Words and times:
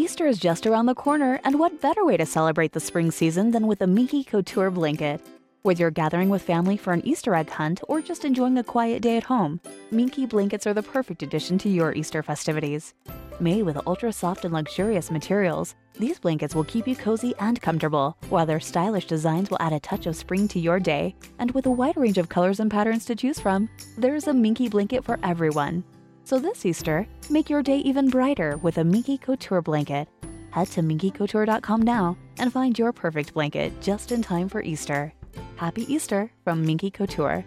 Easter 0.00 0.26
is 0.26 0.38
just 0.38 0.66
around 0.66 0.86
the 0.86 0.94
corner, 0.94 1.38
and 1.44 1.58
what 1.58 1.82
better 1.82 2.06
way 2.06 2.16
to 2.16 2.24
celebrate 2.24 2.72
the 2.72 2.80
spring 2.80 3.10
season 3.10 3.50
than 3.50 3.66
with 3.66 3.82
a 3.82 3.86
Minky 3.86 4.24
Couture 4.24 4.70
blanket? 4.70 5.20
Whether 5.60 5.80
you're 5.80 5.90
gathering 5.90 6.30
with 6.30 6.40
family 6.40 6.78
for 6.78 6.94
an 6.94 7.06
Easter 7.06 7.34
egg 7.34 7.50
hunt 7.50 7.82
or 7.86 8.00
just 8.00 8.24
enjoying 8.24 8.56
a 8.56 8.64
quiet 8.64 9.02
day 9.02 9.18
at 9.18 9.24
home, 9.24 9.60
Minky 9.90 10.24
blankets 10.24 10.66
are 10.66 10.72
the 10.72 10.82
perfect 10.82 11.22
addition 11.22 11.58
to 11.58 11.68
your 11.68 11.92
Easter 11.92 12.22
festivities. 12.22 12.94
Made 13.40 13.64
with 13.64 13.86
ultra 13.86 14.10
soft 14.10 14.46
and 14.46 14.54
luxurious 14.54 15.10
materials, 15.10 15.74
these 15.98 16.18
blankets 16.18 16.54
will 16.54 16.64
keep 16.64 16.88
you 16.88 16.96
cozy 16.96 17.34
and 17.38 17.60
comfortable, 17.60 18.16
while 18.30 18.46
their 18.46 18.58
stylish 18.58 19.04
designs 19.06 19.50
will 19.50 19.60
add 19.60 19.74
a 19.74 19.80
touch 19.80 20.06
of 20.06 20.16
spring 20.16 20.48
to 20.48 20.58
your 20.58 20.80
day. 20.80 21.14
And 21.38 21.50
with 21.50 21.66
a 21.66 21.70
wide 21.70 21.98
range 21.98 22.16
of 22.16 22.30
colors 22.30 22.58
and 22.58 22.70
patterns 22.70 23.04
to 23.04 23.14
choose 23.14 23.38
from, 23.38 23.68
there's 23.98 24.28
a 24.28 24.32
Minky 24.32 24.70
blanket 24.70 25.04
for 25.04 25.18
everyone. 25.22 25.84
So 26.30 26.38
this 26.38 26.64
Easter, 26.64 27.08
make 27.28 27.50
your 27.50 27.60
day 27.60 27.78
even 27.78 28.08
brighter 28.08 28.56
with 28.58 28.78
a 28.78 28.84
Minky 28.84 29.18
Couture 29.18 29.60
blanket. 29.60 30.06
Head 30.52 30.68
to 30.68 30.80
minkycouture.com 30.80 31.82
now 31.82 32.16
and 32.38 32.52
find 32.52 32.78
your 32.78 32.92
perfect 32.92 33.34
blanket 33.34 33.72
just 33.80 34.12
in 34.12 34.22
time 34.22 34.48
for 34.48 34.62
Easter. 34.62 35.12
Happy 35.56 35.92
Easter 35.92 36.30
from 36.44 36.64
Minky 36.64 36.88
Couture. 36.88 37.44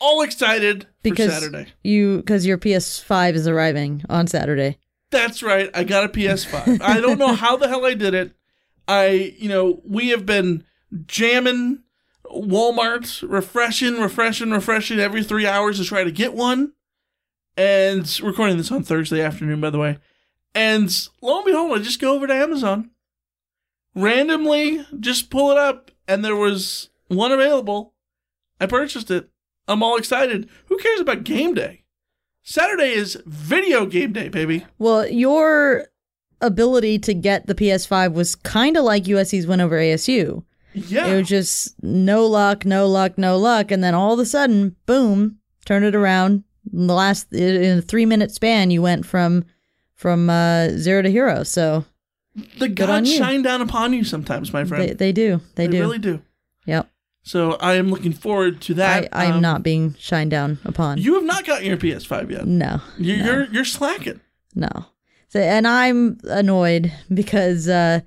All 0.00 0.22
excited 0.22 0.88
because 1.02 1.32
for 1.32 1.40
Saturday. 1.40 1.72
You 1.84 2.16
because 2.18 2.44
your 2.44 2.58
PS5 2.58 3.34
is 3.34 3.46
arriving 3.46 4.02
on 4.10 4.26
Saturday. 4.26 4.78
That's 5.12 5.42
right. 5.42 5.70
I 5.74 5.84
got 5.84 6.04
a 6.04 6.08
PS5. 6.08 6.82
I 6.82 7.00
don't 7.00 7.18
know 7.18 7.34
how 7.34 7.56
the 7.56 7.68
hell 7.68 7.86
I 7.86 7.94
did 7.94 8.14
it. 8.14 8.32
I, 8.88 9.34
you 9.38 9.48
know, 9.48 9.80
we 9.86 10.08
have 10.08 10.26
been 10.26 10.64
jamming 11.06 11.84
Walmart, 12.32 13.28
refreshing, 13.28 14.00
refreshing, 14.00 14.50
refreshing 14.50 14.98
every 14.98 15.22
three 15.22 15.46
hours 15.46 15.78
to 15.78 15.84
try 15.84 16.04
to 16.04 16.12
get 16.12 16.34
one. 16.34 16.72
And 17.56 18.18
recording 18.22 18.56
this 18.56 18.72
on 18.72 18.82
Thursday 18.82 19.20
afternoon, 19.20 19.60
by 19.60 19.70
the 19.70 19.78
way. 19.78 19.98
And 20.54 20.90
lo 21.20 21.38
and 21.38 21.46
behold, 21.46 21.78
I 21.78 21.82
just 21.82 22.00
go 22.00 22.14
over 22.14 22.26
to 22.26 22.34
Amazon, 22.34 22.90
randomly 23.94 24.86
just 24.98 25.30
pull 25.30 25.50
it 25.50 25.58
up, 25.58 25.90
and 26.08 26.24
there 26.24 26.36
was 26.36 26.90
one 27.08 27.32
available. 27.32 27.94
I 28.60 28.66
purchased 28.66 29.10
it. 29.10 29.28
I'm 29.68 29.82
all 29.82 29.96
excited. 29.96 30.48
Who 30.66 30.78
cares 30.78 31.00
about 31.00 31.24
game 31.24 31.54
day? 31.54 31.84
Saturday 32.42 32.90
is 32.90 33.22
video 33.24 33.86
game 33.86 34.12
day, 34.12 34.28
baby. 34.28 34.66
Well, 34.78 35.08
your 35.08 35.86
ability 36.40 36.98
to 37.00 37.14
get 37.14 37.46
the 37.46 37.54
PS5 37.54 38.14
was 38.14 38.34
kind 38.34 38.76
of 38.76 38.84
like 38.84 39.04
USC's 39.04 39.46
win 39.46 39.60
over 39.60 39.78
ASU. 39.78 40.44
Yeah. 40.74 41.06
It 41.08 41.16
was 41.18 41.28
just 41.28 41.82
no 41.82 42.26
luck, 42.26 42.64
no 42.64 42.86
luck, 42.88 43.18
no 43.18 43.36
luck. 43.38 43.70
And 43.70 43.82
then 43.84 43.94
all 43.94 44.14
of 44.14 44.18
a 44.18 44.26
sudden, 44.26 44.76
boom, 44.86 45.38
turn 45.64 45.84
it 45.84 45.94
around. 45.94 46.44
In 46.72 46.86
the 46.86 46.94
last, 46.94 47.32
in 47.32 47.78
a 47.78 47.82
three 47.82 48.06
minute 48.06 48.30
span, 48.30 48.70
you 48.70 48.82
went 48.82 49.04
from 49.04 49.44
from 49.94 50.30
uh, 50.30 50.68
zero 50.70 51.02
to 51.02 51.10
hero. 51.10 51.42
So 51.42 51.84
the 52.58 52.68
gods 52.68 53.12
shine 53.12 53.42
down 53.42 53.60
upon 53.60 53.92
you 53.92 54.04
sometimes, 54.04 54.52
my 54.52 54.64
friend. 54.64 54.88
They, 54.90 54.94
they 54.94 55.12
do. 55.12 55.40
They, 55.56 55.66
do. 55.66 55.72
they 55.72 55.76
do. 55.78 55.80
really 55.82 55.98
do. 55.98 56.22
Yep. 56.66 56.88
So 57.24 57.52
I 57.54 57.74
am 57.74 57.90
looking 57.90 58.12
forward 58.12 58.60
to 58.62 58.74
that. 58.74 59.08
I, 59.12 59.26
I'm 59.26 59.34
Um, 59.34 59.40
not 59.42 59.62
being 59.62 59.94
shined 59.98 60.30
down 60.30 60.58
upon. 60.64 60.98
You 60.98 61.14
have 61.14 61.24
not 61.24 61.44
gotten 61.44 61.66
your 61.66 61.76
PS5 61.76 62.30
yet. 62.30 62.46
no. 62.46 62.80
You, 62.98 63.16
no. 63.18 63.24
You're 63.24 63.44
you're 63.52 63.64
slacking. 63.64 64.20
No. 64.54 64.86
So, 65.28 65.40
and 65.40 65.66
I'm 65.66 66.18
annoyed 66.24 66.92
because 67.12 67.68
uh, 67.68 68.00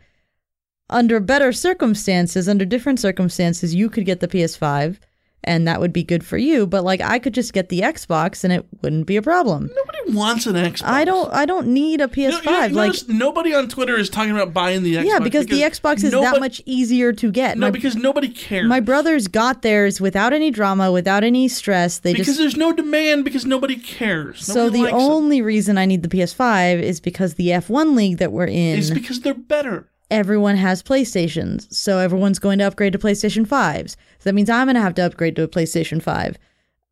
under 0.90 1.20
better 1.20 1.52
circumstances, 1.52 2.48
under 2.48 2.66
different 2.66 3.00
circumstances, 3.00 3.74
you 3.74 3.90
could 3.90 4.06
get 4.06 4.20
the 4.20 4.28
PS5 4.28 4.98
and 5.46 5.68
that 5.68 5.80
would 5.80 5.94
be 5.94 6.04
good 6.04 6.26
for 6.26 6.38
you. 6.38 6.68
But 6.68 6.84
like, 6.84 7.00
I 7.02 7.20
could 7.20 7.34
just 7.34 7.54
get 7.54 7.70
the 7.70 7.82
Xbox 7.82 8.44
and 8.44 8.52
it 8.52 8.66
wouldn't 8.82 9.08
be 9.08 9.16
a 9.16 9.22
problem. 9.22 9.70
Nobody 9.74 10.14
wants 10.14 10.46
an 10.48 10.56
Xbox. 10.56 10.84
I 10.84 11.06
don't. 11.06 11.32
I 11.32 11.46
don't 11.46 11.68
need 11.68 12.02
a 12.02 12.08
PS5. 12.08 12.70
You 12.70 12.76
like, 12.76 12.96
nobody 13.08 13.54
on 13.54 13.70
Twitter 13.70 13.96
is 13.96 14.10
talking 14.10 14.32
about 14.32 14.54
buying 14.54 14.84
the 14.84 14.96
Xbox. 14.96 15.06
yeah, 15.06 15.20
because, 15.20 15.46
the 15.46 15.62
Xbox 15.62 16.04
is 16.04 16.12
that 16.12 16.40
much 16.40 16.62
easier 16.66 17.14
to 17.14 17.32
get. 17.32 17.58
No, 17.58 17.68
my, 17.68 17.72
because 17.72 17.96
nobody 17.96 18.28
cares. 18.28 18.68
my 18.68 18.80
brothers 18.80 19.28
got 19.28 19.62
theirs 19.62 20.02
without 20.02 20.34
any 20.34 20.52
drama, 20.52 20.92
without 20.92 21.24
any 21.24 21.48
stress. 21.48 22.00
They 22.00 22.14
because 22.14 22.28
just 22.28 22.40
there's 22.40 22.58
no 22.58 22.74
demand 22.74 23.24
because 23.24 23.46
nobody 23.46 23.78
cares. 23.78 24.44
so 24.44 24.70
the 24.70 24.90
only 24.90 25.42
reason 25.42 25.78
I 25.78 25.86
need 25.86 26.02
the 26.02 26.10
PS5 26.10 26.82
is 26.82 27.00
because 27.00 27.36
the 27.36 27.50
F1 27.50 27.96
league 27.96 28.18
that 28.18 28.32
we're 28.32 28.48
in 28.48 28.80
is 28.80 28.92
because 28.92 29.22
they're 29.22 29.34
better. 29.34 29.90
Everyone 30.12 30.56
has 30.58 30.84
PlayStations, 30.84 31.72
so 31.74 31.98
everyone's 31.98 32.40
going 32.40 32.60
to 32.60 32.66
upgrade 32.66 32.94
to 32.94 33.00
PlayStation 33.00 33.46
5s. 33.48 33.92
So 33.92 33.98
that 34.24 34.34
means 34.34 34.50
I'm 34.50 34.68
going 34.68 34.76
to 34.76 34.82
have 34.82 34.96
to 34.96 35.06
upgrade 35.06 35.36
to 35.38 35.44
a 35.44 35.48
PlayStation 35.48 36.02
5. 36.02 36.38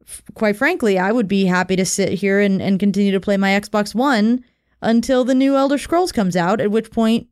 F- 0.06 0.22
quite 0.34 0.56
frankly, 0.58 0.98
I 1.00 1.12
would 1.12 1.28
be 1.28 1.46
happy 1.46 1.76
to 1.76 1.86
sit 1.86 2.14
here 2.14 2.40
and, 2.40 2.62
and 2.62 2.80
continue 2.80 3.12
to 3.12 3.20
play 3.20 3.38
my 3.38 3.50
Xbox 3.50 3.96
One 3.96 4.44
until 4.82 5.24
the 5.24 5.36
new 5.36 5.56
Elder 5.56 5.78
Scrolls 5.78 6.12
comes 6.12 6.36
out, 6.36 6.60
at 6.60 6.72
which 6.72 6.92
point 6.92 7.28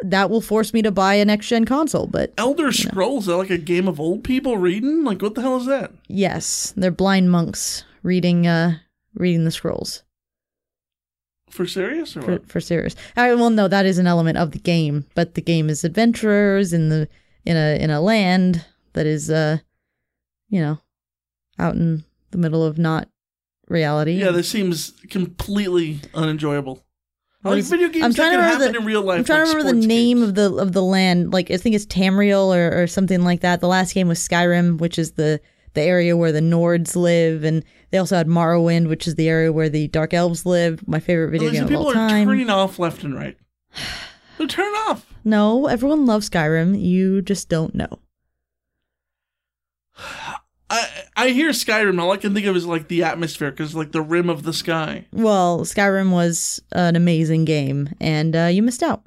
that 0.00 0.28
will 0.28 0.40
force 0.42 0.74
me 0.74 0.82
to 0.82 0.90
buy 0.90 1.14
a 1.14 1.24
next 1.24 1.48
gen 1.48 1.64
console. 1.64 2.06
But 2.06 2.34
Elder 2.36 2.70
Scrolls, 2.72 3.26
that 3.26 3.36
like 3.36 3.50
a 3.50 3.56
game 3.56 3.88
of 3.88 3.98
old 4.00 4.24
people 4.24 4.58
reading? 4.58 5.04
Like 5.04 5.22
what 5.22 5.34
the 5.34 5.42
hell 5.42 5.56
is 5.56 5.66
that? 5.66 5.92
yes, 6.08 6.74
they're 6.76 6.90
blind 6.90 7.30
monks 7.30 7.84
reading 8.02 8.46
uh 8.46 8.76
reading 9.14 9.44
the 9.44 9.50
scrolls 9.50 10.02
For 11.56 11.66
serious 11.66 12.16
or 12.16 12.22
for, 12.22 12.32
what? 12.32 12.48
for 12.48 12.60
serious. 12.60 12.94
I, 13.16 13.34
well, 13.34 13.48
no, 13.48 13.66
that 13.66 13.86
is 13.86 13.96
an 13.98 14.06
element 14.06 14.36
of 14.36 14.50
the 14.50 14.58
game, 14.58 15.06
but 15.14 15.34
the 15.34 15.40
game 15.40 15.70
is 15.70 15.84
adventurers 15.84 16.74
in 16.74 16.90
the 16.90 17.08
in 17.46 17.56
a 17.56 17.82
in 17.82 17.88
a 17.90 18.00
land 18.00 18.66
that 18.92 19.06
is, 19.06 19.30
uh, 19.30 19.58
you 20.50 20.60
know, 20.60 20.78
out 21.58 21.74
in 21.74 22.04
the 22.30 22.38
middle 22.38 22.62
of 22.62 22.76
not 22.78 23.08
reality. 23.68 24.12
Yeah, 24.12 24.32
this 24.32 24.50
seems 24.50 24.90
completely 25.08 26.00
unenjoyable. 26.14 26.82
Like 27.42 27.64
video 27.64 27.88
games 27.88 28.04
I'm 28.04 28.12
trying 28.12 28.32
to 28.32 28.38
remember 28.38 28.72
the- 28.72 28.78
in 28.78 28.84
real 28.84 29.02
life. 29.02 29.18
I'm 29.20 29.24
trying 29.24 29.40
like 29.40 29.50
to 29.52 29.56
remember 29.56 29.80
the 29.80 29.86
name 29.86 30.18
games. 30.18 30.28
of 30.28 30.34
the 30.34 30.54
of 30.56 30.72
the 30.72 30.82
land. 30.82 31.32
Like 31.32 31.50
I 31.50 31.56
think 31.56 31.74
it's 31.74 31.86
Tamriel 31.86 32.54
or, 32.54 32.82
or 32.82 32.86
something 32.86 33.22
like 33.22 33.40
that. 33.40 33.60
The 33.60 33.68
last 33.68 33.94
game 33.94 34.08
was 34.08 34.18
Skyrim, 34.18 34.78
which 34.78 34.98
is 34.98 35.12
the 35.12 35.40
the 35.74 35.82
area 35.82 36.16
where 36.16 36.32
the 36.32 36.40
Nords 36.40 36.96
live, 36.96 37.44
and 37.44 37.64
they 37.96 38.00
also 38.00 38.14
had 38.14 38.26
Morrowind, 38.28 38.88
which 38.90 39.08
is 39.08 39.14
the 39.14 39.26
area 39.26 39.50
where 39.50 39.70
the 39.70 39.88
Dark 39.88 40.12
Elves 40.12 40.44
lived. 40.44 40.86
My 40.86 41.00
favorite 41.00 41.30
video 41.30 41.48
Listen, 41.50 41.66
game 41.66 41.76
of 41.78 41.80
all 41.86 41.92
time. 41.94 42.08
people 42.08 42.20
are 42.20 42.24
turning 42.36 42.50
off 42.50 42.78
left 42.78 43.02
and 43.04 43.14
right. 43.14 43.38
They're 44.36 44.46
turning 44.46 44.74
off. 44.86 45.06
No, 45.24 45.64
everyone 45.66 46.04
loves 46.04 46.28
Skyrim. 46.28 46.78
You 46.78 47.22
just 47.22 47.48
don't 47.48 47.74
know. 47.74 47.88
I 50.68 50.88
I 51.16 51.28
hear 51.30 51.50
Skyrim. 51.52 51.98
All 51.98 52.12
I 52.12 52.18
can 52.18 52.34
think 52.34 52.44
of 52.44 52.54
is 52.54 52.66
like 52.66 52.88
the 52.88 53.02
atmosphere 53.02 53.50
because 53.50 53.74
like 53.74 53.92
the 53.92 54.02
rim 54.02 54.28
of 54.28 54.42
the 54.42 54.52
sky. 54.52 55.06
Well, 55.10 55.60
Skyrim 55.60 56.10
was 56.10 56.60
an 56.72 56.96
amazing 56.96 57.46
game, 57.46 57.88
and 57.98 58.36
uh, 58.36 58.46
you 58.52 58.62
missed 58.62 58.82
out. 58.82 59.04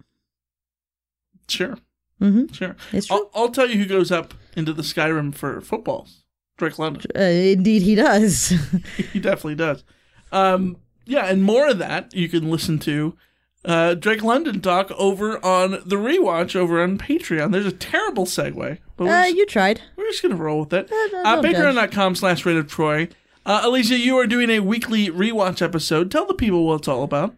Sure, 1.47 1.77
Mm-hmm. 2.21 2.53
sure. 2.53 2.75
It's 2.91 3.06
true. 3.07 3.18
I'll, 3.36 3.44
I'll 3.44 3.50
tell 3.51 3.69
you 3.69 3.77
who 3.77 3.86
goes 3.86 4.12
up 4.12 4.33
into 4.56 4.74
the 4.74 4.81
Skyrim 4.83 5.36
for 5.36 5.62
footballs. 5.62 6.19
Drake 6.60 6.78
London. 6.78 7.10
Uh, 7.16 7.20
indeed, 7.22 7.82
he 7.82 7.96
does. 7.96 8.50
he 9.14 9.20
definitely 9.20 9.56
does. 9.56 9.84
Um, 10.32 10.78
yeah, 11.06 11.26
and 11.26 11.42
more 11.44 11.70
of 11.70 11.80
that 11.80 12.14
you 12.14 12.30
can 12.30 12.52
listen 12.52 12.78
to 12.80 13.18
uh, 13.66 13.96
Drake 13.96 14.24
London 14.24 14.62
talk 14.62 14.92
over 14.92 15.44
on 15.44 15.72
the 15.86 15.96
rewatch 15.96 16.56
over 16.56 16.82
on 16.84 16.98
Patreon. 16.98 17.52
There's 17.52 17.66
a 17.66 17.72
terrible 17.72 18.26
segue, 18.26 18.78
but 18.96 19.04
uh, 19.06 19.24
just, 19.26 19.36
you 19.36 19.46
tried. 19.48 19.82
we're 19.96 20.06
just 20.06 20.22
gonna 20.22 20.36
roll 20.36 20.60
with 20.62 20.74
it. 20.74 20.92
Uh, 20.92 21.18
Uh. 21.18 21.42
Patreon.com 21.42 22.16
slash 22.16 22.46
Reign 22.46 22.58
of 22.58 22.68
Troy. 22.68 23.10
Uh, 23.46 23.62
Alicia, 23.64 23.98
you 23.98 24.18
are 24.18 24.28
doing 24.28 24.50
a 24.52 24.60
weekly 24.60 25.08
rewatch 25.10 25.62
episode. 25.62 26.12
Tell 26.12 26.26
the 26.28 26.34
people 26.36 26.66
what 26.68 26.80
it's 26.82 26.88
all 26.88 27.04
about. 27.04 27.36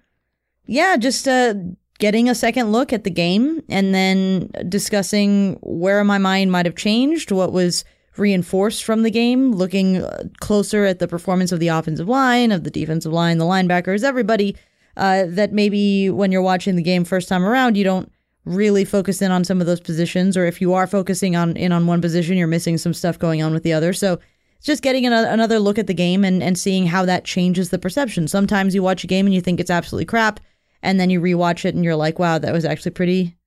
yeah, 0.66 0.98
just 0.98 1.28
uh, 1.28 1.54
getting 2.00 2.28
a 2.30 2.36
second 2.36 2.72
look 2.72 2.92
at 2.92 3.04
the 3.06 3.10
game 3.10 3.62
and 3.70 3.96
then 3.96 4.52
discussing 4.68 5.58
where 5.62 6.04
my 6.04 6.18
mind 6.18 6.52
might 6.52 6.66
have 6.66 6.76
changed, 6.76 7.32
what 7.32 7.54
was 7.54 7.86
reinforced 8.18 8.84
from 8.84 9.04
the 9.04 9.12
game, 9.12 9.52
looking 9.52 9.98
uh, 9.98 10.24
closer 10.40 10.86
at 10.86 11.00
the 11.00 11.08
performance 11.08 11.52
of 11.52 11.60
the 11.60 11.70
offensive 11.70 12.08
line, 12.08 12.52
of 12.52 12.64
the 12.64 12.72
defensive 12.72 13.14
line, 13.14 13.38
the 13.38 13.46
linebackers, 13.46 14.04
everybody 14.04 14.56
uh, 14.98 15.24
that 15.28 15.54
maybe 15.54 16.10
when 16.10 16.32
you're 16.32 16.42
watching 16.42 16.76
the 16.76 16.84
game 16.84 17.06
first 17.06 17.30
time 17.30 17.46
around, 17.46 17.78
you 17.78 17.84
don't 17.84 18.12
really 18.44 18.84
focus 18.84 19.22
in 19.22 19.32
on 19.32 19.44
some 19.44 19.62
of 19.62 19.68
those 19.68 19.80
positions, 19.80 20.36
or 20.36 20.46
if 20.46 20.60
you 20.60 20.74
are 20.74 20.88
focusing 20.88 21.36
on 21.36 21.56
in 21.56 21.72
on 21.72 21.88
one 21.88 22.02
position, 22.02 22.38
you're 22.38 22.48
missing 22.48 22.78
some 22.78 22.94
stuff 22.94 23.20
going 23.20 23.42
on 23.42 23.54
with 23.54 23.64
the 23.64 23.74
other. 23.74 23.94
So 23.94 24.20
just 24.62 24.84
getting 24.84 25.06
another, 25.06 25.28
another 25.28 25.60
look 25.60 25.80
at 25.80 25.88
the 25.88 25.94
game 25.94 26.26
and, 26.26 26.44
and 26.44 26.58
seeing 26.58 26.88
how 26.88 27.06
that 27.06 27.24
changes 27.24 27.70
the 27.70 27.80
perception. 27.80 28.28
Sometimes 28.28 28.76
you 28.76 28.84
watch 28.84 29.04
a 29.04 29.08
game 29.08 29.26
and 29.26 29.34
you 29.34 29.42
think 29.42 29.60
it's 29.60 29.72
absolutely 29.72 30.06
crap, 30.06 30.40
and 30.84 31.00
then 31.00 31.10
you 31.10 31.22
rewatch 31.22 31.66
it 31.66 31.76
and 31.76 31.84
you're 31.84 31.96
like, 31.96 32.20
wow, 32.20 32.38
that 32.38 32.54
was 32.54 32.66
actually 32.66 32.92
pretty 32.92 33.38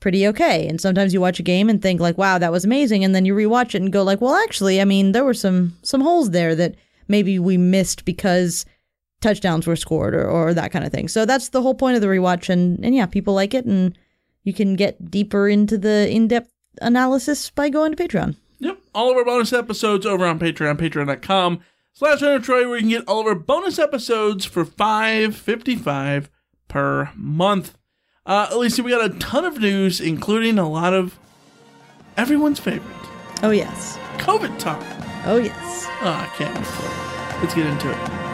pretty 0.00 0.26
okay. 0.26 0.66
And 0.66 0.80
sometimes 0.80 1.14
you 1.14 1.20
watch 1.20 1.38
a 1.38 1.44
game 1.44 1.68
and 1.68 1.80
think 1.80 2.00
like, 2.00 2.18
wow, 2.18 2.38
that 2.38 2.52
was 2.52 2.64
amazing, 2.64 3.04
and 3.04 3.14
then 3.14 3.24
you 3.24 3.34
rewatch 3.34 3.74
it 3.74 3.82
and 3.82 3.92
go 3.92 4.02
like, 4.02 4.20
well, 4.20 4.34
actually, 4.34 4.80
I 4.80 4.84
mean, 4.84 5.12
there 5.12 5.24
were 5.24 5.34
some 5.34 5.78
some 5.82 6.00
holes 6.00 6.30
there 6.30 6.54
that 6.54 6.74
maybe 7.08 7.38
we 7.38 7.56
missed 7.56 8.04
because 8.04 8.64
touchdowns 9.20 9.66
were 9.66 9.76
scored 9.76 10.14
or, 10.14 10.26
or 10.26 10.54
that 10.54 10.72
kind 10.72 10.84
of 10.84 10.90
thing. 10.90 11.06
So 11.06 11.26
that's 11.26 11.50
the 11.50 11.60
whole 11.60 11.74
point 11.74 11.96
of 11.96 12.00
the 12.00 12.08
rewatch 12.08 12.48
and 12.48 12.82
and 12.84 12.94
yeah, 12.94 13.06
people 13.06 13.34
like 13.34 13.52
it 13.52 13.66
and 13.66 13.96
you 14.44 14.54
can 14.54 14.74
get 14.74 15.10
deeper 15.10 15.48
into 15.48 15.76
the 15.76 16.08
in-depth 16.10 16.50
analysis 16.80 17.50
by 17.50 17.68
going 17.68 17.94
to 17.94 18.02
Patreon. 18.02 18.36
Yep. 18.60 18.78
All 18.94 19.10
of 19.10 19.16
our 19.18 19.24
bonus 19.24 19.52
episodes 19.52 20.06
over 20.06 20.24
on 20.24 20.38
Patreon, 20.38 20.78
patreon.com 20.78 21.60
slash 21.92 22.20
Troy, 22.20 22.66
where 22.66 22.76
you 22.76 22.82
can 22.82 22.88
get 22.88 23.08
all 23.08 23.20
of 23.20 23.26
our 23.26 23.34
bonus 23.34 23.78
episodes 23.78 24.46
for 24.46 24.64
five 24.64 25.36
fifty 25.36 25.76
five 25.76 26.30
per 26.68 27.10
month. 27.14 27.76
Uh, 28.26 28.48
Alicia, 28.50 28.82
we 28.82 28.90
got 28.90 29.04
a 29.04 29.18
ton 29.18 29.44
of 29.44 29.58
news, 29.58 30.00
including 30.00 30.58
a 30.58 30.68
lot 30.68 30.92
of 30.92 31.18
everyone's 32.16 32.60
favorite 32.60 32.96
Oh 33.42 33.50
yes. 33.50 33.98
COVID 34.18 34.58
talk. 34.58 34.82
Oh 35.24 35.38
yes. 35.38 35.86
Oh, 36.02 36.08
I 36.10 36.26
can't 36.36 36.54
wait 36.54 36.66
for 36.66 36.84
it. 36.84 37.40
Let's 37.42 37.54
get 37.54 37.66
into 37.66 37.90
it. 37.90 38.29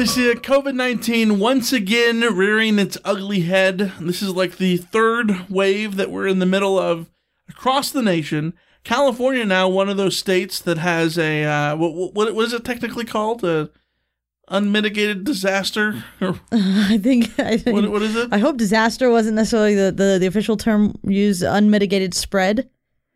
Alicia, 0.00 0.34
COVID 0.36 0.74
19 0.76 1.38
once 1.38 1.74
again 1.74 2.20
rearing 2.34 2.78
its 2.78 2.96
ugly 3.04 3.40
head. 3.40 3.92
This 4.00 4.22
is 4.22 4.30
like 4.30 4.56
the 4.56 4.78
third 4.78 5.50
wave 5.50 5.96
that 5.96 6.10
we're 6.10 6.26
in 6.26 6.38
the 6.38 6.46
middle 6.46 6.78
of 6.78 7.10
across 7.50 7.90
the 7.90 8.00
nation. 8.00 8.54
California 8.82 9.44
now 9.44 9.68
one 9.68 9.90
of 9.90 9.98
those 9.98 10.16
states 10.16 10.58
that 10.60 10.78
has 10.78 11.18
a 11.18 11.44
uh, 11.44 11.76
what, 11.76 12.14
what 12.14 12.34
what 12.34 12.46
is 12.46 12.54
it 12.54 12.64
technically 12.64 13.04
called 13.04 13.44
a 13.44 13.68
unmitigated 14.48 15.22
disaster 15.24 16.02
I 16.50 16.96
think 16.96 17.38
I 17.38 17.58
think 17.58 17.74
what, 17.74 17.90
what 17.90 18.00
is 18.00 18.16
it 18.16 18.32
I 18.32 18.38
hope 18.38 18.56
disaster 18.56 19.10
wasn't 19.10 19.36
necessarily 19.36 19.74
the, 19.74 19.92
the, 19.92 20.16
the 20.18 20.26
official 20.26 20.56
term 20.56 20.98
used. 21.04 21.42
Unmitigated 21.42 22.14
spread 22.14 22.70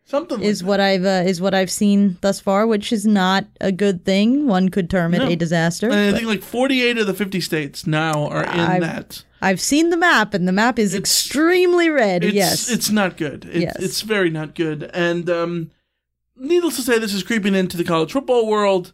something 0.05 0.37
like 0.39 0.47
is 0.47 0.63
what 0.63 0.79
I've 0.79 1.03
uh, 1.05 1.23
is 1.25 1.41
what 1.41 1.53
I've 1.53 1.69
seen 1.71 2.17
thus 2.21 2.39
far, 2.39 2.65
which 2.67 2.91
is 2.93 3.05
not 3.05 3.45
a 3.61 3.71
good 3.71 4.05
thing. 4.05 4.47
One 4.47 4.69
could 4.69 4.89
term 4.89 5.13
it 5.13 5.19
No. 5.19 5.27
a 5.27 5.35
disaster. 5.35 5.87
and 5.89 5.95
I 5.95 6.11
but 6.11 6.17
think 6.17 6.27
like 6.27 6.41
48 6.43 6.97
of 6.99 7.07
the 7.07 7.13
50 7.13 7.41
states 7.41 7.85
now 7.87 8.27
are 8.27 8.43
in 8.43 8.59
I've- 8.59 8.79
that 8.85 9.23
I've 9.41 9.61
seen 9.61 9.89
the 9.91 9.97
map, 9.97 10.33
and 10.33 10.47
the 10.47 10.51
map 10.51 10.79
is 10.79 10.95
extremely 10.95 11.89
red. 11.89 12.23
it's, 12.23 12.33
yes, 12.33 12.69
it's 12.71 12.89
not 12.89 13.17
good 13.17 13.45
it, 13.51 13.61
Yes. 13.61 13.75
it's 13.79 14.01
very 14.01 14.29
not 14.29 14.55
good 14.55 14.89
and 14.93 15.29
um 15.29 15.71
needless 16.37 16.75
to 16.77 16.81
say 16.81 16.97
this 16.99 17.13
is 17.13 17.23
creeping 17.23 17.53
into 17.55 17.77
the 17.77 17.83
college 17.83 18.11
football 18.11 18.47
world 18.47 18.91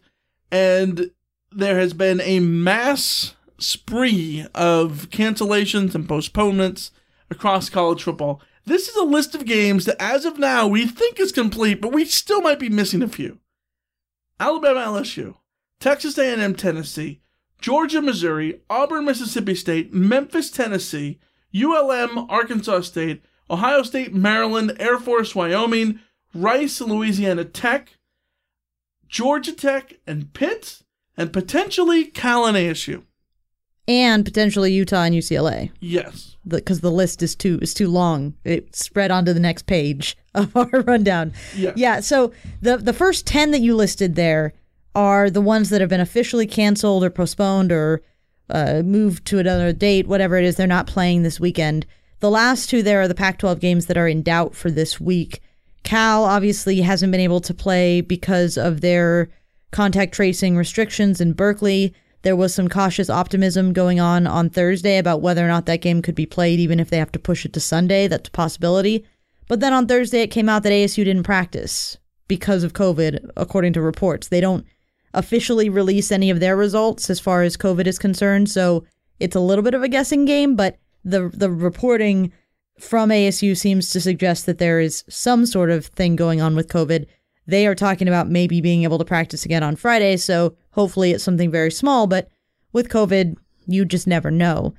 and 0.50 1.10
there 1.50 1.78
has 1.78 1.92
been 1.92 2.20
a 2.20 2.40
mass 2.40 3.34
spree 3.58 4.46
of 4.54 5.08
cancellations 5.10 5.94
and 5.94 6.08
postponements 6.08 6.90
across 7.30 7.68
college 7.70 8.02
football 8.02 8.40
this 8.64 8.88
is 8.88 8.96
a 8.96 9.04
list 9.04 9.34
of 9.34 9.44
games 9.44 9.84
that 9.84 10.00
as 10.00 10.24
of 10.24 10.38
now 10.38 10.66
we 10.66 10.86
think 10.86 11.18
is 11.18 11.32
complete 11.32 11.80
but 11.80 11.92
we 11.92 12.04
still 12.04 12.40
might 12.40 12.58
be 12.58 12.68
missing 12.68 13.02
a 13.02 13.08
few. 13.08 13.38
Alabama 14.38 15.00
lsu 15.00 15.36
texas 15.78 16.16
a&m 16.18 16.54
tennessee 16.54 17.20
georgia 17.60 18.00
missouri 18.00 18.60
auburn 18.70 19.04
mississippi 19.04 19.54
state 19.54 19.92
memphis 19.92 20.50
tennessee 20.50 21.18
ulm 21.54 22.26
arkansas 22.30 22.80
state 22.80 23.22
ohio 23.50 23.82
state 23.82 24.14
maryland 24.14 24.74
air 24.78 24.98
force 24.98 25.34
wyoming 25.34 26.00
rice 26.34 26.80
louisiana 26.80 27.44
tech 27.44 27.98
georgia 29.08 29.52
tech 29.52 29.94
and 30.06 30.32
pitt 30.32 30.82
and 31.16 31.32
potentially 31.32 32.04
cal 32.04 32.46
and 32.46 32.56
asu 32.56 33.02
and 33.88 34.24
potentially 34.24 34.72
Utah 34.72 35.02
and 35.04 35.14
UCLA 35.14 35.70
yes 35.80 36.32
because 36.46 36.80
the, 36.80 36.90
list 36.90 37.22
is 37.22 37.34
too 37.34 37.58
is 37.62 37.74
too 37.74 37.88
long. 37.88 38.34
It 38.44 38.74
spread 38.74 39.10
onto 39.10 39.32
the 39.32 39.40
next 39.40 39.66
page 39.66 40.16
of 40.34 40.54
our 40.56 40.82
rundown. 40.82 41.32
Yeah. 41.56 41.72
Yeah. 41.76 42.00
So 42.00 42.32
the 42.60 42.76
the 42.76 42.92
first 42.92 43.26
ten 43.26 43.50
that 43.52 43.60
you 43.60 43.74
listed 43.74 44.14
there 44.14 44.52
are 44.94 45.30
the 45.30 45.40
ones 45.40 45.70
that 45.70 45.80
have 45.80 45.90
been 45.90 46.00
officially 46.00 46.46
canceled 46.46 47.02
or 47.02 47.10
postponed 47.10 47.72
or 47.72 48.02
uh, 48.50 48.82
moved 48.84 49.24
to 49.26 49.38
another 49.38 49.72
date, 49.72 50.06
whatever 50.06 50.36
it 50.36 50.44
is. 50.44 50.56
They're 50.56 50.66
not 50.66 50.86
playing 50.86 51.22
this 51.22 51.40
weekend. 51.40 51.86
The 52.20 52.30
last 52.30 52.68
two 52.68 52.82
there 52.82 53.00
are 53.00 53.08
the 53.08 53.14
Pac-12 53.14 53.58
games 53.58 53.86
that 53.86 53.96
are 53.96 54.06
in 54.06 54.22
doubt 54.22 54.54
for 54.54 54.70
this 54.70 55.00
week. 55.00 55.40
Cal 55.82 56.24
obviously 56.24 56.80
hasn't 56.82 57.10
been 57.10 57.20
able 57.20 57.40
to 57.40 57.54
play 57.54 58.00
because 58.00 58.56
of 58.58 58.80
their 58.80 59.28
contact 59.70 60.12
tracing 60.12 60.56
restrictions 60.56 61.20
in 61.20 61.32
Berkeley. 61.32 61.94
There 62.22 62.36
was 62.36 62.54
some 62.54 62.68
cautious 62.68 63.10
optimism 63.10 63.72
going 63.72 63.98
on 64.00 64.26
on 64.26 64.48
Thursday 64.48 64.98
about 64.98 65.20
whether 65.20 65.44
or 65.44 65.48
not 65.48 65.66
that 65.66 65.80
game 65.80 66.02
could 66.02 66.14
be 66.14 66.26
played, 66.26 66.60
even 66.60 66.78
if 66.78 66.88
they 66.88 66.98
have 66.98 67.12
to 67.12 67.18
push 67.18 67.44
it 67.44 67.52
to 67.54 67.60
Sunday. 67.60 68.06
That's 68.06 68.28
a 68.28 68.32
possibility. 68.32 69.04
But 69.48 69.60
then 69.60 69.72
on 69.72 69.86
Thursday, 69.86 70.22
it 70.22 70.30
came 70.30 70.48
out 70.48 70.62
that 70.62 70.72
ASU 70.72 71.04
didn't 71.04 71.24
practice 71.24 71.98
because 72.28 72.62
of 72.62 72.72
COVID, 72.72 73.30
according 73.36 73.72
to 73.74 73.82
reports. 73.82 74.28
They 74.28 74.40
don't 74.40 74.64
officially 75.14 75.68
release 75.68 76.10
any 76.10 76.30
of 76.30 76.40
their 76.40 76.56
results 76.56 77.10
as 77.10 77.20
far 77.20 77.42
as 77.42 77.56
COVID 77.56 77.86
is 77.86 77.98
concerned, 77.98 78.48
so 78.48 78.84
it's 79.20 79.36
a 79.36 79.40
little 79.40 79.62
bit 79.62 79.74
of 79.74 79.82
a 79.82 79.88
guessing 79.88 80.24
game, 80.24 80.56
but 80.56 80.78
the 81.04 81.30
the 81.34 81.50
reporting 81.50 82.32
from 82.78 83.10
ASU 83.10 83.56
seems 83.56 83.90
to 83.90 84.00
suggest 84.00 84.46
that 84.46 84.58
there 84.58 84.80
is 84.80 85.04
some 85.08 85.46
sort 85.46 85.70
of 85.70 85.86
thing 85.86 86.16
going 86.16 86.40
on 86.40 86.56
with 86.56 86.68
COVID. 86.68 87.06
They 87.46 87.66
are 87.66 87.74
talking 87.74 88.08
about 88.08 88.28
maybe 88.28 88.60
being 88.60 88.84
able 88.84 88.98
to 88.98 89.04
practice 89.04 89.44
again 89.44 89.62
on 89.62 89.76
Friday, 89.76 90.16
so 90.16 90.56
hopefully 90.70 91.10
it's 91.10 91.24
something 91.24 91.50
very 91.50 91.70
small, 91.70 92.06
but 92.06 92.28
with 92.72 92.88
COVID, 92.88 93.36
You 93.66 93.84
just 93.84 94.06
never 94.06 94.30
know. 94.30 94.74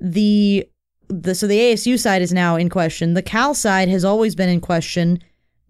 The 0.00 0.66
the 1.08 1.34
so 1.34 1.46
the 1.46 1.58
ASU 1.58 1.98
side 1.98 2.22
is 2.22 2.32
now 2.32 2.56
in 2.56 2.68
question. 2.68 3.14
The 3.14 3.22
Cal 3.22 3.54
side 3.54 3.88
has 3.88 4.04
always 4.04 4.34
been 4.34 4.48
in 4.48 4.60
question. 4.60 5.18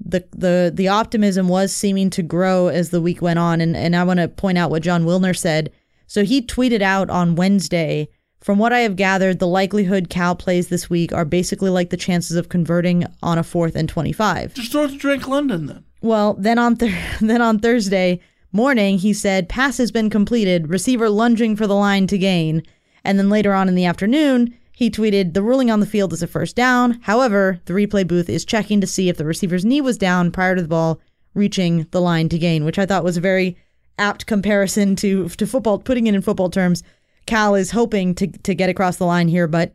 The 0.05 0.25
the 0.37 0.73
the 0.75 0.89
optimism 0.89 1.49
was 1.49 1.73
seeming 1.73 2.11
to 2.11 2.23
grow 2.23 2.69
as 2.69 2.91
the 2.91 3.01
week 3.01 3.21
went 3.23 3.39
on, 3.39 3.61
and 3.61 3.77
and 3.77 3.95
I 3.97 4.05
want 4.05 4.21
to 4.21 4.29
point 4.29 4.59
out 4.59 4.71
what 4.71 4.83
Jon 4.83 5.05
Wilner 5.05 5.37
said. 5.37 5.71
So 6.07 6.25
he 6.25 6.43
tweeted 6.43 6.83
out 6.83 7.11
on 7.11 7.37
Wednesday. 7.37 8.09
From 8.41 8.59
what 8.59 8.75
I 8.75 8.81
have 8.81 8.97
gathered, 8.97 9.39
the 9.39 9.47
likelihood 9.47 10.11
Cal 10.11 10.37
plays 10.37 10.69
this 10.69 10.91
week 10.91 11.15
are 11.15 11.25
basically 11.25 11.71
like 11.71 11.89
the 11.89 11.97
chances 11.97 12.37
of 12.37 12.51
converting 12.51 13.07
on 13.23 13.39
a 13.39 13.43
fourth 13.43 13.75
and 13.75 13.89
twenty-five. 13.89 14.53
Just 14.53 14.73
throw 14.73 14.85
it 14.85 14.89
to 14.91 14.99
Drake 14.99 15.27
London 15.27 15.65
then. 15.65 15.85
Well, 16.05 16.35
then 16.35 16.59
on 16.59 16.77
th- 16.77 16.95
then 17.23 17.41
on 17.41 17.59
Thursday 17.59 18.21
morning, 18.53 18.99
he 18.99 19.15
said 19.15 19.49
pass 19.49 19.79
has 19.79 19.91
been 19.91 20.11
completed. 20.11 20.69
Receiver 20.69 21.09
lunging 21.09 21.57
for 21.57 21.67
the 21.67 21.75
line 21.75 22.07
to 22.09 22.19
gain, 22.19 22.63
and 23.05 23.19
then 23.19 23.31
later 23.31 23.55
on 23.55 23.69
in 23.69 23.75
the 23.75 23.87
afternoon, 23.87 24.55
he 24.73 24.91
tweeted, 24.91 25.33
The 25.33 25.43
ruling 25.43 25.71
on 25.71 25.81
the 25.81 25.87
field 25.87 26.13
is 26.13 26.23
a 26.23 26.27
first 26.27 26.57
down. 26.57 27.01
However, 27.05 27.59
the 27.65 27.73
replay 27.73 28.07
booth 28.07 28.29
is 28.29 28.45
checking 28.45 28.83
to 28.83 28.87
see 28.87 29.09
if 29.09 29.17
the 29.17 29.25
receiver's 29.25 29.65
knee 29.65 29.81
was 29.81 29.97
down 29.97 30.31
prior 30.31 30.55
to 30.55 30.61
the 30.61 30.69
ball 30.69 31.01
reaching 31.33 31.87
the 31.91 32.03
line 32.03 32.29
to 32.29 32.39
gain, 32.39 32.67
which 32.67 32.79
I 32.79 32.85
thought 32.85 33.03
was 33.03 33.17
a 33.17 33.23
very 33.23 33.57
apt 33.99 34.27
comparison 34.27 34.97
to, 34.97 35.31
to 35.31 35.47
football, 35.47 35.79
putting 35.79 36.07
it 36.07 36.15
in 36.15 36.21
football 36.21 36.51
terms. 36.51 36.83
Cal 37.25 37.55
is 37.55 37.71
hoping 37.71 38.15
to, 38.17 38.27
to 38.27 38.55
get 38.55 38.69
across 38.69 38.99
the 38.99 39.07
line 39.07 39.29
here, 39.29 39.47
but 39.47 39.75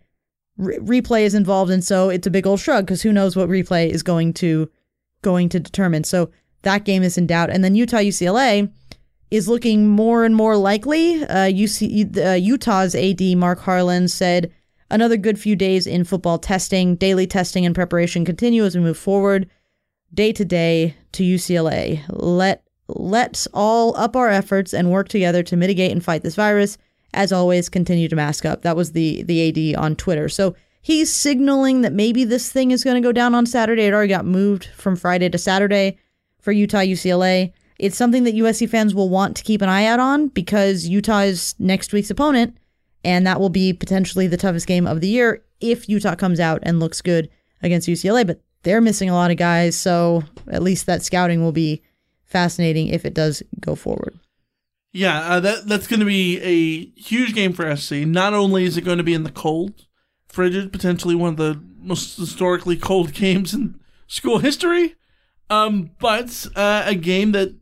re- 0.58 0.78
replay 0.78 1.24
is 1.24 1.34
involved, 1.34 1.72
and 1.72 1.84
so 1.84 2.10
it's 2.10 2.28
a 2.28 2.32
big 2.32 2.46
old 2.46 2.60
shrug 2.60 2.86
because 2.86 3.02
who 3.02 3.12
knows 3.12 3.36
what 3.36 3.50
replay 3.50 3.90
is 3.90 4.04
going 4.04 4.32
to 4.34 4.70
going 5.22 5.50
to 5.50 5.60
determine. 5.60 6.04
So 6.04 6.32
that 6.64 6.86
game 6.86 7.04
is 7.04 7.18
in 7.18 7.28
doubt. 7.28 7.50
And 7.50 7.64
then 7.64 7.76
Utah 7.76 7.98
UCLA 7.98 8.72
is 9.32 9.48
looking 9.48 9.88
more 9.88 10.26
and 10.26 10.36
more 10.36 10.58
likely. 10.58 11.24
Uh, 11.24 11.50
UC, 11.50 12.18
uh, 12.18 12.34
Utah's 12.34 12.96
AD 12.96 13.22
Mark 13.38 13.60
Harlan 13.60 14.08
said 14.08 14.52
Another 14.92 15.18
good 15.18 15.40
few 15.40 15.56
days 15.56 15.86
in 15.86 16.04
football 16.04 16.40
testing, 16.40 16.96
daily 16.96 17.28
testing 17.28 17.66
and 17.66 17.76
preparation 17.76 18.26
continue 18.26 18.66
as 18.66 18.76
we 18.76 18.82
move 18.82 18.98
forward 18.98 19.48
day 20.14 20.32
to 20.32 20.44
day 20.44 20.96
to 21.12 21.24
UCLA. 21.24 22.02
Let 22.10 22.64
let's 22.88 23.48
all 23.54 23.96
up 23.96 24.16
our 24.16 24.30
efforts 24.30 24.74
and 24.74 24.90
work 24.90 25.08
together 25.08 25.44
to 25.44 25.56
mitigate 25.56 25.92
and 25.92 26.04
fight 26.04 26.24
this 26.24 26.36
virus. 26.36 26.78
As 27.14 27.32
always, 27.32 27.70
continue 27.70 28.08
to 28.08 28.16
mask 28.16 28.46
up. 28.46 28.64
That 28.64 28.76
was 28.76 28.94
the 28.94 29.22
the 29.24 29.76
AD 29.76 29.80
on 29.80 29.96
Twitter. 29.96 30.28
So 30.28 30.56
he's 30.82 31.12
signaling 31.12 31.82
that 31.82 31.94
maybe 31.94 32.24
this 32.24 32.52
thing 32.52 32.72
is 32.72 32.84
going 32.84 33.02
to 33.02 33.08
go 33.08 33.12
down 33.12 33.36
on 33.36 33.46
Saturday. 33.46 33.84
It 33.84 33.94
already 33.94 34.10
got 34.10 34.26
moved 34.26 34.66
from 34.76 34.96
Friday 34.96 35.30
to 35.30 35.38
Saturday 35.38 35.98
for 36.42 36.52
Utah 36.52 36.80
UCLA. 36.80 37.54
It's 37.78 37.98
something 37.98 38.24
that 38.26 38.36
USC 38.36 38.70
fans 38.70 38.94
will 38.94 39.10
want 39.10 39.38
to 39.38 39.44
keep 39.44 39.62
an 39.62 39.70
eye 39.70 39.86
out 39.86 40.00
on 40.00 40.28
because 40.28 40.88
Utah 40.88 41.22
is 41.22 41.56
next 41.60 41.94
week's 41.94 42.10
opponent 42.10 42.58
and 43.04 43.26
that 43.26 43.40
will 43.40 43.50
be 43.50 43.74
potentially 43.74 44.28
the 44.28 44.38
toughest 44.38 44.68
game 44.68 44.86
of 44.86 45.02
the 45.02 45.08
year 45.08 45.44
if 45.62 45.88
Utah 45.88 46.16
comes 46.16 46.40
out 46.40 46.60
and 46.64 46.80
looks 46.80 47.02
good 47.02 47.30
against 47.62 47.88
UCLA. 47.88 48.26
But 48.26 48.42
they're 48.64 48.82
missing 48.82 49.10
a 49.10 49.14
lot 49.14 49.32
of 49.32 49.38
guys, 49.38 49.78
so 49.78 50.24
at 50.48 50.64
least 50.64 50.86
that 50.86 51.04
scouting 51.04 51.42
will 51.42 51.52
be 51.52 51.82
fascinating 52.26 52.88
if 52.90 53.06
it 53.06 53.14
does 53.14 53.42
go 53.60 53.76
forward. 53.76 54.20
Yeah, 54.92 55.20
uh, 55.22 55.40
that 55.42 55.68
that's 55.68 55.88
going 55.88 56.00
to 56.00 56.06
be 56.06 56.40
a 56.42 56.86
huge 57.00 57.34
game 57.34 57.54
for 57.54 57.76
SC. 57.76 57.92
Not 57.92 58.34
only 58.34 58.66
is 58.66 58.76
it 58.76 58.82
going 58.82 58.98
to 58.98 59.04
be 59.04 59.14
in 59.14 59.24
the 59.24 59.32
cold, 59.32 59.86
frigid, 60.30 60.72
potentially 60.72 61.16
one 61.16 61.32
of 61.32 61.38
the 61.38 61.62
most 61.78 62.18
historically 62.18 62.78
cold 62.78 63.14
games 63.14 63.54
in 63.54 63.80
school 64.08 64.40
history, 64.40 64.96
um, 65.50 65.92
but 66.00 66.48
uh, 66.56 66.84
a 66.86 66.96
game 66.96 67.32
that 67.34 67.56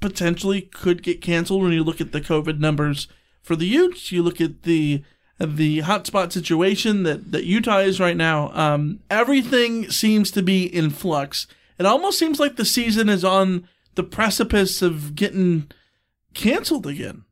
potentially 0.00 0.60
could 0.60 1.02
get 1.02 1.22
canceled 1.22 1.62
when 1.62 1.72
you 1.72 1.82
look 1.82 2.00
at 2.00 2.12
the 2.12 2.20
COVID 2.20 2.58
numbers 2.58 3.08
for 3.42 3.56
the 3.56 3.66
Utes. 3.66 4.12
You 4.12 4.22
look 4.22 4.40
at 4.40 4.62
the 4.62 5.02
the 5.40 5.78
hotspot 5.78 6.30
situation 6.30 7.02
that, 7.02 7.32
that 7.32 7.44
Utah 7.44 7.78
is 7.78 7.98
right 7.98 8.16
now. 8.16 8.52
Um, 8.52 9.00
everything 9.10 9.90
seems 9.90 10.30
to 10.30 10.42
be 10.42 10.64
in 10.64 10.90
flux. 10.90 11.46
It 11.78 11.86
almost 11.86 12.18
seems 12.18 12.38
like 12.38 12.56
the 12.56 12.64
season 12.64 13.08
is 13.08 13.24
on 13.24 13.68
the 13.96 14.04
precipice 14.04 14.80
of 14.80 15.14
getting 15.14 15.70
canceled 16.34 16.86
again, 16.86 17.24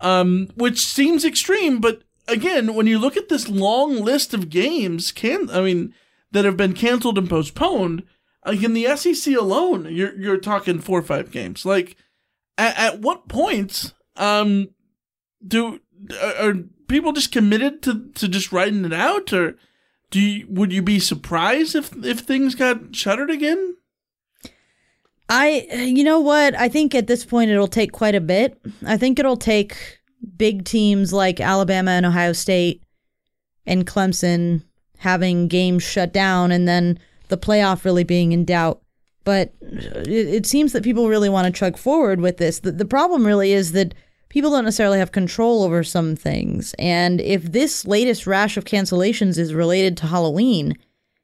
um, 0.00 0.50
which 0.56 0.80
seems 0.80 1.24
extreme. 1.24 1.80
But 1.80 2.02
again, 2.32 2.74
when 2.74 2.86
you 2.86 2.98
look 2.98 3.16
at 3.16 3.28
this 3.28 3.48
long 3.48 3.96
list 4.02 4.34
of 4.34 4.50
games, 4.50 5.12
can 5.12 5.50
I 5.50 5.60
mean 5.60 5.94
that 6.32 6.44
have 6.44 6.56
been 6.56 6.72
canceled 6.72 7.18
and 7.18 7.28
postponed, 7.28 8.02
like 8.44 8.62
in 8.62 8.72
the 8.72 8.96
SEC 8.96 9.34
alone, 9.36 9.86
you're 9.90 10.18
you're 10.18 10.38
talking 10.38 10.80
four 10.80 10.98
or 10.98 11.02
five 11.02 11.30
games. 11.30 11.64
Like, 11.64 11.96
at, 12.58 12.76
at 12.78 13.00
what 13.00 13.28
point 13.28 13.92
um, 14.16 14.68
do 15.46 15.80
are 16.20 16.54
people 16.88 17.12
just 17.12 17.32
committed 17.32 17.82
to, 17.82 18.10
to 18.14 18.28
just 18.28 18.52
writing 18.52 18.84
it 18.84 18.92
out, 18.92 19.32
or 19.32 19.56
do 20.10 20.20
you, 20.20 20.46
would 20.48 20.72
you 20.72 20.82
be 20.82 20.98
surprised 20.98 21.76
if 21.76 21.92
if 22.04 22.20
things 22.20 22.54
got 22.54 22.96
shuttered 22.96 23.30
again? 23.30 23.76
I, 25.28 25.66
you 25.72 26.04
know 26.04 26.20
what? 26.20 26.54
I 26.56 26.68
think 26.68 26.94
at 26.94 27.06
this 27.06 27.24
point 27.24 27.50
it'll 27.50 27.66
take 27.66 27.92
quite 27.92 28.14
a 28.14 28.20
bit. 28.20 28.60
I 28.84 28.98
think 28.98 29.18
it'll 29.18 29.38
take 29.38 30.01
big 30.36 30.64
teams 30.64 31.12
like 31.12 31.40
Alabama 31.40 31.92
and 31.92 32.06
Ohio 32.06 32.32
State 32.32 32.82
and 33.66 33.86
Clemson 33.86 34.62
having 34.98 35.48
games 35.48 35.82
shut 35.82 36.12
down 36.12 36.52
and 36.52 36.66
then 36.68 36.98
the 37.28 37.38
playoff 37.38 37.84
really 37.84 38.04
being 38.04 38.32
in 38.32 38.44
doubt. 38.44 38.80
But 39.24 39.52
it, 39.60 40.08
it 40.08 40.46
seems 40.46 40.72
that 40.72 40.84
people 40.84 41.08
really 41.08 41.28
want 41.28 41.46
to 41.46 41.58
chug 41.58 41.76
forward 41.76 42.20
with 42.20 42.38
this. 42.38 42.60
The, 42.60 42.72
the 42.72 42.84
problem 42.84 43.26
really 43.26 43.52
is 43.52 43.72
that 43.72 43.94
people 44.28 44.50
don't 44.50 44.64
necessarily 44.64 44.98
have 44.98 45.12
control 45.12 45.62
over 45.62 45.84
some 45.84 46.16
things. 46.16 46.74
And 46.78 47.20
if 47.20 47.52
this 47.52 47.86
latest 47.86 48.26
rash 48.26 48.56
of 48.56 48.64
cancellations 48.64 49.38
is 49.38 49.54
related 49.54 49.96
to 49.98 50.06
Halloween, 50.06 50.76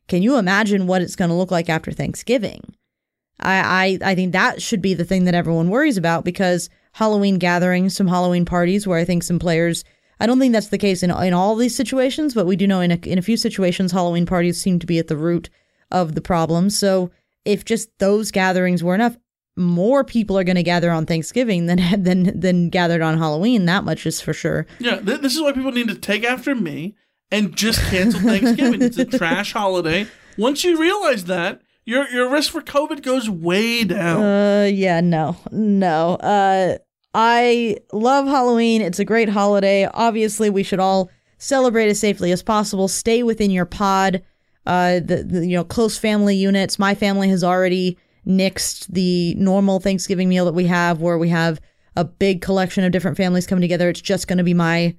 can 0.08 0.22
you 0.22 0.36
imagine 0.36 0.86
what 0.86 1.02
it's 1.02 1.16
going 1.16 1.30
to 1.30 1.34
look 1.34 1.50
like 1.50 1.68
after 1.68 1.92
Thanksgiving? 1.92 2.74
I, 3.40 3.98
I 4.02 4.10
I 4.10 4.14
think 4.14 4.32
that 4.32 4.60
should 4.60 4.82
be 4.82 4.94
the 4.94 5.04
thing 5.04 5.24
that 5.24 5.34
everyone 5.34 5.68
worries 5.68 5.96
about 5.96 6.24
because 6.24 6.68
Halloween 6.98 7.38
gatherings, 7.38 7.94
some 7.94 8.08
Halloween 8.08 8.44
parties 8.44 8.84
where 8.84 8.98
I 8.98 9.04
think 9.04 9.22
some 9.22 9.38
players 9.38 9.84
I 10.20 10.26
don't 10.26 10.40
think 10.40 10.52
that's 10.52 10.68
the 10.68 10.78
case 10.78 11.04
in 11.04 11.10
in 11.10 11.32
all 11.32 11.54
these 11.54 11.76
situations, 11.76 12.34
but 12.34 12.44
we 12.44 12.56
do 12.56 12.66
know 12.66 12.80
in 12.80 12.90
a, 12.90 12.96
in 13.04 13.18
a 13.18 13.22
few 13.22 13.36
situations 13.36 13.92
Halloween 13.92 14.26
parties 14.26 14.60
seem 14.60 14.80
to 14.80 14.86
be 14.86 14.98
at 14.98 15.06
the 15.06 15.16
root 15.16 15.48
of 15.92 16.16
the 16.16 16.20
problem. 16.20 16.70
So 16.70 17.12
if 17.44 17.64
just 17.64 17.96
those 17.98 18.32
gatherings 18.32 18.82
were 18.82 18.96
enough, 18.96 19.16
more 19.56 20.02
people 20.02 20.36
are 20.36 20.42
going 20.42 20.56
to 20.56 20.64
gather 20.64 20.90
on 20.90 21.06
Thanksgiving 21.06 21.66
than 21.66 21.78
than 22.02 22.38
than 22.38 22.68
gathered 22.68 23.02
on 23.02 23.18
Halloween. 23.18 23.66
That 23.66 23.84
much 23.84 24.06
is 24.06 24.20
for 24.20 24.32
sure. 24.32 24.66
Yeah, 24.80 24.96
th- 24.98 25.20
this 25.20 25.36
is 25.36 25.42
why 25.42 25.52
people 25.52 25.72
need 25.72 25.88
to 25.88 25.94
take 25.94 26.24
after 26.24 26.54
me 26.54 26.96
and 27.30 27.54
just 27.54 27.80
cancel 27.90 28.20
Thanksgiving. 28.20 28.82
it's 28.82 28.98
a 28.98 29.04
trash 29.18 29.52
holiday. 29.52 30.08
Once 30.36 30.64
you 30.64 30.76
realize 30.76 31.26
that, 31.26 31.60
your 31.84 32.08
your 32.08 32.28
risk 32.28 32.50
for 32.50 32.60
COVID 32.60 33.02
goes 33.02 33.30
way 33.30 33.84
down. 33.84 34.22
Uh, 34.22 34.64
yeah, 34.64 35.00
no, 35.00 35.36
no. 35.52 36.16
Uh, 36.16 36.78
I 37.14 37.78
love 37.92 38.26
Halloween. 38.26 38.82
It's 38.82 38.98
a 38.98 39.04
great 39.04 39.28
holiday. 39.28 39.86
Obviously, 39.86 40.50
we 40.50 40.62
should 40.62 40.80
all 40.80 41.10
celebrate 41.38 41.88
as 41.88 41.98
safely 41.98 42.32
as 42.32 42.42
possible. 42.42 42.88
Stay 42.88 43.22
within 43.22 43.50
your 43.50 43.64
pod. 43.64 44.22
Uh, 44.66 45.00
the, 45.00 45.24
the 45.26 45.46
you 45.46 45.56
know 45.56 45.64
close 45.64 45.96
family 45.96 46.36
units. 46.36 46.78
My 46.78 46.94
family 46.94 47.28
has 47.30 47.42
already 47.42 47.96
nixed 48.26 48.86
the 48.88 49.34
normal 49.36 49.80
Thanksgiving 49.80 50.28
meal 50.28 50.44
that 50.44 50.52
we 50.52 50.66
have, 50.66 51.00
where 51.00 51.16
we 51.16 51.30
have 51.30 51.60
a 51.96 52.04
big 52.04 52.42
collection 52.42 52.84
of 52.84 52.92
different 52.92 53.16
families 53.16 53.46
coming 53.46 53.62
together. 53.62 53.88
It's 53.88 54.00
just 54.00 54.28
going 54.28 54.38
to 54.38 54.44
be 54.44 54.54
my 54.54 54.94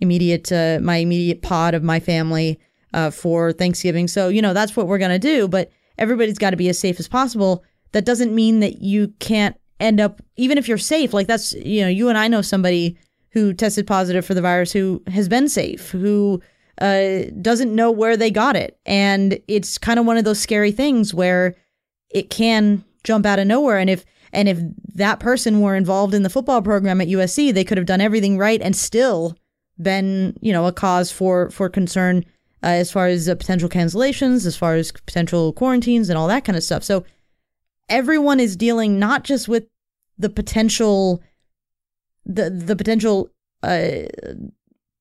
immediate 0.00 0.50
uh, 0.50 0.80
my 0.82 0.96
immediate 0.96 1.42
pod 1.42 1.74
of 1.74 1.84
my 1.84 2.00
family 2.00 2.58
uh, 2.92 3.10
for 3.10 3.52
Thanksgiving. 3.52 4.08
So 4.08 4.28
you 4.28 4.42
know 4.42 4.52
that's 4.52 4.76
what 4.76 4.88
we're 4.88 4.98
going 4.98 5.12
to 5.12 5.18
do. 5.20 5.46
But 5.46 5.70
everybody's 5.98 6.38
got 6.38 6.50
to 6.50 6.56
be 6.56 6.68
as 6.68 6.78
safe 6.78 6.98
as 6.98 7.06
possible. 7.06 7.62
That 7.92 8.04
doesn't 8.04 8.34
mean 8.34 8.60
that 8.60 8.82
you 8.82 9.08
can't 9.20 9.56
end 9.82 10.00
up 10.00 10.22
even 10.36 10.56
if 10.56 10.68
you're 10.68 10.78
safe. 10.78 11.12
Like 11.12 11.26
that's 11.26 11.52
you 11.52 11.82
know 11.82 11.88
you 11.88 12.08
and 12.08 12.16
I 12.16 12.28
know 12.28 12.42
somebody 12.42 12.96
who 13.30 13.52
tested 13.52 13.86
positive 13.86 14.24
for 14.24 14.34
the 14.34 14.42
virus 14.42 14.72
who 14.72 15.02
has 15.08 15.28
been 15.28 15.48
safe 15.48 15.90
who 15.90 16.40
uh, 16.80 17.22
doesn't 17.40 17.74
know 17.74 17.90
where 17.90 18.16
they 18.16 18.30
got 18.30 18.56
it, 18.56 18.78
and 18.86 19.38
it's 19.48 19.78
kind 19.78 19.98
of 19.98 20.06
one 20.06 20.16
of 20.16 20.24
those 20.24 20.40
scary 20.40 20.72
things 20.72 21.12
where 21.12 21.54
it 22.10 22.30
can 22.30 22.84
jump 23.04 23.26
out 23.26 23.38
of 23.38 23.46
nowhere. 23.46 23.78
And 23.78 23.90
if 23.90 24.04
and 24.32 24.48
if 24.48 24.58
that 24.94 25.20
person 25.20 25.60
were 25.60 25.76
involved 25.76 26.14
in 26.14 26.22
the 26.22 26.30
football 26.30 26.62
program 26.62 27.00
at 27.00 27.08
USC, 27.08 27.52
they 27.52 27.64
could 27.64 27.78
have 27.78 27.86
done 27.86 28.00
everything 28.00 28.38
right 28.38 28.62
and 28.62 28.74
still 28.74 29.36
been, 29.80 30.36
you 30.40 30.52
know, 30.52 30.66
a 30.66 30.72
cause 30.72 31.10
for 31.10 31.50
for 31.50 31.68
concern 31.68 32.24
uh, 32.62 32.68
as 32.68 32.90
far 32.90 33.08
as 33.08 33.28
uh, 33.28 33.34
potential 33.34 33.68
cancellations, 33.68 34.46
as 34.46 34.56
far 34.56 34.76
as 34.76 34.92
potential 34.92 35.52
quarantines 35.52 36.08
and 36.08 36.16
all 36.16 36.28
that 36.28 36.44
kind 36.44 36.56
of 36.56 36.62
stuff. 36.62 36.84
So 36.84 37.04
everyone 37.88 38.40
is 38.40 38.56
dealing 38.56 38.98
not 38.98 39.24
just 39.24 39.48
with 39.48 39.66
the 40.22 40.30
potential 40.30 41.22
the 42.24 42.48
the 42.48 42.76
potential 42.76 43.30
uh, 43.62 44.04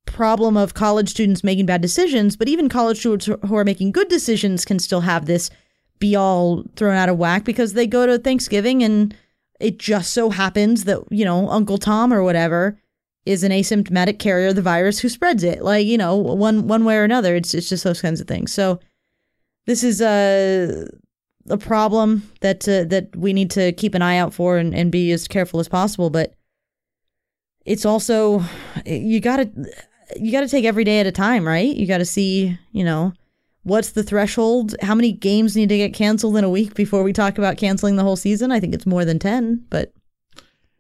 problem 0.06 0.58
of 0.58 0.74
college 0.74 1.10
students 1.10 1.44
making 1.44 1.66
bad 1.66 1.82
decisions, 1.82 2.36
but 2.36 2.50
even 2.50 2.68
college 2.68 3.00
students 3.00 3.28
who 3.28 3.56
are 3.56 3.64
making 3.64 3.92
good 3.92 4.10
decisions 4.10 4.66
can 4.66 4.80
still 4.80 5.02
have 5.02 5.26
this 5.26 5.50
be 6.00 6.16
all 6.16 6.64
thrown 6.76 6.96
out 6.96 7.10
of 7.10 7.18
whack 7.18 7.46
because 7.46 7.74
they 7.74 7.88
go 7.88 8.06
to 8.06 8.18
Thanksgiving 8.18 8.84
and 8.84 9.16
it 9.60 9.78
just 9.78 10.12
so 10.12 10.32
happens 10.32 10.86
that, 10.86 11.00
you 11.12 11.24
know, 11.24 11.48
Uncle 11.50 11.78
Tom 11.78 12.12
or 12.12 12.24
whatever 12.24 12.80
is 13.26 13.44
an 13.44 13.52
asymptomatic 13.52 14.18
carrier 14.18 14.48
of 14.48 14.56
the 14.56 14.64
virus 14.64 15.00
who 15.00 15.08
spreads 15.08 15.44
it. 15.44 15.62
Like, 15.62 15.86
you 15.86 15.98
know, 15.98 16.16
one 16.16 16.68
one 16.68 16.84
way 16.84 16.98
or 16.98 17.04
another. 17.04 17.36
It's 17.36 17.54
it's 17.54 17.70
just 17.70 17.84
those 17.84 18.02
kinds 18.02 18.20
of 18.20 18.28
things. 18.28 18.52
So 18.52 18.80
this 19.68 19.84
is 19.84 20.02
a 20.02 20.88
a 21.50 21.58
problem 21.58 22.30
that 22.42 22.68
uh, 22.68 22.84
that 22.86 23.16
we 23.16 23.34
need 23.34 23.52
to 23.52 23.72
keep 23.74 23.96
an 23.96 24.02
eye 24.02 24.18
out 24.18 24.34
for 24.34 24.58
and, 24.58 24.76
and 24.76 24.92
be 24.92 25.12
as 25.12 25.28
careful 25.28 25.60
as 25.60 25.68
possible. 25.68 26.10
But 26.10 26.34
it's 27.66 27.86
also 27.86 28.44
you 28.86 29.20
gotta 29.20 29.50
you 30.18 30.32
gotta 30.32 30.48
take 30.48 30.66
every 30.66 30.84
day 30.84 31.00
at 31.00 31.08
a 31.08 31.12
time, 31.12 31.48
right? 31.48 31.76
You 31.76 31.88
gotta 31.88 32.06
see, 32.06 32.58
you 32.72 32.84
know, 32.84 33.14
what's 33.64 33.92
the 33.92 34.04
threshold? 34.04 34.76
How 34.82 34.96
many 34.96 35.12
games 35.12 35.56
need 35.56 35.70
to 35.70 35.78
get 35.78 35.94
canceled 35.94 36.38
in 36.38 36.44
a 36.44 36.50
week 36.50 36.74
before 36.74 37.04
we 37.04 37.14
talk 37.14 37.38
about 37.38 37.58
canceling 37.58 37.96
the 37.96 38.04
whole 38.04 38.16
season? 38.16 38.52
I 38.52 38.60
think 38.60 38.74
it's 38.74 38.86
more 38.86 39.06
than 39.06 39.20
ten, 39.20 39.66
but 39.70 39.94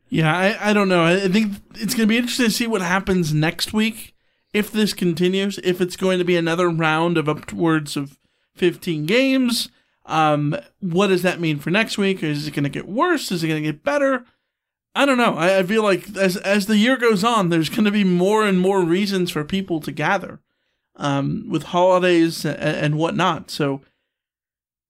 yeah, 0.09 0.35
I, 0.35 0.71
I 0.71 0.73
don't 0.73 0.89
know. 0.89 1.05
I 1.05 1.29
think 1.29 1.53
it's 1.75 1.95
to 1.95 2.05
be 2.05 2.17
interesting 2.17 2.47
to 2.47 2.51
see 2.51 2.67
what 2.67 2.81
happens 2.81 3.33
next 3.33 3.71
week 3.71 4.13
if 4.53 4.69
this 4.69 4.93
continues. 4.93 5.57
If 5.63 5.79
it's 5.79 5.95
going 5.95 6.19
to 6.19 6.25
be 6.25 6.35
another 6.35 6.69
round 6.69 7.17
of 7.17 7.29
upwards 7.29 7.95
of 7.95 8.17
15 8.55 9.05
games. 9.05 9.69
Um, 10.05 10.55
what 10.79 11.07
does 11.07 11.21
that 11.21 11.39
mean 11.39 11.59
for 11.59 11.69
next 11.69 11.97
week? 11.97 12.23
Is 12.23 12.47
it 12.47 12.53
going 12.53 12.63
to 12.63 12.69
get 12.69 12.87
worse? 12.87 13.31
Is 13.31 13.43
it 13.43 13.47
going 13.47 13.63
to 13.63 13.71
get 13.71 13.83
better? 13.83 14.25
I 14.93 15.05
don't 15.05 15.17
know. 15.17 15.35
I, 15.35 15.59
I 15.59 15.63
feel 15.63 15.83
like 15.83 16.15
as 16.17 16.37
as 16.37 16.65
the 16.65 16.77
year 16.77 16.97
goes 16.97 17.23
on, 17.23 17.49
there's 17.49 17.69
going 17.69 17.85
to 17.85 17.91
be 17.91 18.03
more 18.03 18.45
and 18.45 18.59
more 18.59 18.83
reasons 18.83 19.31
for 19.31 19.43
people 19.43 19.79
to 19.81 19.91
gather, 19.91 20.39
um, 20.97 21.45
with 21.49 21.63
holidays 21.63 22.43
and, 22.43 22.57
and 22.57 22.97
whatnot. 22.97 23.49
So 23.49 23.81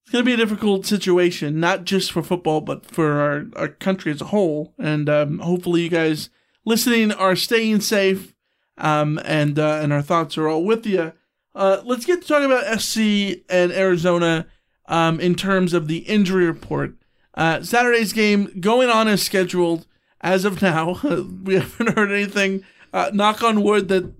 it's 0.03 0.11
going 0.11 0.25
to 0.25 0.29
be 0.29 0.33
a 0.33 0.45
difficult 0.45 0.85
situation, 0.85 1.59
not 1.59 1.83
just 1.83 2.11
for 2.11 2.23
football, 2.23 2.61
but 2.61 2.85
for 2.85 3.19
our, 3.19 3.45
our 3.55 3.67
country 3.67 4.11
as 4.11 4.21
a 4.21 4.25
whole. 4.25 4.73
And 4.79 5.07
um, 5.07 5.39
hopefully, 5.39 5.81
you 5.81 5.89
guys 5.89 6.29
listening 6.65 7.11
are 7.11 7.35
staying 7.35 7.81
safe, 7.81 8.33
um, 8.77 9.19
and 9.23 9.59
uh, 9.59 9.79
and 9.83 9.93
our 9.93 10.01
thoughts 10.01 10.37
are 10.37 10.47
all 10.47 10.63
with 10.63 10.87
you. 10.87 11.13
Uh, 11.53 11.81
let's 11.83 12.05
get 12.05 12.21
to 12.21 12.27
talking 12.27 12.45
about 12.45 12.81
SC 12.81 13.43
and 13.49 13.71
Arizona 13.71 14.47
um, 14.91 15.19
in 15.19 15.33
terms 15.33 15.73
of 15.73 15.87
the 15.87 15.99
injury 15.99 16.45
report. 16.45 16.93
Uh, 17.33 17.63
Saturday's 17.63 18.13
game 18.13 18.51
going 18.59 18.89
on 18.89 19.07
as 19.07 19.23
scheduled 19.23 19.87
as 20.19 20.45
of 20.45 20.61
now. 20.61 20.99
we 21.43 21.55
haven't 21.55 21.97
heard 21.97 22.11
anything. 22.11 22.63
Uh, 22.93 23.09
knock 23.13 23.41
on 23.41 23.63
wood 23.63 23.87
that 23.87 24.13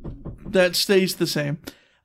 that 0.50 0.76
stays 0.76 1.16
the 1.16 1.28
same. 1.28 1.60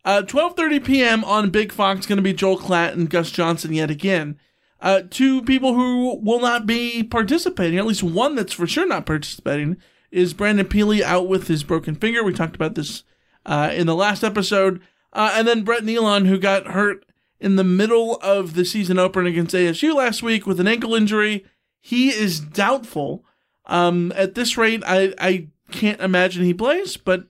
Uh, 0.04 0.22
12:30 0.22 0.84
p.m. 0.84 1.24
on 1.24 1.50
Big 1.50 1.72
Fox 1.72 2.06
going 2.06 2.16
to 2.16 2.22
be 2.22 2.32
Joel 2.32 2.58
Klatt 2.58 2.92
and 2.92 3.08
Gus 3.08 3.30
Johnson 3.30 3.72
yet 3.72 3.90
again. 3.90 4.38
Uh, 4.80 5.02
two 5.08 5.42
people 5.42 5.74
who 5.74 6.20
will 6.22 6.40
not 6.40 6.66
be 6.66 7.02
participating, 7.02 7.78
at 7.78 7.86
least 7.86 8.02
one 8.02 8.34
that's 8.34 8.52
for 8.52 8.66
sure 8.66 8.86
not 8.86 9.06
participating, 9.06 9.76
is 10.10 10.34
Brandon 10.34 10.66
Pili 10.66 11.00
out 11.00 11.28
with 11.28 11.46
his 11.48 11.64
broken 11.64 11.94
finger. 11.94 12.22
We 12.22 12.32
talked 12.32 12.56
about 12.56 12.74
this 12.74 13.04
uh, 13.46 13.70
in 13.72 13.86
the 13.86 13.94
last 13.94 14.22
episode. 14.22 14.80
Uh, 15.12 15.32
and 15.34 15.48
then 15.48 15.62
Brett 15.62 15.82
Neilon, 15.82 16.26
who 16.26 16.38
got 16.38 16.66
hurt 16.66 17.05
in 17.40 17.56
the 17.56 17.64
middle 17.64 18.16
of 18.22 18.54
the 18.54 18.64
season 18.64 18.98
opener 18.98 19.28
against 19.28 19.54
ASU 19.54 19.94
last 19.94 20.22
week 20.22 20.46
with 20.46 20.60
an 20.60 20.68
ankle 20.68 20.94
injury. 20.94 21.44
He 21.80 22.08
is 22.08 22.40
doubtful. 22.40 23.24
Um, 23.66 24.12
at 24.14 24.34
this 24.34 24.56
rate, 24.56 24.82
I, 24.86 25.14
I 25.18 25.48
can't 25.70 26.00
imagine 26.00 26.44
he 26.44 26.54
plays, 26.54 26.96
but 26.96 27.26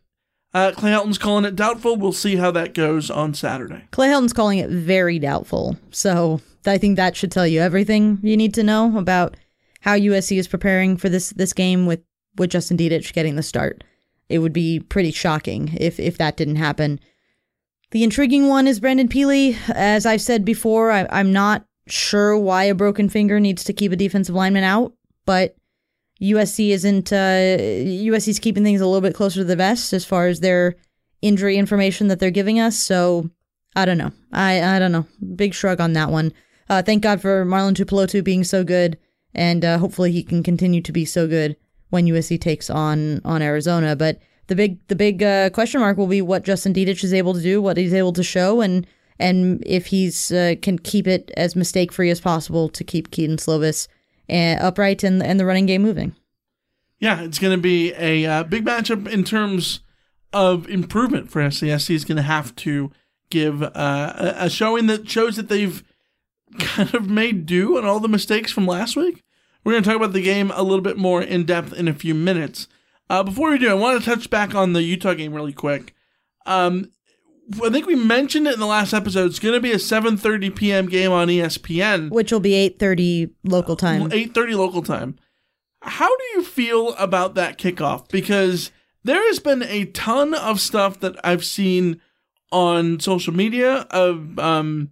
uh, 0.55 0.73
Clay 0.75 0.91
Helton's 0.91 1.19
calling 1.19 1.45
it 1.45 1.57
doubtful. 1.57 1.97
We'll 1.97 2.13
see 2.13 2.37
how 2.37 2.51
that 2.53 2.73
goes 2.73 3.11
on 3.11 3.35
Saturday. 3.35 3.85
Clay 3.91 4.09
Helton's 4.09 4.33
calling 4.33 4.59
it 4.59 4.71
very 4.71 5.19
doubtful. 5.19 5.77
So 5.91 6.41
I 6.65 6.79
think 6.79 6.97
that 6.97 7.17
should 7.17 7.33
tell 7.33 7.47
you 7.47 7.61
everything 7.61 8.19
you 8.23 8.37
need 8.37 8.55
to 8.55 8.63
know 8.63 8.97
about 8.97 9.37
how 9.81 9.97
USC 9.97 10.39
is 10.39 10.49
preparing 10.49 10.97
for 10.97 11.09
this 11.09 11.31
this 11.31 11.53
game 11.53 11.87
with 11.87 12.01
with 12.37 12.51
Justin 12.51 12.77
Dedich 12.77 13.13
getting 13.13 13.37
the 13.37 13.43
start. 13.43 13.85
It 14.29 14.39
would 14.39 14.53
be 14.53 14.81
pretty 14.81 15.11
shocking 15.11 15.77
if 15.79 16.01
if 16.01 16.19
that 16.19 16.37
didn't 16.37 16.57
happen. 16.57 17.01
The 17.91 18.03
intriguing 18.03 18.49
one 18.49 18.67
is 18.67 18.81
Brandon 18.81 19.09
Pili. 19.09 19.57
As 19.71 20.07
I've 20.07 20.21
said 20.21 20.45
before, 20.45 20.91
I, 20.91 21.07
I'm 21.11 21.33
not 21.33 21.65
sure 21.87 22.37
why 22.37 22.65
a 22.65 22.75
broken 22.75 23.09
finger 23.09 23.39
needs 23.39 23.63
to 23.65 23.73
keep 23.73 23.93
a 23.93 23.97
defensive 23.97 24.35
lineman 24.35 24.65
out, 24.65 24.93
but 25.25 25.57
USC 26.21 26.71
isn't 26.71 27.13
uh, 27.13 27.57
USC's 27.57 28.39
keeping 28.39 28.65
things 28.65 28.81
a 28.81 28.87
little 28.87 29.01
bit 29.01 29.15
closer 29.15 29.41
to 29.41 29.45
the 29.45 29.57
vest 29.57 29.93
as 29.93 30.05
far 30.05 30.27
as 30.27 30.41
their 30.41 30.75
injury 31.23 31.57
information 31.57 32.09
that 32.09 32.19
they're 32.19 32.31
giving 32.31 32.59
us. 32.59 32.77
So 32.77 33.31
I 33.75 33.85
don't 33.85 33.99
know. 33.99 34.13
I 34.33 34.77
I 34.77 34.79
don't 34.79 34.93
know. 34.93 35.07
Big 35.37 35.55
shrug 35.55 35.81
on 35.81 35.93
that 35.93 36.11
one. 36.11 36.33
Uh, 36.69 36.83
thank 36.83 37.03
God 37.03 37.21
for 37.21 37.45
Marlon 37.45 37.75
Tuipulotu 37.75 38.25
being 38.25 38.43
so 38.43 38.65
good, 38.65 38.99
and 39.35 39.65
uh, 39.65 39.79
hopefully 39.79 40.11
he 40.11 40.25
can 40.25 40.43
continue 40.43 40.81
to 40.81 40.93
be 40.93 41.05
so 41.05 41.29
good 41.29 41.57
when 41.91 42.07
USC 42.07 42.41
takes 42.41 42.71
on 42.71 43.21
on 43.25 43.43
Arizona. 43.43 43.95
But 43.95 44.19
the 44.49 44.55
big 44.55 44.79
the 44.89 44.97
big 44.97 45.23
uh, 45.23 45.51
question 45.51 45.81
mark 45.81 45.97
will 45.97 46.07
be 46.07 46.23
what 46.23 46.45
Justin 46.45 46.73
Dedich 46.73 47.03
is 47.05 47.13
able 47.13 47.35
to 47.35 47.43
do, 47.43 47.61
what 47.61 47.77
he's 47.77 47.95
able 47.95 48.13
to 48.15 48.23
show, 48.23 48.61
and 48.61 48.87
and 49.19 49.63
if 49.67 49.87
he's 49.87 50.31
uh, 50.33 50.55
can 50.63 50.79
keep 50.79 51.07
it 51.07 51.31
as 51.37 51.57
mistake 51.57 51.93
free 51.93 52.11
as 52.11 52.21
possible 52.21 52.69
to 52.69 52.85
keep 52.85 53.11
Kedon 53.11 53.37
Slovis 53.37 53.89
and 54.29 54.61
upright 54.61 55.03
and 55.03 55.23
and 55.23 55.41
the 55.41 55.47
running 55.47 55.67
game 55.67 55.83
moving. 55.83 56.15
Yeah, 56.99 57.23
it's 57.23 57.39
going 57.39 57.57
to 57.57 57.61
be 57.61 57.93
a 57.95 58.25
uh, 58.25 58.43
big 58.45 58.65
matchup 58.65 59.07
in 59.07 59.23
terms 59.23 59.81
of 60.33 60.69
improvement 60.69 61.31
for 61.31 61.43
SCSC. 61.43 61.95
is 61.95 62.05
going 62.05 62.17
to 62.17 62.23
have 62.23 62.55
to 62.57 62.91
give 63.29 63.63
uh, 63.63 64.35
a 64.37 64.49
showing 64.49 64.87
that 64.87 65.09
shows 65.09 65.37
that 65.37 65.49
they've 65.49 65.83
kind 66.59 66.95
of 66.95 67.11
made 67.11 67.45
do 67.45 67.77
on 67.77 67.85
all 67.85 68.01
the 68.01 68.09
mistakes 68.09 68.53
from 68.53 68.67
last 68.67 68.97
week. 68.97 69.23
We're 69.65 69.73
going 69.73 69.83
to 69.83 69.89
talk 69.89 69.97
about 69.97 70.13
the 70.13 70.23
game 70.23 70.53
a 70.55 70.63
little 70.63 70.81
bit 70.81 70.97
more 70.97 71.23
in 71.23 71.45
depth 71.45 71.73
in 71.73 71.89
a 71.89 71.93
few 71.93 72.15
minutes. 72.15 72.69
Uh, 73.09 73.23
before 73.23 73.51
we 73.51 73.59
do, 73.59 73.71
I 73.71 73.75
want 73.75 74.03
to 74.03 74.11
touch 74.11 74.31
back 74.31 74.55
on 74.55 74.73
the 74.73 74.83
Utah 74.83 75.15
game 75.15 75.33
really 75.33 75.53
quick. 75.53 75.95
Um, 76.45 76.91
I 77.63 77.71
think 77.71 77.87
we 77.87 77.95
mentioned 77.95 78.49
it 78.49 78.55
in 78.55 78.61
the 78.61 78.67
last 78.67 78.93
episode. 78.93 79.27
It's 79.27 79.39
going 79.39 79.55
to 79.55 79.61
be 79.61 79.73
a 79.73 79.77
7:30 79.77 80.55
p.m. 80.55 80.89
game 80.89 81.13
on 81.13 81.29
ESPN, 81.29 82.11
which 82.11 82.33
will 82.33 82.41
be 82.41 82.53
8:30 82.53 83.31
local 83.45 83.77
time. 83.77 84.11
8:30 84.11 84.57
local 84.57 84.83
time. 84.83 85.17
How 85.83 86.09
do 86.09 86.25
you 86.35 86.43
feel 86.43 86.95
about 86.95 87.35
that 87.37 87.59
kickoff? 87.59 88.09
Because 88.09 88.73
there 89.05 89.25
has 89.29 89.39
been 89.39 89.63
a 89.63 89.85
ton 89.87 90.35
of 90.35 90.61
stuff 90.61 90.99
that 91.01 91.17
I've 91.25 91.45
seen 91.45 92.01
on 92.51 92.99
social 92.99 93.33
media 93.33 93.87
of 93.91 94.37
um, 94.41 94.91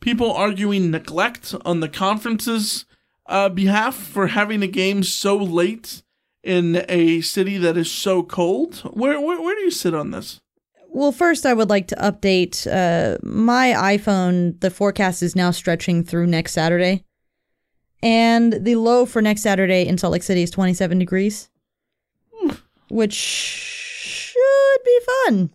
people 0.00 0.30
arguing 0.32 0.90
neglect 0.90 1.54
on 1.64 1.80
the 1.80 1.88
conference's 1.88 2.84
uh, 3.26 3.48
behalf 3.48 3.94
for 3.94 4.28
having 4.28 4.62
a 4.62 4.66
game 4.66 5.02
so 5.02 5.36
late 5.36 6.02
in 6.44 6.84
a 6.88 7.20
city 7.22 7.58
that 7.58 7.76
is 7.76 7.90
so 7.90 8.22
cold. 8.22 8.76
Where 8.94 9.20
where, 9.20 9.40
where 9.40 9.54
do 9.54 9.62
you 9.62 9.70
sit 9.70 9.94
on 9.94 10.10
this? 10.10 10.40
Well, 10.88 11.10
first, 11.10 11.44
I 11.44 11.54
would 11.54 11.70
like 11.70 11.88
to 11.88 11.96
update 11.96 12.68
uh, 12.70 13.18
my 13.22 13.96
iPhone. 13.96 14.60
The 14.60 14.70
forecast 14.70 15.22
is 15.24 15.34
now 15.34 15.50
stretching 15.50 16.04
through 16.04 16.28
next 16.28 16.52
Saturday. 16.52 17.04
And 18.00 18.52
the 18.52 18.76
low 18.76 19.06
for 19.06 19.20
next 19.20 19.42
Saturday 19.42 19.86
in 19.88 19.98
Salt 19.98 20.12
Lake 20.12 20.22
City 20.22 20.42
is 20.42 20.50
27 20.50 20.98
degrees, 20.98 21.48
which 22.90 23.14
should 23.14 24.84
be 24.84 25.00
fun. 25.24 25.50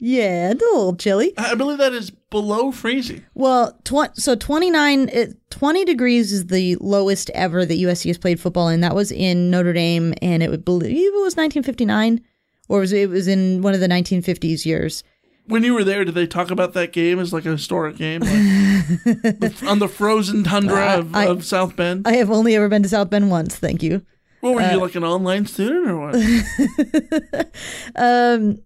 Yeah, 0.00 0.52
a 0.52 0.54
little 0.54 0.96
chilly. 0.96 1.32
I 1.36 1.54
believe 1.54 1.78
that 1.78 1.92
is 1.92 2.12
below 2.30 2.72
freezing. 2.72 3.24
Well, 3.34 3.78
tw- 3.84 4.14
so 4.14 4.34
29, 4.34 5.08
it, 5.12 5.50
20 5.50 5.84
degrees 5.84 6.32
is 6.32 6.46
the 6.46 6.76
lowest 6.76 7.30
ever 7.30 7.64
that 7.64 7.78
USC 7.78 8.06
has 8.06 8.18
played 8.18 8.40
football 8.40 8.68
in. 8.68 8.80
That 8.80 8.94
was 8.94 9.10
in 9.10 9.50
Notre 9.50 9.72
Dame, 9.72 10.14
and 10.22 10.42
it 10.42 10.50
would 10.50 10.64
believe 10.64 11.12
it 11.12 11.22
was 11.22 11.36
1959 11.36 12.20
or 12.68 12.80
was 12.80 12.92
it 12.92 13.08
was 13.08 13.26
in 13.26 13.62
one 13.62 13.74
of 13.74 13.80
the 13.80 13.88
1950s 13.88 14.64
years. 14.64 15.02
When 15.46 15.64
you 15.64 15.72
were 15.72 15.84
there, 15.84 16.04
did 16.04 16.14
they 16.14 16.26
talk 16.26 16.50
about 16.50 16.74
that 16.74 16.92
game 16.92 17.18
as 17.18 17.32
like 17.32 17.46
a 17.46 17.52
historic 17.52 17.96
game 17.96 18.20
like 18.20 19.62
on 19.62 19.78
the 19.78 19.88
frozen 19.88 20.44
tundra 20.44 20.98
of, 20.98 21.14
I, 21.14 21.26
of, 21.26 21.42
South 21.44 21.74
Bend? 21.74 22.06
I 22.06 22.16
have 22.16 22.30
only 22.30 22.54
ever 22.54 22.68
been 22.68 22.82
to 22.82 22.88
South 22.88 23.08
Bend 23.08 23.30
once. 23.30 23.56
Thank 23.56 23.82
you. 23.82 24.04
What 24.40 24.54
were 24.54 24.60
uh, 24.60 24.72
you 24.72 24.80
like 24.80 24.94
an 24.94 25.04
online 25.04 25.46
student 25.46 25.88
or 25.88 25.98
what? 25.98 26.14
um, 27.96 28.58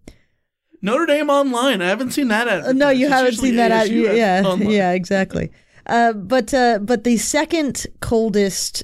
Notre 0.83 1.07
Dame 1.07 1.31
online. 1.31 1.81
I 1.81 1.89
haven't 1.89 2.11
seen 2.11 2.29
that. 2.29 2.49
At, 2.49 2.77
no, 2.77 2.91
you 2.91 3.09
haven't 3.09 3.37
seen 3.37 3.57
that. 3.57 3.71
At, 3.71 3.91
yeah, 3.91 4.43
online. 4.45 4.71
yeah, 4.71 4.93
exactly. 4.93 5.51
Uh, 5.87 6.13
but 6.13 6.53
uh, 6.53 6.79
but 6.81 7.05
the 7.05 7.17
second 7.17 7.87
coldest 8.01 8.83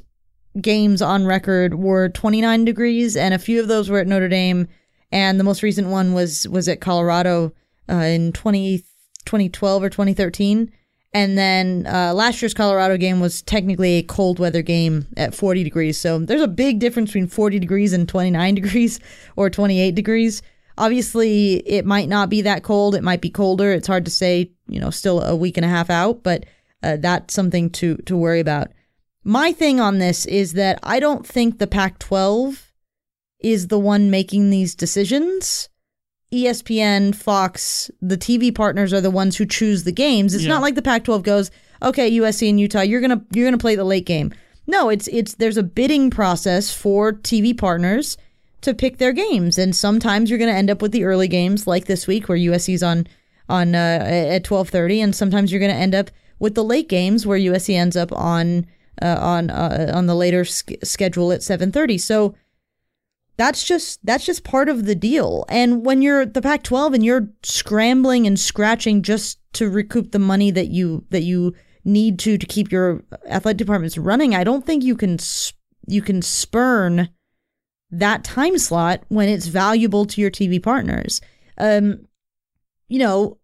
games 0.61 1.03
on 1.03 1.27
record 1.27 1.75
were 1.75 2.09
29 2.09 2.65
degrees, 2.65 3.17
and 3.17 3.35
a 3.35 3.39
few 3.39 3.61
of 3.61 3.69
those 3.69 3.91
were 3.91 3.99
at 3.99 4.07
Notre 4.07 4.29
Dame 4.29 4.69
and 5.11 5.39
the 5.41 5.45
most 5.45 5.63
recent 5.63 5.89
one 5.89 6.13
was 6.13 6.47
was 6.49 6.69
at 6.69 6.81
Colorado 6.81 7.53
uh, 7.89 7.95
in 7.95 8.33
20, 8.33 8.79
2012 9.25 9.83
or 9.83 9.91
2013. 9.91 10.73
And 11.15 11.39
then 11.39 11.87
uh, 11.87 12.13
last 12.13 12.43
year's 12.43 12.53
Colorado 12.53 12.99
game 12.99 13.19
was 13.19 13.41
technically 13.41 13.95
a 13.95 14.03
cold 14.03 14.39
weather 14.39 14.61
game 14.61 15.07
at 15.17 15.35
40 15.35 15.65
degrees. 15.65 15.97
So 15.97 16.19
there's 16.19 16.43
a 16.43 16.49
big 16.49 16.81
difference 16.81 17.11
between 17.11 17.29
40 17.29 17.59
degrees 17.59 17.95
and 17.95 18.07
29 18.07 18.55
degrees 18.57 19.01
or 19.35 19.49
28 19.49 19.95
degrees. 19.95 20.43
Obviously, 20.79 21.55
it 21.69 21.85
might 21.85 22.09
not 22.09 22.31
be 22.31 22.43
that 22.43 22.63
cold. 22.63 22.95
It 22.95 23.03
might 23.05 23.21
be 23.21 23.31
colder. 23.31 23.73
It's 23.73 23.87
hard 23.89 24.05
to 24.07 24.11
say, 24.11 24.51
you 24.69 24.81
know, 24.81 24.91
still 24.91 25.21
a 25.23 25.37
week 25.37 25.57
and 25.57 25.67
a 25.67 25.69
half 25.69 25.91
out, 25.91 26.23
but 26.23 26.47
uh, 26.83 26.97
that's 26.97 27.35
something 27.35 27.69
to, 27.71 27.97
to 28.07 28.17
worry 28.17 28.41
about. 28.41 28.69
My 29.25 29.53
thing 29.53 29.81
on 29.81 29.99
this 29.99 30.25
is 30.27 30.53
that 30.55 30.79
I 30.83 31.01
don't 31.01 31.27
think 31.27 31.59
the 31.59 31.67
Pac 31.67 31.99
12 31.99 32.73
is 33.41 33.69
the 33.69 33.79
one 33.79 34.11
making 34.11 34.51
these 34.51 34.75
decisions. 34.75 35.69
ESPN, 36.33 37.15
Fox, 37.15 37.91
the 38.03 38.17
TV 38.19 38.55
partners 38.55 38.93
are 38.93 39.01
the 39.01 39.11
ones 39.11 39.37
who 39.37 39.47
choose 39.47 39.85
the 39.85 39.93
games. 39.93 40.35
It's 40.35 40.45
Yeah. 40.45 40.51
not 40.51 40.63
like 40.63 40.75
the 40.75 40.83
Pac-12 40.83 41.23
goes, 41.23 41.51
"Okay, 41.83 42.09
USC 42.11 42.49
and 42.51 42.61
Utah, 42.61 42.83
you're 42.83 43.01
going 43.01 43.19
to 43.19 43.25
you're 43.33 43.47
going 43.47 43.53
to 43.59 43.63
play 43.63 43.77
the 43.77 43.85
late 43.85 44.05
game." 44.07 44.33
No, 44.67 44.91
it's 44.91 45.09
it's 45.09 45.35
there's 45.35 45.57
a 45.57 45.63
bidding 45.63 46.11
process 46.11 46.71
for 46.71 47.13
TV 47.15 47.57
partners 47.57 48.19
to 48.61 48.75
pick 48.75 48.99
their 48.99 49.13
games, 49.13 49.59
and 49.59 49.75
sometimes 49.75 50.29
you're 50.31 50.39
going 50.39 50.51
to 50.51 50.57
end 50.57 50.71
up 50.71 50.83
with 50.83 50.93
the 50.93 51.05
early 51.05 51.29
games 51.29 51.67
like 51.67 51.87
this 51.87 52.07
week 52.07 52.29
where 52.29 52.39
USC's 52.39 52.83
on 52.83 53.07
on 53.49 53.75
uh, 53.75 54.05
at 54.07 54.45
12:30 54.45 55.03
and 55.03 55.17
sometimes 55.17 55.51
you're 55.51 55.61
going 55.61 55.73
to 55.73 55.77
end 55.77 55.95
up 55.95 56.11
with 56.39 56.55
the 56.55 56.65
late 56.65 56.89
games 56.89 57.27
where 57.27 57.39
USC 57.39 57.75
ends 57.75 57.97
up 57.97 58.13
on 58.13 58.67
uh, 59.01 59.19
on 59.21 59.51
uh, 59.51 59.93
on 59.95 60.07
the 60.07 60.15
later 60.15 60.45
sch- 60.45 60.65
schedule 60.83 61.33
at 61.33 61.41
7:30. 61.41 62.01
So 62.01 62.35
that's 63.37 63.65
just 63.65 64.05
that's 64.05 64.27
just 64.27 64.45
part 64.45 64.69
of 64.69 64.85
the 64.85 64.95
deal. 64.95 65.45
And 65.49 65.87
when 65.87 66.03
you're 66.03 66.27
the 66.27 66.43
Pac-12 66.43 66.95
and 66.95 67.05
you're 67.05 67.29
scrambling 67.43 68.27
and 68.27 68.39
scratching 68.39 69.03
just 69.03 69.39
to 69.55 69.71
recoup 69.71 70.11
the 70.11 70.19
money 70.19 70.51
that 70.51 70.69
you 70.69 71.05
that 71.11 71.23
you 71.23 71.55
need 71.85 72.19
to 72.19 72.37
to 72.37 72.47
keep 72.47 72.73
your 72.73 73.05
athletic 73.29 73.59
departments 73.59 73.97
running, 73.97 74.35
I 74.35 74.45
don't 74.45 74.67
think 74.67 74.83
you 74.83 74.97
can 74.97 75.15
s- 75.15 75.53
you 75.87 76.03
can 76.03 76.21
spurn 76.21 77.09
that 77.91 78.25
time 78.25 78.59
slot 78.59 79.03
when 79.09 79.29
it's 79.29 79.47
valuable 79.47 80.05
to 80.07 80.21
your 80.21 80.31
TV 80.31 80.63
partners. 80.63 81.21
Um, 81.57 82.07
you 82.89 82.99
know, 82.99 83.39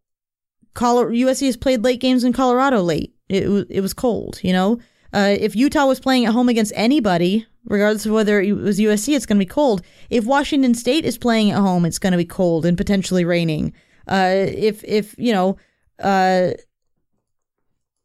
Colo- 0.75 1.11
USC 1.11 1.47
has 1.47 1.57
played 1.57 1.85
late 1.85 2.01
games 2.01 2.25
in 2.25 2.33
Colorado 2.33 2.83
late. 2.83 3.15
It 3.29 3.49
was 3.49 3.65
it 3.71 3.81
was 3.81 3.95
cold. 3.95 4.41
You 4.43 4.53
know, 4.53 4.79
uh, 5.13 5.37
if 5.39 5.57
Utah 5.57 5.87
was 5.87 6.01
playing 6.01 6.27
at 6.27 6.33
home 6.33 6.49
against 6.49 6.73
anybody, 6.75 7.47
regardless 7.65 8.07
of 8.07 8.13
whether 8.13 8.41
it 8.41 8.53
was 8.53 8.79
USC, 8.79 9.15
it's 9.15 9.27
going 9.27 9.39
to 9.39 9.45
be 9.45 9.49
cold. 9.49 9.83
If 10.11 10.25
Washington 10.25 10.75
State 10.75 11.05
is 11.05 11.17
playing 11.17 11.53
at 11.53 11.59
home, 11.59 11.85
it's 11.85 11.99
going 11.99 12.13
to 12.13 12.19
be 12.19 12.25
cold 12.25 12.67
and 12.67 12.77
potentially 12.77 13.25
raining. 13.25 13.73
Uh, 14.07 14.47
if 14.49 14.85
if 14.85 15.15
you 15.19 15.33
know, 15.33 15.57
uh, 16.03 16.51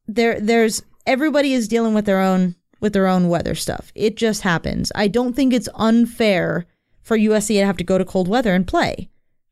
there 0.07 0.39
there's 0.39 0.81
everybody 1.05 1.53
is 1.53 1.67
dealing 1.67 1.93
with 1.93 2.05
their 2.05 2.21
own 2.21 2.55
with 2.79 2.93
their 2.93 3.07
own 3.07 3.27
weather 3.29 3.55
stuff. 3.55 3.91
It 3.95 4.15
just 4.15 4.41
happens. 4.41 4.91
I 4.95 5.07
don't 5.07 5.33
think 5.35 5.53
it's 5.53 5.69
unfair 5.75 6.65
for 7.01 7.17
USC 7.17 7.59
to 7.59 7.65
have 7.65 7.77
to 7.77 7.83
go 7.83 7.97
to 7.97 8.05
cold 8.05 8.27
weather 8.27 8.53
and 8.53 8.67
play. 8.67 9.09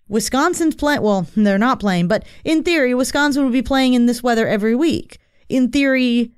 Wisconsin's 0.08 0.76
playing, 0.76 1.02
well, 1.02 1.28
they're 1.36 1.58
not 1.58 1.80
playing, 1.80 2.08
but 2.08 2.26
in 2.46 2.64
theory, 2.64 2.94
Wisconsin 2.94 3.44
would 3.44 3.54
be 3.54 3.62
playing 3.62 3.94
in 3.94 4.06
this 4.06 4.24
weather 4.24 4.48
every 4.48 4.76
week. 4.76 5.18
In 5.50 5.70
theory, 5.72 6.32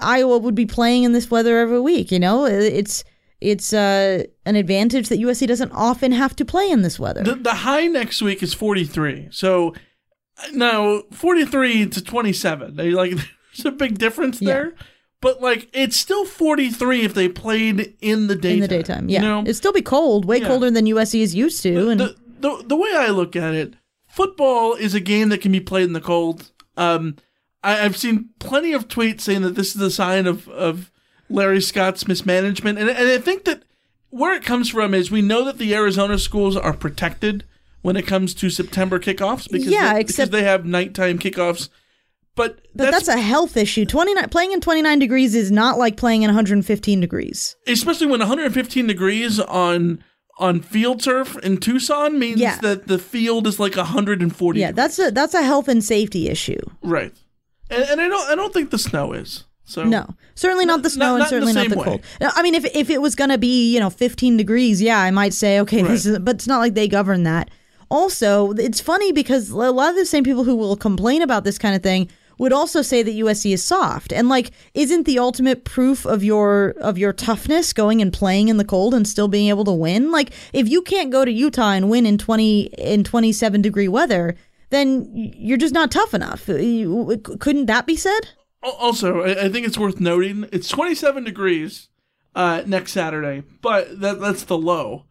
Iowa 0.00 0.38
would 0.38 0.54
be 0.54 0.66
playing 0.66 1.04
in 1.04 1.12
this 1.12 1.30
weather 1.30 1.58
every 1.58 1.80
week. 1.80 2.10
You 2.12 2.18
know, 2.18 2.44
it's 2.46 3.04
it's 3.40 3.72
uh, 3.72 4.24
an 4.44 4.56
advantage 4.56 5.08
that 5.08 5.20
USC 5.20 5.46
doesn't 5.46 5.70
often 5.72 6.12
have 6.12 6.34
to 6.36 6.44
play 6.44 6.68
in 6.70 6.82
this 6.82 6.98
weather. 6.98 7.22
The, 7.22 7.36
the 7.36 7.54
high 7.54 7.86
next 7.86 8.20
week 8.20 8.42
is 8.42 8.52
43. 8.52 9.28
So 9.30 9.74
now 10.52 11.02
43 11.12 11.86
to 11.90 12.02
27. 12.04 12.76
They 12.76 12.90
like 12.90 13.12
there's 13.56 13.64
a 13.66 13.70
big 13.72 13.98
difference 13.98 14.40
Yeah. 14.42 14.52
there. 14.52 14.74
But 15.20 15.40
like 15.42 15.68
it's 15.72 15.96
still 15.96 16.24
43 16.24 17.04
if 17.04 17.14
they 17.14 17.28
played 17.28 17.94
in 18.00 18.28
the 18.28 18.36
daytime. 18.36 18.54
in 18.54 18.60
the 18.60 18.68
daytime, 18.68 19.08
yeah, 19.08 19.20
You 19.22 19.28
know? 19.28 19.40
it'd 19.42 19.56
still 19.56 19.72
be 19.72 19.82
cold, 19.82 20.24
way 20.24 20.38
Yeah. 20.40 20.46
colder 20.46 20.70
than 20.70 20.86
USC 20.86 21.20
is 21.22 21.34
used 21.34 21.62
to. 21.64 21.88
And 21.90 22.00
the, 22.00 22.16
the 22.40 22.62
the 22.66 22.76
way 22.76 22.90
I 22.94 23.08
look 23.08 23.34
at 23.34 23.54
it, 23.54 23.74
football 24.06 24.74
is 24.74 24.94
a 24.94 25.00
game 25.00 25.28
that 25.30 25.40
can 25.40 25.50
be 25.52 25.60
played 25.60 25.84
in 25.84 25.92
the 25.92 26.00
cold. 26.00 26.52
Um, 26.76 27.16
I, 27.64 27.84
I've 27.84 27.96
seen 27.96 28.30
plenty 28.38 28.72
of 28.72 28.86
tweets 28.86 29.22
saying 29.22 29.42
that 29.42 29.56
this 29.56 29.74
is 29.74 29.82
a 29.82 29.90
sign 29.90 30.26
of 30.26 30.48
of 30.50 30.90
Larry 31.28 31.60
Scott's 31.60 32.06
mismanagement, 32.06 32.78
and 32.78 32.88
and 32.88 33.08
I 33.08 33.18
think 33.18 33.44
that 33.44 33.64
where 34.10 34.34
it 34.34 34.44
comes 34.44 34.68
from 34.70 34.94
is 34.94 35.10
we 35.10 35.20
know 35.20 35.44
that 35.44 35.58
the 35.58 35.74
Arizona 35.74 36.18
schools 36.18 36.56
are 36.56 36.72
protected 36.72 37.44
when 37.82 37.96
it 37.96 38.06
comes 38.06 38.34
to 38.34 38.50
September 38.50 38.98
kickoffs 39.00 39.50
because 39.50 39.68
Yeah, 39.72 39.94
they, 39.94 40.00
except- 40.00 40.30
because 40.30 40.30
they 40.30 40.44
have 40.44 40.64
nighttime 40.64 41.18
kickoffs. 41.18 41.68
But, 42.38 42.60
but 42.74 42.90
that's, 42.90 43.08
a 43.08 43.18
health 43.18 43.56
issue. 43.58 43.84
Twenty 43.84 44.14
nine 44.14 44.28
playing 44.30 44.52
in 44.52 44.60
twenty 44.62 44.80
nine 44.80 44.98
degrees 44.98 45.34
is 45.34 45.50
not 45.50 45.76
like 45.76 45.96
playing 45.98 46.22
in 46.22 46.28
one 46.28 46.34
hundred 46.34 46.54
and 46.54 46.64
fifteen 46.64 47.00
degrees. 47.00 47.54
especially 47.66 48.06
when 48.06 48.20
115 48.20 48.86
degrees 48.86 49.38
on 49.40 50.02
on 50.38 50.60
field 50.60 51.02
turf 51.02 51.36
in 51.42 51.56
Tucson 51.58 52.18
means 52.18 52.40
Yeah. 52.40 52.56
that 52.62 52.86
the 52.86 52.98
field 52.98 53.46
is 53.48 53.58
like 53.58 53.76
140. 53.76 54.60
Yeah, 54.60 54.70
that's 54.72 54.98
a 54.98 55.10
that's 55.10 55.34
a 55.34 55.42
health 55.42 55.68
and 55.68 55.82
safety 55.84 56.28
issue. 56.28 56.60
Right. 56.82 57.12
And, 57.70 57.82
and 57.82 58.00
I 58.00 58.08
don't 58.08 58.30
I 58.30 58.34
don't 58.36 58.52
think 58.54 58.70
the 58.70 58.78
snow 58.78 59.12
is. 59.12 59.44
So 59.64 59.84
No, 59.84 60.14
certainly 60.34 60.64
not 60.64 60.82
the 60.82 60.88
snow, 60.90 61.06
not 61.06 61.14
and 61.16 61.22
the 61.24 61.28
certainly 61.28 61.52
not 61.52 61.68
the 61.68 61.76
way. 61.76 61.84
cold. 61.84 62.00
I 62.22 62.40
mean, 62.42 62.54
if 62.54 62.64
if 62.74 62.88
it 62.88 63.02
was 63.02 63.14
gonna 63.14 63.36
be 63.36 63.74
you 63.74 63.80
know 63.80 63.90
15 63.90 64.36
degrees, 64.38 64.80
yeah, 64.80 64.98
I 65.00 65.10
might 65.10 65.34
say 65.34 65.60
okay, 65.60 65.82
this 65.82 66.06
is. 66.06 66.18
But 66.20 66.36
it's 66.36 66.46
not 66.46 66.58
like 66.60 66.74
they 66.74 66.88
govern 66.88 67.24
that. 67.24 67.50
Also, 67.90 68.52
it's 68.52 68.80
funny 68.80 69.12
because 69.12 69.50
a 69.50 69.56
lot 69.56 69.90
of 69.90 69.96
the 69.96 70.06
same 70.06 70.22
people 70.22 70.44
who 70.44 70.54
will 70.56 70.76
complain 70.76 71.20
about 71.22 71.44
this 71.44 71.58
kind 71.58 71.74
of 71.74 71.82
thing 71.82 72.08
would 72.38 72.52
also 72.52 72.82
say 72.82 73.02
that 73.02 73.14
USC 73.14 73.52
is 73.52 73.64
soft. 73.64 74.12
And 74.12 74.28
like, 74.28 74.52
isn't 74.74 75.04
the 75.04 75.18
ultimate 75.18 75.64
proof 75.64 76.06
of 76.06 76.22
your 76.24 76.70
of 76.80 76.96
your 76.98 77.12
toughness 77.12 77.72
going 77.72 78.00
and 78.00 78.12
playing 78.12 78.48
in 78.48 78.56
the 78.56 78.64
cold 78.64 78.94
and 78.94 79.06
still 79.06 79.28
being 79.28 79.48
able 79.48 79.64
to 79.64 79.72
win? 79.72 80.10
Like, 80.10 80.30
if 80.52 80.68
you 80.68 80.82
can't 80.82 81.10
go 81.10 81.24
to 81.24 81.30
Utah 81.32 81.72
and 81.72 81.90
win 81.90 82.06
in 82.06 82.18
20 82.18 82.60
in 82.78 83.04
27 83.04 83.60
degree 83.62 83.88
weather, 83.88 84.36
then 84.70 85.08
you're 85.14 85.58
just 85.58 85.74
not 85.74 85.90
tough 85.90 86.14
enough. 86.14 86.48
You- 86.48 87.20
Couldn't 87.40 87.66
that 87.66 87.86
be 87.86 87.96
said? 87.96 88.20
Also, 88.62 89.22
I, 89.22 89.48
think 89.48 89.66
it's 89.66 89.78
worth 89.78 90.00
noting 90.00 90.46
it's 90.50 90.68
27 90.68 91.22
degrees 91.22 91.88
uh, 92.34 92.62
next 92.66 92.90
Saturday, 92.92 93.44
but 93.62 94.00
that 94.00 94.20
that's 94.20 94.44
the 94.44 94.58
low. 94.58 95.04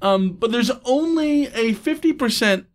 Um, 0.00 0.32
but 0.34 0.52
there's 0.52 0.70
only 0.84 1.46
a 1.46 1.74
50% 1.74 2.66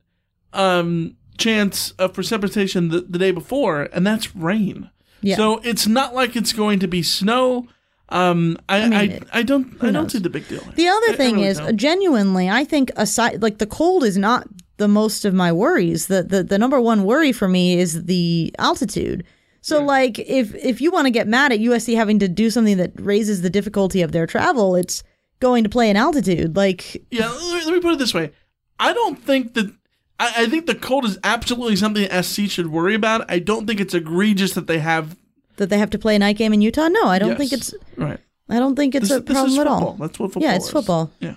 um, 0.52 1.16
chance 1.40 1.92
of 1.92 2.14
precipitation 2.14 2.90
the, 2.90 3.02
the 3.02 3.18
day 3.18 3.32
before, 3.32 3.90
and 3.94 4.06
that's 4.06 4.36
rain. 4.36 4.90
Yeah. 5.22 5.36
So 5.36 5.58
it's 5.64 5.88
not 5.88 6.14
like 6.14 6.36
it's 6.36 6.54
going 6.54 6.80
to 6.80 6.88
be 6.88 7.02
snow. 7.04 7.68
Um, 8.10 8.58
I 8.68 8.82
I, 8.82 8.90
mean, 9.08 9.26
I, 9.34 9.44
don't 9.44 9.84
I 9.84 9.92
don't 9.92 10.10
see 10.12 10.20
the 10.20 10.30
big 10.30 10.48
deal. 10.48 10.62
The 10.76 10.88
other 10.88 11.10
I- 11.10 11.14
I 11.14 11.16
thing 11.16 11.36
really 11.36 11.48
is, 11.48 11.58
don't. 11.60 11.78
genuinely, 11.78 12.50
I 12.50 12.64
think 12.66 12.92
aside, 12.96 13.42
like 13.42 13.58
the 13.60 13.68
cold 13.68 14.04
is 14.04 14.18
not 14.18 14.48
the 14.78 14.88
most 14.88 15.26
of 15.26 15.34
my 15.34 15.52
worries. 15.52 16.08
The 16.08 16.24
the, 16.24 16.44
the 16.44 16.58
number 16.58 16.80
one 16.82 17.04
worry 17.04 17.32
for 17.32 17.48
me 17.48 17.78
is 17.78 18.06
the 18.06 18.54
altitude. 18.58 19.26
So, 19.62 19.84
like, 19.84 20.18
if 20.20 20.56
if 20.56 20.80
you 20.80 20.90
want 20.90 21.06
to 21.08 21.12
get 21.12 21.28
mad 21.28 21.52
at 21.52 21.60
USC 21.60 21.94
having 21.96 22.18
to 22.20 22.30
do 22.30 22.50
something 22.50 22.78
that 22.78 22.94
raises 22.96 23.42
the 23.42 23.50
difficulty 23.50 24.02
of 24.02 24.14
their 24.14 24.26
travel, 24.26 24.76
it's 24.78 25.04
going 25.42 25.66
to 25.66 25.70
play 25.70 25.90
in 25.90 25.98
altitude. 25.98 26.56
Like, 26.56 27.04
Yeah, 27.12 27.28
let 27.28 27.54
me, 27.54 27.66
let 27.66 27.74
me 27.74 27.80
put 27.82 27.94
it 27.94 28.00
this 28.00 28.14
way. 28.14 28.32
I 28.80 28.94
don't 28.94 29.20
think 29.22 29.54
that. 29.56 29.72
I, 30.20 30.44
I 30.44 30.46
think 30.48 30.66
the 30.66 30.76
cold 30.76 31.06
is 31.06 31.18
absolutely 31.24 31.76
something 31.78 32.08
SC 32.24 32.42
should 32.50 32.68
worry 32.68 32.94
about. 32.96 33.30
I 33.32 33.40
don't 33.40 33.66
think 33.66 33.80
it's 33.80 33.94
egregious 33.94 34.54
that 34.54 34.68
they 34.68 34.80
have. 34.80 35.16
that 35.58 35.70
they 35.70 35.78
have 35.78 35.90
to 35.92 36.00
play 36.00 36.16
a 36.16 36.20
night 36.20 36.38
game 36.38 36.54
in 36.54 36.62
Utah. 36.62 36.88
No, 36.90 37.06
I 37.08 37.20
don't 37.20 37.30
Yes, 37.30 37.38
think 37.38 37.54
it's. 37.54 37.74
right. 37.98 38.20
I 38.50 38.60
don't 38.60 38.76
think 38.76 38.96
it's 38.96 39.10
This- 39.10 39.18
a 39.18 39.22
problem 39.22 39.60
at 39.60 39.68
all. 39.68 39.94
That's 40.00 40.18
what 40.20 40.34
football 40.34 40.50
Yeah, 40.50 40.56
it's 40.56 40.66
is. 40.66 40.72
football. 40.72 41.12
Yeah. 41.20 41.36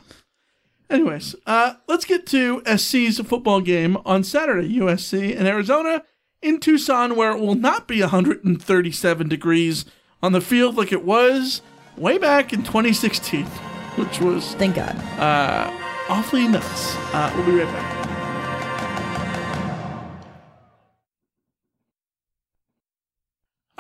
Anyways, 0.91 1.35
uh, 1.47 1.75
let's 1.89 2.05
get 2.05 2.27
to 2.27 2.63
SC's 2.67 3.19
football 3.21 3.61
game 3.61 3.97
on 4.05 4.23
Saturday. 4.25 4.69
USC 4.79 5.35
and 5.35 5.49
Arizona 5.49 6.03
in 6.43 6.61
Tucson, 6.61 7.17
where 7.17 7.31
it 7.33 7.41
will 7.41 7.55
not 7.55 7.87
be 7.89 8.01
137 8.03 9.29
degrees 9.29 9.85
on 10.23 10.33
the 10.33 10.41
field 10.41 10.77
like 10.77 10.93
it 10.93 11.05
was 11.05 11.63
way 11.97 12.19
back 12.19 12.53
in 12.53 12.63
2016, 12.63 13.47
which 13.97 14.21
was 14.21 14.55
Thank 14.57 14.75
God. 14.77 14.95
uh, 15.19 15.71
awfully 16.11 16.47
nuts. 16.47 16.95
Uh, 17.15 17.33
we'll 17.37 17.47
be 17.47 17.53
right 17.53 17.67
back. 17.73 18.02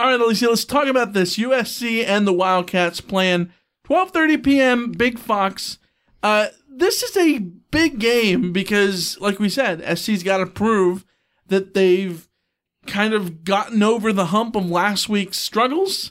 All 0.03 0.09
right, 0.09 0.21
Alicia, 0.21 0.49
let's 0.49 0.65
talk 0.65 0.89
about 0.89 1.13
this. 1.13 1.39
USC 1.39 2.05
and 2.05 2.27
the 2.27 2.33
Wildcats 2.33 3.01
plan 3.01 3.53
12:30 3.87 4.43
p.m. 4.43 4.91
Big 4.91 5.17
Fox. 5.17 5.79
Uh, 6.25 6.49
this 6.69 7.05
is 7.05 7.17
a 7.17 7.39
big 7.39 8.01
game 8.01 8.53
because, 8.53 9.17
like 9.21 9.39
we 9.39 9.49
said, 9.49 9.81
SC's 9.97 10.25
got 10.25 10.39
to 10.39 10.47
prove 10.47 11.05
that 11.47 11.75
they've 11.75 12.29
kind 12.85 13.15
of 13.15 13.45
gotten 13.45 13.81
over 13.81 14.13
the 14.13 14.27
hump 14.27 14.57
of 14.57 14.69
last 14.69 15.09
week's 15.09 15.39
struggles. 15.39 16.11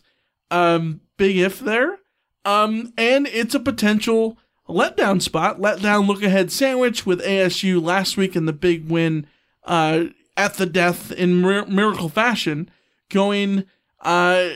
Um, 0.49 1.01
big 1.17 1.35
if 1.35 1.59
there. 1.59 1.97
Um, 2.45 2.93
and 2.97 3.27
it's 3.27 3.55
a 3.55 3.59
potential 3.59 4.37
letdown 4.69 5.21
spot, 5.21 5.59
letdown 5.59 6.07
look 6.07 6.23
ahead 6.23 6.49
sandwich 6.49 7.05
with 7.05 7.19
ASU 7.25 7.83
last 7.83 8.15
week 8.15 8.37
in 8.37 8.45
the 8.45 8.53
big 8.53 8.89
win 8.89 9.27
uh, 9.65 10.05
at 10.37 10.53
the 10.53 10.65
death 10.65 11.11
in 11.11 11.41
mir- 11.41 11.65
miracle 11.65 12.07
fashion, 12.07 12.71
going 13.09 13.65
uh, 14.01 14.49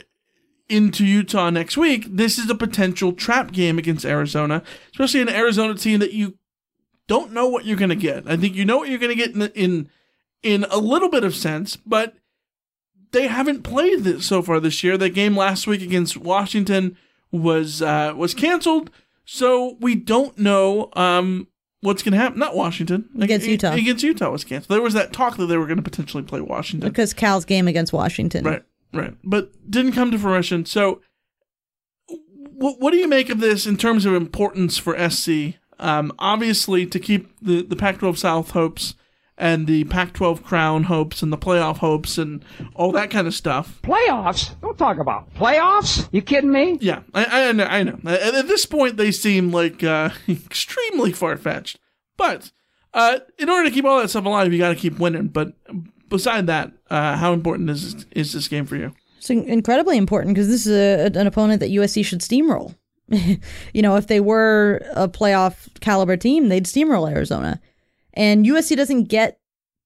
into 0.69 1.05
Utah 1.05 1.49
next 1.49 1.77
week. 1.77 2.05
This 2.09 2.37
is 2.37 2.49
a 2.49 2.55
potential 2.55 3.13
trap 3.13 3.51
game 3.51 3.77
against 3.77 4.05
Arizona, 4.05 4.63
especially 4.91 5.21
an 5.21 5.29
Arizona 5.29 5.75
team 5.75 5.99
that 5.99 6.13
you 6.13 6.37
don't 7.07 7.31
know 7.31 7.47
what 7.47 7.65
you're 7.65 7.77
going 7.77 7.89
to 7.89 7.95
get. 7.95 8.27
I 8.27 8.35
think 8.37 8.55
you 8.55 8.65
know 8.65 8.77
what 8.77 8.89
you're 8.89 8.99
going 8.99 9.15
to 9.15 9.23
get 9.23 9.35
in, 9.35 9.41
in 9.53 9.89
in 10.41 10.65
a 10.69 10.77
little 10.77 11.09
bit 11.09 11.23
of 11.23 11.35
sense, 11.35 11.75
but 11.75 12.15
they 13.11 13.27
haven't 13.27 13.63
played 13.63 14.03
this 14.03 14.25
so 14.25 14.41
far 14.41 14.59
this 14.59 14.83
year. 14.83 14.97
The 14.97 15.09
game 15.09 15.35
last 15.37 15.67
week 15.67 15.81
against 15.81 16.17
Washington 16.17 16.97
was 17.31 17.81
uh, 17.81 18.13
was 18.15 18.33
canceled, 18.33 18.89
So 19.23 19.77
we 19.79 19.95
don't 19.95 20.37
know 20.37 20.89
um, 20.93 21.47
what's 21.81 22.03
going 22.03 22.13
to 22.13 22.17
happen. 22.17 22.39
Not 22.39 22.55
Washington 22.55 23.09
Against 23.19 23.47
Utah. 23.47 23.73
Against 23.73 24.03
Utah 24.03 24.31
was 24.31 24.43
canceled. 24.43 24.75
There 24.75 24.81
was 24.81 24.93
that 24.93 25.13
talk 25.13 25.37
that 25.37 25.45
they 25.45 25.57
were 25.57 25.65
going 25.65 25.77
to 25.77 25.83
potentially 25.83 26.23
play 26.23 26.41
Washington. 26.41 26.89
Because 26.89 27.13
Cal's 27.13 27.45
game 27.45 27.67
against 27.67 27.93
Washington. 27.93 28.43
Right, 28.43 28.63
right. 28.95 29.15
But 29.23 29.51
didn't 29.69 29.93
come 29.93 30.11
to 30.11 30.19
fruition. 30.19 30.65
So, 30.65 31.01
what, 32.07 32.79
what 32.79 32.91
do 32.91 32.97
you 32.97 33.07
make 33.07 33.29
of 33.29 33.39
this 33.39 33.65
in 33.65 33.77
terms 33.77 34.05
of 34.05 34.13
importance 34.13 34.77
for 34.77 34.97
SC? 35.09 35.55
Um, 35.77 36.13
obviously, 36.19 36.85
to 36.85 36.99
keep 36.99 37.37
the, 37.41 37.61
the 37.61 37.75
Pac 37.75 37.99
12 37.99 38.17
South 38.17 38.51
hopes 38.51 38.95
and 39.37 39.67
the 39.67 39.83
Pac 39.85 40.13
12 40.13 40.43
crown 40.43 40.83
hopes 40.83 41.21
and 41.21 41.31
the 41.31 41.37
playoff 41.37 41.77
hopes 41.77 42.17
and 42.17 42.43
all 42.73 42.91
that 42.93 43.09
kind 43.09 43.27
of 43.27 43.33
stuff. 43.33 43.79
Playoffs? 43.81 44.59
Don't 44.61 44.77
talk 44.77 44.97
about 44.97 45.33
playoffs. 45.35 46.07
You 46.11 46.21
kidding 46.21 46.51
me? 46.51 46.77
Yeah, 46.79 47.01
I, 47.13 47.49
I 47.49 47.51
know. 47.51 47.65
I 47.65 47.83
know. 47.83 47.99
At, 48.05 48.35
at 48.35 48.47
this 48.47 48.65
point, 48.65 48.97
they 48.97 49.11
seem 49.11 49.51
like 49.51 49.83
uh, 49.83 50.11
extremely 50.29 51.11
far 51.11 51.35
fetched. 51.37 51.79
But 52.17 52.51
uh, 52.93 53.19
in 53.37 53.49
order 53.49 53.69
to 53.69 53.73
keep 53.73 53.85
all 53.85 53.99
that 53.99 54.09
stuff 54.09 54.25
alive, 54.25 54.53
you 54.53 54.59
got 54.59 54.69
to 54.69 54.75
keep 54.75 54.99
winning. 54.99 55.27
But 55.27 55.53
beside 56.09 56.47
that, 56.47 56.71
uh, 56.89 57.17
how 57.17 57.33
important 57.33 57.69
is 57.69 58.05
is 58.11 58.33
this 58.33 58.47
game 58.47 58.65
for 58.65 58.75
you? 58.75 58.93
It's 59.17 59.29
incredibly 59.29 59.97
important 59.97 60.35
because 60.35 60.47
this 60.47 60.67
is 60.67 60.73
a, 60.73 61.19
an 61.19 61.27
opponent 61.27 61.59
that 61.61 61.71
USC 61.71 62.05
should 62.05 62.21
steamroll. 62.21 62.75
you 63.73 63.81
know, 63.81 63.95
if 63.95 64.07
they 64.07 64.19
were 64.19 64.81
a 64.93 65.07
playoff 65.07 65.79
caliber 65.79 66.17
team, 66.17 66.49
they'd 66.49 66.65
steamroll 66.65 67.11
Arizona. 67.11 67.59
And 68.13 68.45
USC 68.45 68.75
doesn't 68.75 69.05
get 69.05 69.39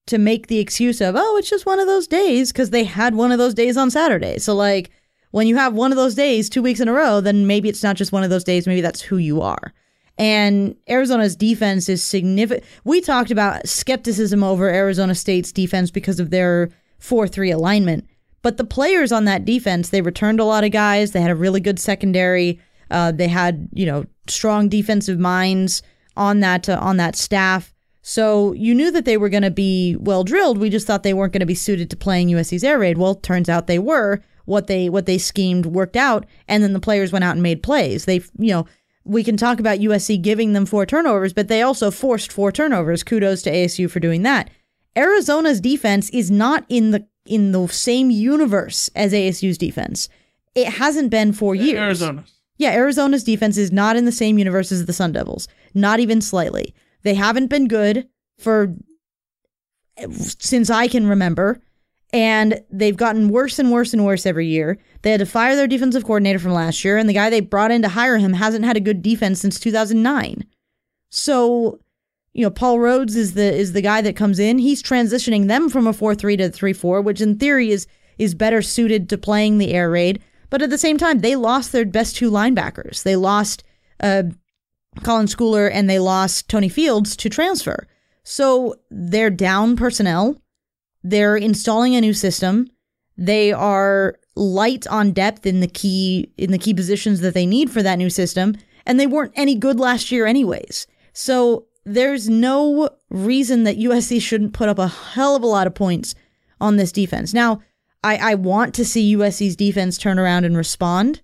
to 0.07 0.17
make 0.17 0.47
the 0.47 0.59
excuse 0.59 1.01
of, 1.01 1.15
oh, 1.17 1.37
it's 1.37 1.49
just 1.49 1.65
one 1.65 1.79
of 1.79 1.87
those 1.87 2.07
days 2.07 2.51
because 2.51 2.71
they 2.71 2.83
had 2.83 3.15
one 3.15 3.31
of 3.31 3.37
those 3.37 3.53
days 3.53 3.77
on 3.77 3.91
Saturday. 3.91 4.39
So, 4.39 4.55
like, 4.55 4.91
when 5.31 5.47
you 5.47 5.55
have 5.55 5.73
one 5.73 5.91
of 5.91 5.97
those 5.97 6.15
days 6.15 6.49
two 6.49 6.61
weeks 6.61 6.79
in 6.79 6.87
a 6.87 6.93
row, 6.93 7.21
then 7.21 7.47
maybe 7.47 7.69
it's 7.69 7.83
not 7.83 7.95
just 7.95 8.11
one 8.11 8.23
of 8.23 8.29
those 8.29 8.43
days. 8.43 8.67
Maybe 8.67 8.81
that's 8.81 9.01
who 9.01 9.17
you 9.17 9.41
are. 9.41 9.73
And 10.19 10.75
Arizona's 10.89 11.37
defense 11.37 11.87
is 11.87 12.03
significant. 12.03 12.65
We 12.83 12.99
talked 12.99 13.31
about 13.31 13.67
skepticism 13.67 14.43
over 14.43 14.67
Arizona 14.67 15.15
State's 15.15 15.53
defense 15.53 15.91
because 15.91 16.19
of 16.19 16.29
their 16.29 16.69
4 16.99 17.27
3 17.27 17.51
alignment. 17.51 18.05
But 18.41 18.57
the 18.57 18.65
players 18.65 19.13
on 19.13 19.23
that 19.25 19.45
defense, 19.45 19.89
they 19.89 20.01
returned 20.01 20.41
a 20.41 20.45
lot 20.45 20.65
of 20.65 20.71
guys. 20.71 21.13
They 21.13 21.21
had 21.21 21.31
a 21.31 21.35
really 21.35 21.61
good 21.61 21.79
secondary. 21.79 22.59
Uh, 22.91 23.13
they 23.13 23.29
had, 23.29 23.69
you 23.71 23.85
know, 23.85 24.05
strong 24.27 24.67
defensive 24.67 25.19
minds 25.19 25.81
on 26.17 26.41
that 26.41 26.67
uh, 26.67 26.77
on 26.81 26.97
that 26.97 27.15
staff. 27.15 27.73
So 28.01 28.53
you 28.53 28.75
knew 28.75 28.91
that 28.91 29.05
they 29.05 29.17
were 29.17 29.29
going 29.29 29.43
to 29.43 29.51
be 29.51 29.95
well 29.99 30.23
drilled. 30.23 30.57
We 30.57 30.69
just 30.69 30.85
thought 30.85 31.03
they 31.03 31.13
weren't 31.13 31.31
going 31.31 31.41
to 31.41 31.45
be 31.45 31.55
suited 31.55 31.89
to 31.91 31.95
playing 31.95 32.29
USC's 32.29 32.63
air 32.63 32.79
raid. 32.79 32.97
Well, 32.97 33.15
turns 33.15 33.47
out 33.47 33.67
they 33.67 33.79
were. 33.79 34.21
What 34.45 34.65
they 34.65 34.89
what 34.89 35.05
they 35.05 35.19
schemed 35.19 35.67
worked 35.67 35.95
out, 35.95 36.25
and 36.47 36.63
then 36.63 36.73
the 36.73 36.79
players 36.79 37.11
went 37.11 37.23
out 37.23 37.33
and 37.33 37.43
made 37.43 37.61
plays. 37.61 38.05
They, 38.05 38.15
you 38.39 38.51
know, 38.51 38.65
we 39.03 39.23
can 39.23 39.37
talk 39.37 39.59
about 39.59 39.79
USC 39.79 40.21
giving 40.21 40.53
them 40.53 40.65
four 40.65 40.85
turnovers, 40.85 41.33
but 41.33 41.47
they 41.47 41.61
also 41.61 41.91
forced 41.91 42.31
four 42.31 42.51
turnovers. 42.51 43.03
Kudos 43.03 43.41
to 43.43 43.51
ASU 43.51 43.89
for 43.89 43.99
doing 43.99 44.23
that. 44.23 44.49
Arizona's 44.95 45.61
defense 45.61 46.09
is 46.09 46.29
not 46.29 46.65
in 46.69 46.91
the 46.91 47.07
in 47.25 47.51
the 47.51 47.67
same 47.67 48.09
universe 48.09 48.89
as 48.95 49.13
ASU's 49.13 49.57
defense. 49.57 50.09
It 50.55 50.67
hasn't 50.67 51.11
been 51.11 51.31
for 51.31 51.53
years. 51.53 51.79
Arizona. 51.79 52.25
Yeah, 52.57 52.71
Arizona's 52.71 53.23
defense 53.23 53.57
is 53.57 53.71
not 53.71 53.95
in 53.95 54.05
the 54.05 54.11
same 54.11 54.37
universe 54.37 54.71
as 54.71 54.85
the 54.85 54.93
Sun 54.93 55.13
Devils, 55.13 55.47
not 55.73 55.99
even 55.99 56.21
slightly. 56.21 56.73
They 57.03 57.13
haven't 57.13 57.47
been 57.47 57.67
good 57.67 58.09
for 58.37 58.75
since 60.11 60.69
I 60.69 60.87
can 60.87 61.07
remember, 61.07 61.61
and 62.11 62.61
they've 62.71 62.97
gotten 62.97 63.29
worse 63.29 63.59
and 63.59 63.71
worse 63.71 63.93
and 63.93 64.05
worse 64.05 64.25
every 64.25 64.47
year. 64.47 64.77
They 65.01 65.11
had 65.11 65.19
to 65.19 65.25
fire 65.25 65.55
their 65.55 65.67
defensive 65.67 66.03
coordinator 66.03 66.39
from 66.39 66.53
last 66.53 66.83
year, 66.83 66.97
and 66.97 67.07
the 67.07 67.13
guy 67.13 67.29
they 67.29 67.41
brought 67.41 67.71
in 67.71 67.81
to 67.83 67.89
hire 67.89 68.17
him 68.17 68.33
hasn't 68.33 68.65
had 68.65 68.77
a 68.77 68.81
good 68.81 69.01
defense 69.01 69.39
since 69.39 69.59
2009. 69.59 70.45
So, 71.09 71.79
you 72.33 72.43
know, 72.43 72.49
Paul 72.49 72.77
Rhoads 72.77 73.15
is 73.15 73.33
the 73.33 73.53
is 73.53 73.73
the 73.73 73.81
guy 73.81 74.01
that 74.01 74.15
comes 74.15 74.39
in. 74.39 74.57
He's 74.57 74.81
transitioning 74.81 75.47
them 75.47 75.69
from 75.69 75.87
a 75.87 75.93
4-3 75.93 76.37
to 76.37 76.49
3-4, 76.49 77.03
which 77.03 77.21
in 77.21 77.37
theory 77.37 77.71
is 77.71 77.87
is 78.17 78.35
better 78.35 78.61
suited 78.61 79.09
to 79.09 79.17
playing 79.17 79.57
the 79.57 79.73
air 79.73 79.89
raid. 79.89 80.21
But 80.49 80.61
at 80.61 80.69
the 80.69 80.77
same 80.77 80.97
time, 80.97 81.19
they 81.19 81.35
lost 81.35 81.71
their 81.71 81.85
best 81.85 82.15
two 82.15 82.29
linebackers. 82.29 83.03
They 83.03 83.15
lost 83.15 83.63
uh, 83.99 84.23
Colin 85.03 85.27
Schooler 85.27 85.69
and 85.71 85.89
they 85.89 85.99
lost 85.99 86.49
Tony 86.49 86.69
Fields 86.69 87.15
to 87.17 87.29
transfer. 87.29 87.87
So 88.23 88.75
they're 88.89 89.29
down 89.29 89.75
personnel. 89.75 90.41
They're 91.03 91.35
installing 91.35 91.95
a 91.95 92.01
new 92.01 92.13
system. 92.13 92.67
They 93.17 93.51
are 93.51 94.19
light 94.35 94.87
on 94.87 95.11
depth 95.11 95.45
in 95.45 95.59
the 95.59 95.67
key 95.67 96.31
in 96.37 96.51
the 96.51 96.57
key 96.57 96.73
positions 96.73 97.19
that 97.21 97.33
they 97.33 97.45
need 97.45 97.69
for 97.69 97.83
that 97.83 97.97
new 97.97 98.09
system, 98.09 98.55
and 98.85 98.99
they 98.99 99.07
weren't 99.07 99.33
any 99.35 99.55
good 99.55 99.79
last 99.79 100.11
year 100.11 100.25
anyways. 100.25 100.87
So 101.13 101.67
there's 101.85 102.29
no 102.29 102.89
reason 103.09 103.63
that 103.63 103.77
USC 103.77 104.21
shouldn't 104.21 104.53
put 104.53 104.69
up 104.69 104.79
a 104.79 104.87
hell 104.87 105.35
of 105.35 105.43
a 105.43 105.47
lot 105.47 105.67
of 105.67 105.75
points 105.75 106.15
on 106.61 106.77
this 106.77 106.91
defense. 106.91 107.33
Now, 107.33 107.61
I, 108.03 108.31
I 108.31 108.35
want 108.35 108.73
to 108.75 108.85
see 108.85 109.15
USC's 109.15 109.55
defense 109.55 109.97
turn 109.97 110.19
around 110.19 110.45
and 110.45 110.55
respond 110.55 111.21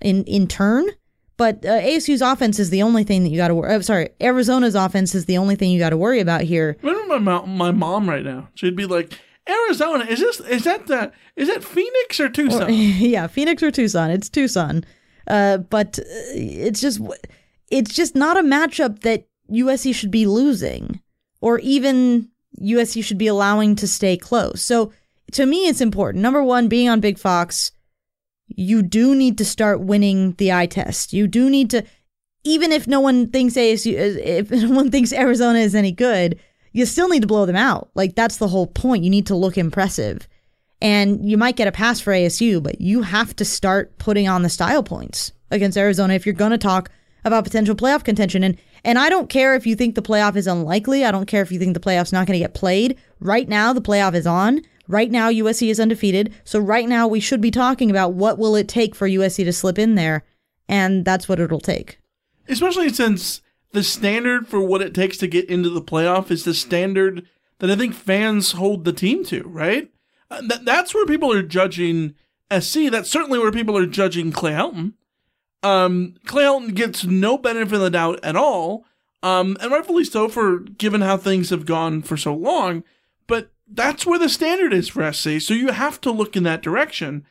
in 0.00 0.24
in 0.24 0.46
turn. 0.46 0.86
But 1.36 1.64
uh, 1.64 1.80
ASU's 1.80 2.22
offense 2.22 2.58
is 2.58 2.70
the 2.70 2.82
only 2.82 3.04
thing 3.04 3.24
that 3.24 3.30
you 3.30 3.36
got 3.36 3.48
to 3.48 3.54
worry. 3.54 3.74
Uh, 3.74 3.80
sorry, 3.80 4.10
Arizona's 4.20 4.74
offense 4.74 5.14
is 5.14 5.24
the 5.24 5.38
only 5.38 5.56
thing 5.56 5.70
you 5.70 5.78
got 5.78 5.90
to 5.90 5.96
worry 5.96 6.20
about 6.20 6.42
here. 6.42 6.76
Remember 6.82 7.06
my 7.06 7.18
mom, 7.18 7.56
my 7.56 7.70
mom 7.70 8.08
right 8.08 8.24
now? 8.24 8.48
She'd 8.54 8.76
be 8.76 8.86
like, 8.86 9.18
"Arizona 9.48 10.04
is 10.04 10.20
this? 10.20 10.40
Is 10.40 10.64
that 10.64 10.86
the? 10.86 11.12
Is 11.36 11.48
that 11.48 11.64
Phoenix 11.64 12.20
or 12.20 12.28
Tucson? 12.28 12.64
Or, 12.64 12.70
yeah, 12.70 13.26
Phoenix 13.26 13.62
or 13.62 13.70
Tucson. 13.70 14.10
It's 14.10 14.28
Tucson. 14.28 14.84
Uh, 15.26 15.58
but 15.58 15.98
uh, 15.98 16.02
it's 16.34 16.80
just 16.80 17.00
it's 17.70 17.94
just 17.94 18.14
not 18.14 18.36
a 18.36 18.42
matchup 18.42 19.00
that 19.00 19.26
USC 19.50 19.94
should 19.94 20.10
be 20.10 20.26
losing, 20.26 21.00
or 21.40 21.58
even 21.60 22.28
USC 22.60 23.02
should 23.02 23.18
be 23.18 23.26
allowing 23.26 23.74
to 23.76 23.88
stay 23.88 24.16
close. 24.16 24.62
So 24.62 24.92
to 25.32 25.46
me, 25.46 25.66
it's 25.68 25.80
important. 25.80 26.22
Number 26.22 26.42
one, 26.42 26.68
being 26.68 26.88
on 26.88 27.00
Big 27.00 27.18
Fox 27.18 27.72
you 28.56 28.82
do 28.82 29.14
need 29.14 29.38
to 29.38 29.44
start 29.44 29.80
winning 29.80 30.32
the 30.34 30.52
eye 30.52 30.66
test. 30.66 31.12
You 31.12 31.26
do 31.26 31.48
need 31.50 31.70
to, 31.70 31.84
even 32.44 32.72
if 32.72 32.86
no 32.86 33.00
one 33.00 33.28
thinks 33.30 33.54
ASU, 33.54 33.94
if 33.94 34.50
no 34.50 34.70
one 34.70 34.90
thinks 34.90 35.12
Arizona 35.12 35.58
is 35.58 35.74
any 35.74 35.92
good, 35.92 36.38
you 36.72 36.86
still 36.86 37.08
need 37.08 37.22
to 37.22 37.28
blow 37.28 37.46
them 37.46 37.56
out. 37.56 37.90
Like 37.94 38.14
that's 38.14 38.38
the 38.38 38.48
whole 38.48 38.66
point. 38.66 39.04
You 39.04 39.10
need 39.10 39.26
to 39.26 39.36
look 39.36 39.58
impressive. 39.58 40.28
And 40.80 41.28
you 41.28 41.38
might 41.38 41.56
get 41.56 41.68
a 41.68 41.72
pass 41.72 42.00
for 42.00 42.12
ASU, 42.12 42.60
but 42.60 42.80
you 42.80 43.02
have 43.02 43.36
to 43.36 43.44
start 43.44 43.98
putting 43.98 44.28
on 44.28 44.42
the 44.42 44.48
style 44.48 44.82
points 44.82 45.32
against 45.50 45.78
Arizona 45.78 46.14
if 46.14 46.26
you're 46.26 46.32
going 46.32 46.50
to 46.50 46.58
talk 46.58 46.90
about 47.24 47.44
potential 47.44 47.76
playoff 47.76 48.02
contention. 48.02 48.42
And 48.42 48.58
and 48.84 48.98
I 48.98 49.08
don't 49.08 49.28
care 49.28 49.54
if 49.54 49.64
you 49.64 49.76
think 49.76 49.94
the 49.94 50.02
playoff 50.02 50.34
is 50.34 50.48
unlikely. 50.48 51.04
I 51.04 51.12
don't 51.12 51.26
care 51.26 51.42
if 51.42 51.52
you 51.52 51.58
think 51.58 51.74
the 51.74 51.80
playoff's 51.80 52.12
not 52.12 52.26
going 52.26 52.36
to 52.36 52.44
get 52.44 52.54
played. 52.54 52.98
Right 53.20 53.48
now, 53.48 53.72
the 53.72 53.80
playoff 53.80 54.14
is 54.14 54.26
on. 54.26 54.62
Right 54.88 55.10
now, 55.10 55.30
USC 55.30 55.70
is 55.70 55.80
undefeated. 55.80 56.34
So 56.44 56.58
right 56.58 56.88
now, 56.88 57.06
we 57.06 57.20
should 57.20 57.40
be 57.40 57.50
talking 57.50 57.90
about 57.90 58.14
what 58.14 58.38
will 58.38 58.56
it 58.56 58.68
take 58.68 58.94
for 58.94 59.08
USC 59.08 59.44
to 59.44 59.52
slip 59.52 59.78
in 59.78 59.94
there, 59.94 60.24
and 60.68 61.04
that's 61.04 61.28
what 61.28 61.40
it'll 61.40 61.60
take. 61.60 61.98
Especially 62.48 62.88
since 62.88 63.42
the 63.72 63.82
standard 63.82 64.46
for 64.46 64.60
what 64.60 64.82
it 64.82 64.94
takes 64.94 65.16
to 65.18 65.26
get 65.26 65.48
into 65.48 65.70
the 65.70 65.82
playoff 65.82 66.30
is 66.30 66.44
the 66.44 66.54
standard 66.54 67.26
that 67.58 67.70
I 67.70 67.76
think 67.76 67.94
fans 67.94 68.52
hold 68.52 68.84
the 68.84 68.92
team 68.92 69.24
to, 69.26 69.42
right? 69.44 69.90
Uh, 70.30 70.42
that's 70.62 70.94
where 70.94 71.06
people 71.06 71.32
are 71.32 71.42
judging 71.42 72.14
SC. 72.50 72.90
That's 72.90 73.10
certainly 73.10 73.38
where 73.38 73.52
people 73.52 73.76
are 73.78 73.86
judging 73.86 74.32
Clay 74.32 74.52
Helton. 74.52 74.94
Um, 75.62 76.14
Clay 76.26 76.44
Helton 76.44 76.74
gets 76.74 77.04
no 77.04 77.38
benefit 77.38 77.74
of 77.74 77.80
the 77.80 77.90
doubt 77.90 78.18
at 78.24 78.36
all, 78.36 78.84
um, 79.22 79.56
and 79.60 79.70
rightfully 79.70 80.04
so 80.04 80.28
for 80.28 80.58
given 80.58 81.02
how 81.02 81.16
things 81.16 81.50
have 81.50 81.66
gone 81.66 82.02
for 82.02 82.16
so 82.16 82.34
long. 82.34 82.82
That's 83.74 84.04
where 84.04 84.18
the 84.18 84.28
standard 84.28 84.72
is 84.72 84.88
for 84.88 85.10
SC. 85.12 85.40
So 85.40 85.54
you 85.54 85.72
have 85.72 86.00
to 86.02 86.10
look 86.10 86.36
in 86.36 86.42
that 86.42 86.62
direction. 86.62 87.24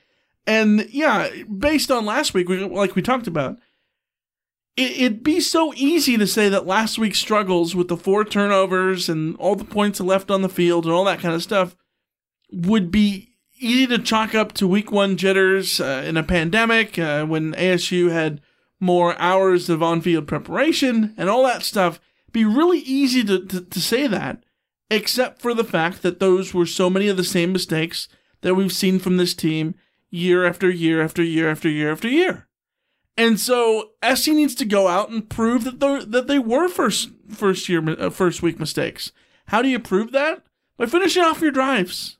And 0.47 0.87
yeah, 0.89 1.29
based 1.43 1.91
on 1.91 2.05
last 2.05 2.33
week, 2.33 2.49
like 2.49 2.95
we 2.95 3.01
talked 3.01 3.27
about, 3.27 3.59
it, 4.75 5.01
would 5.01 5.23
be 5.23 5.39
so 5.39 5.73
easy 5.75 6.17
to 6.17 6.25
say 6.25 6.49
that 6.49 6.65
last 6.65 6.97
week's 6.97 7.19
struggles 7.19 7.75
with 7.75 7.89
the 7.89 7.97
four 7.97 8.23
turnovers 8.23 9.09
and 9.09 9.35
all 9.37 9.55
the 9.55 9.65
points 9.65 9.99
left 9.99 10.31
on 10.31 10.41
the 10.41 10.49
field 10.49 10.85
and 10.85 10.93
all 10.93 11.05
that 11.05 11.19
kind 11.19 11.35
of 11.35 11.43
stuff 11.43 11.75
would 12.51 12.89
be 12.89 13.35
easy 13.59 13.85
to 13.87 13.99
chalk 13.99 14.33
up 14.33 14.53
to 14.53 14.67
week 14.67 14.91
one 14.91 15.17
jitters 15.17 15.79
uh, 15.79 16.03
in 16.05 16.17
a 16.17 16.23
pandemic 16.23 16.97
uh, 16.97 17.25
when 17.25 17.53
ASU 17.53 18.11
had 18.11 18.41
more 18.79 19.15
hours 19.19 19.69
of 19.69 19.83
on 19.83 20.01
field 20.01 20.27
preparation 20.27 21.13
and 21.17 21.29
all 21.29 21.43
that 21.43 21.61
stuff. 21.61 21.99
It'd 22.25 22.33
be 22.33 22.45
really 22.45 22.79
easy 22.79 23.23
to, 23.25 23.45
to, 23.45 23.61
to 23.61 23.79
say 23.79 24.07
that 24.07 24.43
except 24.91 25.41
for 25.41 25.53
the 25.53 25.63
fact 25.63 26.03
that 26.03 26.19
those 26.19 26.53
were 26.53 26.65
so 26.65 26.89
many 26.89 27.07
of 27.07 27.17
the 27.17 27.23
same 27.23 27.53
mistakes 27.53 28.09
that 28.41 28.55
we've 28.55 28.73
seen 28.73 28.99
from 28.99 29.17
this 29.17 29.33
team 29.33 29.73
year 30.11 30.45
after 30.45 30.69
year 30.69 31.01
after 31.01 31.23
year 31.23 31.49
after 31.49 31.69
year 31.69 31.91
after 31.91 32.09
year. 32.09 32.47
And 33.17 33.39
so 33.39 33.91
SC 34.03 34.29
needs 34.29 34.53
to 34.55 34.65
go 34.65 34.87
out 34.87 35.09
and 35.09 35.29
prove 35.29 35.63
that 35.63 35.79
they 35.79 36.03
that 36.05 36.27
they 36.27 36.39
were 36.39 36.67
first 36.67 37.09
first 37.29 37.69
year 37.69 37.87
uh, 37.89 38.09
first 38.09 38.41
week 38.41 38.59
mistakes. 38.59 39.11
How 39.47 39.61
do 39.61 39.69
you 39.69 39.79
prove 39.79 40.11
that? 40.11 40.43
By 40.77 40.85
finishing 40.85 41.23
off 41.23 41.41
your 41.41 41.51
drives. 41.51 42.17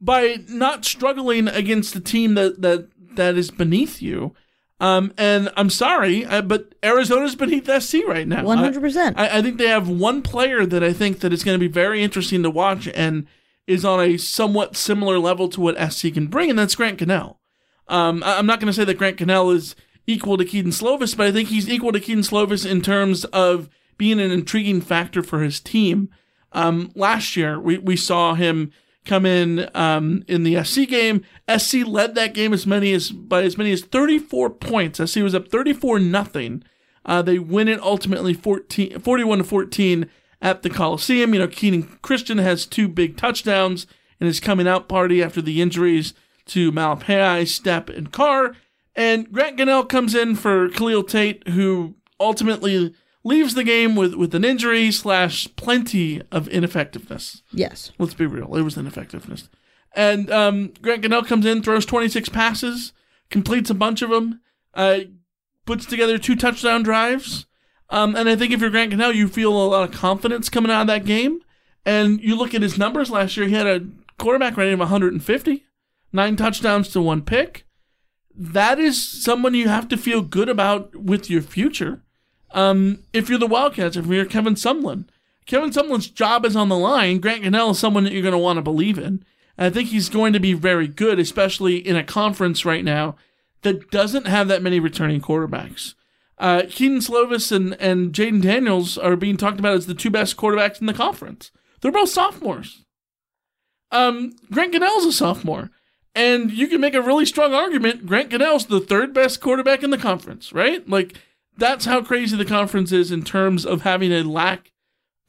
By 0.00 0.38
not 0.48 0.84
struggling 0.84 1.48
against 1.48 1.94
the 1.94 2.00
team 2.00 2.34
that 2.34 2.60
that 2.62 2.88
that 3.16 3.36
is 3.36 3.50
beneath 3.50 4.02
you. 4.02 4.34
Um, 4.80 5.12
and 5.18 5.50
I'm 5.56 5.70
sorry, 5.70 6.24
uh, 6.24 6.42
but 6.42 6.74
Arizona's 6.84 7.34
beneath 7.34 7.66
SC 7.82 8.06
right 8.06 8.28
now. 8.28 8.42
100%. 8.44 9.14
I, 9.16 9.38
I 9.38 9.42
think 9.42 9.58
they 9.58 9.68
have 9.68 9.88
one 9.88 10.22
player 10.22 10.64
that 10.64 10.84
I 10.84 10.92
think 10.92 11.20
that 11.20 11.32
is 11.32 11.42
going 11.42 11.56
to 11.56 11.60
be 11.60 11.72
very 11.72 12.02
interesting 12.02 12.44
to 12.44 12.50
watch 12.50 12.88
and 12.94 13.26
is 13.66 13.84
on 13.84 14.00
a 14.00 14.16
somewhat 14.16 14.76
similar 14.76 15.18
level 15.18 15.48
to 15.48 15.60
what 15.60 15.92
SC 15.92 16.12
can 16.14 16.28
bring, 16.28 16.48
and 16.48 16.58
that's 16.58 16.76
Grant 16.76 17.00
Gunnell. 17.00 17.36
Um, 17.88 18.22
I'm 18.24 18.46
not 18.46 18.60
going 18.60 18.68
to 18.68 18.72
say 18.72 18.84
that 18.84 18.98
Grant 18.98 19.16
Gunnell 19.16 19.54
is 19.54 19.74
equal 20.06 20.38
to 20.38 20.44
Kedon 20.44 20.70
Slovis, 20.70 21.16
but 21.16 21.26
I 21.26 21.32
think 21.32 21.48
he's 21.48 21.68
equal 21.68 21.92
to 21.92 22.00
Kedon 22.00 22.22
Slovis 22.22 22.68
in 22.68 22.80
terms 22.80 23.24
of 23.26 23.68
being 23.98 24.20
an 24.20 24.30
intriguing 24.30 24.80
factor 24.80 25.22
for 25.22 25.42
his 25.42 25.60
team. 25.60 26.08
Um, 26.52 26.92
last 26.94 27.36
year, 27.36 27.60
we, 27.60 27.78
we 27.78 27.96
saw 27.96 28.34
him 28.34 28.70
come 29.08 29.26
in 29.26 29.68
um, 29.74 30.24
in 30.28 30.42
the 30.44 30.62
SC 30.62 30.88
game. 30.88 31.24
SC 31.56 31.86
led 31.86 32.14
that 32.14 32.34
game 32.34 32.52
as 32.52 32.66
many 32.66 32.92
as 32.92 33.10
by 33.10 33.42
as 33.42 33.58
many 33.58 33.72
as 33.72 33.82
34 33.82 34.50
points. 34.50 35.00
SC 35.10 35.16
was 35.16 35.34
up 35.34 35.48
34 35.48 35.98
nothing. 35.98 36.62
Uh, 37.04 37.22
they 37.22 37.38
win 37.38 37.68
it 37.68 37.80
ultimately 37.80 38.34
14, 38.34 39.00
41 39.00 39.38
to 39.38 39.44
14 39.44 40.10
at 40.42 40.62
the 40.62 40.70
Coliseum. 40.70 41.32
You 41.32 41.40
know, 41.40 41.48
Keenan 41.48 41.98
Christon 42.02 42.40
has 42.40 42.66
two 42.66 42.86
big 42.86 43.16
touchdowns 43.16 43.86
in 44.20 44.26
his 44.26 44.40
coming 44.40 44.68
out 44.68 44.88
party 44.88 45.22
after 45.22 45.40
the 45.40 45.62
injuries 45.62 46.12
to 46.46 46.70
Malepeai, 46.70 47.42
Stepp, 47.42 47.94
and 47.96 48.12
Carr. 48.12 48.56
And 48.94 49.32
Grant 49.32 49.56
Gunnell 49.56 49.88
comes 49.88 50.14
in 50.14 50.34
for 50.34 50.68
Khalil 50.68 51.04
Tate, 51.04 51.46
who 51.48 51.94
ultimately 52.18 52.94
leaves 53.24 53.54
the 53.54 53.64
game 53.64 53.96
with, 53.96 54.14
with 54.14 54.34
an 54.34 54.44
injury 54.44 54.90
slash 54.90 55.48
plenty 55.56 56.22
of 56.30 56.48
ineffectiveness. 56.48 57.42
Yes. 57.52 57.92
Let's 57.98 58.14
be 58.14 58.26
real. 58.26 58.54
It 58.54 58.62
was 58.62 58.76
ineffectiveness. 58.76 59.48
And 59.94 60.30
um, 60.30 60.72
Grant 60.80 61.02
Gunnell 61.02 61.26
comes 61.26 61.46
in, 61.46 61.62
throws 61.62 61.86
26 61.86 62.28
passes, 62.28 62.92
completes 63.30 63.70
a 63.70 63.74
bunch 63.74 64.02
of 64.02 64.10
them, 64.10 64.40
uh, 64.74 65.00
puts 65.66 65.86
together 65.86 66.18
two 66.18 66.36
touchdown 66.36 66.82
drives. 66.82 67.46
Um, 67.90 68.14
and 68.14 68.28
I 68.28 68.36
think 68.36 68.52
if 68.52 68.60
you're 68.60 68.70
Grant 68.70 68.92
Gunnell, 68.92 69.14
you 69.14 69.28
feel 69.28 69.52
a 69.52 69.66
lot 69.66 69.88
of 69.88 69.94
confidence 69.94 70.48
coming 70.48 70.70
out 70.70 70.82
of 70.82 70.86
that 70.88 71.04
game. 71.04 71.40
And 71.84 72.20
you 72.20 72.36
look 72.36 72.54
at 72.54 72.62
his 72.62 72.78
numbers 72.78 73.10
last 73.10 73.36
year, 73.36 73.48
he 73.48 73.54
had 73.54 73.66
a 73.66 73.86
quarterback 74.18 74.56
rating 74.56 74.74
of 74.74 74.80
150, 74.80 75.64
nine 76.12 76.36
touchdowns 76.36 76.88
to 76.90 77.00
one 77.00 77.22
pick. 77.22 77.64
That 78.34 78.78
is 78.78 79.02
someone 79.02 79.54
you 79.54 79.68
have 79.68 79.88
to 79.88 79.96
feel 79.96 80.20
good 80.22 80.48
about 80.48 80.94
with 80.94 81.30
your 81.30 81.42
future. 81.42 82.02
Um, 82.52 83.00
if 83.12 83.28
you're 83.28 83.38
the 83.38 83.46
Wildcats, 83.46 83.96
if 83.96 84.06
you're 84.06 84.24
Kevin 84.24 84.54
Sumlin, 84.54 85.04
Kevin 85.46 85.70
Sumlin's 85.70 86.08
job 86.08 86.44
is 86.44 86.56
on 86.56 86.68
the 86.68 86.76
line. 86.76 87.20
Grant 87.20 87.42
Gunnell 87.42 87.72
is 87.72 87.78
someone 87.78 88.04
that 88.04 88.12
you're 88.12 88.22
going 88.22 88.32
to 88.32 88.38
want 88.38 88.58
to 88.58 88.62
believe 88.62 88.98
in. 88.98 89.24
And 89.56 89.66
I 89.66 89.70
think 89.70 89.88
he's 89.88 90.08
going 90.08 90.32
to 90.34 90.40
be 90.40 90.52
very 90.52 90.86
good, 90.86 91.18
especially 91.18 91.76
in 91.76 91.96
a 91.96 92.04
conference 92.04 92.64
right 92.64 92.84
now 92.84 93.16
that 93.62 93.90
doesn't 93.90 94.26
have 94.26 94.48
that 94.48 94.62
many 94.62 94.78
returning 94.78 95.20
quarterbacks. 95.20 95.94
Uh, 96.36 96.62
Kedon 96.68 96.98
Slovis 96.98 97.50
and, 97.50 97.74
and 97.80 98.12
Jayden 98.12 98.42
Daniels 98.42 98.96
are 98.96 99.16
being 99.16 99.36
talked 99.36 99.58
about 99.58 99.74
as 99.74 99.86
the 99.86 99.94
two 99.94 100.10
best 100.10 100.36
quarterbacks 100.36 100.80
in 100.80 100.86
the 100.86 100.94
conference. 100.94 101.50
They're 101.80 101.90
both 101.90 102.10
sophomores. 102.10 102.84
Um, 103.90 104.36
Grant 104.52 104.74
Gunnell's 104.74 105.06
a 105.06 105.12
sophomore. 105.12 105.70
And 106.14 106.52
you 106.52 106.66
can 106.66 106.80
make 106.80 106.94
a 106.94 107.02
really 107.02 107.24
strong 107.24 107.54
argument 107.54 108.06
Grant 108.06 108.30
Gunnell's 108.30 108.66
the 108.66 108.80
third 108.80 109.14
best 109.14 109.40
quarterback 109.40 109.82
in 109.82 109.90
the 109.90 109.98
conference, 109.98 110.52
right? 110.52 110.88
Like, 110.88 111.14
that's 111.58 111.84
how 111.84 112.02
crazy 112.02 112.36
the 112.36 112.44
conference 112.44 112.92
is 112.92 113.10
in 113.10 113.22
terms 113.22 113.66
of 113.66 113.82
having 113.82 114.12
a 114.12 114.22
lack 114.22 114.72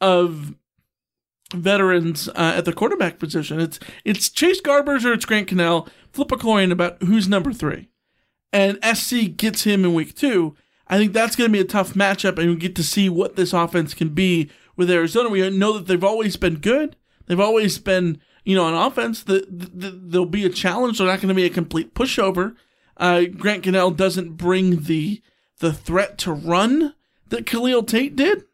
of 0.00 0.54
veterans 1.52 2.28
uh, 2.28 2.54
at 2.56 2.64
the 2.64 2.72
quarterback 2.72 3.18
position. 3.18 3.60
It's 3.60 3.78
it's 4.04 4.30
Chase 4.30 4.60
Garbers 4.60 5.04
or 5.04 5.12
it's 5.12 5.24
Grant 5.24 5.48
Gunnell. 5.48 5.88
Flip 6.12 6.32
a 6.32 6.36
coin 6.36 6.72
about 6.72 7.02
who's 7.02 7.28
number 7.28 7.52
three, 7.52 7.88
and 8.52 8.78
SC 8.96 9.36
gets 9.36 9.64
him 9.64 9.84
in 9.84 9.92
week 9.92 10.14
two. 10.14 10.56
I 10.86 10.98
think 10.98 11.12
that's 11.12 11.36
going 11.36 11.48
to 11.48 11.52
be 11.52 11.60
a 11.60 11.64
tough 11.64 11.94
matchup, 11.94 12.38
and 12.38 12.50
we 12.50 12.56
get 12.56 12.74
to 12.76 12.82
see 12.82 13.08
what 13.08 13.36
this 13.36 13.52
offense 13.52 13.94
can 13.94 14.10
be 14.10 14.50
with 14.76 14.90
Arizona. 14.90 15.28
We 15.28 15.48
know 15.50 15.74
that 15.74 15.86
they've 15.86 16.02
always 16.02 16.36
been 16.36 16.56
good. 16.56 16.96
They've 17.26 17.38
always 17.38 17.78
been, 17.78 18.20
you 18.44 18.56
know, 18.56 18.64
on 18.64 18.74
offense. 18.74 19.22
That 19.24 19.46
the, 19.48 19.90
there'll 19.90 20.26
be 20.26 20.46
a 20.46 20.50
challenge. 20.50 20.98
They're 20.98 21.06
not 21.06 21.20
going 21.20 21.28
to 21.28 21.34
be 21.34 21.44
a 21.44 21.50
complete 21.50 21.94
pushover. 21.94 22.56
Uh, 22.96 23.24
Grant 23.24 23.64
Gunnell 23.64 23.96
doesn't 23.96 24.32
bring 24.32 24.82
the 24.82 25.22
the 25.60 25.72
threat 25.72 26.18
to 26.18 26.32
run 26.32 26.94
that 27.28 27.46
Khalil 27.46 27.84
Tate 27.84 28.16
did 28.16 28.44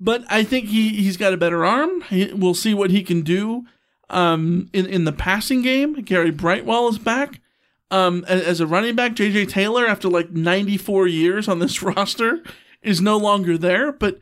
but 0.00 0.24
I 0.30 0.42
think 0.42 0.68
he 0.68 0.88
he's 0.88 1.18
got 1.18 1.34
a 1.34 1.36
better 1.36 1.64
arm. 1.64 2.00
He, 2.08 2.32
we'll 2.32 2.54
see 2.54 2.72
what 2.72 2.90
he 2.90 3.02
can 3.02 3.20
do 3.20 3.66
um, 4.08 4.70
in 4.72 4.86
in 4.86 5.04
the 5.04 5.12
passing 5.12 5.62
game. 5.62 5.94
Gary 6.02 6.30
Brightwell 6.30 6.88
is 6.88 6.98
back 6.98 7.40
um, 7.90 8.24
as, 8.26 8.42
as, 8.42 8.60
a 8.60 8.66
running 8.66 8.96
back. 8.96 9.12
JJ 9.12 9.50
Taylor, 9.50 9.86
after 9.86 10.08
like 10.08 10.30
94 10.30 11.06
years 11.06 11.46
on 11.46 11.58
this 11.58 11.82
roster, 11.82 12.42
is 12.82 13.00
no 13.00 13.18
longer 13.18 13.58
there. 13.58 13.92
But 13.92 14.18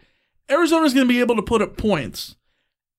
Arizona's 0.50 0.94
going 0.94 1.06
to 1.06 1.12
be 1.12 1.20
able 1.20 1.36
to 1.36 1.42
put 1.42 1.62
up 1.62 1.76
points. 1.76 2.34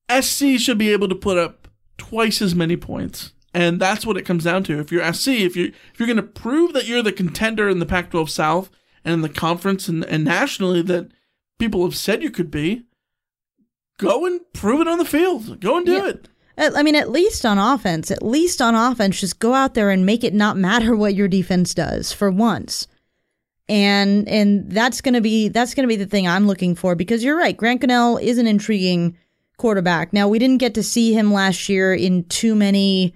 SC 0.10 0.58
should 0.58 0.78
be 0.78 0.91
able 0.91 1.10
to 1.10 1.15
put 1.15 1.38
up 1.38 1.67
twice 1.97 2.41
as 2.41 2.56
many 2.56 2.78
points. 2.78 3.34
And 3.54 3.80
that's 3.80 4.06
what 4.06 4.15
it 4.15 4.25
comes 4.25 4.43
down 4.45 4.63
to. 4.65 4.80
If 4.80 4.91
you're 4.91 5.13
SC, 5.13 5.28
if 5.30 5.56
you 5.58 5.73
if 5.93 5.99
you're 5.99 6.08
going 6.08 6.17
to 6.17 6.23
prove 6.23 6.71
that 6.73 6.88
you're 6.88 7.04
the 7.04 7.12
contender 7.12 7.67
in 7.67 7.80
the 7.80 7.86
Pac-12 7.86 8.30
South 8.30 8.69
and 9.10 9.15
in 9.15 9.22
the 9.22 9.30
conference 9.30 9.88
and, 9.88 10.06
and 10.06 10.24
nationally 10.24 10.82
that 10.84 11.10
people 11.58 11.84
have 11.84 11.95
said 11.95 12.22
you 12.24 12.30
could 12.32 12.52
be, 12.52 12.84
go 13.98 14.26
and 14.26 14.39
prove 14.54 14.82
it 14.82 14.88
on 14.88 14.98
the 14.98 15.06
field. 15.06 15.60
Go 15.60 15.78
and 15.78 15.86
do 15.86 15.93
Yeah. 15.93 16.08
it. 16.10 16.28
I 16.58 16.84
mean, 16.84 16.95
at 16.95 17.10
least 17.10 17.45
on 17.45 17.58
offense, 17.58 18.12
at 18.12 18.22
least 18.22 18.62
on 18.62 18.76
offense, 18.76 19.19
just 19.22 19.39
go 19.39 19.54
out 19.54 19.76
there 19.76 19.89
and 19.91 20.06
make 20.06 20.24
it 20.26 20.34
not 20.34 20.58
matter 20.58 20.93
what 20.95 21.15
your 21.15 21.30
defense 21.30 21.74
does 21.74 22.12
for 22.12 22.30
once. 22.30 22.86
And 23.69 24.28
and 24.28 24.69
that's 24.72 25.00
gonna 25.00 25.22
be 25.22 25.48
that's 25.50 25.74
gonna 25.74 25.88
be 25.88 25.95
the 25.95 26.06
thing 26.08 26.28
I'm 26.28 26.48
looking 26.48 26.76
for 26.76 26.95
because 26.95 27.24
you're 27.24 27.38
right. 27.38 27.56
Grant 27.56 27.82
Gunnell 27.82 28.22
is 28.22 28.38
an 28.39 28.48
intriguing 28.48 29.15
quarterback. 29.58 30.12
Now 30.12 30.28
we 30.28 30.39
didn't 30.39 30.58
get 30.58 30.74
to 30.74 30.84
see 30.84 31.13
him 31.13 31.32
last 31.32 31.69
year 31.69 31.93
in 31.93 32.24
too 32.26 32.56
many 32.56 33.13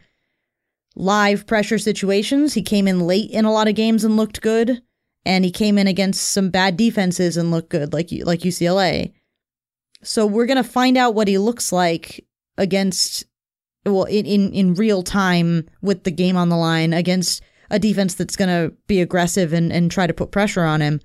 live 0.96 1.48
pressure 1.48 1.80
situations. 1.80 2.54
He 2.54 2.62
came 2.62 2.88
in 2.88 3.00
late 3.02 3.32
in 3.32 3.46
a 3.46 3.52
lot 3.52 3.68
of 3.68 3.76
games 3.76 4.04
and 4.04 4.16
looked 4.16 4.42
good, 4.42 4.82
and 5.26 5.46
he 5.46 5.52
came 5.52 5.78
in 5.78 5.88
against 5.88 6.32
some 6.32 6.50
bad 6.50 6.78
defenses 6.78 7.38
and 7.38 7.52
looked 7.52 7.70
good, 7.70 7.94
like 7.94 8.10
like 8.24 8.42
UCLA. 8.42 9.14
So 10.04 10.26
we're 10.26 10.46
gonna 10.46 10.64
find 10.64 10.98
out 10.98 11.16
what 11.16 11.28
he 11.28 11.38
looks 11.38 11.72
like 11.72 12.26
against 12.58 13.26
well 13.86 14.04
in, 14.06 14.26
in 14.26 14.52
in 14.54 14.74
real 14.74 15.04
time 15.04 15.70
with 15.82 16.04
the 16.04 16.12
game 16.12 16.38
on 16.38 16.50
the 16.50 16.58
line 16.58 16.94
against 16.94 17.42
a 17.70 17.80
defense 17.80 18.14
that's 18.14 18.36
going 18.36 18.50
to 18.50 18.76
be 18.88 19.02
aggressive 19.02 19.52
and 19.52 19.72
and 19.72 19.92
try 19.92 20.08
to 20.08 20.14
put 20.14 20.32
pressure 20.32 20.64
on 20.64 20.82
him. 20.82 21.02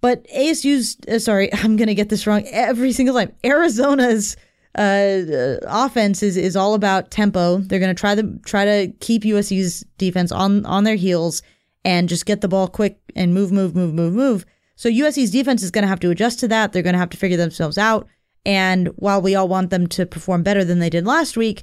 But 0.00 0.26
ASU's 0.28 0.96
uh, 1.08 1.18
sorry 1.18 1.52
I'm 1.54 1.76
going 1.76 1.88
to 1.88 1.94
get 1.94 2.08
this 2.10 2.26
wrong 2.26 2.44
every 2.50 2.92
single 2.92 3.14
time. 3.14 3.32
Arizona's 3.42 4.36
uh, 4.76 4.80
uh, 4.80 5.56
offense 5.66 6.22
is 6.22 6.36
is 6.36 6.56
all 6.56 6.74
about 6.74 7.10
tempo. 7.10 7.58
They're 7.58 7.80
going 7.80 7.94
to 7.94 8.00
try 8.00 8.14
to 8.14 8.38
try 8.44 8.64
to 8.64 8.92
keep 9.00 9.22
USC's 9.22 9.84
defense 9.98 10.30
on 10.30 10.64
on 10.66 10.84
their 10.84 10.96
heels 10.96 11.42
and 11.84 12.08
just 12.08 12.26
get 12.26 12.40
the 12.40 12.48
ball 12.48 12.68
quick 12.68 12.98
and 13.14 13.34
move 13.34 13.52
move 13.52 13.74
move 13.74 13.94
move 13.94 14.14
move. 14.14 14.46
So 14.76 14.88
USC's 14.88 15.30
defense 15.30 15.62
is 15.62 15.70
going 15.70 15.82
to 15.82 15.88
have 15.88 16.00
to 16.00 16.10
adjust 16.10 16.40
to 16.40 16.48
that. 16.48 16.72
They're 16.72 16.82
going 16.82 16.94
to 16.94 16.98
have 16.98 17.10
to 17.10 17.16
figure 17.16 17.36
themselves 17.36 17.78
out. 17.78 18.08
And 18.44 18.88
while 18.96 19.22
we 19.22 19.34
all 19.34 19.48
want 19.48 19.70
them 19.70 19.86
to 19.88 20.04
perform 20.04 20.42
better 20.42 20.64
than 20.64 20.78
they 20.78 20.90
did 20.90 21.06
last 21.06 21.36
week, 21.36 21.62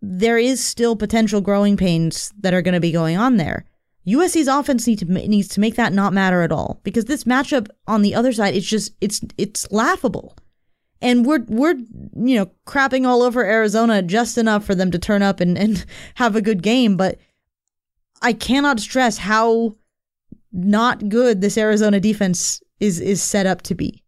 there 0.00 0.38
is 0.38 0.64
still 0.64 0.96
potential 0.96 1.40
growing 1.40 1.76
pains 1.76 2.32
that 2.40 2.54
are 2.54 2.62
going 2.62 2.74
to 2.74 2.80
be 2.80 2.92
going 2.92 3.16
on 3.16 3.36
there. 3.36 3.64
USC's 4.06 4.48
offense 4.48 4.86
need 4.86 5.00
to, 5.00 5.04
needs 5.04 5.48
to 5.48 5.60
make 5.60 5.74
that 5.74 5.92
not 5.92 6.12
matter 6.12 6.42
at 6.42 6.52
all 6.52 6.80
because 6.82 7.04
this 7.06 7.24
matchup 7.24 7.68
on 7.86 8.02
the 8.02 8.14
other 8.14 8.32
side, 8.32 8.54
it's 8.54 8.66
just 8.66 8.92
it's 9.02 9.20
it's 9.36 9.70
laughable, 9.70 10.34
and 11.02 11.26
we're 11.26 11.44
we're 11.46 11.74
you 11.74 12.36
know 12.36 12.50
crapping 12.66 13.06
all 13.06 13.22
over 13.22 13.44
Arizona 13.44 14.00
just 14.00 14.38
enough 14.38 14.64
for 14.64 14.74
them 14.74 14.90
to 14.92 14.98
turn 14.98 15.22
up 15.22 15.40
and 15.40 15.58
and 15.58 15.84
have 16.14 16.36
a 16.36 16.40
good 16.40 16.62
game, 16.62 16.96
but 16.96 17.18
I 18.22 18.32
cannot 18.32 18.80
stress 18.80 19.18
how 19.18 19.76
not 20.52 21.08
good 21.08 21.40
this 21.40 21.58
Arizona 21.58 22.00
defense 22.00 22.62
is 22.80 23.00
is 23.00 23.22
set 23.22 23.46
up 23.46 23.62
to 23.62 23.74
be. 23.74 24.04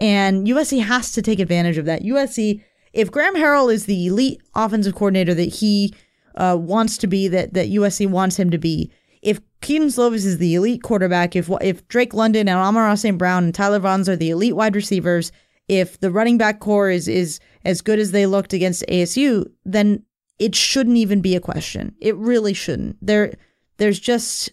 And 0.00 0.46
USC 0.46 0.82
has 0.82 1.12
to 1.12 1.22
take 1.22 1.38
advantage 1.38 1.78
of 1.78 1.84
that. 1.84 2.02
USC, 2.02 2.62
if 2.92 3.10
Graham 3.10 3.36
Harrell 3.36 3.72
is 3.72 3.86
the 3.86 4.06
elite 4.06 4.42
offensive 4.54 4.94
coordinator 4.94 5.34
that 5.34 5.54
he 5.54 5.94
uh, 6.34 6.56
wants 6.58 6.96
to 6.98 7.06
be, 7.06 7.28
that, 7.28 7.54
that 7.54 7.68
USC 7.68 8.10
wants 8.10 8.36
him 8.36 8.50
to 8.50 8.58
be, 8.58 8.90
if 9.22 9.40
Kedon 9.60 9.88
Slovis 9.88 10.26
is 10.26 10.38
the 10.38 10.56
elite 10.56 10.82
quarterback, 10.82 11.36
if 11.36 11.48
if 11.60 11.86
Drake 11.86 12.14
London 12.14 12.48
and 12.48 12.58
Amon-Ra 12.58 12.96
St. 12.96 13.16
Brown 13.16 13.44
and 13.44 13.54
Tyler 13.54 13.78
Vaughns 13.78 14.08
are 14.08 14.16
the 14.16 14.30
elite 14.30 14.56
wide 14.56 14.74
receivers, 14.74 15.30
if 15.68 16.00
the 16.00 16.10
running 16.10 16.36
back 16.36 16.58
core 16.58 16.90
is 16.90 17.06
is 17.06 17.38
as 17.64 17.80
good 17.80 18.00
as 18.00 18.10
they 18.10 18.26
looked 18.26 18.52
against 18.52 18.84
ASU, 18.88 19.44
then 19.64 20.02
it 20.40 20.56
shouldn't 20.56 20.96
even 20.96 21.20
be 21.20 21.36
a 21.36 21.40
question. 21.40 21.94
It 22.00 22.16
really 22.16 22.52
shouldn't. 22.54 22.96
There, 23.00 23.34
there's 23.78 23.98
just 23.98 24.48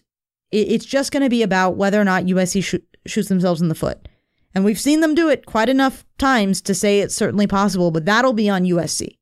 it, 0.50 0.72
it's 0.72 0.84
just 0.84 1.12
going 1.12 1.22
to 1.22 1.30
be 1.30 1.42
about 1.42 1.76
whether 1.76 2.00
or 2.00 2.04
not 2.04 2.24
USC 2.24 2.62
sh- 2.62 2.84
shoots 3.06 3.28
themselves 3.28 3.60
in 3.60 3.68
the 3.68 3.74
foot. 3.74 4.08
And 4.54 4.64
we've 4.64 4.80
seen 4.80 5.00
them 5.00 5.14
do 5.14 5.28
it 5.28 5.46
quite 5.46 5.68
enough 5.68 6.04
times 6.18 6.60
to 6.62 6.74
say 6.74 7.00
it's 7.00 7.14
certainly 7.14 7.46
possible, 7.46 7.90
but 7.90 8.04
that'll 8.04 8.32
be 8.32 8.48
on 8.48 8.64
USC. 8.64 9.16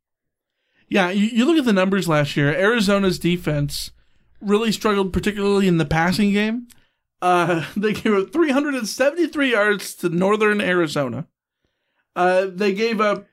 Yeah, 0.89 1.11
you, 1.11 1.27
you 1.27 1.45
look 1.45 1.59
at 1.59 1.67
the 1.67 1.73
numbers 1.73 2.09
last 2.09 2.37
year. 2.37 2.55
Arizona's 2.55 3.19
defense 3.19 3.91
really 4.41 4.73
struggled, 4.73 5.13
particularly 5.13 5.69
in 5.69 5.77
the 5.77 5.85
passing 5.85 6.33
game. 6.33 6.69
Uh, 7.21 7.67
they 7.77 7.93
gave 7.93 8.15
up 8.15 8.33
373 8.33 9.51
yards 9.51 9.95
to 9.97 10.09
Northern 10.09 10.61
Arizona. 10.61 11.27
Uh, 12.17 12.47
they 12.51 12.73
gave 12.73 13.01
up 13.01 13.27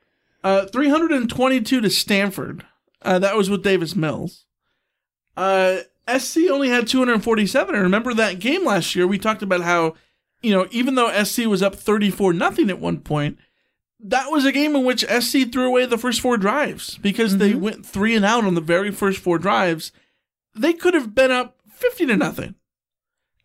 uh, 0.44 0.66
322 0.66 1.80
to 1.80 1.90
Stanford. 1.90 2.64
Uh, 3.02 3.18
that 3.18 3.36
was 3.36 3.48
with 3.48 3.64
Davis 3.64 3.96
Mills. 3.96 4.44
Uh, 5.36 5.78
SC 6.08 6.48
only 6.50 6.68
had 6.68 6.86
247. 6.86 7.74
And 7.74 7.84
remember 7.84 8.14
that 8.14 8.38
game 8.38 8.64
last 8.64 8.94
year? 8.94 9.06
We 9.06 9.18
talked 9.18 9.42
about 9.42 9.62
how, 9.62 9.94
you 10.42 10.52
know, 10.52 10.66
even 10.70 10.94
though 10.94 11.22
SC 11.22 11.46
was 11.46 11.62
up 11.62 11.74
34 11.74 12.32
nothing 12.32 12.70
at 12.70 12.78
one 12.78 13.00
point, 13.00 13.38
that 14.00 14.30
was 14.30 14.44
a 14.44 14.52
game 14.52 14.76
in 14.76 14.84
which 14.84 15.04
SC 15.04 15.50
threw 15.50 15.66
away 15.66 15.86
the 15.86 15.98
first 15.98 16.20
four 16.20 16.36
drives 16.36 16.98
because 16.98 17.32
mm-hmm. 17.32 17.38
they 17.38 17.54
went 17.54 17.86
three 17.86 18.14
and 18.14 18.24
out 18.24 18.44
on 18.44 18.54
the 18.54 18.60
very 18.60 18.90
first 18.90 19.18
four 19.18 19.38
drives. 19.38 19.92
They 20.54 20.72
could 20.72 20.94
have 20.94 21.14
been 21.14 21.30
up 21.30 21.56
50 21.70 22.06
to 22.06 22.16
nothing 22.16 22.54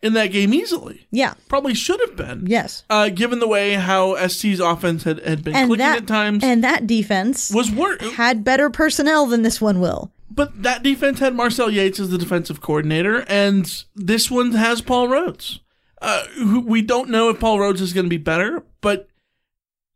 in 0.02 0.14
that 0.14 0.28
game 0.28 0.54
easily. 0.54 1.08
Yeah. 1.12 1.36
Probably 1.48 1.74
should 1.74 2.00
have 2.02 2.16
been. 2.16 2.46
Yes. 2.48 2.84
Uh, 2.90 3.10
given 3.10 3.40
the 3.40 3.48
way 3.48 3.74
how 3.74 4.16
SC's 4.28 4.60
offense 4.60 5.04
had, 5.04 5.20
had 5.20 5.44
been 5.44 5.56
and 5.56 5.68
clicking 5.68 5.86
that, 5.86 5.98
at 6.00 6.08
times. 6.08 6.44
And 6.44 6.64
that 6.64 6.88
defense 6.88 7.52
was 7.54 7.72
wor- 7.72 7.98
had 8.16 8.44
better 8.44 8.70
personnel 8.70 9.28
than 9.28 9.44
this 9.44 9.62
one 9.62 9.80
will. 9.80 10.12
But 10.30 10.64
that 10.64 10.82
defense 10.82 11.20
had 11.20 11.36
Marcel 11.36 11.70
Yates 11.70 12.00
as 12.00 12.10
the 12.10 12.18
defensive 12.18 12.62
coordinator, 12.62 13.26
and 13.28 13.84
this 13.96 14.32
one 14.32 14.54
has 14.54 14.82
Paul 14.82 15.10
Rhoads. 15.10 15.60
Uh, 16.02 16.24
we 16.66 16.82
don't 16.82 17.10
know 17.10 17.30
if 17.30 17.40
Paul 17.40 17.58
Rhoads 17.60 17.82
is 17.82 17.92
going 17.92 18.06
to 18.06 18.10
be 18.10 18.18
better, 18.18 18.64
but 18.80 19.10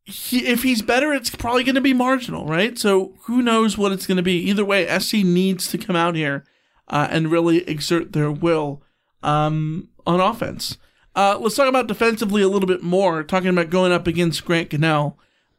he, 0.03 0.45
if 0.45 0.61
he's 0.61 0.81
better, 0.81 1.13
it's 1.13 1.29
probably 1.29 1.63
going 1.63 1.75
to 1.75 1.81
be 1.81 1.93
marginal, 1.93 2.45
right? 2.45 2.77
So 2.77 3.13
who 3.23 3.41
knows 3.41 3.77
what 3.77 3.93
it's 3.93 4.05
going 4.05 4.17
to 4.17 4.23
be? 4.23 4.37
Either 4.49 4.65
way, 4.65 4.85
SC 4.99 5.15
needs 5.15 5.69
to 5.69 5.77
come 5.77 5.95
out 5.95 6.15
here 6.15 6.43
uh, 6.89 7.07
and 7.09 7.31
really 7.31 7.67
exert 7.67 8.11
their 8.11 8.31
will 8.31 8.83
um, 9.23 9.89
on 10.05 10.19
offense. 10.19 10.77
Uh, 11.15 11.37
let's 11.39 11.55
talk 11.55 11.69
about 11.69 11.87
defensively 11.87 12.41
a 12.41 12.49
little 12.49 12.67
bit 12.67 12.83
more, 12.83 13.23
talking 13.23 13.49
about 13.49 13.69
going 13.69 13.91
up 13.91 14.05
against 14.05 14.45
Grant 14.45 14.69
Gunnell. 14.69 15.15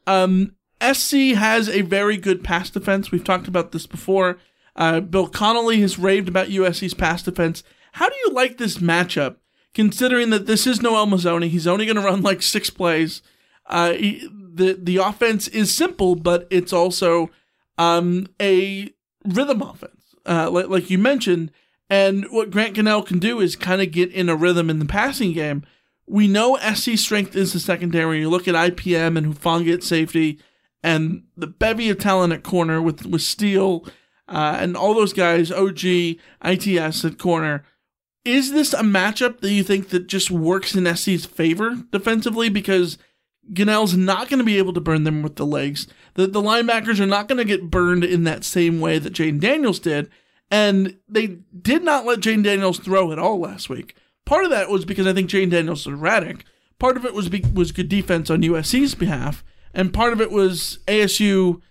Um, 0.07 0.55
SC 0.82 1.34
has 1.34 1.68
a 1.68 1.80
very 1.80 2.16
good 2.16 2.44
pass 2.44 2.68
defense. 2.68 3.11
We've 3.11 3.24
talked 3.24 3.49
about 3.49 3.72
this 3.72 3.86
before. 3.86 4.38
Uh, 4.74 5.01
Bill 5.01 5.26
Connolly 5.26 5.80
has 5.80 5.99
raved 5.99 6.28
about 6.28 6.49
USC's 6.49 6.94
pass 6.94 7.22
defense. 7.22 7.62
How 7.92 8.09
do 8.09 8.16
you 8.26 8.32
like 8.32 8.59
this 8.59 8.76
matchup, 8.76 9.36
considering 9.72 10.28
that 10.30 10.47
this 10.47 10.66
is 10.66 10.82
Noel 10.82 11.07
Mazzone? 11.07 11.49
He's 11.49 11.66
only 11.66 11.86
going 11.86 11.97
to 11.97 12.03
run 12.03 12.20
like 12.20 12.42
six 12.42 12.68
plays. 12.68 13.22
Uh, 13.64 13.92
he, 13.92 14.28
the 14.30 14.78
the 14.80 14.99
offense 14.99 15.49
is 15.49 15.74
simple, 15.74 16.14
but 16.14 16.47
it's 16.51 16.74
also 16.74 17.30
um, 17.78 18.26
a 18.40 18.90
rhythm 19.24 19.62
offense, 19.62 20.14
uh, 20.26 20.51
like, 20.51 20.68
like 20.68 20.90
you 20.90 20.99
mentioned. 20.99 21.51
And 21.89 22.26
what 22.30 22.51
Grant 22.51 22.76
Gunnell 22.76 23.07
can 23.07 23.18
do 23.18 23.41
is 23.41 23.55
kind 23.55 23.80
of 23.80 23.93
get 23.93 24.11
in 24.12 24.28
a 24.28 24.37
rhythm 24.37 24.68
in 24.70 24.78
the 24.78 24.87
passing 24.87 25.32
game. 25.32 25.64
We 26.07 26.26
know 26.28 26.59
SC 26.59 26.97
strength 26.97 27.37
is 27.37 27.53
the 27.53 27.61
secondary. 27.61 28.20
You 28.20 28.30
look 28.30 28.49
at 28.49 28.55
IPM 28.55 29.16
and 29.16 29.34
Hufanga 29.34 29.74
at 29.74 29.82
safety, 29.82 30.39
and 30.82 31.24
the 31.37 31.47
bevy 31.47 31.91
of 31.91 31.99
talent 31.99 32.32
at 32.32 32.43
corner 32.43 32.80
with 32.80 33.07
with 33.07 33.22
Steele 33.22 33.84
uh, 34.28 34.57
and 34.61 34.76
all 34.76 34.95
those 34.95 35.12
guys, 35.12 35.53
OG, 35.53 35.84
ITS 36.45 37.05
at 37.05 37.18
corner. 37.18 37.64
Is 38.24 38.53
this 38.53 38.72
a 38.72 38.82
matchup 38.82 39.41
that 39.41 39.53
you 39.53 39.62
think 39.62 39.91
that 39.91 40.09
just 40.09 40.30
works 40.30 40.74
in 40.74 40.97
SC's 40.97 41.26
favor 41.26 41.76
defensively? 41.93 42.49
Because 42.49 42.99
Gunnell's 43.53 43.97
not 43.97 44.28
going 44.28 44.39
to 44.39 44.45
be 44.45 44.59
able 44.59 44.72
to 44.72 44.80
burn 44.80 45.05
them 45.05 45.22
with 45.22 45.37
the 45.37 45.47
legs. 45.47 45.87
The, 46.14 46.26
the 46.26 46.43
linebackers 46.43 46.99
are 46.99 47.07
not 47.07 47.28
going 47.28 47.39
to 47.39 47.45
get 47.45 47.70
burned 47.70 48.03
in 48.03 48.24
that 48.24 48.43
same 48.43 48.80
way 48.80 48.99
that 48.99 49.12
Jayden 49.12 49.41
Daniels 49.41 49.78
did. 49.78 50.11
And 50.51 50.97
they 51.09 51.38
did 51.61 51.82
not 51.82 52.05
let 52.05 52.20
Jayden 52.20 52.44
Daniels 52.44 52.78
throw 52.78 53.11
at 53.12 53.18
all 53.18 53.40
last 53.40 53.68
week. 53.68 53.97
Part 54.24 54.44
of 54.44 54.51
that 54.51 54.70
was 54.70 54.84
because 54.84 55.07
I 55.07 55.12
think 55.12 55.30
Jayden 55.30 55.51
Daniels 55.51 55.86
was 55.86 55.94
erratic. 55.94 56.44
Part 56.78 56.97
of 56.97 57.05
it 57.05 57.14
was 57.14 57.28
be, 57.28 57.44
was 57.55 57.72
good 57.72 57.88
defense 57.88 58.30
on 58.30 58.42
USC's 58.42 58.94
behalf, 58.94 59.42
and 59.72 59.94
part 59.94 60.12
of 60.12 60.20
it 60.20 60.30
was 60.30 60.78
ASU 60.86 61.62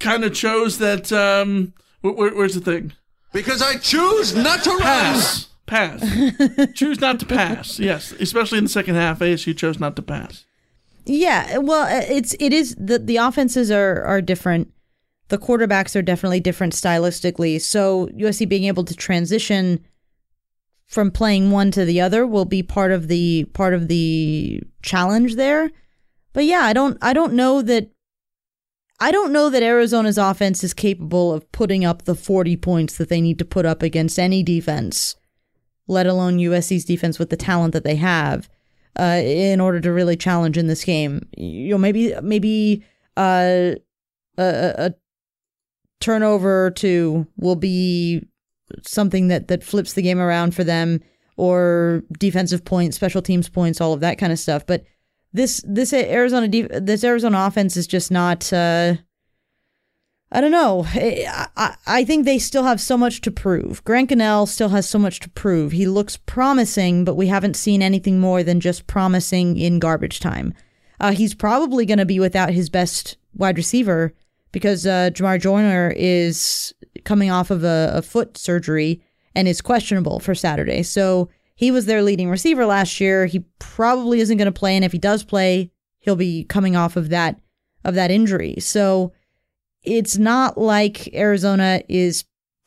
kind 0.00 0.24
of 0.24 0.34
chose 0.34 0.78
that. 0.78 1.12
Um, 1.12 1.74
where, 2.00 2.34
where's 2.34 2.54
the 2.54 2.60
thing? 2.60 2.92
Because 3.32 3.60
I 3.60 3.76
choose 3.76 4.34
not 4.34 4.64
to 4.64 4.78
pass. 4.78 5.44
Run. 5.44 5.48
Pass. 5.66 6.72
choose 6.74 6.98
not 7.00 7.20
to 7.20 7.26
pass. 7.26 7.78
Yes, 7.78 8.12
especially 8.12 8.56
in 8.56 8.64
the 8.64 8.70
second 8.70 8.94
half, 8.94 9.18
ASU 9.18 9.54
chose 9.54 9.78
not 9.78 9.96
to 9.96 10.02
pass. 10.02 10.46
Yeah, 11.04 11.58
well, 11.58 11.86
it's 12.08 12.34
it 12.40 12.52
is 12.52 12.74
the 12.78 12.98
the 12.98 13.16
offenses 13.16 13.70
are 13.70 14.02
are 14.04 14.22
different 14.22 14.72
the 15.28 15.38
quarterbacks 15.38 15.94
are 15.94 16.02
definitely 16.02 16.40
different 16.40 16.72
stylistically. 16.72 17.60
So 17.60 18.08
USC 18.08 18.48
being 18.48 18.64
able 18.64 18.84
to 18.84 18.94
transition 18.94 19.84
from 20.86 21.10
playing 21.10 21.50
one 21.50 21.70
to 21.72 21.84
the 21.84 22.00
other 22.00 22.26
will 22.26 22.46
be 22.46 22.62
part 22.62 22.92
of 22.92 23.08
the 23.08 23.44
part 23.52 23.74
of 23.74 23.88
the 23.88 24.62
challenge 24.82 25.36
there. 25.36 25.70
But 26.32 26.46
yeah, 26.46 26.60
I 26.60 26.72
don't 26.72 26.96
I 27.02 27.12
don't 27.12 27.34
know 27.34 27.62
that 27.62 27.90
I 29.00 29.12
don't 29.12 29.32
know 29.32 29.50
that 29.50 29.62
Arizona's 29.62 30.18
offense 30.18 30.64
is 30.64 30.74
capable 30.74 31.32
of 31.32 31.50
putting 31.52 31.84
up 31.84 32.02
the 32.02 32.16
40 32.16 32.56
points 32.56 32.96
that 32.96 33.08
they 33.08 33.20
need 33.20 33.38
to 33.38 33.44
put 33.44 33.64
up 33.64 33.82
against 33.82 34.18
any 34.18 34.42
defense, 34.42 35.14
let 35.86 36.06
alone 36.06 36.38
USC's 36.38 36.84
defense 36.84 37.18
with 37.18 37.30
the 37.30 37.36
talent 37.36 37.74
that 37.74 37.84
they 37.84 37.94
have, 37.96 38.48
uh, 38.98 39.20
in 39.22 39.60
order 39.60 39.80
to 39.80 39.92
really 39.92 40.16
challenge 40.16 40.58
in 40.58 40.66
this 40.66 40.84
game. 40.84 41.28
You 41.36 41.70
know, 41.70 41.78
maybe 41.78 42.14
maybe 42.22 42.84
uh, 43.16 43.74
a, 44.38 44.74
a 44.78 44.94
turnover 46.00 46.70
to 46.70 47.26
will 47.36 47.56
be 47.56 48.26
something 48.82 49.28
that 49.28 49.48
that 49.48 49.64
flips 49.64 49.94
the 49.94 50.02
game 50.02 50.18
around 50.18 50.54
for 50.54 50.64
them 50.64 51.00
or 51.36 52.02
defensive 52.18 52.64
points, 52.64 52.96
special 52.96 53.22
teams 53.22 53.48
points, 53.48 53.80
all 53.80 53.92
of 53.92 54.00
that 54.00 54.18
kind 54.18 54.32
of 54.32 54.38
stuff. 54.38 54.66
But 54.66 54.84
this 55.32 55.62
this 55.66 55.92
Arizona 55.92 56.48
this 56.80 57.04
Arizona 57.04 57.46
offense 57.46 57.76
is 57.76 57.86
just 57.86 58.10
not. 58.10 58.52
Uh, 58.52 58.96
I 60.30 60.42
don't 60.42 60.50
know. 60.50 60.84
I, 60.86 61.76
I 61.86 62.04
think 62.04 62.26
they 62.26 62.38
still 62.38 62.64
have 62.64 62.82
so 62.82 62.98
much 62.98 63.22
to 63.22 63.30
prove. 63.30 63.82
Grant 63.84 64.10
Gunnell 64.10 64.46
still 64.46 64.68
has 64.68 64.86
so 64.86 64.98
much 64.98 65.20
to 65.20 65.30
prove. 65.30 65.72
He 65.72 65.86
looks 65.86 66.18
promising, 66.18 67.06
but 67.06 67.14
we 67.14 67.28
haven't 67.28 67.56
seen 67.56 67.80
anything 67.80 68.20
more 68.20 68.42
than 68.42 68.60
just 68.60 68.86
promising 68.86 69.56
in 69.56 69.78
garbage 69.78 70.20
time. 70.20 70.52
Uh, 71.00 71.12
he's 71.12 71.34
probably 71.34 71.86
going 71.86 71.98
to 71.98 72.04
be 72.04 72.20
without 72.20 72.50
his 72.50 72.68
best 72.68 73.16
wide 73.34 73.56
receiver 73.56 74.12
because 74.52 74.86
uh, 74.86 75.10
Jamar 75.12 75.40
Joiner 75.40 75.92
is 75.96 76.74
coming 77.04 77.30
off 77.30 77.50
of 77.50 77.64
a, 77.64 77.92
a 77.94 78.02
foot 78.02 78.36
surgery 78.36 79.02
and 79.34 79.46
is 79.46 79.60
questionable 79.60 80.20
for 80.20 80.34
Saturday. 80.34 80.82
So 80.82 81.28
he 81.54 81.70
was 81.70 81.86
their 81.86 82.02
leading 82.02 82.30
receiver 82.30 82.66
last 82.66 83.00
year. 83.00 83.26
He 83.26 83.40
probably 83.58 84.20
isn't 84.20 84.36
going 84.36 84.46
to 84.46 84.52
play, 84.52 84.76
and 84.76 84.84
if 84.84 84.92
he 84.92 84.98
does 84.98 85.24
play, 85.24 85.70
he'll 85.98 86.16
be 86.16 86.44
coming 86.44 86.76
off 86.76 86.96
of 86.96 87.08
that 87.10 87.40
of 87.84 87.94
that 87.94 88.10
injury. 88.10 88.56
So 88.58 89.12
it's 89.82 90.18
not 90.18 90.58
like 90.58 91.12
Arizona 91.14 91.82
is 91.88 92.24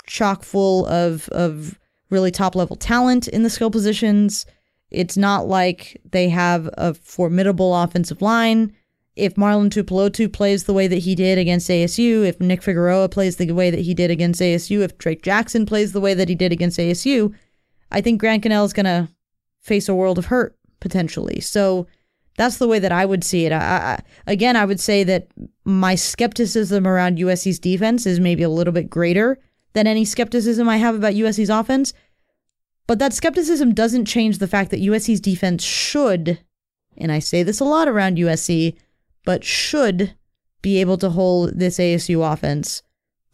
chock 0.07 0.43
full 0.43 0.85
of 0.87 1.29
of 1.29 1.79
really 2.09 2.31
top 2.31 2.55
level 2.55 2.75
talent 2.75 3.27
in 3.27 3.43
the 3.43 3.49
skill 3.49 3.71
positions. 3.71 4.45
It's 4.89 5.15
not 5.15 5.47
like 5.47 6.01
they 6.09 6.27
have 6.29 6.69
a 6.73 6.93
formidable 6.93 7.73
offensive 7.75 8.21
line 8.21 8.75
if 9.21 9.35
Marlon 9.35 9.69
Tuipulotu 9.69 10.33
plays 10.33 10.63
the 10.63 10.73
way 10.73 10.87
that 10.87 10.97
he 10.97 11.13
did 11.13 11.37
against 11.37 11.69
ASU, 11.69 12.25
if 12.25 12.41
Nick 12.41 12.63
Figueroa 12.63 13.07
plays 13.07 13.35
the 13.35 13.51
way 13.51 13.69
that 13.69 13.81
he 13.81 13.93
did 13.93 14.09
against 14.09 14.41
ASU, 14.41 14.81
if 14.81 14.97
Drake 14.97 15.21
Jackson 15.21 15.67
plays 15.67 15.91
the 15.91 16.01
way 16.01 16.15
that 16.15 16.27
he 16.27 16.33
did 16.33 16.51
against 16.51 16.79
ASU, 16.79 17.31
I 17.91 18.01
think 18.01 18.19
Grant 18.19 18.43
Gunnell 18.43 18.65
is 18.65 18.73
going 18.73 18.87
to 18.87 19.09
face 19.59 19.87
a 19.87 19.93
world 19.93 20.17
of 20.17 20.25
hurt 20.25 20.57
potentially. 20.79 21.39
So 21.39 21.85
that's 22.35 22.57
the 22.57 22.67
way 22.67 22.79
that 22.79 22.91
I 22.91 23.05
would 23.05 23.23
see 23.23 23.45
it. 23.45 23.51
I, 23.51 23.59
I, 23.59 24.03
again, 24.25 24.55
I 24.55 24.65
would 24.65 24.79
say 24.79 25.03
that 25.03 25.27
my 25.65 25.93
skepticism 25.93 26.87
around 26.87 27.19
USC's 27.19 27.59
defense 27.59 28.07
is 28.07 28.19
maybe 28.19 28.41
a 28.41 28.49
little 28.49 28.73
bit 28.73 28.89
greater 28.89 29.37
than 29.73 29.85
any 29.85 30.03
skepticism 30.03 30.67
I 30.67 30.77
have 30.77 30.95
about 30.95 31.13
USC's 31.13 31.51
offense. 31.51 31.93
But 32.87 32.97
that 32.97 33.13
skepticism 33.13 33.75
doesn't 33.75 34.05
change 34.05 34.39
the 34.39 34.47
fact 34.47 34.71
that 34.71 34.81
USC's 34.81 35.21
defense 35.21 35.63
should, 35.63 36.39
and 36.97 37.11
I 37.11 37.19
say 37.19 37.43
this 37.43 37.59
a 37.59 37.65
lot 37.65 37.87
around 37.87 38.17
USC, 38.17 38.75
but 39.25 39.43
should 39.43 40.15
be 40.61 40.79
able 40.79 40.97
to 40.97 41.09
hold 41.09 41.57
this 41.57 41.77
ASU 41.77 42.31
offense 42.31 42.83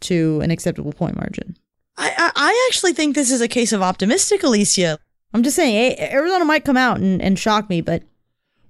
to 0.00 0.40
an 0.40 0.50
acceptable 0.50 0.92
point 0.92 1.16
margin. 1.16 1.56
I, 1.96 2.12
I, 2.16 2.32
I 2.34 2.68
actually 2.68 2.92
think 2.92 3.14
this 3.14 3.30
is 3.30 3.40
a 3.40 3.48
case 3.48 3.72
of 3.72 3.82
optimistic, 3.82 4.42
Alicia. 4.42 4.98
I'm 5.34 5.42
just 5.42 5.56
saying, 5.56 5.98
Arizona 5.98 6.44
might 6.44 6.64
come 6.64 6.76
out 6.76 6.98
and, 6.98 7.20
and 7.20 7.38
shock 7.38 7.68
me, 7.68 7.80
but 7.80 8.02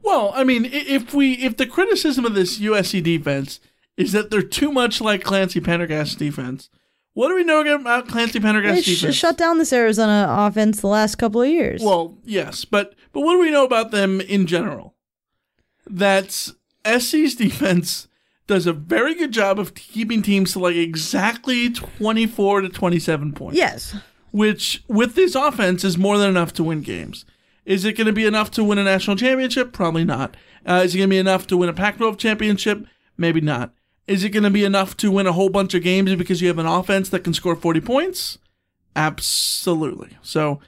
well, 0.02 0.32
I 0.34 0.44
mean, 0.44 0.64
if 0.64 1.12
we 1.12 1.34
if 1.34 1.56
the 1.56 1.66
criticism 1.66 2.24
of 2.24 2.34
this 2.34 2.58
USC 2.58 3.02
defense 3.02 3.60
is 3.96 4.12
that 4.12 4.30
they're 4.30 4.42
too 4.42 4.72
much 4.72 5.00
like 5.00 5.22
Clancy 5.22 5.60
Pendergast's 5.60 6.14
defense, 6.14 6.70
what 7.14 7.28
do 7.28 7.34
we 7.34 7.44
know 7.44 7.60
about 7.60 8.08
Clancy 8.08 8.40
Pendergast's 8.40 8.86
they 8.86 8.94
defense? 8.94 9.14
Sh- 9.14 9.18
shut 9.18 9.36
down 9.36 9.58
this 9.58 9.72
Arizona 9.72 10.26
offense 10.30 10.80
the 10.80 10.86
last 10.86 11.16
couple 11.16 11.42
of 11.42 11.48
years. 11.48 11.82
Well, 11.82 12.16
yes, 12.24 12.64
but 12.64 12.94
but 13.12 13.20
what 13.20 13.34
do 13.34 13.40
we 13.40 13.50
know 13.50 13.64
about 13.64 13.90
them 13.90 14.20
in 14.20 14.46
general? 14.46 14.94
That's 15.86 16.54
SC's 16.88 17.34
defense 17.34 18.08
does 18.46 18.66
a 18.66 18.72
very 18.72 19.14
good 19.14 19.30
job 19.30 19.58
of 19.58 19.74
keeping 19.74 20.22
teams 20.22 20.52
to 20.52 20.58
like 20.58 20.76
exactly 20.76 21.70
24 21.70 22.62
to 22.62 22.68
27 22.68 23.32
points. 23.32 23.56
Yes. 23.56 23.94
Which, 24.30 24.82
with 24.88 25.14
this 25.14 25.34
offense, 25.34 25.84
is 25.84 25.96
more 25.96 26.18
than 26.18 26.30
enough 26.30 26.52
to 26.54 26.64
win 26.64 26.82
games. 26.82 27.24
Is 27.64 27.84
it 27.84 27.96
going 27.96 28.06
to 28.06 28.12
be 28.12 28.24
enough 28.24 28.50
to 28.52 28.64
win 28.64 28.78
a 28.78 28.84
national 28.84 29.16
championship? 29.16 29.72
Probably 29.72 30.04
not. 30.04 30.36
Uh, 30.66 30.82
is 30.84 30.94
it 30.94 30.98
going 30.98 31.10
to 31.10 31.14
be 31.14 31.18
enough 31.18 31.46
to 31.48 31.56
win 31.56 31.68
a 31.68 31.74
Pac 31.74 31.98
12 31.98 32.16
championship? 32.16 32.86
Maybe 33.16 33.40
not. 33.40 33.74
Is 34.06 34.24
it 34.24 34.30
going 34.30 34.44
to 34.44 34.50
be 34.50 34.64
enough 34.64 34.96
to 34.98 35.10
win 35.10 35.26
a 35.26 35.32
whole 35.32 35.50
bunch 35.50 35.74
of 35.74 35.82
games 35.82 36.14
because 36.14 36.40
you 36.40 36.48
have 36.48 36.58
an 36.58 36.66
offense 36.66 37.10
that 37.10 37.24
can 37.24 37.34
score 37.34 37.54
40 37.54 37.80
points? 37.82 38.38
Absolutely. 38.96 40.16
So, 40.22 40.60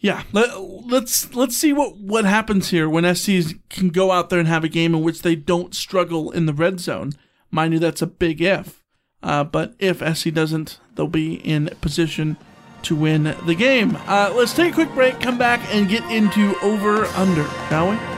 yeah, 0.00 0.22
let, 0.32 0.60
let's 0.60 1.34
let's 1.34 1.56
see 1.56 1.72
what 1.72 1.96
what 1.96 2.24
happens 2.24 2.70
here 2.70 2.88
when 2.88 3.04
SCs 3.04 3.58
can 3.68 3.88
go 3.88 4.12
out 4.12 4.30
there 4.30 4.38
and 4.38 4.46
have 4.46 4.64
a 4.64 4.68
game 4.68 4.94
in 4.94 5.02
which 5.02 5.22
they 5.22 5.34
don't 5.34 5.74
struggle 5.74 6.30
in 6.30 6.46
the 6.46 6.54
red 6.54 6.78
zone. 6.78 7.12
Mind 7.50 7.72
you, 7.72 7.78
that's 7.78 8.02
a 8.02 8.06
big 8.06 8.40
if. 8.40 8.82
Uh, 9.22 9.42
but 9.42 9.74
if 9.80 9.98
SC 10.16 10.32
doesn't, 10.32 10.78
they'll 10.94 11.08
be 11.08 11.34
in 11.34 11.66
position 11.80 12.36
to 12.82 12.94
win 12.94 13.34
the 13.44 13.54
game. 13.56 13.96
Uh, 14.06 14.32
let's 14.36 14.54
take 14.54 14.72
a 14.72 14.74
quick 14.74 14.92
break, 14.94 15.18
come 15.20 15.36
back, 15.36 15.60
and 15.74 15.88
get 15.88 16.08
into 16.10 16.54
over 16.62 17.04
under, 17.06 17.44
shall 17.68 17.90
we? 17.90 18.17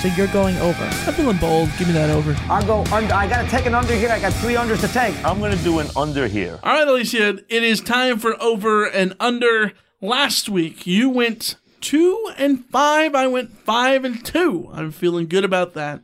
So 0.00 0.08
you're 0.08 0.26
going 0.28 0.56
over. 0.58 0.84
I'm 0.84 1.14
feeling 1.14 1.38
bold. 1.38 1.70
Give 1.78 1.88
me 1.88 1.94
that 1.94 2.10
over. 2.10 2.36
I'll 2.50 2.64
go 2.66 2.84
under. 2.94 3.14
I 3.14 3.26
got 3.26 3.42
to 3.42 3.50
take 3.50 3.64
an 3.64 3.74
under 3.74 3.94
here. 3.94 4.10
I 4.10 4.20
got 4.20 4.32
three 4.34 4.54
unders 4.54 4.80
to 4.82 4.88
take. 4.88 5.16
I'm 5.24 5.38
going 5.38 5.56
to 5.56 5.64
do 5.64 5.78
an 5.78 5.88
under 5.96 6.28
here. 6.28 6.60
All 6.62 6.74
right, 6.74 6.86
Alicia, 6.86 7.38
it 7.48 7.62
is 7.62 7.80
time 7.80 8.18
for 8.18 8.40
over 8.40 8.84
and 8.84 9.16
under. 9.18 9.72
Last 10.02 10.50
week, 10.50 10.86
you 10.86 11.08
went 11.08 11.56
two 11.80 12.30
and 12.36 12.64
five. 12.66 13.14
I 13.14 13.26
went 13.26 13.56
five 13.56 14.04
and 14.04 14.24
two. 14.24 14.68
I'm 14.72 14.90
feeling 14.90 15.28
good 15.28 15.44
about 15.44 15.72
that. 15.74 16.02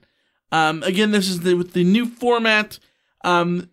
Um, 0.50 0.82
again, 0.82 1.10
this 1.10 1.28
is 1.28 1.40
the, 1.40 1.54
with 1.54 1.74
the 1.74 1.84
new 1.84 2.06
format. 2.06 2.78
Um, 3.24 3.68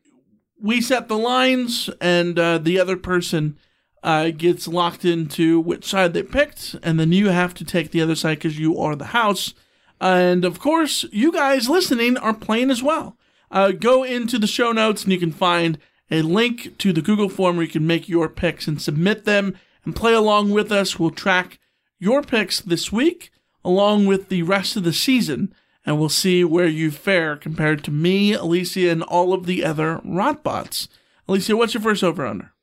we 0.62 0.82
set 0.82 1.08
the 1.08 1.18
lines, 1.18 1.90
and 2.02 2.38
uh, 2.38 2.58
the 2.58 2.78
other 2.78 2.98
person 2.98 3.58
uh, 4.04 4.32
gets 4.32 4.68
locked 4.68 5.06
into 5.06 5.62
which 5.62 5.86
side 5.86 6.14
they 6.14 6.24
picked, 6.24 6.76
and 6.84 7.00
then 7.00 7.14
you 7.14 7.30
have 7.30 7.54
to 7.56 7.64
take 7.64 7.92
the 7.92 8.02
other 8.02 8.16
side 8.16 8.40
because 8.40 8.60
you 8.60 8.78
are 8.78 8.98
the 8.98 9.06
house. 9.06 9.54
And 10.00 10.46
of 10.46 10.60
course, 10.60 11.06
you 11.12 11.32
guys 11.32 11.70
listening 11.70 12.18
are 12.18 12.34
playing 12.34 12.72
as 12.72 12.82
well. 12.82 13.18
Uh, 13.52 13.72
go 13.72 14.04
into 14.04 14.38
the 14.38 14.48
show 14.48 14.72
notes 14.72 15.04
and 15.04 15.12
you 15.12 15.20
can 15.20 15.32
find 15.32 15.78
a 16.12 16.22
link 16.22 16.78
to 16.78 16.94
the 16.94 17.02
Google 17.02 17.30
form 17.30 17.58
where 17.58 17.66
you 17.66 17.72
can 17.72 17.88
make 17.88 18.08
your 18.08 18.30
picks 18.30 18.68
and 18.68 18.82
submit 18.82 19.26
them 19.26 19.58
and 19.84 19.96
play 19.96 20.14
along 20.14 20.52
with 20.52 20.72
us. 20.72 21.00
We'll 21.00 21.12
track 21.12 21.60
your 22.00 22.22
picks 22.22 22.62
this 22.62 22.92
week 22.92 23.32
along 23.64 24.06
with 24.06 24.30
the 24.30 24.44
rest 24.44 24.76
of 24.76 24.84
the 24.84 24.94
season 24.94 25.54
and 25.86 26.00
we'll 26.00 26.10
see 26.10 26.44
where 26.44 26.68
you 26.68 26.92
fare 26.92 27.36
compared 27.36 27.84
to 27.84 27.92
me, 27.92 28.34
Alicia, 28.34 28.90
and 28.90 29.04
all 29.04 29.34
of 29.34 29.46
the 29.46 29.64
other 29.64 30.00
Rotbots. 30.06 30.88
Alicia, 31.28 31.58
what's 31.58 31.74
your 31.74 31.82
first 31.82 32.04
over 32.04 32.26
under? 32.26 32.54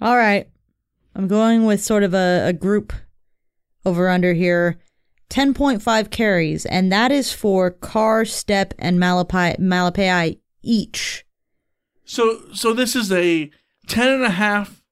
All 0.00 0.16
right. 0.16 0.48
I'm 1.14 1.28
going 1.28 1.64
with 1.64 1.82
sort 1.82 2.02
of 2.02 2.12
a, 2.12 2.46
a 2.46 2.52
group 2.52 2.92
over 3.84 4.08
under 4.08 4.34
here. 4.34 4.78
10.5 5.30 6.10
carries, 6.10 6.66
and 6.66 6.90
that 6.92 7.10
is 7.10 7.32
for 7.32 7.70
Carr, 7.70 8.24
Stepp, 8.24 8.72
and 8.78 8.98
Malepeai, 8.98 9.58
Malepeai 9.58 10.38
each. 10.62 11.24
So, 12.04 12.42
so 12.52 12.72
this 12.72 12.94
is 12.94 13.10
a 13.10 13.50
10 13.88 14.08
and 14.08 14.24
a 14.24 14.30
half 14.30 14.82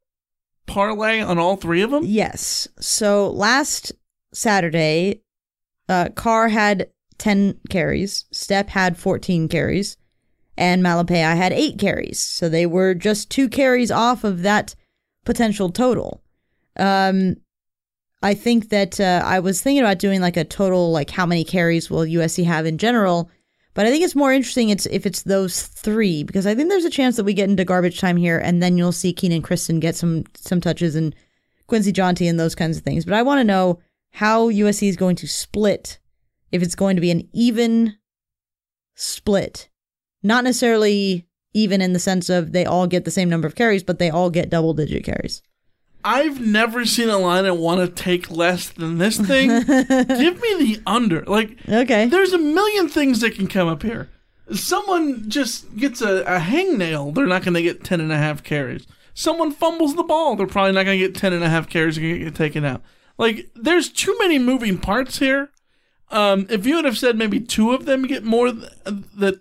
parlay 0.67 1.21
on 1.21 1.39
all 1.39 1.57
three 1.57 1.83
of 1.83 1.91
them? 1.91 2.05
Yes. 2.05 2.69
So 2.81 3.31
last 3.31 3.93
Saturday, 4.33 5.23
uh, 5.89 6.09
Carr 6.15 6.49
had 6.49 6.91
10 7.19 7.61
carries, 7.71 8.25
Stepp 8.33 8.69
had 8.71 8.97
14 8.97 9.49
carries, 9.49 9.97
and 10.57 10.83
Malepeai 10.83 11.37
had 11.37 11.53
8 11.53 11.79
carries. 11.79 12.19
So 12.21 12.49
they 12.49 12.67
were 12.67 12.95
just 12.95 13.31
two 13.31 13.49
carries 13.49 13.91
off 13.91 14.25
of 14.25 14.43
that 14.43 14.75
potential 15.25 15.71
total. 15.71 16.23
Um, 16.77 17.37
I 18.25 18.33
think 18.33 18.71
that 18.71 18.99
uh, 18.99 19.21
I 19.23 19.39
was 19.41 19.61
thinking 19.61 19.83
about 19.83 19.99
doing 19.99 20.23
like 20.23 20.39
a 20.39 20.45
total, 20.45 20.91
like 20.91 21.11
how 21.11 21.27
many 21.27 21.45
carries 21.45 21.91
will 21.91 22.07
USC 22.07 22.43
have 22.47 22.65
in 22.65 22.79
general. 22.79 23.31
But 23.75 23.85
I 23.85 23.91
think 23.91 24.03
it's 24.03 24.15
more 24.15 24.33
interesting 24.33 24.71
it's 24.71 24.87
if 24.87 25.05
it's 25.05 25.25
those 25.25 25.67
three 25.67 26.23
because 26.23 26.47
I 26.47 26.55
think 26.55 26.71
there's 26.71 26.87
a 26.87 26.91
chance 26.91 27.17
that 27.17 27.25
we 27.25 27.35
get 27.35 27.51
into 27.51 27.67
garbage 27.67 28.01
time 28.01 28.17
here, 28.17 28.39
and 28.39 28.63
then 28.63 28.79
you'll 28.79 28.93
see 28.93 29.13
Keenan 29.13 29.43
Christon 29.43 29.79
get 29.79 29.95
some 29.95 30.25
some 30.37 30.59
touches 30.59 30.97
and 30.97 31.15
Quincy 31.67 31.93
Jountti 31.93 32.27
and 32.27 32.41
those 32.41 32.55
kinds 32.55 32.79
of 32.79 32.83
things. 32.83 33.05
But 33.05 33.13
I 33.13 33.23
want 33.23 33.41
to 33.41 33.45
know 33.45 33.81
how 34.13 34.49
USC 34.49 34.89
is 34.89 34.97
going 34.97 35.17
to 35.17 35.29
split 35.29 35.99
if 36.51 36.63
it's 36.63 36.75
going 36.75 36.97
to 36.97 37.03
be 37.03 37.11
an 37.11 37.29
even 37.35 37.99
split, 38.95 39.69
not 40.23 40.45
necessarily 40.45 41.27
even 41.53 41.83
in 41.83 41.93
the 41.93 41.99
sense 41.99 42.31
of 42.31 42.53
they 42.53 42.65
all 42.65 42.87
get 42.87 43.05
the 43.05 43.11
same 43.11 43.29
number 43.29 43.47
of 43.47 43.55
carries, 43.55 43.83
but 43.83 43.99
they 43.99 44.09
all 44.09 44.31
get 44.31 44.49
double 44.49 44.73
digit 44.73 45.05
carries. 45.05 45.43
I've 46.05 46.39
never 46.39 46.85
seen 46.85 47.09
a 47.09 47.17
line 47.19 47.47
I 47.47 47.51
want 47.51 47.81
to 47.81 48.03
take 48.03 48.31
less 48.31 48.69
than 48.69 48.99
this 48.99 49.19
thing. 49.19 49.49
Give 49.67 50.41
me 50.41 50.55
the 50.59 50.81
under. 50.87 51.25
Like, 51.25 51.57
okay, 51.67 52.07
there's 52.07 52.35
a 52.35 52.39
million 52.39 52.89
things 52.89 53.21
that 53.21 53.35
can 53.35 53.47
come 53.47 53.69
up 53.69 53.83
here. 53.83 54.11
Someone 54.53 55.31
just 55.31 55.75
gets 55.77 56.03
a, 56.03 56.21
a 56.23 56.39
hangnail, 56.39 57.15
they're 57.15 57.27
not 57.27 57.43
going 57.43 57.55
to 57.55 57.63
get 57.63 57.83
10 57.83 58.01
and 58.03 58.13
a 58.13 58.19
half 58.19 58.43
carries. 58.43 58.87
Someone 59.15 59.51
fumbles 59.51 59.95
the 59.95 60.03
ball, 60.03 60.37
they're 60.37 60.47
probably 60.47 60.73
not 60.73 60.85
going 60.85 61.01
to 61.01 61.07
get 61.07 61.15
10 61.15 61.33
and 61.33 61.43
a 61.43 61.49
half 61.49 61.69
carries 61.71 61.97
and 61.97 62.19
get 62.19 62.35
taken 62.35 62.65
out. 62.65 62.83
Like, 63.17 63.49
there's 63.55 63.89
too 63.89 64.15
many 64.19 64.39
moving 64.39 64.77
parts 64.77 65.19
here. 65.19 65.51
Um, 66.11 66.47
if 66.51 66.67
you 66.67 66.77
would 66.77 66.85
have 66.85 66.99
said 66.99 67.17
maybe 67.17 67.41
two 67.41 67.73
of 67.73 67.87
them 67.87 68.07
get 68.07 68.25
more 68.25 68.53
th- 68.53 68.71
that 69.17 69.41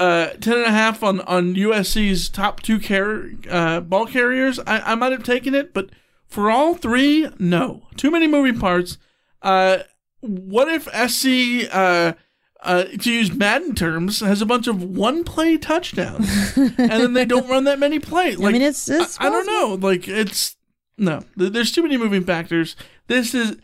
uh, 0.00 0.30
10 0.40 0.56
and 0.56 0.66
a 0.66 0.70
half 0.70 1.02
on, 1.02 1.20
on 1.20 1.54
USC's 1.54 2.30
top 2.30 2.62
two 2.62 2.80
car- 2.80 3.26
uh, 3.50 3.80
ball 3.80 4.06
carriers, 4.06 4.58
I, 4.60 4.92
I 4.92 4.94
might 4.94 5.12
have 5.12 5.22
taken 5.22 5.54
it, 5.54 5.74
but 5.74 5.90
for 6.26 6.50
all 6.50 6.74
three, 6.74 7.28
no. 7.38 7.82
Too 7.96 8.10
many 8.10 8.26
moving 8.26 8.58
parts. 8.58 8.96
Uh, 9.42 9.80
what 10.20 10.68
if 10.68 10.84
SC, 11.10 11.68
uh, 11.70 12.14
uh, 12.62 12.84
to 12.84 13.12
use 13.12 13.30
Madden 13.30 13.74
terms, 13.74 14.20
has 14.20 14.40
a 14.40 14.46
bunch 14.46 14.66
of 14.66 14.82
one 14.82 15.22
play 15.22 15.58
touchdowns 15.58 16.56
and 16.56 16.76
then 16.78 17.12
they 17.12 17.26
don't 17.26 17.48
run 17.48 17.64
that 17.64 17.78
many 17.78 17.98
plays? 17.98 18.38
Like, 18.38 18.48
I 18.48 18.52
mean, 18.52 18.62
it's, 18.62 18.88
it's 18.88 19.20
I, 19.20 19.26
I 19.26 19.30
don't 19.30 19.46
know. 19.46 19.86
Like, 19.86 20.08
it's 20.08 20.56
no, 20.96 21.24
there's 21.36 21.72
too 21.72 21.82
many 21.82 21.98
moving 21.98 22.24
factors. 22.24 22.74
This 23.06 23.34
is, 23.34 23.56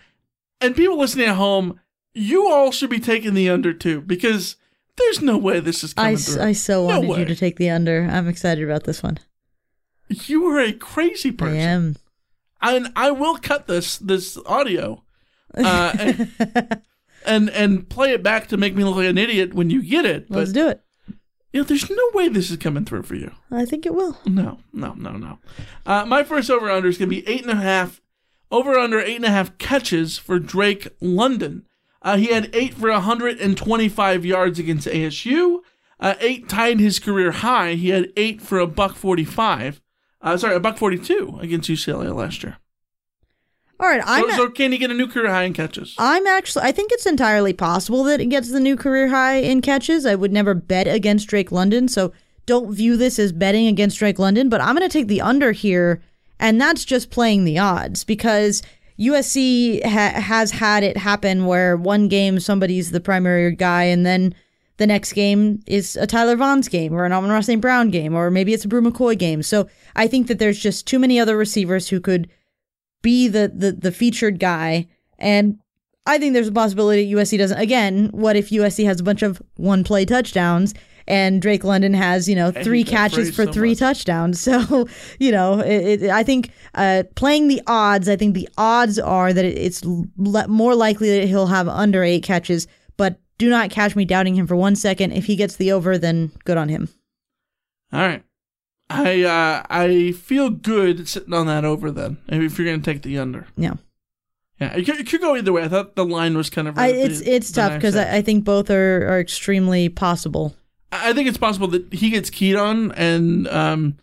and 0.60 0.76
people 0.76 0.98
listening 0.98 1.28
at 1.28 1.36
home, 1.36 1.80
you 2.12 2.50
all 2.50 2.72
should 2.72 2.90
be 2.90 3.00
taking 3.00 3.32
the 3.32 3.48
under 3.48 3.72
too 3.72 4.02
because 4.02 4.56
there's 4.96 5.22
no 5.22 5.36
way 5.36 5.60
this 5.60 5.84
is 5.84 5.94
coming 5.94 6.14
I, 6.14 6.16
through. 6.16 6.42
I 6.42 6.52
so 6.52 6.86
No 6.88 7.00
wanted 7.00 7.08
way. 7.08 7.18
you 7.20 7.24
to 7.26 7.36
take 7.36 7.56
the 7.56 7.70
under. 7.70 8.08
I'm 8.10 8.28
excited 8.28 8.64
about 8.64 8.84
this 8.84 9.02
one. 9.02 9.18
You 10.08 10.46
are 10.46 10.60
a 10.60 10.72
crazy 10.72 11.32
person. 11.32 11.56
I 11.56 11.60
am. 11.60 11.96
And 12.62 12.92
I 12.96 13.10
will 13.10 13.36
cut 13.36 13.66
this 13.66 13.98
this 13.98 14.38
audio, 14.46 15.02
uh, 15.56 15.92
and, 15.98 16.32
and 17.26 17.50
and 17.50 17.88
play 17.88 18.12
it 18.12 18.22
back 18.22 18.48
to 18.48 18.56
make 18.56 18.74
me 18.74 18.84
look 18.84 18.96
like 18.96 19.08
an 19.08 19.18
idiot 19.18 19.52
when 19.52 19.68
you 19.68 19.82
get 19.82 20.04
it. 20.06 20.30
Let's 20.30 20.52
but, 20.52 20.58
do 20.58 20.68
it. 20.68 20.82
You 21.52 21.60
know, 21.60 21.64
there's 21.64 21.88
no 21.88 22.10
way 22.12 22.28
this 22.28 22.50
is 22.50 22.56
coming 22.56 22.84
through 22.84 23.02
for 23.04 23.14
you. 23.14 23.32
I 23.50 23.64
think 23.64 23.86
it 23.86 23.94
will. 23.94 24.18
No, 24.26 24.58
no, 24.72 24.94
no, 24.94 25.12
no. 25.12 25.38
Uh, 25.84 26.04
my 26.04 26.22
first 26.22 26.50
over 26.50 26.70
under 26.70 26.88
is 26.88 26.98
going 26.98 27.08
to 27.08 27.16
be 27.16 27.26
eight 27.28 27.42
and 27.42 27.50
a 27.50 27.62
half. 27.62 28.00
Over 28.50 28.78
under 28.78 29.00
eight 29.00 29.16
and 29.16 29.24
a 29.24 29.30
half 29.30 29.56
catches 29.58 30.18
for 30.18 30.38
Drake 30.38 30.88
London. 31.00 31.66
Uh, 32.06 32.16
he 32.16 32.26
had 32.26 32.48
eight 32.52 32.72
for 32.72 32.88
125 32.88 34.24
yards 34.24 34.60
against 34.60 34.86
ASU. 34.86 35.58
Uh, 35.98 36.14
eight 36.20 36.48
tied 36.48 36.78
his 36.78 37.00
career 37.00 37.32
high. 37.32 37.74
He 37.74 37.88
had 37.88 38.12
eight 38.16 38.40
for 38.40 38.60
a 38.60 38.66
buck 38.68 38.94
45. 38.94 39.82
Uh, 40.22 40.36
sorry, 40.36 40.54
a 40.54 40.60
buck 40.60 40.78
42 40.78 41.38
against 41.40 41.68
UCLA 41.68 42.14
last 42.14 42.44
year. 42.44 42.58
All 43.80 43.88
right, 43.88 44.02
I'm 44.06 44.30
So, 44.30 44.36
so 44.36 44.50
can 44.50 44.70
he 44.70 44.78
get 44.78 44.92
a 44.92 44.94
new 44.94 45.08
career 45.08 45.28
high 45.28 45.42
in 45.42 45.52
catches? 45.52 45.96
I'm 45.98 46.28
actually 46.28 46.62
I 46.62 46.70
think 46.70 46.92
it's 46.92 47.06
entirely 47.06 47.52
possible 47.52 48.04
that 48.04 48.20
it 48.20 48.26
gets 48.26 48.52
the 48.52 48.60
new 48.60 48.76
career 48.76 49.08
high 49.08 49.38
in 49.38 49.60
catches. 49.60 50.06
I 50.06 50.14
would 50.14 50.32
never 50.32 50.54
bet 50.54 50.86
against 50.86 51.26
Drake 51.26 51.50
London, 51.50 51.88
so 51.88 52.12
don't 52.46 52.72
view 52.72 52.96
this 52.96 53.18
as 53.18 53.32
betting 53.32 53.66
against 53.66 53.98
Drake 53.98 54.20
London, 54.20 54.48
but 54.48 54.60
I'm 54.60 54.76
going 54.76 54.88
to 54.88 54.98
take 54.98 55.08
the 55.08 55.22
under 55.22 55.50
here 55.50 56.00
and 56.38 56.60
that's 56.60 56.84
just 56.84 57.10
playing 57.10 57.44
the 57.44 57.58
odds 57.58 58.04
because 58.04 58.62
USC 58.98 59.84
ha- 59.84 60.20
has 60.20 60.50
had 60.50 60.82
it 60.82 60.96
happen 60.96 61.46
where 61.46 61.76
one 61.76 62.08
game 62.08 62.40
somebody's 62.40 62.90
the 62.90 63.00
primary 63.00 63.54
guy 63.54 63.84
and 63.84 64.06
then 64.06 64.34
the 64.78 64.86
next 64.86 65.12
game 65.12 65.62
is 65.66 65.96
a 65.96 66.06
Tyler 66.06 66.36
Vaughn's 66.36 66.68
game 66.68 66.92
or 66.92 67.04
an 67.04 67.12
Amon 67.12 67.42
St. 67.42 67.60
Brown 67.60 67.90
game 67.90 68.14
or 68.14 68.30
maybe 68.30 68.52
it's 68.52 68.64
a 68.64 68.68
Bru 68.68 68.82
McCoy 68.82 69.18
game. 69.18 69.42
So 69.42 69.68
I 69.94 70.06
think 70.06 70.26
that 70.28 70.38
there's 70.38 70.58
just 70.58 70.86
too 70.86 70.98
many 70.98 71.18
other 71.18 71.36
receivers 71.36 71.88
who 71.88 72.00
could 72.00 72.28
be 73.02 73.28
the, 73.28 73.50
the, 73.54 73.72
the 73.72 73.92
featured 73.92 74.38
guy. 74.38 74.86
And 75.18 75.58
I 76.06 76.18
think 76.18 76.34
there's 76.34 76.48
a 76.48 76.52
possibility 76.52 77.12
USC 77.12 77.38
doesn't. 77.38 77.58
Again, 77.58 78.10
what 78.12 78.36
if 78.36 78.50
USC 78.50 78.84
has 78.84 79.00
a 79.00 79.04
bunch 79.04 79.22
of 79.22 79.42
one 79.56 79.84
play 79.84 80.04
touchdowns 80.04 80.74
and 81.08 81.40
Drake 81.42 81.64
London 81.64 81.94
has, 81.94 82.28
you 82.28 82.34
know, 82.34 82.50
three 82.50 82.82
catches 82.84 83.34
for 83.34 83.46
so 83.46 83.52
three 83.52 83.70
much. 83.70 83.78
touchdowns. 83.78 84.40
So, 84.46 84.88
you 85.18 85.30
know, 85.32 85.60
it, 85.60 86.02
it, 86.02 86.10
I 86.10 86.22
think 86.22 86.50
uh, 86.74 87.04
playing 87.14 87.48
the 87.48 87.60
odds, 87.66 88.08
I 88.08 88.16
think 88.16 88.34
the 88.34 88.48
odds 88.58 88.98
are 88.98 89.32
that 89.32 89.44
it, 89.44 89.56
it's 89.58 89.82
le- 89.84 90.48
more 90.48 90.74
likely 90.74 91.18
that 91.20 91.26
he'll 91.28 91.46
have 91.46 91.68
under 91.68 92.02
eight 92.02 92.22
catches, 92.22 92.66
but 92.96 93.18
do 93.38 93.48
not 93.50 93.70
catch 93.70 93.94
me 93.94 94.04
doubting 94.04 94.34
him 94.34 94.46
for 94.46 94.56
one 94.56 94.74
second. 94.76 95.12
If 95.12 95.26
he 95.26 95.36
gets 95.36 95.56
the 95.56 95.72
over, 95.72 95.98
then 95.98 96.32
good 96.44 96.56
on 96.56 96.68
him. 96.68 96.88
All 97.92 98.00
right. 98.00 98.22
I 98.88 99.22
uh, 99.22 99.62
I 99.68 100.12
feel 100.12 100.48
good 100.48 101.08
sitting 101.08 101.34
on 101.34 101.46
that 101.48 101.64
over 101.64 101.90
then. 101.90 102.18
If 102.28 102.56
you're 102.58 102.66
going 102.66 102.80
to 102.80 102.92
take 102.92 103.02
the 103.02 103.18
under, 103.18 103.46
Yeah. 103.56 103.74
yeah, 104.60 104.74
it 104.76 104.84
could, 104.86 105.00
it 105.00 105.08
could 105.08 105.20
go 105.20 105.34
either 105.36 105.52
way. 105.52 105.64
I 105.64 105.68
thought 105.68 105.96
the 105.96 106.04
line 106.04 106.36
was 106.36 106.50
kind 106.50 106.68
of. 106.68 106.78
I, 106.78 106.88
it's 106.88 107.20
the- 107.20 107.34
it's 107.34 107.50
the 107.50 107.60
tough 107.62 107.74
because. 107.74 107.96
I, 107.96 108.16
I 108.18 108.22
think 108.22 108.44
both 108.44 108.70
are, 108.70 109.08
are 109.08 109.18
extremely 109.20 109.88
possible. 109.88 110.54
I 110.92 111.12
think 111.12 111.28
it's 111.28 111.38
possible 111.38 111.68
that 111.68 111.92
he 111.92 112.10
gets 112.10 112.30
keyed 112.30 112.56
on 112.56 112.92
and 112.92 113.48
um, 113.48 113.96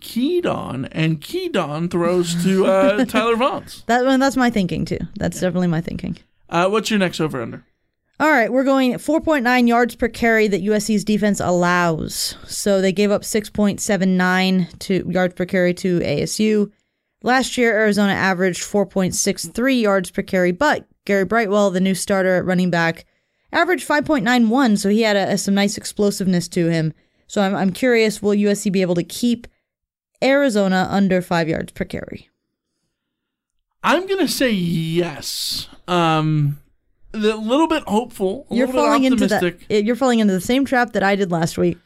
keyed 0.00 0.46
on 0.46 0.86
and 0.86 1.20
keyed 1.20 1.56
on 1.56 1.88
throws 1.88 2.42
to 2.44 2.66
uh, 2.66 3.04
Tyler 3.06 3.36
Vaughns. 3.36 3.84
That 3.86 4.04
one 4.04 4.20
that's 4.20 4.36
my 4.36 4.50
thinking 4.50 4.84
too. 4.84 4.98
That's 5.16 5.40
definitely 5.40 5.68
my 5.68 5.80
thinking. 5.80 6.18
Uh, 6.48 6.68
what's 6.68 6.90
your 6.90 6.98
next 6.98 7.20
over 7.20 7.40
under? 7.40 7.64
All 8.18 8.30
right, 8.30 8.52
we're 8.52 8.64
going 8.64 8.92
4.9 8.92 9.66
yards 9.66 9.96
per 9.96 10.08
carry 10.08 10.46
that 10.48 10.62
USC's 10.62 11.04
defense 11.04 11.40
allows. 11.40 12.36
So 12.46 12.82
they 12.82 12.92
gave 12.92 13.10
up 13.10 13.22
6.79 13.22 14.78
to 14.80 15.10
yards 15.10 15.34
per 15.34 15.46
carry 15.46 15.72
to 15.74 16.00
ASU. 16.00 16.70
Last 17.22 17.56
year, 17.56 17.72
Arizona 17.72 18.12
averaged 18.12 18.62
4.63 18.62 19.80
yards 19.80 20.10
per 20.10 20.20
carry, 20.20 20.52
but 20.52 20.86
Gary 21.06 21.24
Brightwell, 21.24 21.70
the 21.70 21.80
new 21.80 21.94
starter 21.94 22.36
at 22.36 22.44
running 22.44 22.68
back, 22.68 23.06
averaged 23.52 23.86
5.91. 23.88 24.78
So 24.78 24.88
he 24.88 25.02
had 25.02 25.16
a, 25.16 25.32
a- 25.32 25.38
some 25.38 25.54
nice 25.54 25.76
explosiveness 25.76 26.48
to 26.48 26.68
him. 26.68 26.92
So 27.26 27.42
I'm, 27.42 27.54
I'm 27.54 27.72
curious, 27.72 28.20
will 28.20 28.32
USC 28.34 28.70
be 28.72 28.82
able 28.82 28.94
to 28.96 29.04
keep 29.04 29.46
Arizona 30.22 30.86
under 30.90 31.22
five 31.22 31.48
yards 31.48 31.72
per 31.72 31.84
carry? 31.84 32.28
I'm 33.82 34.06
gonna 34.06 34.28
say 34.28 34.50
yes. 34.50 35.68
Um, 35.88 36.58
a 37.14 37.18
little 37.18 37.66
bit 37.66 37.82
hopeful, 37.84 38.46
a 38.50 38.54
You're 38.54 38.66
little 38.66 38.84
falling 38.84 39.02
bit 39.02 39.12
into 39.12 39.26
that. 39.28 39.42
optimistic. 39.42 39.86
You're 39.86 39.96
falling 39.96 40.18
into 40.18 40.34
the 40.34 40.40
same 40.40 40.64
trap 40.64 40.92
that 40.92 41.02
I 41.02 41.16
did 41.16 41.30
last 41.32 41.56
week. 41.56 41.78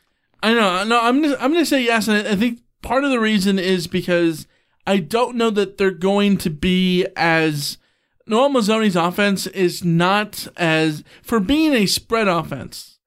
I 0.43 0.53
know. 0.55 0.85
No, 0.85 1.01
I'm 1.01 1.23
gonna, 1.23 1.37
I'm 1.39 1.53
gonna 1.53 1.65
say 1.65 1.83
yes, 1.85 2.09
and 2.09 2.27
I, 2.27 2.33
I 2.33 2.37
think 2.37 2.61
part 2.83 3.05
of 3.05 3.11
the 3.11 3.21
reason 3.21 3.59
is 3.59 3.87
because 3.87 4.47
I 4.87 4.99
don't 4.99 5.37
know 5.37 5.51
that 5.51 5.79
they're 5.79 5.91
going 5.93 6.37
to 6.39 6.51
be 6.51 7.07
as 7.17 7.79
Noel 8.27 8.51
Mazzone's 8.51 8.97
offense 8.97 9.47
is 9.49 9.85
not 9.85 10.49
as 10.57 11.05
for 11.23 11.41
being 11.41 11.75
a 11.75 11.87
spread 11.87 12.27
offense. 12.29 12.99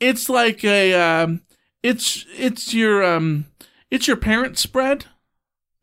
It's 0.00 0.28
like 0.28 0.64
a 0.64 0.94
um, 0.94 1.42
it's 1.82 2.26
it's 2.36 2.74
your 2.74 3.04
um, 3.04 3.46
it's 3.90 4.06
your 4.08 4.16
parent 4.16 4.58
spread. 4.58 5.06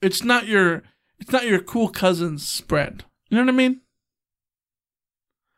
It's 0.02 0.24
not 0.24 0.46
your 0.48 0.84
it's 1.20 1.32
not 1.32 1.46
your 1.46 1.60
cool 1.60 1.90
cousin's 1.90 2.48
spread. 2.48 3.04
You 3.30 3.38
know 3.38 3.44
what 3.44 3.54
I 3.54 3.58
mean? 3.58 3.82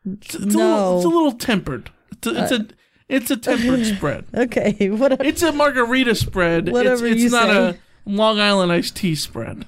It's, 0.04 0.34
it's 0.34 0.44
a 0.54 0.58
little 0.58 0.58
No. 0.60 0.96
it's 0.96 1.04
a 1.04 1.08
little 1.08 1.32
tempered. 1.32 1.90
It's 2.12 2.26
a, 2.26 2.42
it's 2.42 2.52
a 2.52 2.66
it's 3.08 3.30
a 3.30 3.36
tempered 3.36 3.84
spread. 3.96 4.24
Okay, 4.34 4.90
whatever. 4.90 5.24
It's 5.24 5.42
a 5.42 5.52
margarita 5.52 6.14
spread. 6.14 6.70
Whatever 6.70 7.06
it's, 7.06 7.14
it's 7.16 7.24
you 7.24 7.30
not 7.30 7.46
say. 7.48 7.68
a 7.70 7.78
Long 8.10 8.38
Island 8.40 8.70
iced 8.72 8.96
tea 8.96 9.14
spread. 9.14 9.66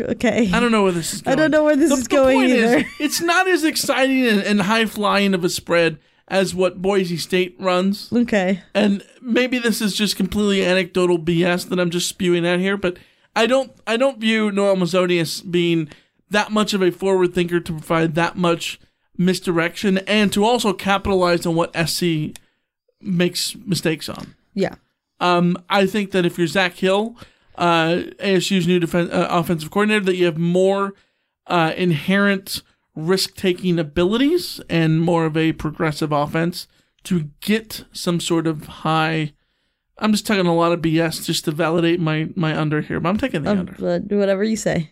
Okay. 0.00 0.50
I 0.52 0.60
don't 0.60 0.72
know 0.72 0.82
where 0.82 0.92
this 0.92 1.14
is 1.14 1.22
I 1.22 1.34
going. 1.34 1.38
don't 1.38 1.50
know 1.50 1.64
where 1.64 1.76
this 1.76 1.90
The- 1.90 1.96
is 1.96 2.02
the 2.04 2.08
going 2.16 2.38
point 2.38 2.50
is, 2.52 2.72
either. 2.72 2.84
it's 3.00 3.20
not 3.20 3.48
as 3.48 3.64
exciting 3.64 4.26
and, 4.26 4.40
and 4.40 4.62
high 4.62 4.86
flying 4.86 5.34
of 5.34 5.44
a 5.44 5.48
spread 5.48 5.98
as 6.28 6.54
what 6.54 6.80
Boise 6.80 7.16
State 7.16 7.56
runs. 7.58 8.12
Okay. 8.12 8.62
And 8.74 9.02
maybe 9.20 9.58
this 9.58 9.80
is 9.80 9.94
just 9.96 10.16
completely 10.16 10.64
anecdotal 10.64 11.18
BS 11.18 11.68
that 11.68 11.80
I'm 11.80 11.90
just 11.90 12.08
spewing 12.08 12.46
out 12.46 12.60
here, 12.60 12.76
but 12.76 12.98
I 13.34 13.46
don't 13.46 13.72
I 13.86 13.96
don't 13.96 14.18
view 14.20 14.50
Noel 14.52 14.76
Mazzone 14.76 15.20
as 15.20 15.40
being 15.40 15.88
that 16.30 16.52
much 16.52 16.72
of 16.72 16.82
a 16.82 16.90
forward 16.92 17.34
thinker 17.34 17.58
to 17.60 17.72
provide 17.72 18.14
that 18.14 18.36
much 18.36 18.78
misdirection 19.18 19.98
and 19.98 20.32
to 20.32 20.44
also 20.44 20.72
capitalize 20.72 21.44
on 21.44 21.54
what 21.54 21.74
SC 21.88 22.36
makes 23.00 23.56
mistakes 23.66 24.08
on. 24.08 24.34
Yeah. 24.54 24.76
Um, 25.20 25.56
I 25.68 25.86
think 25.86 26.12
that 26.12 26.24
if 26.24 26.38
you're 26.38 26.46
Zak 26.46 26.74
Hill, 26.76 27.16
uh, 27.60 28.02
ASU's 28.18 28.66
new 28.66 28.80
defen 28.80 29.12
uh, 29.12 29.28
offensive 29.30 29.70
coordinator, 29.70 30.04
that 30.06 30.16
you 30.16 30.24
have 30.24 30.38
more 30.38 30.94
uh, 31.46 31.72
inherent 31.76 32.62
risk 32.96 33.36
taking 33.36 33.78
abilities 33.78 34.60
and 34.68 35.00
more 35.00 35.24
of 35.26 35.36
a 35.36 35.52
progressive 35.52 36.10
offense 36.12 36.66
to 37.04 37.30
get 37.40 37.84
some 37.92 38.18
sort 38.20 38.46
of 38.46 38.66
high. 38.66 39.32
I'm 39.98 40.12
just 40.12 40.26
talking 40.26 40.46
a 40.46 40.54
lot 40.54 40.72
of 40.72 40.80
BS 40.80 41.24
just 41.26 41.44
to 41.44 41.50
validate 41.52 42.00
my 42.00 42.30
my 42.34 42.58
under 42.58 42.80
here, 42.80 42.98
but 43.00 43.08
I'm 43.10 43.18
taking 43.18 43.42
the 43.42 43.50
Um, 43.52 43.58
under. 43.60 43.98
do 44.00 44.18
whatever 44.18 44.42
you 44.42 44.56
say. 44.56 44.90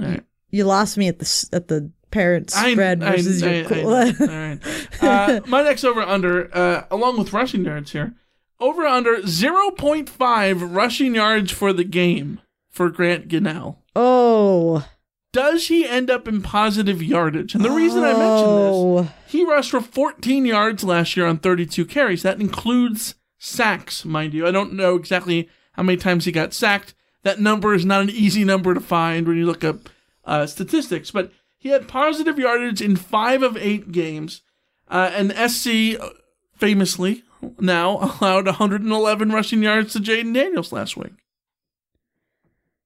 All 0.00 0.06
right. 0.06 0.24
You 0.50 0.64
lost 0.64 0.96
me 0.96 1.08
at 1.08 1.18
the 1.18 1.48
at 1.52 1.68
the 1.68 1.90
parent 2.10 2.50
spread 2.50 3.02
I- 3.02 3.12
versus 3.16 3.42
I- 3.42 3.50
your 3.54 3.64
I- 3.64 3.68
cool. 3.68 3.86
all 3.88 3.94
right. 4.28 4.58
Uh, 5.02 5.40
my 5.46 5.62
next 5.62 5.84
over 5.84 6.00
under, 6.00 6.48
uh, 6.56 6.84
along 6.90 7.18
with 7.18 7.32
rushing 7.34 7.62
yards 7.64 7.92
here, 7.92 8.14
over 8.60 8.86
under 8.86 9.16
0.5 9.18 10.74
rushing 10.74 11.14
yards 11.14 11.52
for 11.52 11.72
the 11.72 11.84
game 11.84 12.40
for 12.70 12.90
Grant 12.90 13.28
Gunnell. 13.28 13.76
oh. 13.96 14.86
Does 15.32 15.66
he 15.66 15.84
end 15.84 16.10
up 16.10 16.28
in 16.28 16.42
positive 16.42 17.02
yardage? 17.02 17.56
And 17.56 17.64
the 17.64 17.70
reason 17.72 18.04
I 18.04 18.10
mention 18.12 18.20
Oh. 18.46 19.02
this, 19.02 19.10
he 19.26 19.44
rushed 19.44 19.72
for 19.72 19.80
14 19.80 20.46
yards 20.46 20.84
last 20.84 21.16
year 21.16 21.26
on 21.26 21.38
32 21.38 21.84
carries. 21.86 22.22
That 22.22 22.40
includes 22.40 23.16
sacks, 23.36 24.04
mind 24.04 24.32
you. 24.32 24.46
I 24.46 24.52
don't 24.52 24.74
know 24.74 24.94
exactly 24.94 25.48
how 25.72 25.82
many 25.82 25.96
times 25.96 26.24
he 26.24 26.30
got 26.30 26.54
sacked. 26.54 26.94
That 27.24 27.40
number 27.40 27.74
is 27.74 27.84
not 27.84 28.02
an 28.02 28.10
easy 28.10 28.44
number 28.44 28.74
to 28.74 28.80
find 28.80 29.26
when 29.26 29.36
you 29.36 29.44
look 29.44 29.64
up 29.64 29.90
uh, 30.24 30.46
statistics, 30.46 31.10
but 31.10 31.32
he 31.58 31.70
had 31.70 31.88
positive 31.88 32.38
yardage 32.38 32.80
in 32.80 32.94
five 32.94 33.42
of 33.42 33.56
eight 33.56 33.90
games. 33.90 34.42
Uh, 34.86 35.10
and 35.12 35.32
SC 35.50 35.98
uh, 36.00 36.10
famously 36.56 37.24
now 37.58 38.16
allowed 38.20 38.46
111 38.46 39.30
rushing 39.30 39.62
yards 39.62 39.92
to 39.92 40.00
Jayden 40.00 40.34
Daniels 40.34 40.72
last 40.72 40.96
week. 40.96 41.12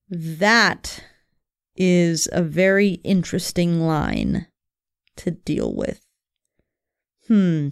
That 0.09 1.05
is 1.77 2.29
a 2.33 2.43
very 2.43 3.01
interesting 3.05 3.81
line 3.81 4.47
to 5.17 5.31
deal 5.31 5.75
with. 5.75 6.01
Hmm. 7.27 7.69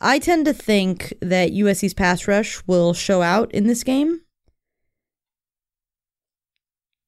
I 0.00 0.18
tend 0.18 0.46
to 0.46 0.54
think 0.54 1.12
that 1.20 1.50
USC's 1.50 1.92
pass 1.92 2.26
rush 2.26 2.62
will 2.66 2.94
show 2.94 3.20
out 3.20 3.52
in 3.52 3.66
this 3.66 3.84
game. 3.84 4.22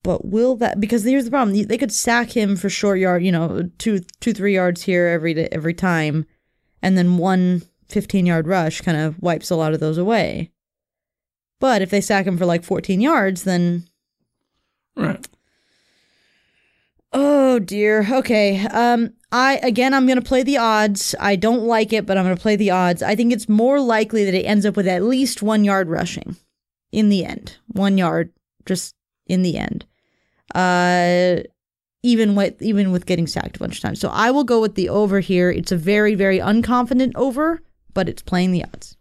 But 0.03 0.26
will 0.26 0.57
that 0.57 0.80
because 0.80 1.05
here's 1.05 1.24
the 1.24 1.30
problem. 1.30 1.66
They 1.66 1.78
could 1.78 1.93
sack 1.93 2.37
him 2.37 2.57
for 2.57 2.68
short 2.68 2.99
yard, 2.99 3.24
you 3.24 3.30
know, 3.30 3.70
two 3.78 4.01
two 4.20 4.33
three 4.33 4.55
yards 4.55 4.83
here 4.83 5.07
every 5.07 5.35
every 5.53 5.74
time 5.74 6.26
and 6.83 6.99
then 6.99 7.16
one 7.16 7.62
15 7.93 8.26
yard 8.26 8.47
rush 8.47 8.80
kind 8.80 8.99
of 8.99 9.20
wipes 9.20 9.51
a 9.51 9.57
lot 9.57 9.74
of 9.74 9.80
those 9.80 9.99
away. 9.99 10.51
But 11.61 11.82
if 11.82 11.90
they 11.90 12.01
sack 12.01 12.26
him 12.26 12.36
for 12.36 12.47
like 12.47 12.64
14 12.64 13.01
yards, 13.01 13.45
then 13.45 13.84
Right. 14.97 15.26
Oh 17.12 17.59
dear. 17.59 18.07
Okay. 18.11 18.61
Um 18.66 19.12
I 19.30 19.59
again 19.62 19.95
I'm 19.95 20.07
going 20.07 20.20
to 20.20 20.28
play 20.28 20.43
the 20.43 20.59
odds. 20.59 21.14
I 21.20 21.36
don't 21.36 21.64
like 21.64 21.93
it, 21.93 22.05
but 22.07 22.18
I'm 22.18 22.24
going 22.24 22.36
to 22.36 22.43
play 22.43 22.57
the 22.57 22.70
odds. 22.70 23.03
I 23.03 23.14
think 23.14 23.32
it's 23.32 23.49
more 23.49 23.80
likely 23.80 24.24
that 24.24 24.34
it 24.34 24.45
ends 24.45 24.66
up 24.66 24.76
with 24.76 24.86
at 24.88 25.03
least 25.03 25.43
1 25.43 25.64
yard 25.64 25.88
rushing 25.88 26.36
in 26.90 27.09
the 27.09 27.24
end. 27.24 27.57
1 27.68 27.97
yard 27.99 28.32
just 28.66 28.95
in 29.26 29.43
the 29.43 29.57
end. 29.57 29.86
Uh 30.55 31.43
even 32.03 32.34
with 32.34 32.61
even 32.61 32.90
with 32.90 33.07
getting 33.07 33.26
sacked 33.26 33.57
a 33.57 33.61
bunch 33.61 33.76
of 33.76 33.82
times. 33.82 34.01
So 34.01 34.09
I 34.09 34.30
will 34.30 34.45
go 34.45 34.61
with 34.61 34.74
the 34.74 34.88
over 34.88 35.20
here. 35.20 35.51
It's 35.51 35.72
a 35.72 35.76
very 35.76 36.14
very 36.14 36.38
unconfident 36.38 37.12
over, 37.14 37.62
but 37.95 38.09
it's 38.09 38.22
playing 38.22 38.53
the 38.53 38.64
odds. 38.64 38.97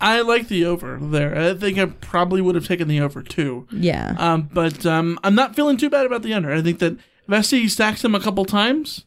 I 0.00 0.20
like 0.22 0.48
the 0.48 0.64
over 0.64 0.98
there. 1.00 1.38
I 1.38 1.54
think 1.54 1.78
I 1.78 1.86
probably 1.86 2.40
would 2.40 2.56
have 2.56 2.66
taken 2.66 2.88
the 2.88 3.00
over 3.00 3.22
too. 3.22 3.68
Yeah. 3.70 4.14
Um, 4.18 4.48
but 4.52 4.84
um, 4.84 5.18
I'm 5.22 5.36
not 5.36 5.54
feeling 5.54 5.76
too 5.76 5.88
bad 5.90 6.06
about 6.06 6.22
the 6.22 6.34
under. 6.34 6.52
I 6.52 6.60
think 6.60 6.80
that 6.80 6.96
if 7.28 7.46
SC 7.46 7.68
stacks 7.70 8.04
him 8.04 8.14
a 8.16 8.20
couple 8.20 8.44
times, 8.44 9.04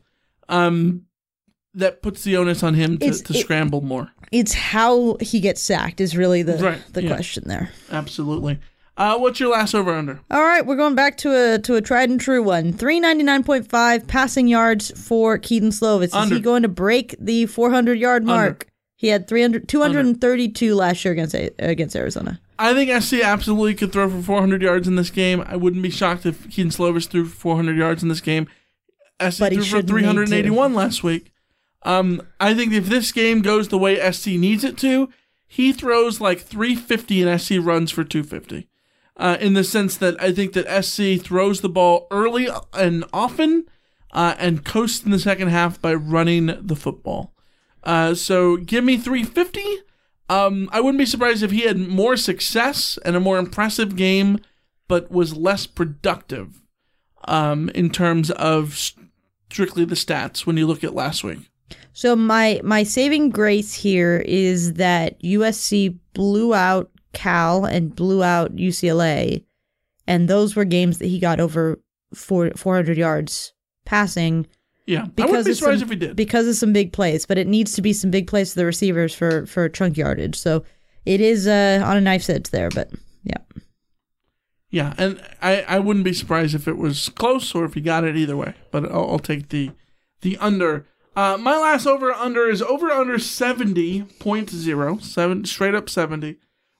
um, 0.47 1.05
that 1.73 2.01
puts 2.01 2.23
the 2.23 2.37
onus 2.37 2.63
on 2.63 2.75
him 2.75 2.97
to, 2.99 3.11
to 3.11 3.33
it- 3.33 3.41
scramble 3.41 3.81
more. 3.81 4.11
It's 4.31 4.53
how 4.53 5.17
he 5.21 5.39
gets 5.39 5.61
sacked 5.61 6.01
is 6.01 6.15
really 6.17 6.41
the 6.43 6.57
Right, 6.57 6.81
the 6.93 7.03
yeah. 7.03 7.15
question 7.15 7.43
there. 7.47 7.69
Absolutely. 7.91 8.59
Uh, 8.97 9.17
what's 9.17 9.39
your 9.41 9.51
last 9.51 9.75
over 9.75 9.93
under? 9.93 10.21
All 10.31 10.41
right, 10.41 10.65
we're 10.65 10.77
going 10.77 10.95
back 10.95 11.17
to 11.17 11.53
a 11.55 11.59
to 11.59 11.75
a 11.75 11.81
tried 11.81 12.09
and 12.09 12.19
true 12.19 12.41
one. 12.41 12.71
Three 12.71 12.99
ninety 13.01 13.23
nine 13.23 13.43
point 13.43 13.69
five 13.69 14.07
passing 14.07 14.47
yards 14.47 14.89
for 15.07 15.37
Kedon 15.37 15.69
Slovis. 15.71 16.15
Is 16.23 16.29
he 16.29 16.39
going 16.39 16.61
to 16.63 16.69
break 16.69 17.13
the 17.19 17.45
four 17.47 17.69
hundred 17.71 17.99
yard 17.99 18.23
mark? 18.25 18.67
He 19.05 19.11
had 19.11 19.27
300, 19.27 19.67
232 19.67 20.73
last 20.73 21.05
year 21.05 21.11
against 21.11 21.35
against 21.59 21.95
Arizona. 21.95 22.41
I 22.57 22.73
think 22.73 22.89
SC 23.03 23.19
absolutely 23.19 23.75
could 23.75 23.91
throw 23.91 24.09
for 24.09 24.19
400 24.19 24.63
yards 24.63 24.87
in 24.87 24.95
this 24.95 25.11
game. 25.11 25.43
I 25.45 25.55
wouldn't 25.55 25.83
be 25.83 25.91
shocked 25.91 26.25
if 26.25 26.49
Kedon 26.49 26.71
Slovis 26.71 27.07
threw 27.07 27.27
400 27.27 27.77
yards 27.77 28.01
in 28.01 28.09
this 28.09 28.19
game. 28.19 28.47
SC 29.21 29.41
But 29.41 29.53
threw 29.53 29.61
for 29.61 29.67
shouldn't 29.67 29.95
need 29.95 30.01
to. 30.01 30.25
381 30.25 30.73
last 30.73 31.03
week. 31.03 31.31
Um, 31.83 32.19
I 32.39 32.55
think 32.55 32.73
if 32.73 32.87
this 32.87 33.11
game 33.11 33.43
goes 33.43 33.67
the 33.67 33.77
way 33.77 34.11
SC 34.11 34.29
needs 34.29 34.63
it 34.63 34.75
to, 34.79 35.09
he 35.45 35.71
throws 35.71 36.19
like 36.19 36.39
350 36.39 37.21
and 37.21 37.39
SC 37.39 37.57
runs 37.59 37.91
for 37.91 38.03
250. 38.03 38.67
Uh, 39.17 39.37
in 39.39 39.53
the 39.53 39.63
sense 39.63 39.97
that 39.97 40.19
I 40.19 40.31
think 40.31 40.53
that 40.53 40.83
SC 40.83 41.23
throws 41.23 41.61
the 41.61 41.69
ball 41.69 42.07
early 42.09 42.49
and 42.73 43.05
often 43.13 43.65
uh, 44.13 44.33
and 44.39 44.65
coasts 44.65 45.05
in 45.05 45.11
the 45.11 45.19
second 45.19 45.49
half 45.49 45.79
by 45.79 45.93
running 45.93 46.47
the 46.59 46.75
football. 46.75 47.34
Uh, 47.85 48.15
so 48.15 48.57
give 48.57 48.83
me 48.83 48.97
350. 48.97 49.63
Um, 50.27 50.69
I 50.71 50.81
wouldn't 50.81 50.97
be 50.97 51.05
surprised 51.05 51.43
if 51.43 51.51
he 51.51 51.61
had 51.61 51.77
more 51.77 52.17
success 52.17 52.97
and 53.05 53.15
a 53.15 53.19
more 53.19 53.37
impressive 53.37 53.95
game, 53.95 54.39
but 54.87 55.11
was 55.11 55.35
less 55.35 55.67
productive 55.67 56.63
um, 57.27 57.69
in 57.69 57.89
terms 57.91 58.31
of 58.31 58.91
strictly 59.49 59.85
the 59.85 59.95
stats 59.95 60.45
when 60.45 60.57
you 60.57 60.65
look 60.65 60.83
at 60.83 60.95
last 60.95 61.23
week. 61.23 61.49
So 61.93 62.15
my 62.15 62.59
my 62.63 62.83
saving 62.83 63.29
grace 63.29 63.73
here 63.73 64.23
is 64.25 64.73
that 64.73 65.21
USC 65.21 65.97
blew 66.13 66.53
out 66.53 66.91
Cal 67.13 67.65
and 67.65 67.95
blew 67.95 68.21
out 68.21 68.55
UCLA, 68.55 69.43
and 70.05 70.27
those 70.27 70.55
were 70.55 70.65
games 70.65 70.97
that 70.99 71.07
he 71.07 71.19
got 71.19 71.39
over 71.39 71.79
four, 72.13 72.51
400 72.55 72.97
yards 72.97 73.53
passing. 73.85 74.45
Yeah, 74.85 75.07
I 75.17 75.25
wouldn't 75.25 75.45
be 75.45 75.53
surprised 75.53 75.79
some, 75.79 75.87
if 75.87 75.93
he 75.93 75.95
did. 75.95 76.15
because 76.15 76.47
of 76.47 76.55
some 76.55 76.71
big 76.71 76.93
plays, 76.93 77.25
but 77.25 77.37
it 77.39 77.47
needs 77.47 77.73
to 77.73 77.81
be 77.81 77.91
some 77.91 78.11
big 78.11 78.27
plays 78.27 78.51
to 78.51 78.55
the 78.55 78.65
receivers 78.65 79.15
for 79.15 79.45
for 79.47 79.67
chunk 79.67 79.97
yardage. 79.97 80.35
So 80.37 80.63
it 81.05 81.21
is 81.21 81.47
uh, 81.47 81.81
on 81.83 81.97
a 81.97 82.01
knife's 82.01 82.29
edge 82.29 82.49
there, 82.51 82.69
but 82.69 82.91
yeah. 83.23 83.37
Yeah, 84.69 84.93
and 84.97 85.21
I, 85.41 85.61
I 85.61 85.79
wouldn't 85.79 86.05
be 86.05 86.13
surprised 86.13 86.53
if 86.53 86.67
it 86.67 86.77
was 86.77 87.09
close 87.09 87.55
or 87.55 87.65
if 87.65 87.73
he 87.73 87.81
got 87.81 88.03
it 88.03 88.15
either 88.15 88.37
way. 88.37 88.53
But 88.71 88.85
I'll, 88.91 89.11
I'll 89.11 89.19
take 89.19 89.49
the 89.49 89.71
the 90.21 90.37
under. 90.37 90.85
Uh, 91.15 91.37
my 91.39 91.57
last 91.57 91.87
over 91.87 92.11
under 92.11 92.49
is 92.49 92.61
over 92.61 92.91
under 92.91 93.15
70.0, 93.15 95.01
seven, 95.01 95.45
straight 95.45 95.73
up 95.73 95.89
70. 95.89 96.35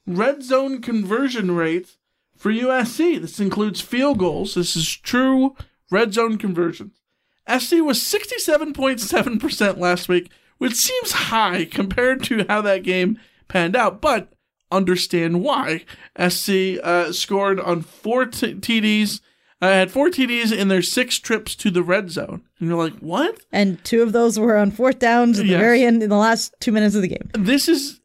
Red 0.06 0.43
zone 0.43 0.82
conversion 0.82 1.51
rate 1.51 1.95
for 2.36 2.51
USC. 2.51 3.22
This 3.22 3.39
includes 3.39 3.80
field 3.80 4.20
goals. 4.20 4.56
This 4.56 4.76
is 4.76 4.93
true 4.93 5.56
red 5.89 6.14
zone 6.14 6.38
conversions. 6.38 7.01
SC 7.48 7.74
was 7.82 8.00
67.7% 8.00 9.78
last 9.78 10.10
week, 10.10 10.30
which 10.58 10.76
seems 10.76 11.12
high 11.12 11.66
compared 11.66 12.24
to 12.24 12.46
how 12.48 12.62
that 12.62 12.84
game 12.84 13.20
panned 13.48 13.76
out, 13.76 14.02
but 14.02 14.34
understand 14.72 15.41
why. 15.43 15.86
SC 16.18 16.80
uh, 16.84 17.12
scored 17.12 17.60
on 17.60 17.82
four 17.82 18.26
t- 18.26 18.56
TDs, 18.56 19.22
uh, 19.62 19.68
had 19.68 19.91
four 19.91 20.10
TDs 20.10 20.52
in 20.56 20.68
their 20.68 20.82
six 20.82 21.18
trips 21.20 21.56
to 21.56 21.70
the 21.70 21.84
red 21.84 22.10
zone. 22.12 22.41
And 22.60 22.70
you're 22.70 22.78
like, 22.84 22.98
what? 23.00 23.39
And 23.52 23.84
two 23.84 24.02
of 24.02 24.12
those 24.12 24.39
were 24.39 24.58
on 24.58 24.72
fourth 24.72 25.00
downs 25.00 25.39
at 25.39 25.43
the 25.43 25.52
Yes. 25.52 25.60
very 25.62 25.84
end 25.84 26.02
in 26.04 26.10
the 26.10 26.18
last 26.18 26.54
two 26.60 26.72
minutes 26.72 26.96
of 26.96 27.02
the 27.02 27.08
game. 27.08 27.30
This 27.34 27.68
is, 27.70 28.02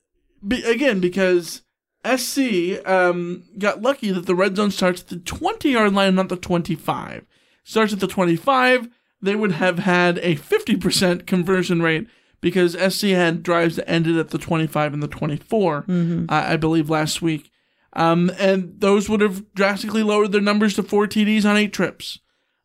be- 0.47 0.63
again, 0.65 1.01
because 1.01 1.63
SC 2.05 2.79
um, 2.87 3.45
got 3.59 3.83
lucky 3.83 4.11
that 4.11 4.27
the 4.27 4.35
red 4.35 4.57
zone 4.57 4.71
starts 4.71 5.03
at 5.03 5.09
the 5.09 5.17
20 5.17 5.71
yard 5.71 5.93
line, 5.95 6.15
not 6.15 6.29
the 6.29 6.37
25. 6.37 7.25
Starts 7.65 7.93
at 7.93 8.01
the 8.01 8.07
25, 8.07 8.89
they 9.23 9.37
would 9.37 9.53
have 9.53 9.81
had 9.81 10.19
a 10.19 10.37
50% 10.37 11.27
conversion 11.27 11.83
rate 11.83 12.07
because 12.41 12.75
SC 12.75 13.09
had 13.09 13.43
drives 13.43 13.77
that 13.77 13.89
ended 13.89 14.17
at 14.17 14.31
the 14.31 14.39
25 14.39 14.95
and 14.95 15.03
the 15.03 15.09
24, 15.09 15.85
Mhm. 15.89 16.31
uh, 16.31 16.45
I 16.49 16.57
believe, 16.57 16.89
last 16.89 17.21
week. 17.21 17.51
Um, 17.93 18.31
and 18.39 18.75
those 18.79 19.09
would 19.09 19.21
have 19.21 19.53
drastically 19.55 20.03
lowered 20.03 20.33
their 20.33 20.41
numbers 20.41 20.75
to 20.75 20.83
four 20.83 21.07
TDs 21.07 21.45
on 21.45 21.57
eight 21.57 21.73
trips. 21.73 22.19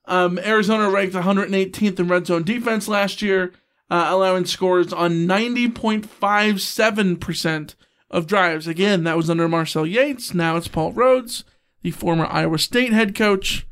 Um, 0.08 0.38
Arizona 0.39 0.89
ranked 0.89 1.16
118th 1.16 1.99
in 1.99 2.08
red 2.08 2.28
zone 2.28 2.43
defense 2.43 2.88
last 2.88 3.22
year, 3.24 3.51
uh, 3.89 4.06
allowing 4.10 4.45
scores 4.45 4.93
on 4.93 5.26
90.57% 5.28 7.76
of 8.12 8.28
drives. 8.28 8.68
Again, 8.68 9.03
that 9.03 9.18
was 9.18 9.30
under 9.30 9.47
Marcel 9.47 9.86
Yates. 9.86 10.34
Now 10.34 10.58
it's 10.58 10.68
Paul 10.68 10.91
Rhodes, 10.93 11.43
the 11.82 11.91
former 11.91 12.26
Iowa 12.28 12.60
State 12.60 12.93
head 12.93 13.16
coach. 13.16 13.66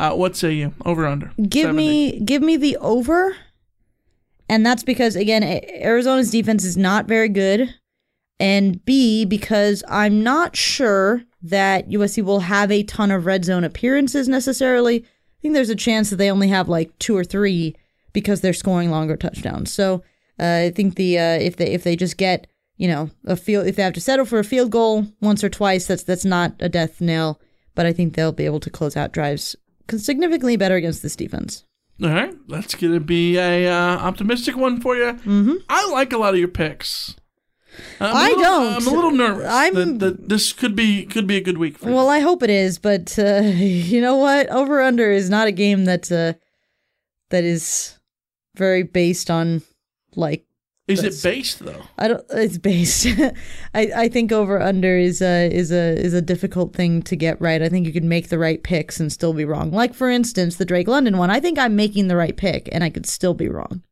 Uh, 0.00 0.14
what 0.14 0.34
say 0.34 0.54
you? 0.54 0.72
Over 0.86 1.06
under? 1.06 1.30
Give 1.46 1.66
70. 1.66 1.76
me 1.76 2.20
give 2.20 2.40
me 2.40 2.56
the 2.56 2.78
over. 2.78 3.36
And 4.48 4.64
that's 4.64 4.82
because 4.82 5.14
again, 5.14 5.44
Arizona's 5.44 6.30
defense 6.30 6.64
is 6.64 6.78
not 6.78 7.04
very 7.04 7.28
good. 7.28 7.74
And 8.40 8.82
B, 8.86 9.26
because 9.26 9.84
I'm 9.88 10.22
not 10.22 10.56
sure 10.56 11.22
that 11.42 11.90
USC 11.90 12.24
will 12.24 12.40
have 12.40 12.70
a 12.70 12.82
ton 12.82 13.10
of 13.10 13.26
red 13.26 13.44
zone 13.44 13.62
appearances 13.62 14.26
necessarily. 14.26 15.02
I 15.02 15.38
think 15.42 15.52
there's 15.52 15.68
a 15.68 15.76
chance 15.76 16.08
that 16.08 16.16
they 16.16 16.30
only 16.30 16.48
have 16.48 16.66
like 16.66 16.98
two 16.98 17.14
or 17.14 17.22
three 17.22 17.76
because 18.14 18.40
they're 18.40 18.54
scoring 18.54 18.90
longer 18.90 19.18
touchdowns. 19.18 19.70
So 19.70 20.02
uh, 20.38 20.62
I 20.64 20.72
think 20.74 20.94
the 20.94 21.18
uh, 21.18 21.38
if 21.38 21.56
they 21.56 21.72
if 21.72 21.84
they 21.84 21.94
just 21.94 22.16
get 22.16 22.46
you 22.78 22.88
know 22.88 23.10
a 23.26 23.36
field 23.36 23.66
if 23.66 23.76
they 23.76 23.82
have 23.82 23.92
to 23.92 24.00
settle 24.00 24.24
for 24.24 24.38
a 24.38 24.44
field 24.44 24.70
goal 24.70 25.08
once 25.20 25.44
or 25.44 25.50
twice, 25.50 25.86
that's 25.86 26.04
that's 26.04 26.24
not 26.24 26.54
a 26.58 26.70
death 26.70 27.02
nail. 27.02 27.38
But 27.74 27.84
I 27.84 27.92
think 27.92 28.14
they'll 28.14 28.32
be 28.32 28.46
able 28.46 28.60
to 28.60 28.70
close 28.70 28.96
out 28.96 29.12
drives 29.12 29.56
significantly 29.98 30.56
better 30.56 30.76
against 30.76 31.02
this 31.02 31.16
defense. 31.16 31.64
All 32.02 32.08
right, 32.08 32.34
that's 32.48 32.74
gonna 32.74 33.00
be 33.00 33.36
a 33.36 33.68
uh, 33.68 33.96
optimistic 33.98 34.56
one 34.56 34.80
for 34.80 34.96
you. 34.96 35.12
Mm-hmm. 35.12 35.54
I 35.68 35.90
like 35.90 36.12
a 36.12 36.18
lot 36.18 36.32
of 36.32 36.38
your 36.40 36.48
picks. 36.48 37.14
I'm 38.00 38.16
I 38.16 38.28
little- 38.28 38.42
don't. 38.42 38.72
I'm 38.74 38.86
a 38.86 38.90
little 38.90 39.10
nervous. 39.10 39.46
I'm- 39.46 39.74
that, 39.74 39.98
that 40.00 40.28
this 40.28 40.52
could 40.52 40.74
be 40.74 41.04
could 41.04 41.26
be 41.26 41.36
a 41.36 41.40
good 41.42 41.58
week 41.58 41.76
for 41.78 41.88
you. 41.90 41.94
Well, 41.94 42.08
I 42.08 42.20
hope 42.20 42.42
it 42.42 42.50
is, 42.50 42.78
but 42.78 43.18
uh, 43.18 43.40
you 43.44 44.00
know 44.00 44.16
what? 44.16 44.48
Over 44.50 44.80
under 44.80 45.10
is 45.10 45.28
not 45.28 45.46
a 45.46 45.52
game 45.52 45.84
that 45.84 46.10
uh, 46.10 46.32
that 47.28 47.44
is 47.44 47.98
very 48.56 48.82
based 48.82 49.30
on 49.30 49.62
like. 50.16 50.46
Is 50.90 51.02
it 51.04 51.22
based 51.22 51.60
though? 51.60 51.82
I 51.98 52.08
don't. 52.08 52.24
It's 52.30 52.58
based. 52.58 53.06
I, 53.74 53.90
I 53.96 54.08
think 54.08 54.32
over 54.32 54.60
under 54.60 54.96
is 54.96 55.22
a 55.22 55.50
is 55.50 55.70
a 55.70 55.98
is 55.98 56.14
a 56.14 56.22
difficult 56.22 56.74
thing 56.74 57.02
to 57.02 57.16
get 57.16 57.40
right. 57.40 57.62
I 57.62 57.68
think 57.68 57.86
you 57.86 57.92
could 57.92 58.04
make 58.04 58.28
the 58.28 58.38
right 58.38 58.62
picks 58.62 59.00
and 59.00 59.12
still 59.12 59.32
be 59.32 59.44
wrong. 59.44 59.70
Like 59.70 59.94
for 59.94 60.10
instance, 60.10 60.56
the 60.56 60.64
Drake 60.64 60.88
London 60.88 61.16
one. 61.18 61.30
I 61.30 61.40
think 61.40 61.58
I'm 61.58 61.76
making 61.76 62.08
the 62.08 62.16
right 62.16 62.36
pick 62.36 62.68
and 62.72 62.84
I 62.84 62.90
could 62.90 63.06
still 63.06 63.34
be 63.34 63.48
wrong. 63.48 63.82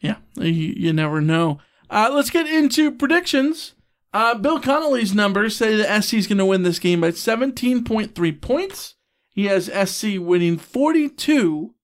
Yeah, 0.00 0.16
you, 0.36 0.50
you 0.50 0.92
never 0.92 1.20
know. 1.20 1.60
Uh, 1.88 2.10
let's 2.12 2.30
get 2.30 2.46
into 2.46 2.90
predictions. 2.90 3.74
Uh, 4.12 4.34
Bill 4.34 4.60
Connolly's 4.60 5.14
numbers 5.14 5.56
say 5.56 5.76
that 5.76 6.02
SC 6.02 6.14
is 6.14 6.26
going 6.26 6.38
to 6.38 6.44
win 6.44 6.64
this 6.64 6.78
game 6.78 7.00
by 7.00 7.10
17.3 7.10 8.40
points. 8.40 8.94
He 9.30 9.46
has 9.46 9.70
SC 9.88 10.18
winning 10.18 10.58
42 10.58 11.74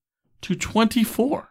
to 0.42 0.54
24. 0.54 1.48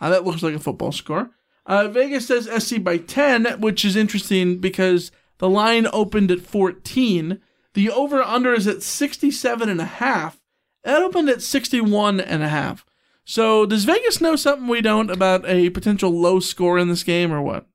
Uh, 0.00 0.10
that 0.10 0.24
looks 0.24 0.42
like 0.42 0.54
a 0.54 0.58
football 0.58 0.92
score. 0.92 1.30
Uh, 1.68 1.86
Vegas 1.86 2.26
says 2.26 2.48
SC 2.64 2.82
by 2.82 2.96
10, 2.96 3.60
which 3.60 3.84
is 3.84 3.94
interesting 3.94 4.58
because 4.58 5.12
the 5.36 5.50
line 5.50 5.86
opened 5.92 6.30
at 6.30 6.40
14. 6.40 7.40
The 7.74 7.90
over 7.90 8.22
under 8.22 8.54
is 8.54 8.66
at 8.66 8.82
67 8.82 9.68
and 9.68 9.80
a 9.80 9.84
half. 9.84 10.40
That 10.82 11.02
opened 11.02 11.28
at 11.28 11.42
61 11.42 12.20
and 12.20 12.42
a 12.42 12.48
half. 12.48 12.86
So 13.24 13.66
does 13.66 13.84
Vegas 13.84 14.22
know 14.22 14.36
something 14.36 14.66
we 14.68 14.80
don't 14.80 15.10
about 15.10 15.44
a 15.46 15.68
potential 15.68 16.10
low 16.10 16.40
score 16.40 16.78
in 16.78 16.88
this 16.88 17.02
game 17.02 17.30
or 17.30 17.42
what? 17.42 17.66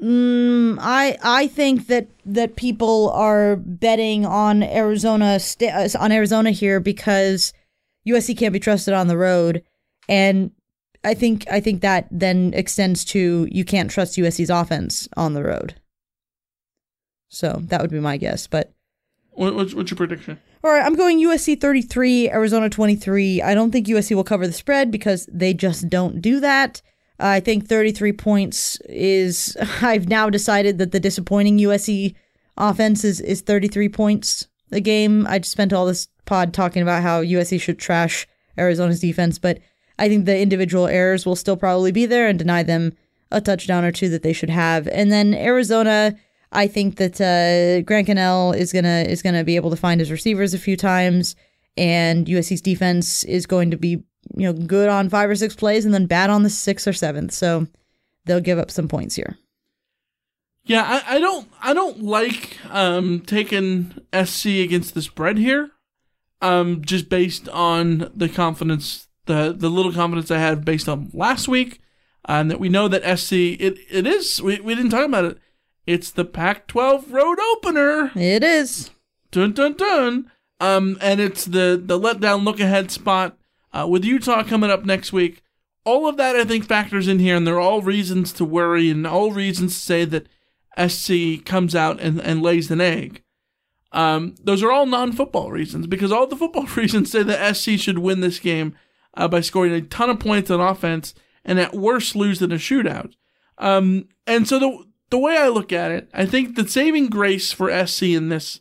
Mm, 0.00 0.78
I 0.80 1.18
I 1.22 1.46
think 1.48 1.88
that 1.88 2.08
that 2.24 2.54
people 2.54 3.10
are 3.10 3.56
betting 3.56 4.24
on 4.24 4.62
Arizona 4.62 5.40
uh, 5.62 5.88
on 5.98 6.12
Arizona 6.12 6.50
here 6.50 6.80
because 6.80 7.52
USC 8.06 8.36
can't 8.38 8.52
be 8.52 8.60
trusted 8.60 8.92
on 8.94 9.08
the 9.08 9.16
road, 9.16 9.64
and 10.08 10.50
I 11.06 11.14
think 11.14 11.46
I 11.50 11.60
think 11.60 11.82
that 11.82 12.08
then 12.10 12.52
extends 12.52 13.04
to 13.06 13.48
you 13.50 13.64
can't 13.64 13.90
trust 13.90 14.18
USC's 14.18 14.50
offense 14.50 15.08
on 15.16 15.34
the 15.34 15.44
road. 15.44 15.76
So 17.28 17.60
that 17.68 17.80
would 17.80 17.90
be 17.90 18.00
my 18.00 18.16
guess, 18.16 18.46
but 18.46 18.72
What, 19.30 19.54
what's, 19.54 19.72
what's 19.72 19.90
your 19.90 19.96
prediction? 19.96 20.40
all 20.64 20.72
right, 20.72 20.84
I'm 20.84 20.96
going 20.96 21.20
USC 21.20 21.60
33, 21.60 22.30
Arizona 22.30 22.68
23. 22.68 23.40
I 23.40 23.54
don't 23.54 23.70
think 23.70 23.86
USC 23.86 24.16
will 24.16 24.24
cover 24.24 24.48
the 24.48 24.52
spread 24.52 24.90
because 24.90 25.28
they 25.32 25.54
just 25.54 25.88
don't 25.88 26.20
do 26.20 26.40
that. 26.40 26.82
I 27.20 27.38
think 27.38 27.68
33 27.68 28.12
points 28.12 28.80
is. 28.88 29.56
I've 29.82 30.08
now 30.08 30.28
decided 30.28 30.78
that 30.78 30.90
the 30.90 30.98
disappointing 30.98 31.58
USC 31.58 32.16
offense 32.56 33.04
is, 33.04 33.20
is 33.20 33.42
33 33.42 33.88
points 33.90 34.48
a 34.72 34.80
game. 34.80 35.24
I 35.28 35.38
just 35.38 35.52
spent 35.52 35.72
all 35.72 35.86
this 35.86 36.08
pod 36.24 36.52
talking 36.52 36.82
about 36.82 37.02
how 37.02 37.22
USC 37.22 37.60
should 37.60 37.78
trash 37.78 38.26
Arizona's 38.58 39.00
defense, 39.00 39.38
but 39.38 39.60
I 39.98 40.08
think 40.08 40.24
the 40.24 40.38
individual 40.38 40.86
errors 40.86 41.24
will 41.24 41.36
still 41.36 41.56
probably 41.56 41.92
be 41.92 42.06
there 42.06 42.28
and 42.28 42.38
deny 42.38 42.62
them 42.62 42.92
a 43.30 43.40
touchdown 43.40 43.84
or 43.84 43.92
two 43.92 44.08
that 44.10 44.22
they 44.22 44.32
should 44.32 44.50
have. 44.50 44.86
And 44.88 45.10
then 45.10 45.34
Arizona, 45.34 46.16
I 46.52 46.66
think 46.66 46.96
that 46.96 47.20
uh, 47.20 47.82
Grant 47.82 48.08
Gunnell 48.08 48.56
is 48.56 48.72
gonna 48.72 49.04
is 49.08 49.22
gonna 49.22 49.44
be 49.44 49.56
able 49.56 49.70
to 49.70 49.76
find 49.76 50.00
his 50.00 50.10
receivers 50.10 50.54
a 50.54 50.58
few 50.58 50.76
times, 50.76 51.34
and 51.76 52.26
USC's 52.26 52.60
defense 52.60 53.24
is 53.24 53.46
going 53.46 53.70
to 53.70 53.76
be 53.76 54.02
you 54.34 54.52
know 54.52 54.52
good 54.52 54.88
on 54.88 55.08
five 55.08 55.30
or 55.30 55.34
six 55.34 55.54
plays 55.54 55.84
and 55.84 55.94
then 55.94 56.06
bad 56.06 56.30
on 56.30 56.42
the 56.42 56.50
sixth 56.50 56.86
or 56.86 56.92
seventh. 56.92 57.32
So 57.32 57.66
they'll 58.24 58.40
give 58.40 58.58
up 58.58 58.70
some 58.70 58.88
points 58.88 59.16
here. 59.16 59.36
Yeah, 60.64 60.82
I, 60.82 61.16
I 61.16 61.18
don't 61.20 61.48
I 61.62 61.74
don't 61.74 62.02
like 62.02 62.58
um 62.70 63.20
taking 63.20 63.94
SC 64.12 64.46
against 64.46 64.94
the 64.94 65.02
spread 65.02 65.38
here. 65.38 65.70
Um 66.42 66.82
just 66.84 67.08
based 67.08 67.48
on 67.48 68.10
the 68.14 68.28
confidence 68.28 69.05
the 69.26 69.54
the 69.56 69.68
little 69.68 69.92
confidence 69.92 70.30
I 70.30 70.38
had 70.38 70.64
based 70.64 70.88
on 70.88 71.10
last 71.12 71.48
week. 71.48 71.80
And 72.28 72.50
that 72.50 72.58
we 72.58 72.68
know 72.68 72.88
that 72.88 73.18
SC 73.18 73.32
it, 73.32 73.78
it 73.88 74.04
is 74.06 74.42
we, 74.42 74.60
we 74.60 74.74
didn't 74.74 74.90
talk 74.90 75.06
about 75.06 75.24
it. 75.26 75.38
It's 75.86 76.10
the 76.10 76.24
Pac 76.24 76.66
twelve 76.66 77.12
road 77.12 77.38
opener. 77.52 78.10
It 78.16 78.42
is. 78.42 78.90
Dun 79.30 79.52
dun 79.52 79.74
dun. 79.74 80.30
Um 80.58 80.98
and 81.00 81.20
it's 81.20 81.44
the 81.44 81.80
the 81.80 81.98
letdown 81.98 82.44
look 82.44 82.58
ahead 82.58 82.90
spot 82.90 83.38
uh, 83.72 83.86
with 83.88 84.04
Utah 84.04 84.42
coming 84.42 84.70
up 84.70 84.84
next 84.84 85.12
week. 85.12 85.42
All 85.84 86.08
of 86.08 86.16
that 86.16 86.34
I 86.34 86.44
think 86.44 86.64
factors 86.66 87.06
in 87.06 87.20
here 87.20 87.36
and 87.36 87.46
they're 87.46 87.60
all 87.60 87.82
reasons 87.82 88.32
to 88.34 88.44
worry 88.44 88.90
and 88.90 89.06
all 89.06 89.30
reasons 89.30 89.74
to 89.74 89.80
say 89.80 90.04
that 90.04 90.26
SC 90.76 91.44
comes 91.44 91.74
out 91.74 92.00
and, 92.00 92.20
and 92.20 92.42
lays 92.42 92.70
an 92.70 92.80
egg. 92.80 93.22
Um, 93.92 94.34
those 94.42 94.62
are 94.62 94.72
all 94.72 94.86
non 94.86 95.12
football 95.12 95.50
reasons 95.50 95.86
because 95.86 96.12
all 96.12 96.26
the 96.26 96.36
football 96.36 96.66
reasons 96.76 97.10
say 97.10 97.22
that 97.22 97.56
SC 97.56 97.78
should 97.78 97.98
win 97.98 98.20
this 98.20 98.38
game 98.38 98.76
uh, 99.16 99.28
by 99.28 99.40
scoring 99.40 99.72
a 99.72 99.80
ton 99.80 100.10
of 100.10 100.20
points 100.20 100.50
on 100.50 100.60
offense 100.60 101.14
and 101.44 101.58
at 101.58 101.74
worst 101.74 102.16
lose 102.16 102.42
in 102.42 102.52
a 102.52 102.56
shootout. 102.56 103.14
Um, 103.58 104.08
and 104.26 104.46
so 104.46 104.58
the, 104.58 104.84
the 105.10 105.18
way 105.18 105.38
I 105.38 105.48
look 105.48 105.72
at 105.72 105.90
it, 105.90 106.08
I 106.12 106.26
think 106.26 106.56
the 106.56 106.68
saving 106.68 107.08
grace 107.08 107.52
for 107.52 107.86
SC 107.86 108.04
in 108.04 108.28
this 108.28 108.60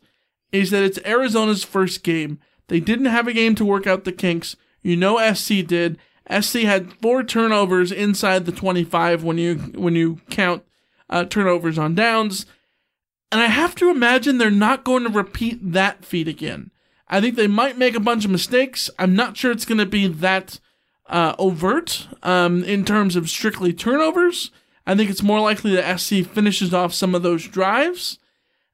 is 0.51 0.71
that 0.71 0.83
it's 0.83 0.99
Arizona's 0.99 1.63
first 1.63 2.03
game. 2.03 2.39
They 2.67 2.79
didn't 2.79 3.05
have 3.05 3.27
a 3.27 3.33
game 3.33 3.55
to 3.55 3.65
work 3.65 3.85
out 3.85 4.05
the 4.05 4.11
kinks. 4.11 4.55
You 4.81 4.95
know 4.95 5.33
SC 5.33 5.65
did. 5.65 5.97
SC 6.29 6.59
had 6.59 6.93
four 6.93 7.23
turnovers 7.23 7.91
inside 7.91 8.45
the 8.45 8.51
25 8.51 9.23
when 9.23 9.37
you 9.37 9.55
when 9.75 9.95
you 9.95 10.21
count 10.29 10.63
uh, 11.09 11.25
turnovers 11.25 11.77
on 11.77 11.93
downs. 11.93 12.45
And 13.31 13.41
I 13.41 13.47
have 13.47 13.75
to 13.75 13.89
imagine 13.89 14.37
they're 14.37 14.51
not 14.51 14.83
going 14.83 15.03
to 15.03 15.09
repeat 15.09 15.59
that 15.73 16.05
feat 16.05 16.27
again. 16.27 16.71
I 17.07 17.21
think 17.21 17.35
they 17.35 17.47
might 17.47 17.77
make 17.77 17.95
a 17.95 17.99
bunch 17.99 18.25
of 18.25 18.31
mistakes. 18.31 18.89
I'm 18.97 19.15
not 19.15 19.37
sure 19.37 19.51
it's 19.51 19.65
going 19.65 19.77
to 19.77 19.85
be 19.85 20.07
that 20.07 20.59
uh, 21.07 21.35
overt 21.37 22.07
um, 22.23 22.63
in 22.63 22.83
terms 22.83 23.15
of 23.15 23.29
strictly 23.29 23.73
turnovers. 23.73 24.51
I 24.87 24.95
think 24.95 25.09
it's 25.09 25.23
more 25.23 25.39
likely 25.39 25.75
that 25.75 25.99
SC 25.99 26.25
finishes 26.25 26.73
off 26.73 26.93
some 26.93 27.13
of 27.13 27.23
those 27.23 27.47
drives. 27.47 28.19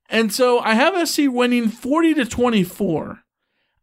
And 0.10 0.34
so 0.34 0.60
I 0.60 0.74
have 0.74 1.08
SC 1.08 1.24
winning 1.28 1.70
40 1.70 2.16
to 2.16 2.26
24. 2.26 3.24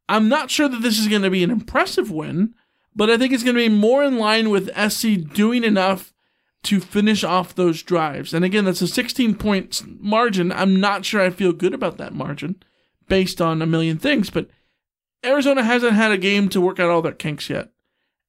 I'm 0.08 0.28
not 0.28 0.50
sure 0.50 0.68
that 0.68 0.82
this 0.82 0.98
is 0.98 1.08
going 1.08 1.22
to 1.22 1.30
be 1.30 1.42
an 1.42 1.50
impressive 1.50 2.10
win, 2.10 2.54
but 2.94 3.10
I 3.10 3.18
think 3.18 3.32
it's 3.32 3.42
going 3.42 3.56
to 3.56 3.68
be 3.68 3.68
more 3.68 4.02
in 4.02 4.18
line 4.18 4.50
with 4.50 4.74
SC 4.90 5.32
doing 5.32 5.64
enough 5.64 6.12
to 6.64 6.80
finish 6.80 7.22
off 7.22 7.54
those 7.54 7.82
drives. 7.82 8.34
And 8.34 8.44
again, 8.44 8.64
that's 8.64 8.82
a 8.82 8.88
16 8.88 9.36
point 9.36 9.82
margin. 9.86 10.52
I'm 10.52 10.80
not 10.80 11.04
sure 11.04 11.20
I 11.20 11.30
feel 11.30 11.52
good 11.52 11.74
about 11.74 11.98
that 11.98 12.14
margin 12.14 12.62
based 13.08 13.40
on 13.40 13.62
a 13.62 13.66
million 13.66 13.98
things, 13.98 14.30
but 14.30 14.48
Arizona 15.24 15.64
hasn't 15.64 15.94
had 15.94 16.12
a 16.12 16.18
game 16.18 16.48
to 16.50 16.60
work 16.60 16.78
out 16.78 16.90
all 16.90 17.02
their 17.02 17.12
kinks 17.12 17.50
yet. 17.50 17.70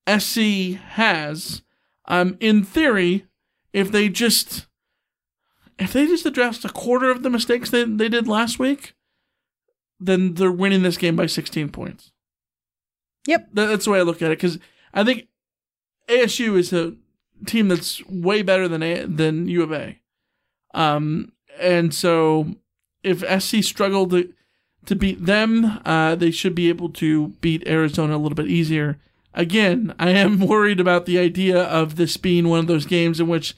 SC 0.08 0.78
has. 0.92 1.62
Um, 2.06 2.38
in 2.40 2.64
theory, 2.64 3.26
if 3.74 3.92
they 3.92 4.10
just 4.10 4.66
if 5.78 5.94
they 5.94 6.08
just 6.08 6.26
addressed 6.26 6.66
a 6.66 6.70
quarter 6.70 7.10
of 7.10 7.24
the 7.24 7.30
mistakes 7.30 7.70
that 7.70 7.98
they 7.98 8.10
did 8.10 8.28
last 8.28 8.60
week, 8.60 8.96
then 10.00 10.34
they're 10.34 10.52
winning 10.52 10.84
this 10.84 10.98
game 10.98 11.16
by 11.16 11.26
16 11.26 11.70
points. 11.70 12.12
Yep. 13.28 13.50
That's 13.54 13.86
the 13.86 13.92
way 13.92 14.00
I 14.00 14.04
look 14.04 14.22
at 14.22 14.32
it 14.32 14.38
because 14.40 14.60
I 14.94 15.04
think 15.04 15.28
ASU 16.08 16.58
is 16.58 16.74
a 16.74 16.96
team 17.46 17.68
that's 17.68 18.04
way 18.08 18.42
better 18.42 18.68
than 18.68 18.84
a- 18.84 19.06
than 19.06 19.48
U 19.48 19.64
of 19.64 19.72
A. 19.72 20.00
Um, 20.74 21.32
and 21.60 21.94
so 21.94 22.56
if 23.04 23.24
SC 23.42 23.64
struggled 23.64 24.12
to 24.12 24.34
to 24.90 24.96
beat 24.96 25.24
them, 25.28 25.80
uh, 25.86 26.16
they 26.16 26.32
should 26.32 26.56
be 26.56 26.68
able 26.68 26.90
to 26.90 27.28
beat 27.42 27.68
Arizona 27.68 28.16
a 28.16 28.18
little 28.18 28.36
bit 28.36 28.48
easier. 28.48 28.98
Again, 29.36 29.94
I 30.00 30.10
am 30.10 30.40
worried 30.48 30.80
about 30.80 31.06
the 31.06 31.20
idea 31.20 31.62
of 31.62 31.96
this 31.96 32.18
being 32.18 32.48
one 32.48 32.58
of 32.58 32.66
those 32.66 32.88
games 32.88 33.20
in 33.20 33.28
which 33.28 33.56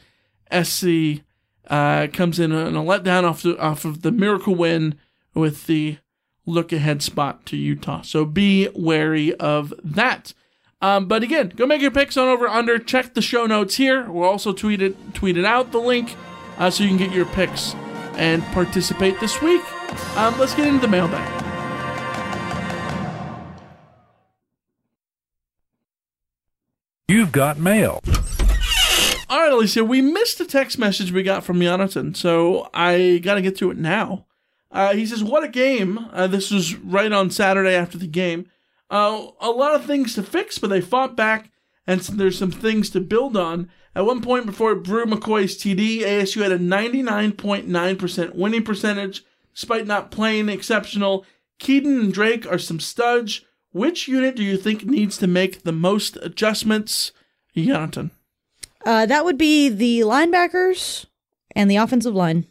SC 0.51 1.21
uh, 1.69 2.07
comes 2.11 2.37
in 2.37 2.51
on 2.51 2.75
a 2.75 2.83
letdown 2.83 3.23
off 3.23 3.43
the, 3.43 3.57
off 3.59 3.85
of 3.85 4.01
the 4.01 4.11
miracle 4.11 4.55
win 4.55 4.95
with 5.33 5.67
the 5.67 5.99
look 6.45 6.73
ahead 6.73 7.01
spot 7.01 7.45
to 7.45 7.55
Utah. 7.55 8.01
So 8.01 8.25
be 8.25 8.67
wary 8.75 9.33
of 9.35 9.73
that. 9.85 10.33
Um, 10.81 11.05
but 11.05 11.23
again, 11.23 11.53
go 11.55 11.65
make 11.65 11.81
your 11.81 11.91
picks 11.91 12.17
on 12.17 12.27
over 12.27 12.49
under. 12.49 12.77
Check 12.77 13.13
the 13.13 13.21
show 13.21 13.45
notes 13.45 13.75
here. 13.75 14.11
We'll 14.11 14.27
also 14.27 14.51
tweet 14.51 14.81
it 14.81 15.13
tweet 15.13 15.37
it 15.37 15.45
out 15.45 15.71
the 15.71 15.79
link 15.79 16.13
uh, 16.57 16.69
so 16.69 16.83
you 16.83 16.89
can 16.89 16.97
get 16.97 17.13
your 17.13 17.27
picks 17.27 17.73
and 18.15 18.43
participate 18.47 19.17
this 19.21 19.41
week. 19.41 19.61
Um, 20.15 20.37
let's 20.39 20.53
get 20.53 20.67
into 20.67 20.81
the 20.81 20.87
mailbag. 20.87 21.41
You've 27.07 27.31
got 27.31 27.59
mail. 27.59 28.01
All 29.29 29.39
right, 29.39 29.51
Alicia, 29.51 29.83
we 29.83 30.01
missed 30.01 30.39
a 30.39 30.45
text 30.45 30.77
message 30.77 31.11
we 31.11 31.23
got 31.23 31.43
from 31.43 31.61
Jonathan, 31.61 32.13
so 32.15 32.69
I 32.73 33.19
got 33.23 33.35
to 33.35 33.41
get 33.41 33.57
to 33.57 33.71
it 33.71 33.77
now. 33.77 34.25
Uh, 34.71 34.93
he 34.93 35.05
says, 35.05 35.23
What 35.23 35.43
a 35.43 35.49
game. 35.49 36.07
Uh, 36.11 36.27
this 36.27 36.51
was 36.51 36.75
right 36.75 37.11
on 37.11 37.29
Saturday 37.29 37.75
after 37.75 37.97
the 37.97 38.07
game. 38.07 38.49
Uh, 38.89 39.27
a 39.39 39.49
lot 39.49 39.75
of 39.75 39.85
things 39.85 40.15
to 40.15 40.23
fix, 40.23 40.57
but 40.57 40.69
they 40.69 40.81
fought 40.81 41.15
back, 41.15 41.51
and 41.87 41.99
there's 42.01 42.37
some 42.37 42.51
things 42.51 42.89
to 42.91 42.99
build 42.99 43.35
on. 43.35 43.69
At 43.95 44.05
one 44.05 44.21
point 44.21 44.45
before 44.45 44.75
Bru 44.75 45.05
McCoy's 45.05 45.57
TD, 45.57 45.99
ASU 46.01 46.41
had 46.41 46.51
a 46.51 46.59
99.9% 46.59 48.35
winning 48.35 48.63
percentage, 48.63 49.23
despite 49.53 49.87
not 49.87 50.11
playing 50.11 50.49
exceptional. 50.49 51.25
Kedon 51.59 51.99
and 51.99 52.13
Drake 52.13 52.45
are 52.51 52.57
some 52.59 52.79
studs. 52.79 53.41
Which 53.71 54.07
unit 54.07 54.35
do 54.35 54.43
you 54.43 54.57
think 54.57 54.85
needs 54.85 55.17
to 55.19 55.27
make 55.27 55.63
the 55.63 55.71
most 55.71 56.17
adjustments? 56.21 57.11
Jonathan. 57.55 58.11
Uh, 58.85 59.05
that 59.05 59.23
would 59.25 59.37
be 59.37 59.69
the 59.69 59.99
linebackers 60.01 61.05
and 61.55 61.69
the 61.69 61.75
offensive 61.77 62.15
line. 62.15 62.47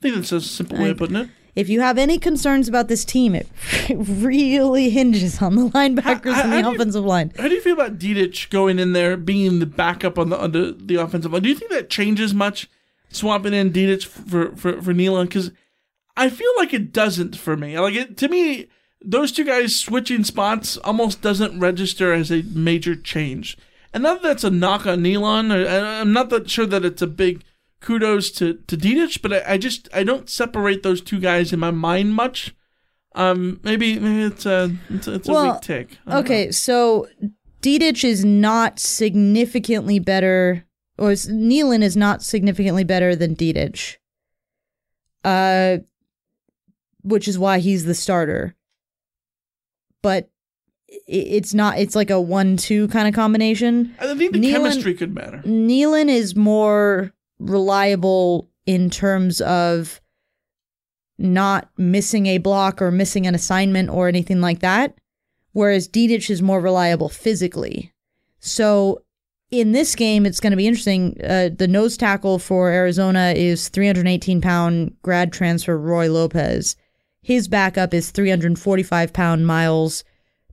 I 0.00 0.02
think 0.02 0.14
that's 0.16 0.32
a 0.32 0.40
simple 0.40 0.78
way 0.78 0.90
of 0.90 0.98
putting 0.98 1.16
it. 1.16 1.28
If 1.54 1.68
you 1.68 1.80
have 1.80 1.98
any 1.98 2.18
concerns 2.18 2.66
about 2.68 2.88
this 2.88 3.04
team, 3.04 3.34
it 3.34 3.46
really 3.94 4.90
hinges 4.90 5.40
on 5.42 5.54
the 5.54 5.68
linebackers 5.68 6.32
How- 6.34 6.42
and 6.44 6.52
the 6.52 6.62
do 6.62 6.68
you- 6.68 6.74
offensive 6.74 7.04
line. 7.04 7.32
How 7.38 7.48
do 7.48 7.54
you 7.54 7.60
feel 7.60 7.74
about 7.74 7.98
Dedich 7.98 8.48
going 8.50 8.78
in 8.78 8.92
there, 8.92 9.16
being 9.16 9.58
the 9.58 9.66
backup 9.66 10.18
on 10.18 10.30
the 10.30 10.38
on 10.38 10.52
the, 10.52 10.76
the 10.78 10.96
offensive 10.96 11.32
line? 11.32 11.42
Do 11.42 11.48
you 11.48 11.54
think 11.54 11.70
that 11.70 11.88
changes 11.90 12.32
much, 12.34 12.68
swapping 13.10 13.54
in 13.54 13.72
Dedich 13.72 14.06
for 14.06 14.56
for 14.56 14.80
for 14.82 14.92
Neilon? 14.94 15.24
Because 15.26 15.50
I 16.16 16.30
feel 16.30 16.50
like 16.56 16.74
it 16.74 16.92
doesn't 16.92 17.36
for 17.36 17.56
me. 17.56 17.78
Like 17.78 17.94
it 17.94 18.16
to 18.18 18.28
me, 18.28 18.66
those 19.00 19.32
two 19.32 19.44
guys 19.44 19.76
switching 19.76 20.24
spots 20.24 20.76
almost 20.78 21.22
doesn't 21.22 21.58
register 21.58 22.12
as 22.12 22.30
a 22.30 22.42
major 22.42 22.94
change. 22.94 23.56
And 23.92 24.02
not 24.02 24.22
that 24.22 24.28
that's 24.28 24.44
a 24.44 24.50
knock 24.50 24.86
on 24.86 25.00
Neilon. 25.00 25.52
Or, 25.52 25.68
I'm 25.68 26.12
not 26.12 26.30
that 26.30 26.48
sure 26.50 26.66
that 26.66 26.84
it's 26.84 27.02
a 27.02 27.06
big 27.06 27.44
kudos 27.80 28.30
to 28.32 28.54
to 28.54 28.76
Dedich, 28.76 29.20
but 29.22 29.32
I, 29.32 29.54
I 29.54 29.58
just 29.58 29.88
I 29.92 30.04
don't 30.04 30.30
separate 30.30 30.82
those 30.82 31.00
two 31.00 31.20
guys 31.20 31.52
in 31.52 31.60
my 31.60 31.70
mind 31.70 32.14
much. 32.14 32.54
Um, 33.14 33.60
maybe 33.62 33.98
maybe 33.98 34.22
it's 34.22 34.46
a 34.46 34.74
it's 34.88 35.06
a, 35.06 35.14
it's 35.14 35.28
a 35.28 35.32
weak 35.32 35.60
don't 35.60 36.16
Okay, 36.20 36.50
so 36.50 37.08
Dedich 37.60 38.04
is 38.04 38.24
not 38.24 38.78
significantly 38.78 39.98
better, 39.98 40.64
or 40.96 41.10
Neilon 41.10 41.82
is 41.82 41.96
not 41.96 42.22
significantly 42.22 42.84
better 42.84 43.14
than 43.14 43.36
Dedich. 43.36 43.96
Uh, 45.24 45.78
which 47.02 47.28
is 47.28 47.38
why 47.38 47.58
he's 47.58 47.84
the 47.84 47.94
starter. 47.94 48.54
But 50.02 50.30
it's 51.06 51.54
not. 51.54 51.78
It's 51.78 51.96
like 51.96 52.10
a 52.10 52.20
one-two 52.20 52.88
kind 52.88 53.08
of 53.08 53.14
combination. 53.14 53.94
I 53.98 54.14
think 54.14 54.32
the 54.32 54.40
Neilon- 54.40 54.52
chemistry 54.52 54.94
could 54.94 55.14
matter. 55.14 55.42
Neilon 55.44 56.08
is 56.08 56.36
more 56.36 57.12
reliable 57.38 58.48
in 58.66 58.90
terms 58.90 59.40
of 59.40 60.00
not 61.18 61.70
missing 61.76 62.26
a 62.26 62.38
block 62.38 62.82
or 62.82 62.90
missing 62.90 63.26
an 63.26 63.34
assignment 63.34 63.90
or 63.90 64.08
anything 64.08 64.40
like 64.40 64.60
that, 64.60 64.96
whereas 65.52 65.88
Dedich 65.88 66.30
is 66.30 66.42
more 66.42 66.60
reliable 66.60 67.08
physically. 67.08 67.92
So 68.40 69.02
in 69.50 69.72
this 69.72 69.94
game, 69.94 70.26
it's 70.26 70.40
going 70.40 70.50
to 70.50 70.56
be 70.56 70.66
interesting. 70.66 71.16
Uh, 71.22 71.50
the 71.56 71.68
nose 71.68 71.96
tackle 71.96 72.38
for 72.38 72.70
Arizona 72.70 73.34
is 73.36 73.68
318 73.68 74.40
pound 74.40 74.96
grad 75.02 75.32
transfer 75.32 75.78
Roy 75.78 76.10
Lopez. 76.10 76.74
His 77.22 77.46
backup 77.46 77.94
is 77.94 78.10
345 78.10 79.12
pound 79.12 79.46
Myles 79.46 80.04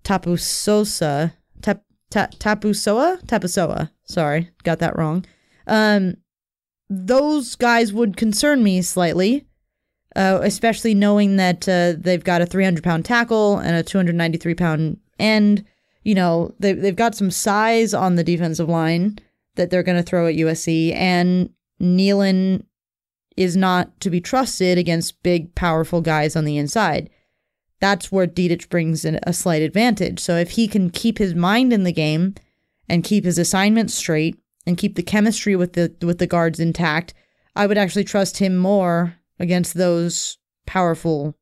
Tapusoa. 0.03 1.33
Tap, 1.61 1.81
ta, 2.09 2.27
Tapusoa? 2.27 3.21
Tapusoa. 3.25 3.89
Sorry, 4.05 4.49
got 4.63 4.79
that 4.79 4.97
wrong. 4.97 5.25
Um, 5.67 6.17
those 6.89 7.55
guys 7.55 7.91
would 7.93 8.17
concern 8.17 8.63
me 8.63 8.81
slightly, 8.81 9.45
uh, 10.15 10.39
especially 10.43 10.93
knowing 10.93 11.37
that 11.37 11.67
uh, 11.67 11.93
they've 11.97 12.23
got 12.23 12.41
a 12.41 12.45
300 12.45 12.83
pound 12.83 13.05
tackle 13.05 13.57
and 13.57 13.75
a 13.75 13.83
293 13.83 14.55
pound 14.55 14.99
end. 15.19 15.65
You 16.03 16.15
know, 16.15 16.53
they, 16.59 16.73
they've 16.73 16.95
got 16.95 17.15
some 17.15 17.31
size 17.31 17.93
on 17.93 18.15
the 18.15 18.23
defensive 18.23 18.69
line 18.69 19.19
that 19.55 19.69
they're 19.69 19.83
going 19.83 19.97
to 19.97 20.03
throw 20.03 20.27
at 20.27 20.35
USC, 20.35 20.93
and 20.95 21.49
Neilon 21.81 22.63
is 23.37 23.55
not 23.55 23.99
to 24.01 24.09
be 24.09 24.19
trusted 24.21 24.77
against 24.77 25.21
big, 25.23 25.55
powerful 25.55 26.01
guys 26.01 26.35
on 26.35 26.45
the 26.45 26.57
inside. 26.57 27.09
That's 27.79 28.11
where 28.11 28.27
Dedich 28.27 28.67
brings 28.69 29.05
in 29.05 29.19
a 29.23 29.31
slight 29.33 29.61
advantage. 29.61 30.19
So 30.19 30.35
if 30.35 30.51
he 30.51 30.67
can 30.67 30.89
keep 30.89 31.17
his 31.17 31.33
mind 31.35 31.71
in 31.71 31.83
the 31.85 31.93
game 31.93 32.35
and 32.89 33.03
keep 33.03 33.23
his 33.23 33.37
assignments 33.37 33.93
straight 33.93 34.37
and 34.65 34.77
keep 34.77 34.95
the 34.95 35.03
chemistry 35.03 35.55
with 35.55 35.73
the 35.73 35.95
with 36.01 36.17
the 36.19 36.27
guards 36.27 36.59
intact, 36.59 37.13
I 37.55 37.67
would 37.67 37.77
actually 37.77 38.03
trust 38.03 38.39
him 38.39 38.57
more 38.57 39.15
against 39.39 39.75
those 39.75 40.37
powerful 40.65 41.35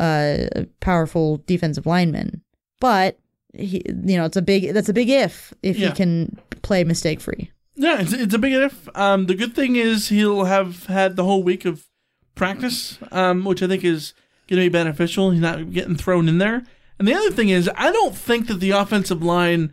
uh 0.00 0.46
powerful 0.80 1.42
defensive 1.46 1.84
linemen. 1.84 2.42
But 2.80 3.18
he, 3.52 3.82
you 3.86 4.16
know, 4.16 4.24
it's 4.24 4.36
a 4.36 4.42
big 4.42 4.72
that's 4.72 4.88
a 4.88 4.94
big 4.94 5.10
if 5.10 5.52
if 5.62 5.76
Yeah. 5.78 5.88
he 5.88 5.94
can 5.94 6.38
play 6.62 6.84
mistake 6.84 7.20
free. 7.20 7.50
Yeah, 7.78 8.00
it's, 8.00 8.12
it's 8.12 8.34
a 8.34 8.38
big 8.38 8.54
if. 8.54 8.88
Um, 8.96 9.26
the 9.26 9.36
good 9.36 9.54
thing 9.54 9.76
is 9.76 10.08
he'll 10.08 10.44
have 10.44 10.86
had 10.86 11.14
the 11.14 11.24
whole 11.24 11.44
week 11.44 11.64
of 11.64 11.86
practice, 12.34 12.98
um, 13.12 13.44
which 13.44 13.62
I 13.62 13.68
think 13.68 13.84
is 13.84 14.14
going 14.48 14.60
to 14.60 14.66
be 14.66 14.68
beneficial. 14.68 15.30
He's 15.30 15.40
not 15.40 15.70
getting 15.72 15.96
thrown 15.96 16.28
in 16.28 16.38
there. 16.38 16.64
And 16.98 17.06
the 17.06 17.14
other 17.14 17.30
thing 17.30 17.50
is, 17.50 17.70
I 17.76 17.92
don't 17.92 18.16
think 18.16 18.48
that 18.48 18.58
the 18.58 18.72
offensive 18.72 19.22
line 19.22 19.72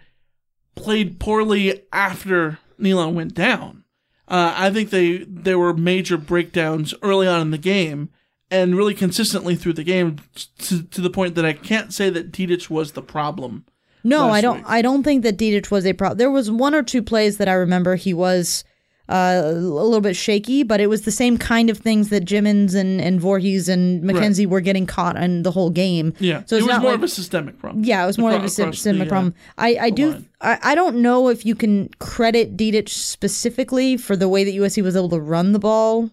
played 0.75 1.19
poorly 1.19 1.81
after 1.91 2.59
Neilon 2.79 3.13
went 3.13 3.33
down. 3.33 3.85
Uh, 4.27 4.53
I 4.55 4.69
think 4.69 4.91
they 4.91 5.19
there 5.27 5.57
were 5.57 5.73
major 5.73 6.17
breakdowns 6.17 6.93
early 7.01 7.27
on 7.27 7.41
in 7.41 7.51
the 7.51 7.57
game 7.57 8.09
and 8.51 8.75
really 8.75 8.93
consistently 8.93 9.55
through 9.55 9.73
the 9.73 9.83
game 9.83 10.17
to, 10.59 10.83
to 10.83 11.01
the 11.01 11.09
point 11.09 11.35
that 11.35 11.45
I 11.45 11.53
can't 11.53 11.93
say 11.93 12.09
that 12.11 12.31
Dedich 12.31 12.69
was 12.69 12.91
the 12.91 13.01
problem. 13.01 13.65
No, 14.05 14.29
I 14.29 14.39
don't. 14.39 14.57
week. 14.57 14.65
I 14.67 14.81
don't 14.81 15.03
think 15.03 15.23
that 15.23 15.37
Dedich 15.37 15.71
was 15.71 15.85
a 15.85 15.93
problem. 15.93 16.17
There 16.17 16.31
was 16.31 16.49
one 16.51 16.75
or 16.75 16.83
two 16.83 17.01
plays 17.01 17.37
that 17.37 17.49
I 17.49 17.53
remember 17.53 17.95
he 17.95 18.13
was 18.13 18.63
uh, 19.09 19.41
a 19.45 19.51
little 19.51 20.01
bit 20.01 20.15
shaky, 20.15 20.63
but 20.63 20.79
it 20.79 20.87
was 20.87 21.03
the 21.03 21.11
same 21.11 21.37
kind 21.37 21.69
of 21.69 21.77
things 21.77 22.09
that 22.09 22.25
Jimmons 22.25 22.73
and 22.73 23.01
and 23.01 23.19
Vorhees 23.19 23.67
and 23.67 24.03
McKenzie 24.03 24.47
were 24.47 24.61
getting 24.61 24.85
caught 24.85 25.15
in 25.17 25.43
the 25.43 25.51
whole 25.51 25.69
game. 25.69 26.13
Yeah, 26.19 26.43
so 26.45 26.55
it 26.55 26.63
was 26.63 26.77
more 26.79 26.91
like- 26.91 26.95
of 26.95 27.03
a 27.03 27.07
systemic 27.07 27.59
problem. 27.59 27.83
Yeah, 27.83 28.03
it 28.03 28.07
was 28.07 28.17
more 28.17 28.31
like 28.31 28.43
a 28.43 28.49
systemic 28.49 29.01
the, 29.01 29.05
uh, 29.05 29.09
problem. 29.09 29.35
I, 29.57 29.77
I 29.81 29.89
do. 29.89 30.11
line. 30.11 30.29
I, 30.41 30.59
I 30.61 30.75
don't 30.75 30.97
know 30.97 31.29
if 31.29 31.45
you 31.45 31.55
can 31.55 31.89
credit 31.99 32.55
Dedich 32.55 32.89
specifically 32.89 33.97
for 33.97 34.15
the 34.15 34.29
way 34.29 34.43
that 34.43 34.51
USC 34.53 34.83
was 34.83 34.95
able 34.95 35.09
to 35.09 35.19
run 35.19 35.51
the 35.51 35.59
ball 35.59 36.09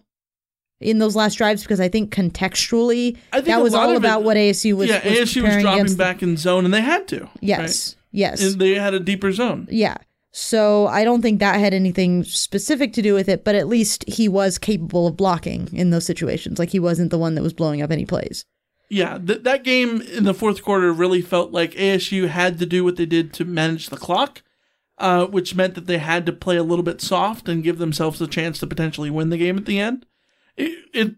in 0.83 0.99
those 0.99 1.15
last 1.15 1.35
drives 1.35 1.61
because 1.63 1.79
I 1.79 1.89
think 1.89 2.13
contextually 2.13 3.17
I 3.31 3.37
think 3.37 3.47
that 3.47 3.61
was 3.63 3.73
all 3.73 3.89
of 3.89 3.95
it- 3.95 3.97
about 3.97 4.23
what 4.23 4.37
ASU 4.37 4.75
was. 4.75 4.89
yeah, 4.89 5.07
was 5.07 5.19
ASU 5.19 5.43
was 5.43 5.61
dropping 5.61 5.95
back 5.95 6.21
in 6.21 6.37
zone, 6.37 6.65
and 6.65 6.73
they 6.73 6.81
had 6.81 7.07
to. 7.09 7.29
Yes, 7.41 7.59
right? 7.59 7.95
yes. 8.11 8.43
And 8.43 8.61
they 8.61 8.75
had 8.75 8.93
a 8.93 8.99
deeper 8.99 9.31
zone. 9.31 9.67
Yeah. 9.71 9.97
So 10.35 10.87
I 10.87 11.03
don't 11.03 11.21
think 11.21 11.39
that 11.39 11.59
had 11.59 11.75
anything 11.75 12.23
specific 12.23 12.93
to 12.93 13.01
do 13.03 13.13
with 13.13 13.29
it, 13.29 13.43
but 13.43 13.53
at 13.53 13.67
least 13.67 14.03
he 14.07 14.27
was 14.27 14.57
capable 14.57 15.05
of 15.05 15.15
blocking 15.15 15.69
in 15.71 15.91
those 15.91 16.05
situations. 16.05 16.57
Like 16.57 16.69
he 16.69 16.79
wasn't 16.79 17.11
the 17.11 17.19
one 17.19 17.35
that 17.35 17.43
was 17.43 17.53
blowing 17.53 17.83
up 17.83 17.91
any 17.91 18.05
plays. 18.05 18.43
Yeah, 18.89 19.19
th- 19.19 19.43
that 19.43 19.63
game 19.63 20.01
in 20.01 20.23
the 20.23 20.33
fourth 20.33 20.63
quarter 20.63 20.91
really 20.91 21.21
felt 21.21 21.51
like 21.51 21.73
ASU 21.73 22.27
had 22.29 22.57
to 22.59 22.65
do 22.65 22.83
what 22.83 22.95
they 22.95 23.05
did 23.05 23.31
to 23.33 23.45
manage 23.45 23.89
the 23.89 23.97
clock, 23.97 24.41
uh, 24.97 25.25
which 25.27 25.53
meant 25.55 25.75
that 25.75 25.85
they 25.85 25.99
had 25.99 26.25
to 26.25 26.31
play 26.33 26.57
a 26.57 26.63
little 26.63 26.83
bit 26.83 26.99
soft 27.01 27.47
and 27.47 27.63
give 27.63 27.77
themselves 27.77 28.19
a 28.19 28.27
chance 28.27 28.57
to 28.59 28.67
potentially 28.67 29.09
win 29.11 29.29
the 29.29 29.37
game 29.37 29.57
at 29.57 29.65
the 29.65 29.79
end. 29.79 30.05
It, 30.57 30.85
it 30.93 31.15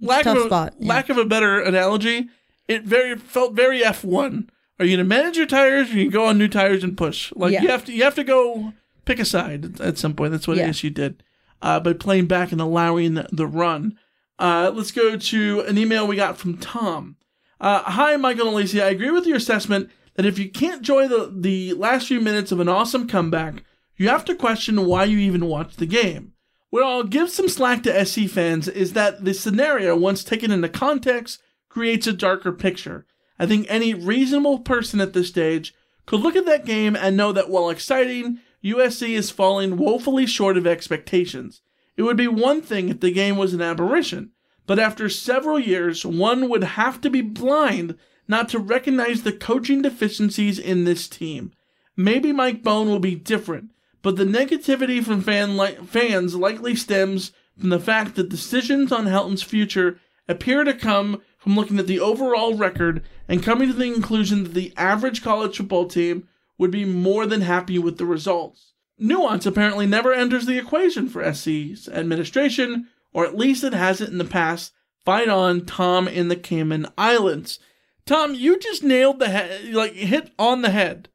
lack 0.00 0.24
tough 0.24 0.36
of 0.38 0.44
a, 0.44 0.46
spot, 0.46 0.74
yeah. 0.78 0.88
lack 0.88 1.08
of 1.08 1.18
a 1.18 1.24
better 1.24 1.60
analogy, 1.60 2.28
it 2.68 2.84
very 2.84 3.16
felt 3.16 3.54
very 3.54 3.84
F 3.84 4.04
one. 4.04 4.50
Are 4.78 4.84
you 4.84 4.96
gonna 4.96 5.08
manage 5.08 5.36
your 5.36 5.46
tires, 5.46 5.90
or 5.92 5.98
you 5.98 6.10
go 6.10 6.26
on 6.26 6.38
new 6.38 6.48
tires 6.48 6.82
and 6.82 6.96
push? 6.96 7.32
Like 7.36 7.52
Yeah. 7.52 7.62
you 7.62 7.68
have 7.68 7.84
to, 7.84 7.92
you 7.92 8.02
have 8.04 8.14
to 8.16 8.24
go 8.24 8.72
pick 9.04 9.18
a 9.18 9.24
side 9.24 9.80
at 9.80 9.98
some 9.98 10.14
point. 10.14 10.32
That's 10.32 10.48
what 10.48 10.56
Yeah. 10.56 10.68
ASU 10.68 10.92
did 10.92 11.22
uh, 11.60 11.80
by 11.80 11.92
playing 11.92 12.26
back 12.26 12.52
and 12.52 12.60
allowing 12.60 13.14
the, 13.14 13.46
run. 13.46 13.98
Uh, 14.38 14.72
let's 14.74 14.90
go 14.90 15.16
to 15.16 15.60
an 15.60 15.78
email 15.78 16.06
we 16.06 16.16
got 16.16 16.36
from 16.36 16.58
Tom. 16.58 17.16
Uh, 17.60 17.82
Hi, 17.82 18.16
Michael 18.16 18.48
and 18.48 18.56
Alicia. 18.56 18.84
I 18.84 18.88
agree 18.90 19.10
with 19.10 19.26
your 19.26 19.36
assessment 19.36 19.88
that 20.14 20.26
if 20.26 20.38
you 20.38 20.50
can't 20.50 20.78
enjoy 20.78 21.06
the, 21.06 21.32
the 21.34 21.74
last 21.74 22.08
few 22.08 22.20
minutes 22.20 22.50
of 22.50 22.58
an 22.58 22.68
awesome 22.68 23.06
comeback, 23.06 23.62
you 23.96 24.08
have 24.08 24.24
to 24.24 24.34
question 24.34 24.84
why 24.86 25.04
you 25.04 25.18
even 25.18 25.46
watched 25.46 25.78
the 25.78 25.86
game. 25.86 26.31
What 26.72 26.84
I'll 26.84 27.02
give 27.02 27.28
some 27.28 27.50
slack 27.50 27.82
to 27.82 28.06
SC 28.06 28.20
fans 28.30 28.66
is 28.66 28.94
that 28.94 29.26
the 29.26 29.34
scenario, 29.34 29.94
once 29.94 30.24
taken 30.24 30.50
into 30.50 30.70
context, 30.70 31.38
creates 31.68 32.06
a 32.06 32.14
darker 32.14 32.50
picture. 32.50 33.04
I 33.38 33.44
think 33.44 33.66
any 33.68 33.92
reasonable 33.92 34.60
person 34.60 34.98
at 35.02 35.12
this 35.12 35.28
stage 35.28 35.74
could 36.06 36.20
look 36.20 36.34
at 36.34 36.46
that 36.46 36.64
game 36.64 36.96
and 36.96 37.14
know 37.14 37.30
that 37.30 37.50
while 37.50 37.68
exciting, 37.68 38.38
USC 38.64 39.10
is 39.10 39.30
falling 39.30 39.76
woefully 39.76 40.24
short 40.24 40.56
of 40.56 40.66
expectations. 40.66 41.60
It 41.98 42.04
would 42.04 42.16
be 42.16 42.26
one 42.26 42.62
thing 42.62 42.88
if 42.88 43.00
the 43.00 43.10
game 43.10 43.36
was 43.36 43.52
an 43.52 43.60
aberration, 43.60 44.30
but 44.66 44.78
after 44.78 45.10
several 45.10 45.58
years, 45.58 46.06
one 46.06 46.48
would 46.48 46.64
have 46.64 47.02
to 47.02 47.10
be 47.10 47.20
blind 47.20 47.98
not 48.26 48.48
to 48.48 48.58
recognize 48.58 49.24
the 49.24 49.32
coaching 49.32 49.82
deficiencies 49.82 50.58
in 50.58 50.84
this 50.84 51.06
team. 51.06 51.52
Maybe 51.98 52.32
Mike 52.32 52.62
Bohn 52.62 52.88
will 52.88 52.98
be 52.98 53.14
different, 53.14 53.71
but 54.02 54.16
the 54.16 54.24
negativity 54.24 55.02
from 55.02 55.22
fan 55.22 55.56
li- 55.56 55.76
fans 55.86 56.34
likely 56.34 56.74
stems 56.74 57.32
from 57.58 57.70
the 57.70 57.80
fact 57.80 58.16
that 58.16 58.28
decisions 58.28 58.92
on 58.92 59.06
Helton's 59.06 59.42
future 59.42 59.98
appear 60.28 60.64
to 60.64 60.74
come 60.74 61.22
from 61.38 61.56
looking 61.56 61.78
at 61.78 61.86
the 61.86 62.00
overall 62.00 62.54
record 62.54 63.02
and 63.28 63.42
coming 63.42 63.68
to 63.68 63.74
the 63.74 63.92
conclusion 63.92 64.44
that 64.44 64.54
the 64.54 64.72
average 64.76 65.22
college 65.22 65.56
football 65.56 65.86
team 65.86 66.28
would 66.58 66.70
be 66.70 66.84
more 66.84 67.26
than 67.26 67.40
happy 67.40 67.78
with 67.78 67.98
the 67.98 68.06
results. 68.06 68.72
Nuance 68.98 69.46
apparently 69.46 69.86
never 69.86 70.12
enters 70.12 70.46
the 70.46 70.58
equation 70.58 71.08
for 71.08 71.22
SC's 71.32 71.88
administration, 71.88 72.88
or 73.12 73.24
at 73.26 73.36
least 73.36 73.64
it 73.64 73.74
hasn't 73.74 74.10
in 74.10 74.18
the 74.18 74.24
past. 74.24 74.72
Fight 75.04 75.28
on, 75.28 75.66
Tom 75.66 76.06
in 76.06 76.28
the 76.28 76.36
Cayman 76.36 76.86
Islands. 76.96 77.58
Tom, 78.06 78.34
you 78.34 78.58
just 78.58 78.84
nailed 78.84 79.18
the 79.18 79.28
head, 79.28 79.74
like 79.74 79.94
hit 79.94 80.30
on 80.38 80.62
the 80.62 80.70
head. 80.70 81.08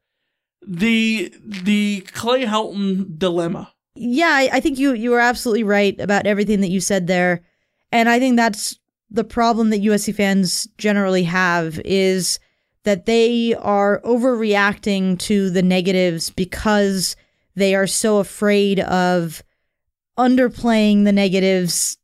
The 0.66 1.32
the 1.44 2.00
Clay 2.12 2.44
Helton 2.44 3.18
dilemma. 3.18 3.72
Yeah, 3.94 4.30
I, 4.30 4.50
I 4.54 4.60
think 4.60 4.78
you 4.78 4.92
you 4.92 5.10
were 5.10 5.20
absolutely 5.20 5.64
right 5.64 5.98
about 6.00 6.26
everything 6.26 6.60
that 6.60 6.70
you 6.70 6.80
said 6.80 7.06
there, 7.06 7.42
and 7.90 8.08
I 8.08 8.18
think 8.18 8.36
that's 8.36 8.78
the 9.10 9.24
problem 9.24 9.70
that 9.70 9.82
USC 9.82 10.14
fans 10.14 10.68
generally 10.76 11.24
have 11.24 11.80
is 11.84 12.38
that 12.84 13.06
they 13.06 13.54
are 13.54 14.00
overreacting 14.04 15.18
to 15.18 15.50
the 15.50 15.62
negatives 15.62 16.30
because 16.30 17.16
they 17.54 17.74
are 17.74 17.86
so 17.86 18.18
afraid 18.18 18.80
of 18.80 19.42
underplaying 20.18 21.04
the 21.04 21.12
negatives 21.12 21.96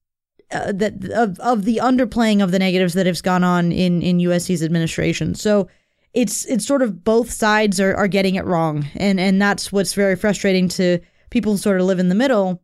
uh, 0.51 0.73
that 0.73 0.95
of 1.11 1.39
of 1.41 1.65
the 1.65 1.79
underplaying 1.83 2.43
of 2.43 2.51
the 2.51 2.59
negatives 2.59 2.95
that 2.95 3.07
has 3.07 3.23
gone 3.23 3.45
on 3.45 3.73
in 3.73 4.03
in 4.03 4.19
USC's 4.19 4.63
administration. 4.63 5.35
So 5.35 5.69
it's 6.15 6.45
it's 6.47 6.67
sort 6.67 6.83
of 6.83 7.05
both 7.05 7.31
sides 7.31 7.81
are, 7.81 7.95
are 7.95 8.09
getting 8.09 8.37
it 8.37 8.45
wrong, 8.45 8.87
and 8.95 9.21
and 9.21 9.43
that's 9.43 9.73
what's 9.73 9.95
very 9.95 10.17
frustrating 10.17 10.69
to 10.71 11.01
people 11.31 11.53
who 11.53 11.59
sort 11.59 11.81
of 11.81 11.87
live 11.87 11.99
in 11.99 12.09
the 12.09 12.15
middle, 12.15 12.63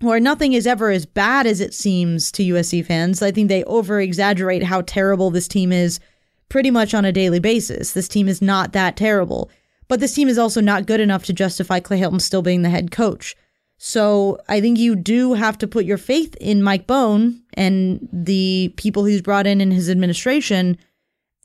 where 0.00 0.18
nothing 0.18 0.54
is 0.54 0.66
ever 0.66 0.90
as 0.90 1.04
bad 1.04 1.46
as 1.46 1.60
it 1.60 1.74
seems 1.74 2.32
to 2.32 2.42
USC 2.42 2.84
fans. 2.84 3.22
I 3.22 3.30
think 3.30 3.48
they 3.48 3.62
over 3.64 4.00
exaggerate 4.00 4.62
how 4.62 4.80
terrible 4.82 5.30
this 5.30 5.46
team 5.46 5.70
is 5.70 6.00
pretty 6.48 6.70
much 6.70 6.94
on 6.94 7.04
a 7.04 7.12
daily 7.12 7.40
basis. 7.40 7.92
This 7.92 8.08
team 8.08 8.26
is 8.26 8.40
not 8.40 8.72
that 8.72 8.96
terrible, 8.96 9.50
but 9.86 10.00
this 10.00 10.14
team 10.14 10.28
is 10.28 10.38
also 10.38 10.62
not 10.62 10.86
good 10.86 11.00
enough 11.00 11.24
to 11.26 11.34
justify 11.34 11.80
Clay 11.80 12.00
Helton 12.00 12.22
still 12.22 12.42
being 12.42 12.62
the 12.62 12.70
head 12.70 12.90
coach. 12.90 13.36
So 13.76 14.38
I 14.48 14.60
think 14.60 14.78
you 14.78 14.96
do 14.96 15.34
have 15.34 15.58
to 15.58 15.68
put 15.68 15.84
your 15.84 15.98
faith 15.98 16.34
in 16.40 16.62
Mike 16.62 16.86
Bohn 16.86 17.42
and 17.54 18.08
the 18.12 18.72
people 18.76 19.04
he's 19.04 19.22
brought 19.22 19.46
in 19.46 19.60
in 19.60 19.70
his 19.70 19.88
administration 19.90 20.78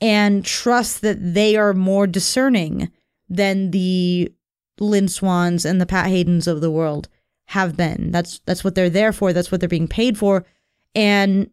and 0.04 0.43
trust 0.43 1.01
that 1.01 1.34
they 1.34 1.56
are 1.56 1.74
more 1.74 2.06
discerning 2.06 2.91
than 3.30 3.72
the 3.72 4.30
Lynn 4.78 5.08
Swanns 5.08 5.64
and 5.64 5.80
the 5.80 5.86
Pat 5.86 6.08
Haydens 6.08 6.45
of 6.45 6.60
the 6.60 6.70
world 6.70 7.08
have 7.45 7.78
been. 7.78 8.12
That's 8.12 8.39
that's 8.45 8.66
what 8.66 8.76
they're 8.76 8.89
there 8.89 9.14
for. 9.14 9.32
That's 9.32 9.49
what 9.49 9.62
they're 9.62 9.70
being 9.70 9.88
paid 9.88 10.18
for. 10.18 10.45
And 10.93 11.49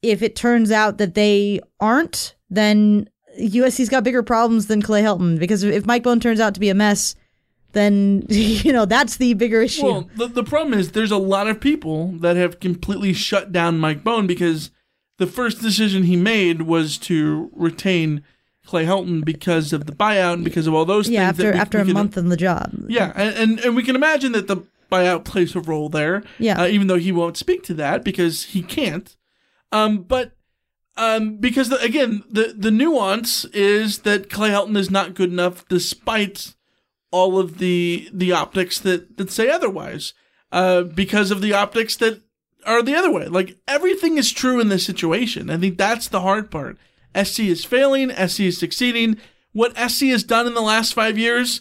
if 0.00 0.22
it 0.22 0.34
turns 0.34 0.72
out 0.72 0.96
that 0.98 1.14
they 1.14 1.60
aren't, 1.80 2.34
then 2.48 3.10
USC's 3.38 3.90
got 3.90 4.04
bigger 4.04 4.22
problems 4.22 4.68
than 4.68 4.80
Clay 4.80 5.02
Helton. 5.02 5.38
Because 5.38 5.62
if 5.62 5.84
Mike 5.84 6.02
Bohn 6.02 6.18
turns 6.18 6.40
out 6.40 6.54
to 6.54 6.60
be 6.60 6.70
a 6.70 6.74
mess, 6.74 7.14
then 7.72 8.24
you 8.30 8.72
know 8.72 8.86
that's 8.86 9.18
the 9.18 9.34
bigger 9.34 9.60
issue. 9.60 9.84
Well, 9.84 10.10
the, 10.16 10.28
the 10.28 10.44
problem 10.44 10.78
is 10.78 10.92
there's 10.92 11.10
a 11.10 11.18
lot 11.18 11.46
of 11.46 11.60
people 11.60 12.12
that 12.20 12.36
have 12.36 12.58
completely 12.58 13.12
shut 13.12 13.52
down 13.52 13.78
Mike 13.78 14.02
Bohn 14.02 14.26
because 14.26 14.70
the 15.22 15.26
first 15.40 15.56
decision 15.68 16.02
he 16.04 16.16
made 16.16 16.58
was 16.62 16.98
to 17.08 17.50
retain 17.68 18.22
Clay 18.66 18.84
Helton 18.84 19.24
because 19.24 19.72
of 19.72 19.86
the 19.86 19.92
buyout 19.92 20.34
and 20.34 20.44
because 20.44 20.66
of 20.68 20.74
all 20.74 20.84
those 20.84 21.08
yeah, 21.08 21.26
things. 21.32 21.38
that 21.38 21.46
after 21.46 21.52
we- 21.54 21.60
after 21.60 21.78
we 21.78 21.82
a 21.82 21.84
can- 21.86 21.94
month 21.94 22.16
in 22.16 22.28
the 22.28 22.36
job. 22.36 22.66
Yeah, 22.88 23.12
and, 23.16 23.34
and 23.42 23.60
and 23.64 23.76
we 23.76 23.82
can 23.82 23.96
imagine 23.96 24.32
that 24.32 24.46
the 24.46 24.58
buyout 24.90 25.24
plays 25.24 25.56
a 25.56 25.60
role 25.60 25.88
there. 25.88 26.22
Yeah. 26.38 26.60
uh, 26.62 26.66
even 26.66 26.86
though 26.88 26.98
he 27.06 27.12
won't 27.12 27.36
speak 27.36 27.62
to 27.64 27.74
that 27.74 28.04
because 28.04 28.44
he 28.54 28.62
can't. 28.62 29.08
Um, 29.72 30.02
but 30.14 30.32
um, 30.96 31.36
because 31.38 31.68
the, 31.70 31.78
again, 31.80 32.22
the 32.30 32.54
the 32.56 32.70
nuance 32.70 33.44
is 33.46 34.00
that 34.00 34.28
Clay 34.30 34.50
Helton 34.50 34.76
is 34.76 34.90
not 34.90 35.14
good 35.14 35.30
enough, 35.32 35.66
despite 35.68 36.54
all 37.10 37.38
of 37.38 37.58
the 37.58 38.08
the 38.12 38.32
optics 38.32 38.78
that 38.80 39.16
that 39.16 39.30
say 39.30 39.48
otherwise. 39.50 40.12
Uh, 40.60 40.82
because 40.82 41.30
of 41.30 41.40
the 41.40 41.54
optics 41.54 41.96
that 41.96 42.20
are 42.66 42.82
the 42.82 42.94
other 42.94 43.10
way. 43.10 43.26
Like 43.26 43.56
everything 43.68 44.18
is 44.18 44.32
true 44.32 44.60
in 44.60 44.68
this 44.68 44.84
situation. 44.84 45.50
I 45.50 45.56
think 45.58 45.78
that's 45.78 46.08
the 46.08 46.20
hard 46.20 46.50
part. 46.50 46.78
SC 47.20 47.40
is 47.40 47.64
failing. 47.64 48.10
SC 48.10 48.40
is 48.40 48.58
succeeding. 48.58 49.16
What 49.52 49.76
SC 49.76 50.04
has 50.06 50.24
done 50.24 50.46
in 50.46 50.54
the 50.54 50.62
last 50.62 50.94
five 50.94 51.18
years, 51.18 51.60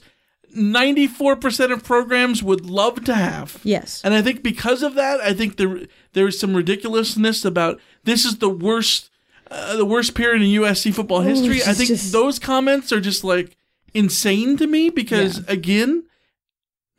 ninety-four 0.56 1.36
percent 1.36 1.72
of 1.72 1.84
programs 1.84 2.42
would 2.42 2.66
love 2.66 3.04
to 3.06 3.14
have. 3.14 3.60
Yes. 3.64 4.02
And 4.04 4.14
I 4.14 4.22
think 4.22 4.44
because 4.44 4.82
of 4.84 4.96
that, 4.96 5.20
I 5.20 5.34
think 5.34 5.58
there 5.58 5.88
there 6.14 6.28
is 6.28 6.40
some 6.40 6.56
ridiculousness 6.56 7.44
about 7.44 7.80
this 8.04 8.24
is 8.26 8.38
the 8.38 8.50
worst 8.50 9.10
uh, 9.50 9.76
the 9.76 9.86
worst 9.86 10.16
period 10.16 10.42
in 10.42 10.48
USC 10.62 10.94
football 10.94 11.22
history. 11.22 11.58
it's 11.58 11.68
I 11.68 11.74
think 11.74 11.90
just- 11.90 12.12
those 12.14 12.40
comments 12.40 12.92
are 12.94 13.02
just 13.02 13.24
like 13.24 13.58
insane 13.94 14.56
to 14.58 14.68
me 14.68 14.90
because 14.90 15.40
again, 15.50 16.06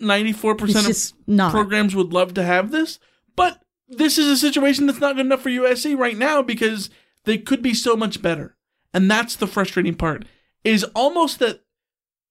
94% 0.00 0.88
It's 0.90 1.12
of 1.28 1.50
programs 1.50 1.94
would 1.96 2.12
love 2.12 2.34
to 2.34 2.42
have 2.42 2.70
this, 2.70 2.98
but 3.36 3.62
this 3.88 4.18
is 4.18 4.26
a 4.26 4.36
situation 4.36 4.86
that's 4.86 5.00
not 5.00 5.16
good 5.16 5.26
enough 5.26 5.42
for 5.42 5.50
USC 5.50 5.96
right 5.96 6.16
now 6.16 6.42
because 6.42 6.90
they 7.24 7.38
could 7.38 7.62
be 7.62 7.74
so 7.74 7.96
much 7.96 8.22
better. 8.22 8.56
And 8.94 9.10
that's 9.10 9.36
the 9.36 9.46
frustrating 9.46 9.94
part 9.94 10.24
is 10.64 10.84
almost 10.94 11.38
that 11.40 11.60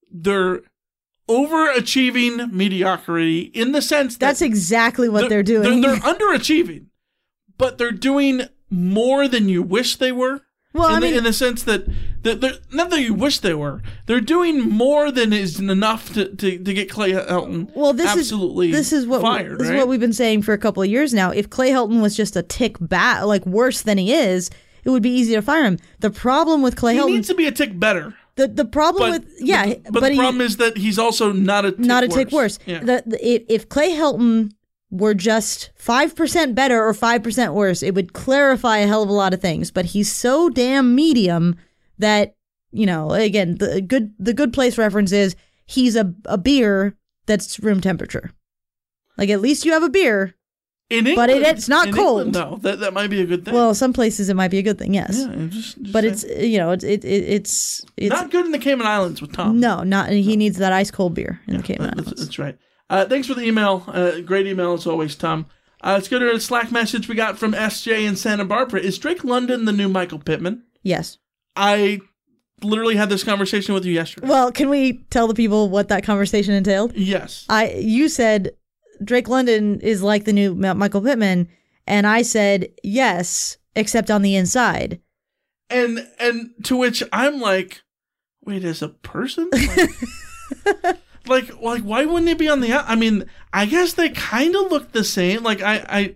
they're 0.09 0.61
overachieving 1.27 2.51
mediocrity 2.51 3.41
in 3.41 3.71
the 3.71 3.81
sense 3.81 4.15
that 4.15 4.27
That's 4.27 4.41
exactly 4.41 5.09
what 5.09 5.29
they're, 5.29 5.43
doing. 5.43 5.81
They're, 5.81 5.95
they're 5.95 6.01
underachieving, 6.01 6.87
but 7.57 7.77
they're 7.77 7.91
doing 7.91 8.43
more 8.69 9.27
than 9.27 9.49
you 9.49 9.63
wish 9.63 9.95
they 9.95 10.11
were. 10.11 10.41
Well, 10.73 10.87
in 10.87 10.93
I 10.95 10.99
the, 10.99 11.05
mean- 11.07 11.17
in 11.17 11.23
the 11.25 11.33
sense 11.33 11.63
that, 11.63 11.85
they're 12.23 12.53
not 12.71 12.89
that 12.91 13.01
you 13.01 13.13
wish 13.13 13.39
they 13.39 13.53
were, 13.53 13.81
they're 14.05 14.21
doing 14.21 14.61
more 14.61 15.11
than 15.11 15.33
is 15.33 15.59
enough 15.59 16.13
to, 16.13 16.33
to, 16.35 16.57
to 16.59 16.73
get 16.73 16.89
Clay 16.89 17.11
Helton 17.13 17.69
well, 17.75 17.93
this 17.93 18.07
absolutely 18.09 18.69
is 18.69 18.75
this 18.77 18.93
is 18.93 19.05
what 19.07 19.21
fired. 19.21 19.57
this 19.59 19.67
right? 19.67 19.75
is 19.75 19.79
what 19.79 19.87
we've 19.87 19.99
been 19.99 20.13
saying 20.13 20.43
for 20.43 20.53
a 20.53 20.57
couple 20.57 20.81
of 20.83 20.89
years 20.89 21.13
now. 21.13 21.31
If 21.31 21.49
Clay 21.49 21.71
Helton 21.71 22.01
was 22.01 22.15
just 22.15 22.35
a 22.35 22.43
tick 22.43 22.77
bat, 22.79 23.27
like 23.27 23.45
worse 23.45 23.81
than 23.81 23.97
he 23.97 24.13
is, 24.13 24.49
it 24.83 24.89
would 24.91 25.03
be 25.03 25.09
easy 25.09 25.33
to 25.33 25.41
fire 25.41 25.63
him. 25.65 25.77
The 25.99 26.09
problem 26.11 26.61
with 26.61 26.75
Clay 26.75 26.93
he 26.93 26.99
Helton, 26.99 27.07
needs 27.07 27.27
to 27.27 27.35
be 27.35 27.47
a 27.47 27.51
tick 27.51 27.77
better. 27.79 28.13
the 28.35 28.47
the 28.47 28.65
problem 28.65 29.11
But, 29.11 29.21
with 29.25 29.33
yeah, 29.39 29.65
but, 29.85 29.93
but 29.93 29.99
the 30.01 30.09
he- 30.11 30.17
problem 30.17 30.41
is 30.41 30.57
that 30.57 30.77
he's 30.77 30.97
also 30.99 31.31
not 31.33 31.65
a 31.65 31.71
tick 31.71 31.79
not 31.79 32.03
a 32.03 32.07
worse. 32.07 32.15
tick 32.15 32.31
worse. 32.31 32.59
Yeah. 32.65 32.79
The, 32.79 33.03
the, 33.07 33.53
if 33.53 33.67
Clay 33.67 33.91
Helton 33.91 34.51
were 34.91 35.13
just 35.13 35.71
5% 35.81 36.53
better 36.53 36.83
or 36.85 36.93
5% 36.93 37.53
worse, 37.53 37.81
it 37.81 37.95
would 37.95 38.13
clarify 38.13 38.77
a 38.79 38.87
hell 38.87 39.01
of 39.03 39.09
a 39.09 39.13
lot 39.13 39.33
of 39.33 39.41
things. 39.41 39.71
But 39.71 39.85
he's 39.85 40.11
so 40.11 40.49
damn 40.49 40.93
medium 40.93 41.55
that, 41.97 42.35
you 42.71 42.85
know, 42.85 43.11
again, 43.11 43.55
the 43.57 43.81
good 43.81 44.13
the 44.19 44.33
good 44.33 44.51
place 44.53 44.77
reference 44.77 45.11
is 45.11 45.35
he's 45.65 45.95
a, 45.95 46.13
a 46.25 46.37
beer 46.37 46.97
that's 47.25 47.59
room 47.59 47.79
temperature. 47.81 48.31
Like 49.17 49.29
at 49.29 49.41
least 49.41 49.65
you 49.65 49.71
have 49.73 49.83
a 49.83 49.89
beer. 49.89 50.35
in 50.89 51.07
England, 51.07 51.15
but 51.15 51.29
it- 51.29 51.41
it's 51.43 51.69
not 51.69 51.93
cold. 51.93 52.27
England, 52.27 52.35
though, 52.35 52.57
that 52.69 52.79
that 52.81 52.93
might 52.93 53.09
be 53.09 53.21
a 53.21 53.25
good 53.25 53.45
thing. 53.45 53.53
Well, 53.53 53.73
some 53.73 53.93
places 53.93 54.27
it 54.29 54.35
might 54.35 54.51
be 54.51 54.57
a 54.57 54.61
good 54.63 54.77
thing, 54.77 54.93
yes. 54.93 55.25
yeah, 55.25 55.35
just, 55.47 55.81
just 55.81 55.93
but 55.93 56.01
saying. 56.03 56.13
it's 56.13 56.45
you 56.47 56.57
know, 56.57 56.71
it's 56.71 56.83
it, 56.83 57.05
it, 57.05 57.23
it's 57.29 57.81
it's 57.95 58.09
not 58.13 58.29
good 58.29 58.45
in 58.45 58.51
the 58.51 58.59
Cayman 58.59 58.85
Islands 58.87 59.21
with 59.21 59.31
Tom. 59.31 59.57
no, 59.59 59.83
not 59.83 60.09
he 60.09 60.35
needs 60.35 60.57
that 60.57 60.73
ice 60.73 60.91
cold 60.91 61.13
beer 61.13 61.39
in 61.47 61.55
the 61.57 61.63
Cayman 61.63 61.87
That's, 61.95 61.99
Islands. 62.07 62.25
that's 62.25 62.39
right. 62.39 62.57
Uh, 62.91 63.05
thanks 63.05 63.25
for 63.25 63.33
the 63.35 63.43
email. 63.43 63.85
Uh, 63.87 64.19
great 64.19 64.45
email 64.45 64.73
as 64.73 64.85
always, 64.85 65.15
Tom. 65.15 65.45
Uh, 65.81 65.93
let's 65.93 66.09
go 66.09 66.19
to 66.19 66.29
a 66.29 66.39
Slack 66.41 66.73
message 66.73 67.07
we 67.07 67.15
got 67.15 67.39
from 67.39 67.53
SJ 67.53 68.05
in 68.05 68.17
Santa 68.17 68.43
Barbara. 68.43 68.81
Is 68.81 68.97
Drake 68.97 69.23
London 69.23 69.63
the 69.63 69.71
new 69.71 69.87
Michael 69.87 70.19
Pittman? 70.19 70.65
Yes. 70.83 71.17
I 71.55 72.01
literally 72.61 72.97
had 72.97 73.09
this 73.09 73.23
conversation 73.23 73.73
with 73.73 73.85
you 73.85 73.93
yesterday. 73.93 74.27
Well, 74.27 74.51
can 74.51 74.69
we 74.69 75.05
tell 75.09 75.27
the 75.27 75.33
people 75.33 75.69
what 75.69 75.87
that 75.87 76.03
conversation 76.03 76.53
entailed? 76.53 76.93
Yes. 76.93 77.45
I 77.47 77.71
you 77.75 78.09
said 78.09 78.51
Drake 79.01 79.29
London 79.29 79.79
is 79.79 80.03
like 80.03 80.25
the 80.25 80.33
new 80.33 80.53
Michael 80.53 81.01
Pittman, 81.01 81.47
and 81.87 82.05
I 82.05 82.23
said 82.23 82.67
yes, 82.83 83.57
except 83.73 84.11
on 84.11 84.21
the 84.21 84.35
inside. 84.35 84.99
And 85.69 86.05
and 86.19 86.51
to 86.65 86.75
which 86.75 87.01
I'm 87.13 87.39
like, 87.39 87.83
wait, 88.43 88.65
as 88.65 88.81
a 88.81 88.89
person? 88.89 89.49
Like, 90.83 90.97
like, 91.27 91.61
like 91.61 91.83
why 91.83 92.05
wouldn't 92.05 92.29
it 92.29 92.37
be 92.37 92.49
on 92.49 92.61
the? 92.61 92.73
I 92.73 92.95
mean, 92.95 93.25
I 93.53 93.65
guess 93.65 93.93
they 93.93 94.09
kind 94.09 94.55
of 94.55 94.71
look 94.71 94.91
the 94.91 95.03
same. 95.03 95.43
Like 95.43 95.61
I, 95.61 95.85
I, 95.89 96.15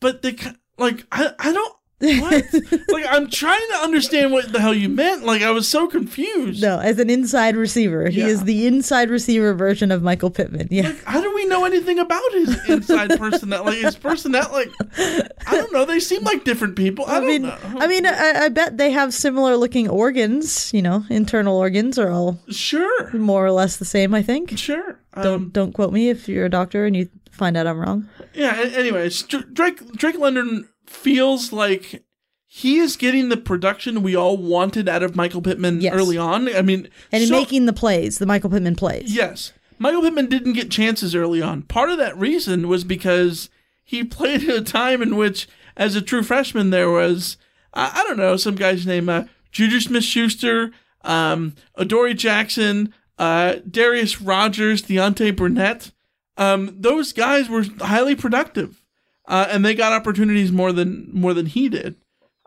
but 0.00 0.22
they 0.22 0.36
like 0.78 1.06
I, 1.12 1.32
I 1.38 1.52
don't. 1.52 1.76
What? 1.98 2.44
like 2.88 3.06
I'm 3.08 3.30
trying 3.30 3.66
to 3.70 3.76
understand 3.76 4.32
what 4.32 4.52
the 4.52 4.60
hell 4.60 4.74
you 4.74 4.88
meant. 4.88 5.24
Like 5.24 5.42
I 5.42 5.50
was 5.50 5.68
so 5.68 5.86
confused. 5.86 6.60
No, 6.60 6.78
as 6.78 6.98
an 6.98 7.08
inside 7.08 7.56
receiver, 7.56 8.08
he 8.08 8.22
is 8.22 8.44
the 8.44 8.66
inside 8.66 9.10
receiver 9.10 9.54
version 9.54 9.90
of 9.92 10.02
Michael 10.02 10.30
Pittman. 10.30 10.68
Yeah, 10.70 10.92
How 11.06 11.20
do 11.20 11.32
we 11.34 11.46
know 11.46 11.64
anything 11.64 11.98
about 11.98 12.32
his 12.32 12.68
inside 12.68 13.10
personnel? 13.18 13.64
Like 13.64 13.78
his 13.78 13.96
personnel, 13.96 14.50
like 14.52 14.70
I 14.98 15.56
don't 15.56 15.72
know. 15.72 15.84
They 15.84 16.00
seem 16.00 16.24
like 16.24 16.44
different 16.44 16.76
people. 16.76 17.04
I, 17.06 17.16
I 17.16 17.20
don't 17.20 17.28
mean, 17.28 17.42
know. 17.42 17.58
I 17.62 17.86
mean, 17.86 18.06
I, 18.06 18.44
I 18.44 18.48
bet 18.48 18.76
they 18.76 18.90
have 18.90 19.14
similar 19.14 19.56
looking 19.56 19.88
organs. 19.88 20.74
You 20.74 20.82
know, 20.82 21.04
internal 21.10 21.56
organs 21.56 21.98
are 21.98 22.10
all 22.10 22.40
sure, 22.50 23.12
more 23.12 23.46
or 23.46 23.52
less 23.52 23.76
the 23.76 23.84
same. 23.84 24.14
I 24.14 24.22
think. 24.22 24.58
Sure. 24.58 24.98
don't 25.14 25.26
um, 25.26 25.50
don't 25.50 25.72
quote 25.72 25.92
me 25.92 26.10
if 26.10 26.28
you're 26.28 26.46
a 26.46 26.50
doctor 26.50 26.86
and 26.86 26.96
you 26.96 27.08
find 27.30 27.56
out 27.56 27.66
I'm 27.66 27.78
wrong. 27.78 28.08
Yeah. 28.34 28.70
Anyways, 28.74 29.22
Dr- 29.22 29.54
Drake 29.54 29.92
Drake 29.92 30.18
London 30.18 30.68
feels 30.94 31.52
like 31.52 32.04
he 32.46 32.78
is 32.78 32.96
getting 32.96 33.28
the 33.28 33.36
production 33.36 34.02
we 34.02 34.14
all 34.14 34.36
wanted 34.36 34.88
out 34.88 35.02
of 35.02 35.16
Michael 35.16 35.42
Pittman 35.42 35.80
Yes. 35.80 35.92
early 35.94 36.16
on. 36.16 36.54
I 36.54 36.62
mean, 36.62 36.88
And 37.12 37.26
so- 37.26 37.34
making 37.34 37.66
the 37.66 37.72
plays, 37.72 38.18
the 38.18 38.26
Michael 38.26 38.50
Pittman 38.50 38.76
plays. 38.76 39.14
Yes. 39.14 39.52
Michael 39.78 40.02
Pittman 40.02 40.26
didn't 40.26 40.52
get 40.52 40.70
chances 40.70 41.14
early 41.16 41.42
on. 41.42 41.62
Part 41.62 41.90
of 41.90 41.98
that 41.98 42.16
reason 42.16 42.68
was 42.68 42.84
because 42.84 43.50
he 43.82 44.04
played 44.04 44.48
at 44.48 44.56
a 44.56 44.62
time 44.62 45.02
in 45.02 45.16
which, 45.16 45.48
as 45.76 45.96
a 45.96 46.00
true 46.02 46.22
freshman, 46.22 46.70
there 46.70 46.90
was, 46.90 47.36
I, 47.74 47.90
I 48.00 48.04
don't 48.04 48.16
know, 48.18 48.36
some 48.36 48.54
guy's 48.54 48.86
name, 48.86 49.08
uh, 49.08 49.24
Juju 49.50 49.80
Smith 49.80 50.04
Schuster, 50.04 50.70
um, 51.02 51.54
Adoree 51.76 52.14
Jackson, 52.14 52.94
uh, 53.18 53.56
Darreus 53.68 54.20
Rogers, 54.20 54.82
Deontay 54.82 55.34
Burnett. 55.36 55.90
Um, 56.36 56.74
those 56.78 57.12
guys 57.12 57.48
were 57.48 57.64
highly 57.80 58.14
productive. 58.14 58.80
Uh, 59.26 59.46
and 59.50 59.64
they 59.64 59.74
got 59.74 59.92
opportunities 59.92 60.52
more 60.52 60.72
than 60.72 61.08
more 61.12 61.34
than 61.34 61.46
he 61.46 61.68
did. 61.68 61.96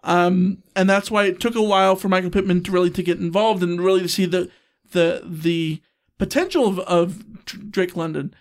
Um, 0.03 0.63
and 0.75 0.89
that's 0.89 1.09
why 1.09 1.25
it 1.25 1.39
took 1.39 1.55
a 1.55 1.61
while 1.61 1.95
for 1.95 2.07
Michael 2.07 2.29
Pittman 2.29 2.63
to 2.63 2.71
really 2.71 2.91
to 2.91 3.03
get 3.03 3.19
involved 3.19 3.63
and 3.63 3.81
really 3.81 4.01
to 4.01 4.09
see 4.09 4.25
the 4.25 4.49
the 4.91 5.21
the 5.25 5.81
potential 6.17 6.67
of, 6.67 6.79
of 6.79 7.45
Drake 7.71 7.95
London. 7.95 8.33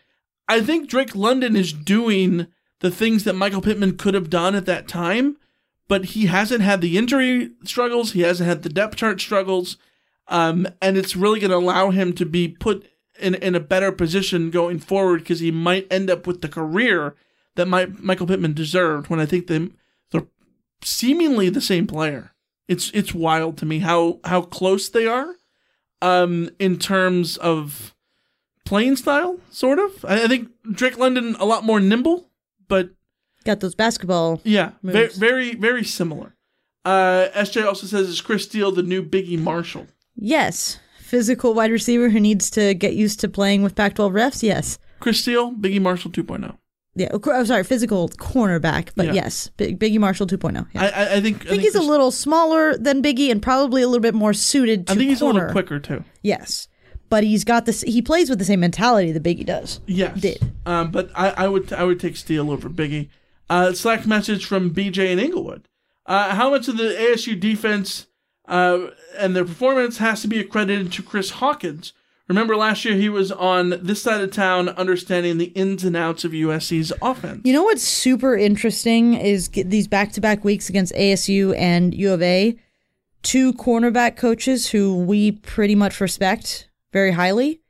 I 0.49 0.61
think 0.61 0.89
Drake 0.89 1.15
London 1.15 1.57
is 1.57 1.73
doing 1.73 2.47
the 2.81 2.91
things 2.91 3.25
that 3.25 3.35
Michael 3.35 3.63
Pittman 3.63 3.97
could 3.97 4.15
have 4.15 4.31
done 4.31 4.55
at 4.55 4.67
that 4.67 4.87
time, 4.87 5.39
but 5.89 6.07
he 6.07 6.27
hasn't 6.27 6.61
had 6.61 6.81
the 6.81 6.97
injury 6.99 7.51
struggles. 7.65 8.13
He 8.13 8.21
hasn't 8.21 8.49
had 8.49 8.63
the 8.63 8.69
depth 8.69 8.97
chart 8.97 9.21
struggles, 9.21 9.77
um, 10.29 10.69
and 10.83 10.97
it's 10.97 11.17
really 11.17 11.41
going 11.41 11.51
to 11.51 11.57
allow 11.57 11.91
him 11.91 12.13
to 12.15 12.27
be 12.27 12.49
put 12.49 12.87
in 13.19 13.35
in 13.35 13.55
a 13.55 13.61
better 13.61 13.91
position 13.93 14.51
going 14.51 14.79
forward 14.79 15.21
because 15.21 15.41
he 15.41 15.51
might 15.51 15.91
end 15.91 16.11
up 16.11 16.27
with 16.27 16.43
the 16.43 16.49
career 16.49 17.17
that 17.57 17.67
my, 17.67 17.87
Michael 17.99 18.27
Pittman 18.27 18.55
deserved. 18.55 19.09
When 19.09 19.21
I 19.21 19.27
think 19.27 19.47
they 19.47 19.69
they're 20.11 20.27
seemingly 20.83 21.49
the 21.49 21.61
same 21.61 21.87
player. 21.87 22.33
It's 22.69 22.91
it's 22.95 23.15
wild 23.15 23.59
to 23.59 23.67
me 23.67 23.81
how 23.81 24.21
how 24.25 24.43
close 24.43 24.89
they 24.89 25.07
are, 25.07 25.35
um, 26.03 26.51
in 26.59 26.79
terms 26.79 27.37
of 27.37 27.95
playing 28.65 28.97
style, 28.97 29.39
sort 29.51 29.79
of. 29.79 30.05
I, 30.05 30.25
I 30.25 30.29
think 30.29 30.49
Drake 30.73 30.99
London 30.99 31.37
a 31.39 31.45
lot 31.45 31.65
more 31.65 31.81
nimble, 31.81 32.31
but 32.69 32.91
Got 33.45 33.61
those 33.61 33.77
basketball. 33.77 34.41
yeah, 34.45 34.73
very 34.83 35.09
very 35.09 35.55
very 35.55 35.85
similar. 35.85 36.35
Uh, 36.85 37.29
SJ 37.35 37.65
also 37.67 37.87
says 37.87 38.09
is 38.09 38.21
Chris 38.21 38.45
Steele 38.45 38.73
the 38.73 38.83
new 38.83 39.03
Biggie 39.03 39.39
Marshall? 39.39 39.87
Yes, 40.17 40.79
physical 40.99 41.55
wide 41.55 41.71
receiver 41.71 42.09
who 42.11 42.19
needs 42.21 42.51
to 42.51 42.75
get 42.75 42.95
used 42.95 43.21
to 43.21 43.29
playing 43.29 43.63
with 43.63 43.75
Pac-12 43.77 44.13
refs. 44.13 44.43
Yes. 44.43 44.79
Chris 44.99 45.21
Steele, 45.21 45.53
Biggie 45.53 45.81
Marshall 45.81 46.11
2.0. 46.11 46.57
Yeah, 46.99 47.09
oh, 47.13 47.45
sorry, 47.45 47.63
physical 47.63 48.09
cornerback, 48.09 48.89
but 48.97 49.07
Yeah. 49.07 49.13
yes, 49.13 49.49
Big, 49.59 49.79
Biggie 49.79 49.99
Marshall 49.99 50.27
2.0. 50.27 50.67
Yeah. 50.75 50.83
I, 50.83 50.87
I 50.89 51.15
I 51.17 51.21
think 51.21 51.45
I 51.47 51.51
think 51.51 51.63
he's 51.63 51.75
a 51.75 51.83
little 51.83 52.11
smaller 52.11 52.77
than 52.79 53.03
Biggie 53.03 53.31
and 53.31 53.43
probably 53.43 53.83
a 53.83 53.87
little 53.87 54.01
bit 54.01 54.15
more 54.15 54.33
suited 54.33 54.87
to 54.87 54.95
I 54.95 54.97
think 54.97 55.11
he's 55.11 55.21
a 55.21 55.27
little 55.27 55.51
quicker 55.51 55.79
too. 55.79 56.05
Yes, 56.23 56.69
but 57.11 57.23
he's 57.23 57.45
got 57.45 57.67
this. 57.67 57.83
He 57.83 58.01
plays 58.03 58.31
with 58.31 58.39
the 58.39 58.45
same 58.47 58.61
mentality 58.61 59.13
that 59.13 59.23
Biggie 59.23 59.45
does. 59.47 59.81
Yes. 59.87 60.19
Did. 60.21 60.53
Um, 60.65 60.91
but 60.91 61.11
I, 61.15 61.31
I 61.31 61.49
would 61.49 61.73
I 61.73 61.85
would 61.85 62.01
take 62.01 62.17
Steele 62.17 62.51
over 62.51 62.69
Biggie. 62.71 63.09
Uh, 63.51 63.73
Slack 63.75 64.07
message 64.07 64.45
from 64.47 64.73
BJ 64.73 65.11
in 65.13 65.19
Inglewood. 65.19 65.69
Uh, 66.07 66.35
how 66.35 66.51
much 66.51 66.67
of 66.67 66.77
the 66.79 66.85
ASU 66.85 67.39
defense 67.39 68.07
uh, 68.49 68.87
and 69.19 69.37
their 69.37 69.45
performance 69.45 69.99
has 69.99 70.23
to 70.23 70.29
be 70.29 70.41
accredited 70.41 70.93
to 70.93 71.03
Chris 71.03 71.31
Hawkins? 71.31 71.93
Remember 72.29 72.57
last 72.57 72.85
year 72.85 72.97
he 72.97 73.09
was 73.09 73.31
on 73.31 73.79
this 73.83 74.03
side 74.03 74.21
of 74.21 74.33
town, 74.33 74.69
understanding 74.71 75.39
the 75.39 75.47
ins 75.47 75.85
and 75.85 75.97
outs 75.97 76.25
of 76.25 76.33
USC's 76.33 76.93
offense. 77.01 77.43
You 77.45 77.53
know 77.53 77.63
what's 77.63 77.85
super 77.85 78.37
interesting 78.37 79.15
is 79.15 79.49
these 79.49 79.87
back-to-back 79.87 80.45
weeks 80.45 80.69
against 80.69 80.93
ASU 80.95 81.57
and 81.57 81.95
U 81.95 82.13
of 82.13 82.23
A, 82.23 82.59
two 83.23 83.53
cornerback 83.53 84.17
coaches 84.17 84.69
who 84.71 85.05
we 85.05 85.33
pretty 85.33 85.77
much 85.77 86.01
respect 86.01 86.69
very 86.93 87.13
highly. 87.13 87.61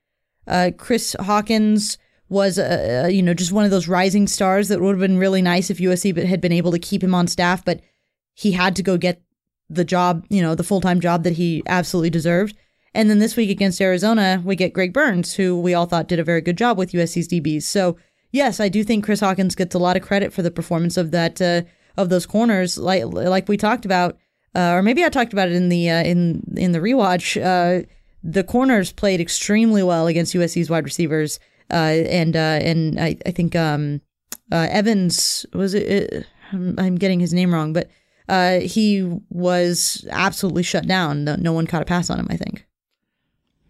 Uh, 0.47 0.71
Chris 0.77 1.15
Hawkins 1.21 1.99
was, 2.29 2.59
uh, 2.59 3.05
uh, 3.05 3.09
you 3.09 3.23
know, 3.23 3.35
just 3.35 3.53
one 3.53 3.65
of 3.65 3.71
those 3.71 3.89
rising 3.89 4.27
stars 4.27 4.69
that 4.69 4.81
would 4.81 4.93
have 4.93 5.01
been 5.01 5.19
really 5.19 5.43
nice 5.43 5.71
if 5.71 5.79
USC 5.79 6.17
had 6.27 6.41
been 6.41 6.53
able 6.53 6.73
to 6.73 6.79
keep 6.79 7.03
him 7.03 7.15
on 7.15 7.27
staff, 7.27 7.65
but 7.65 7.81
he 8.33 8.53
had 8.53 8.75
to 8.77 8.83
go 8.83 8.97
get 8.97 9.23
the 9.69 9.85
job, 9.85 10.25
you 10.31 10.41
know, 10.41 10.55
the 10.55 10.65
full-time 10.65 11.01
job 11.01 11.25
that 11.25 11.35
he 11.35 11.63
absolutely 11.67 12.11
deserved. 12.11 12.57
And 12.97 13.11
then 13.11 13.19
this 13.19 13.37
week 13.37 13.51
against 13.51 13.81
Arizona, 13.81 14.43
we 14.45 14.57
get 14.57 14.73
Greg 14.73 14.93
Burns, 14.93 15.35
who 15.35 15.61
we 15.61 15.75
all 15.75 15.87
thought 15.87 16.09
did 16.09 16.19
a 16.19 16.25
very 16.25 16.41
good 16.41 16.57
job 16.57 16.79
with 16.79 16.93
USC's 16.93 17.29
DBs. 17.29 17.63
So 17.65 17.97
yes, 18.33 18.59
I 18.59 18.69
do 18.69 18.83
think 18.83 19.05
Chris 19.05 19.21
Hawkins 19.21 19.55
gets 19.55 19.75
a 19.75 19.79
lot 19.79 19.97
of 19.97 20.03
credit 20.03 20.33
for 20.33 20.43
the 20.43 20.51
performance 20.51 20.97
of 20.97 21.11
that 21.11 21.41
uh, 21.41 21.63
of 21.97 22.09
those 22.09 22.27
corners, 22.27 22.79
like 22.79 23.05
like 23.07 23.49
we 23.49 23.57
talked 23.57 23.85
about, 23.85 24.17
uh, 24.55 24.73
or 24.73 24.83
maybe 24.83 25.05
I 25.05 25.09
talked 25.09 25.33
about 25.33 25.49
it 25.49 25.55
in 25.55 25.69
the 25.69 25.91
uh, 25.91 26.03
in 26.03 26.43
in 26.57 26.73
the 26.73 26.79
rewatch. 26.79 27.37
Uh, 27.41 27.87
the 28.23 28.45
corners 28.45 28.93
played 28.93 29.21
extremely 29.21 29.83
well 29.83 30.07
against 30.07 30.35
USC's 30.35 30.71
wide 30.71 30.85
receivers. 30.85 31.39
uh, 31.71 31.75
and 31.75 32.37
uh, 32.37 32.59
and 32.63 33.01
I, 33.01 33.17
I 33.27 33.31
think 33.31 33.57
um, 33.57 34.01
Evans 34.53 35.47
was 35.53 35.75
it. 35.75 36.27
I'm, 36.53 36.95
getting 36.95 37.19
his 37.19 37.35
name 37.35 37.53
wrong, 37.53 37.73
but 37.73 37.91
he 38.63 39.03
was 39.31 40.07
absolutely 40.11 40.63
shut 40.63 40.87
down. 40.87 41.25
No, 41.25 41.37
no 41.37 41.53
one 41.53 41.67
caught 41.67 41.83
a 41.83 41.87
pass 41.87 42.09
on 42.09 42.21
him. 42.21 42.29
I 42.31 42.37
think. 42.37 42.65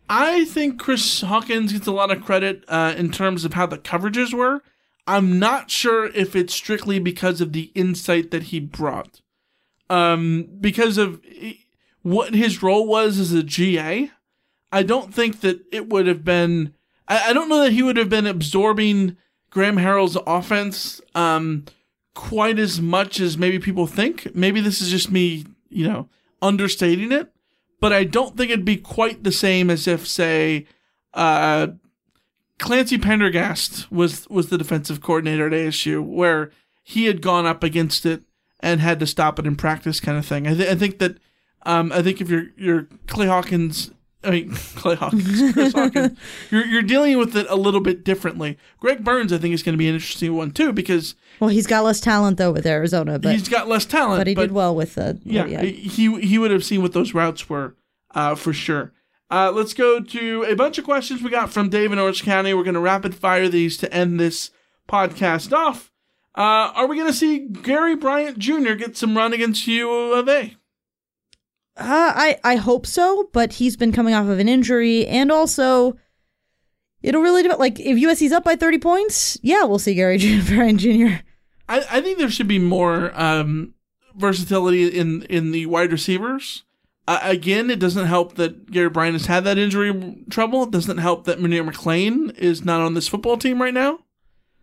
I 0.09 0.45
think 0.45 0.79
Chris 0.79 1.21
Hawkins 1.23 1.73
gets 1.73 1.87
a 1.87 1.93
lot 1.93 2.11
of 2.11 2.25
credit 2.25 2.65
uh, 2.69 2.95
in 2.97 3.11
terms 3.11 3.45
of 3.45 3.55
how 3.55 3.67
the 3.67 3.79
coverages 3.79 4.33
were. 4.33 4.63
I'm 5.07 5.39
not 5.39 5.71
sure 5.71 6.07
if 6.07 6.35
it's 6.35 6.55
strictly 6.55 6.99
because 6.99 7.41
of 7.41 7.53
the 7.53 7.71
insight 7.75 8.31
that 8.31 8.45
he 8.45 8.61
brought, 8.61 9.21
um, 9.89 10.49
because 10.61 10.99
of 10.99 11.21
what 12.03 12.35
his 12.35 12.63
role 12.63 12.87
was 12.87 13.19
as 13.19 13.33
a 13.33 13.43
GA. 13.43 14.11
I 14.73 14.83
don't 14.83 15.15
think 15.15 15.41
that 15.41 15.61
it 15.73 15.89
would 15.89 16.07
have 16.07 16.25
been. 16.25 16.75
I, 17.09 17.31
I 17.31 17.33
don't 17.33 17.49
know 17.49 17.63
that 17.63 17.73
he 17.73 17.83
would 17.83 17.97
have 17.97 18.09
been 18.09 18.27
absorbing 18.27 19.17
Graham 19.51 19.77
Harrell's 19.77 20.19
offense 20.27 21.01
um, 21.15 21.65
quite 22.15 22.59
as 22.59 22.81
much 22.81 23.21
as 23.21 23.39
maybe 23.39 23.59
people 23.59 23.87
think. 23.87 24.35
Maybe 24.35 24.61
this 24.61 24.81
is 24.81 24.91
just 24.91 25.11
me, 25.11 25.47
you 25.69 25.87
know, 25.87 26.09
understating 26.43 27.13
it 27.13 27.33
but 27.81 27.93
I 27.93 28.05
don't 28.05 28.37
think 28.37 28.51
it'd 28.51 28.65
be 28.65 28.77
quite 28.77 29.25
the 29.25 29.33
same 29.33 29.71
as 29.71 29.87
if, 29.87 30.07
say, 30.07 30.67
uh, 31.15 31.69
Clancy 32.59 32.99
Pendergast 32.99 33.91
was 33.93 34.29
was 34.29 34.49
the 34.49 34.59
defensive 34.59 35.01
coordinator 35.01 35.47
at 35.47 35.53
ASU, 35.53 36.03
where 36.03 36.51
he 36.83 37.05
had 37.05 37.21
gone 37.21 37.45
up 37.45 37.63
against 37.63 38.07
it 38.07 38.23
and 38.61 38.81
had 38.81 38.99
to 39.01 39.07
stop 39.07 39.39
it 39.39 39.47
in 39.47 39.57
practice, 39.57 40.01
kind 40.01 40.17
of 40.17 40.25
thing. 40.25 40.47
I, 40.47 40.55
th- 40.55 40.69
I 40.69 40.75
think 40.75 40.99
that 40.99 41.19
um, 41.67 41.93
I 41.93 42.01
think 42.03 42.21
if 42.21 42.31
you're 42.31 42.47
you're 42.57 42.89
Clay 43.07 43.27
Hawkins, 43.27 43.91
I 44.25 44.31
mean 44.31 44.55
Clay 44.77 44.95
Hawkins, 44.95 45.53
Chris 45.53 45.73
Hawkins, 45.73 46.19
you're 46.51 46.67
you're 46.67 46.83
dealing 46.83 47.19
with 47.19 47.37
it 47.37 47.47
a 47.49 47.57
little 47.57 47.81
bit 47.81 48.05
differently. 48.05 48.59
Greg 48.81 49.05
Burns, 49.05 49.33
I 49.33 49.39
think, 49.39 49.55
is 49.55 49.63
going 49.63 49.75
to 49.75 49.79
be 49.79 49.89
an 49.89 49.95
interesting 49.95 50.35
one 50.35 50.51
too 50.51 50.73
because 50.73 51.15
well, 51.41 51.51
he's 51.51 51.67
got 51.67 51.85
less 51.85 52.01
talent 52.01 52.39
though 52.39 52.53
with 52.53 52.67
Arizona, 52.67 53.19
but 53.19 53.33
he's 53.33 53.49
got 53.49 53.69
less 53.69 53.85
talent. 53.85 54.21
But 54.21 54.27
he 54.27 54.35
but, 54.35 54.43
did 54.43 54.53
well 54.53 54.75
with 54.75 54.95
the 54.95 55.21
yeah, 55.25 55.47
yeah. 55.47 55.63
He 55.63 56.21
he 56.21 56.39
would 56.39 56.51
have 56.51 56.65
seen 56.65 56.83
what 56.83 56.93
those 56.93 57.15
routes 57.15 57.49
were 57.49 57.77
uh, 58.15 58.35
for 58.35 58.53
sure. 58.53 58.93
Uh, 59.31 59.51
let's 59.53 59.75
go 59.75 60.01
to 60.01 60.45
a 60.45 60.55
bunch 60.55 60.79
of 60.79 60.85
questions 60.85 61.23
we 61.23 61.31
got 61.31 61.53
from 61.53 61.69
Dave 61.69 61.93
in 61.93 61.99
Orange 61.99 62.23
County. 62.23 62.55
We're 62.55 62.63
going 62.63 62.75
to 62.75 62.81
rapid 62.81 63.15
fire 63.15 63.49
these 63.49 63.77
to 63.79 63.93
end 63.93 64.21
this 64.21 64.51
podcast 64.89 65.53
off. 65.53 65.91
Uh, 66.37 66.71
are 66.75 66.87
we 66.87 66.97
going 66.97 67.09
to 67.09 67.17
see 67.17 67.41
Gary 67.41 67.97
Bryant 67.97 68.39
Jr. 68.39 68.75
get 68.75 68.97
some 68.97 69.17
run 69.17 69.33
against 69.33 69.67
U 69.67 69.91
of 69.91 70.29
A? 70.29 70.55
Uh, 71.77 72.13
I 72.15 72.39
I 72.43 72.57
hope 72.57 72.87
so, 72.87 73.29
but 73.33 73.55
he's 73.55 73.77
been 73.77 73.93
coming 73.93 74.15
off 74.15 74.29
of 74.29 74.39
an 74.39 74.49
injury, 74.49 75.07
and 75.07 75.31
also 75.31 75.97
it'll 77.03 77.23
really 77.23 77.43
depend. 77.43 77.61
Like 77.61 77.79
if 77.79 77.99
USC's 77.99 78.33
up 78.33 78.45
by 78.45 78.57
thirty 78.57 78.79
points, 78.79 79.39
yeah, 79.43 79.65
we'll 79.65 79.79
see 79.79 79.95
Gary 79.95 80.19
Bryant 80.49 80.81
Jr. 80.81 81.23
I, 81.69 81.85
I 81.91 82.01
think 82.01 82.19
there 82.19 82.31
should 82.31 82.49
be 82.49 82.59
more 82.59 83.13
um, 83.21 83.75
versatility 84.17 84.89
in 84.89 85.23
in 85.25 85.51
the 85.51 85.67
wide 85.67 85.93
receivers. 85.93 86.65
Uh, 87.09 87.21
again, 87.23 87.71
it 87.71 87.79
doesn't 87.79 88.07
help 88.07 88.35
that 88.35 88.71
Gary 88.71 88.89
Bryant 88.89 89.15
has 89.15 89.27
had 89.27 89.45
that 89.45 89.59
injury 89.59 90.25
trouble. 90.29 90.65
It 90.65 90.73
doesn't 90.73 90.99
help 90.99 91.25
that 91.25 91.39
Munir 91.39 91.69
McClain 91.69 92.37
is 92.37 92.65
not 92.65 92.81
on 92.81 92.95
this 92.95 93.07
football 93.07 93.37
team 93.37 93.63
right 93.63 93.75
now. 93.75 94.01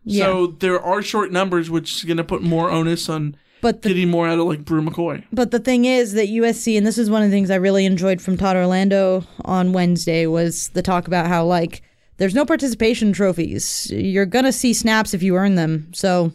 Yeah. 0.03 0.25
So 0.25 0.47
there 0.47 0.81
are 0.81 1.01
short 1.01 1.31
numbers, 1.31 1.69
which 1.69 1.93
is 1.95 2.03
going 2.03 2.17
to 2.17 2.23
put 2.23 2.41
more 2.41 2.69
onus 2.69 3.07
on 3.07 3.37
but 3.63 3.81
the, 3.81 3.89
getting 3.89 4.09
more 4.09 4.27
out 4.27 4.37
of 4.37 4.45
like 4.45 4.63
Bru 4.63 4.83
McCoy. 4.83 5.23
But 5.31 5.49
the 5.49 5.59
thing 5.59 5.85
is 5.85 6.13
that 6.13 6.27
USC, 6.27 6.77
and 6.77 6.85
this 6.85 6.99
is 6.99 7.09
one 7.09 7.23
of 7.23 7.31
the 7.31 7.35
things 7.35 7.49
I 7.49 7.55
really 7.55 7.85
enjoyed 7.85 8.21
from 8.21 8.37
Todd 8.37 8.55
Orlando 8.55 9.23
on 9.43 9.73
Wednesday, 9.73 10.27
was 10.27 10.69
the 10.69 10.83
talk 10.83 11.07
about 11.07 11.25
how 11.25 11.45
like 11.45 11.81
there's 12.17 12.35
no 12.35 12.45
participation 12.45 13.11
trophies. 13.13 13.89
You're 13.89 14.27
gonna 14.27 14.51
see 14.51 14.73
snaps 14.73 15.15
if 15.15 15.23
you 15.23 15.35
earn 15.35 15.55
them. 15.55 15.87
So 15.93 16.31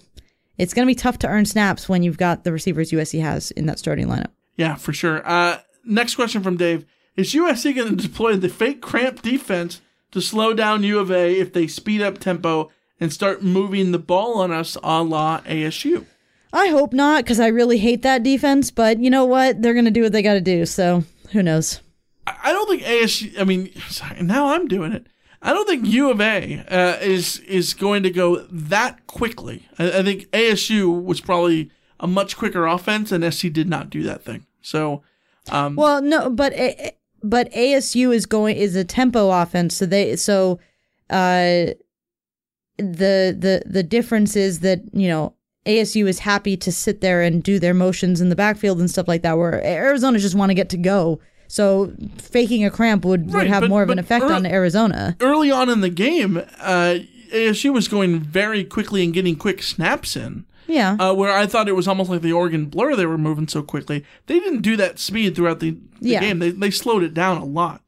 it's 0.57 0.75
gonna 0.75 0.87
be 0.87 0.97
tough 0.97 1.19
to 1.19 1.29
earn 1.29 1.45
snaps 1.45 1.89
when 1.89 2.03
you've 2.03 2.19
got 2.19 2.43
the 2.43 2.51
receivers 2.51 2.91
USC 2.91 3.21
has 3.21 3.53
in 3.53 3.67
that 3.67 3.79
starting 3.79 4.09
lineup. 4.09 4.33
Yeah, 4.57 4.75
for 4.75 4.93
sure. 4.93 5.23
Uh, 5.25 5.61
next 5.85 6.17
question 6.17 6.43
from 6.43 6.57
Dave. 6.57 6.85
Is 7.17 7.35
USC 7.35 7.75
going 7.75 7.97
to 7.97 8.09
deploy 8.09 8.37
the 8.37 8.49
fake 8.49 8.81
cramp 8.81 9.23
defense 9.23 9.81
to 10.13 10.21
slow 10.21 10.55
down 10.55 10.85
U 10.85 11.01
of 11.01 11.11
A 11.11 11.37
if 11.37 11.53
they 11.53 11.67
speed 11.67 12.01
up 12.01 12.19
tempo 12.19 12.71
and 13.01 13.13
start 13.13 13.43
moving 13.43 13.91
the 13.91 13.99
ball 13.99 14.39
on 14.39 14.53
us 14.53 14.77
a 14.85 15.03
la 15.03 15.41
ASU? 15.41 16.07
I 16.53 16.69
hope 16.69 16.93
not, 16.93 17.25
because 17.25 17.41
I 17.41 17.49
really 17.49 17.79
hate 17.79 18.03
that 18.03 18.23
defense. 18.23 18.71
But 18.71 19.01
you 19.01 19.11
know 19.11 19.25
what? 19.25 19.63
They're 19.63 19.75
going 19.75 19.85
to 19.85 19.91
do 19.91 20.03
what 20.03 20.13
they 20.13 20.23
got 20.23 20.35
to 20.35 20.41
do. 20.41 20.67
So 20.67 21.05
who 21.33 21.43
knows? 21.43 21.81
I 22.27 22.53
don't 22.53 22.69
think 22.69 22.83
ASU. 22.83 23.39
I 23.41 23.45
mean, 23.45 23.73
sorry, 23.89 24.23
now 24.23 24.49
I'm 24.49 24.69
doing 24.69 24.93
it. 24.93 25.07
I 25.41 25.53
don't 25.53 25.69
think 25.69 25.87
U 25.87 26.11
of 26.11 26.21
A 26.21 26.65
uh, 26.69 26.99
is 27.01 27.39
is 27.41 27.75
going 27.75 28.03
to 28.03 28.11
go 28.11 28.47
that 28.51 29.07
quickly. 29.07 29.69
I, 29.79 29.99
I, 29.99 30.03
think 30.03 30.29
ASU 30.31 31.03
was 31.03 31.21
probably 31.21 31.71
a 32.01 32.07
much 32.07 32.37
quicker 32.37 32.67
offense, 32.67 33.13
and 33.13 33.33
SC 33.33 33.53
did 33.53 33.69
not 33.69 33.89
do 33.89 34.03
that 34.03 34.25
thing. 34.25 34.47
So 34.63 35.03
um, 35.51 35.77
well, 35.77 36.03
no, 36.03 36.29
but 36.29 36.55
but 37.23 37.53
ASU 37.53 38.15
is 38.15 38.27
going 38.27 38.57
is 38.57 38.75
a 38.75 38.85
tempo 38.85 39.31
offense, 39.31 39.77
so 39.77 39.87
they 39.87 40.17
so 40.17 40.59
uh, 41.11 41.73
the 42.77 43.37
the 43.39 43.63
the 43.65 43.83
difference 43.83 44.37
is 44.37 44.61
that 44.61 44.81
you 44.93 45.09
know 45.09 45.35
ASU 45.69 46.09
is 46.09 46.21
happy 46.21 46.57
to 46.57 46.73
sit 46.73 47.01
there 47.01 47.23
and 47.23 47.43
do 47.43 47.59
their 47.59 47.75
motions 47.75 48.21
in 48.21 48.31
the 48.31 48.37
backfield 48.37 48.81
and 48.81 48.91
stuff 48.91 49.07
like 49.07 49.23
that, 49.23 49.37
where 49.37 49.63
Arizona 49.65 50.19
just 50.19 50.35
want 50.35 50.51
to 50.51 50.55
get 50.55 50.71
to 50.71 50.79
go. 50.79 51.21
So 51.47 51.93
faking 52.17 52.65
a 52.65 52.71
cramp 52.71 53.05
would, 53.05 53.33
right, 53.33 53.43
would 53.43 53.49
have 53.49 53.63
but, 53.63 53.71
more 53.71 53.83
of 53.83 53.91
an 53.91 53.99
effect 53.99 54.25
early, 54.25 54.35
on 54.35 54.47
Arizona. 54.47 55.17
Early 55.21 55.51
on 55.51 55.69
in 55.69 55.81
the 55.81 55.91
game, 55.91 56.39
uh, 56.59 56.99
ASU 57.33 57.73
was 57.73 57.89
going 57.89 58.21
very 58.21 58.65
quickly 58.65 59.05
and 59.05 59.13
getting 59.13 59.37
quick 59.37 59.63
snaps 59.63 60.17
in. 60.17 60.45
Yeah. 60.67 60.97
Uh, 61.01 61.15
where 61.15 61.33
I 61.33 61.47
thought 61.47 61.69
it 61.69 61.77
was 61.77 61.89
almost 61.89 62.11
like 62.11 62.21
the 62.21 62.33
Oregon 62.33 62.67
Blur, 62.67 62.95
they 62.95 63.07
were 63.07 63.19
moving 63.19 63.49
so 63.49 63.63
quickly. 63.63 64.05
They 64.27 64.39
didn't 64.39 64.61
do 64.61 64.77
that 64.77 64.99
speed 64.99 65.35
throughout 65.35 65.61
the, 65.61 65.71
the 66.01 66.11
yeah. 66.11 66.21
game. 66.21 66.39
They, 66.39 66.51
they 66.51 66.71
slowed 66.71 67.03
it 67.03 67.15
down 67.15 67.39
a 67.39 67.45
lot. 67.45 67.83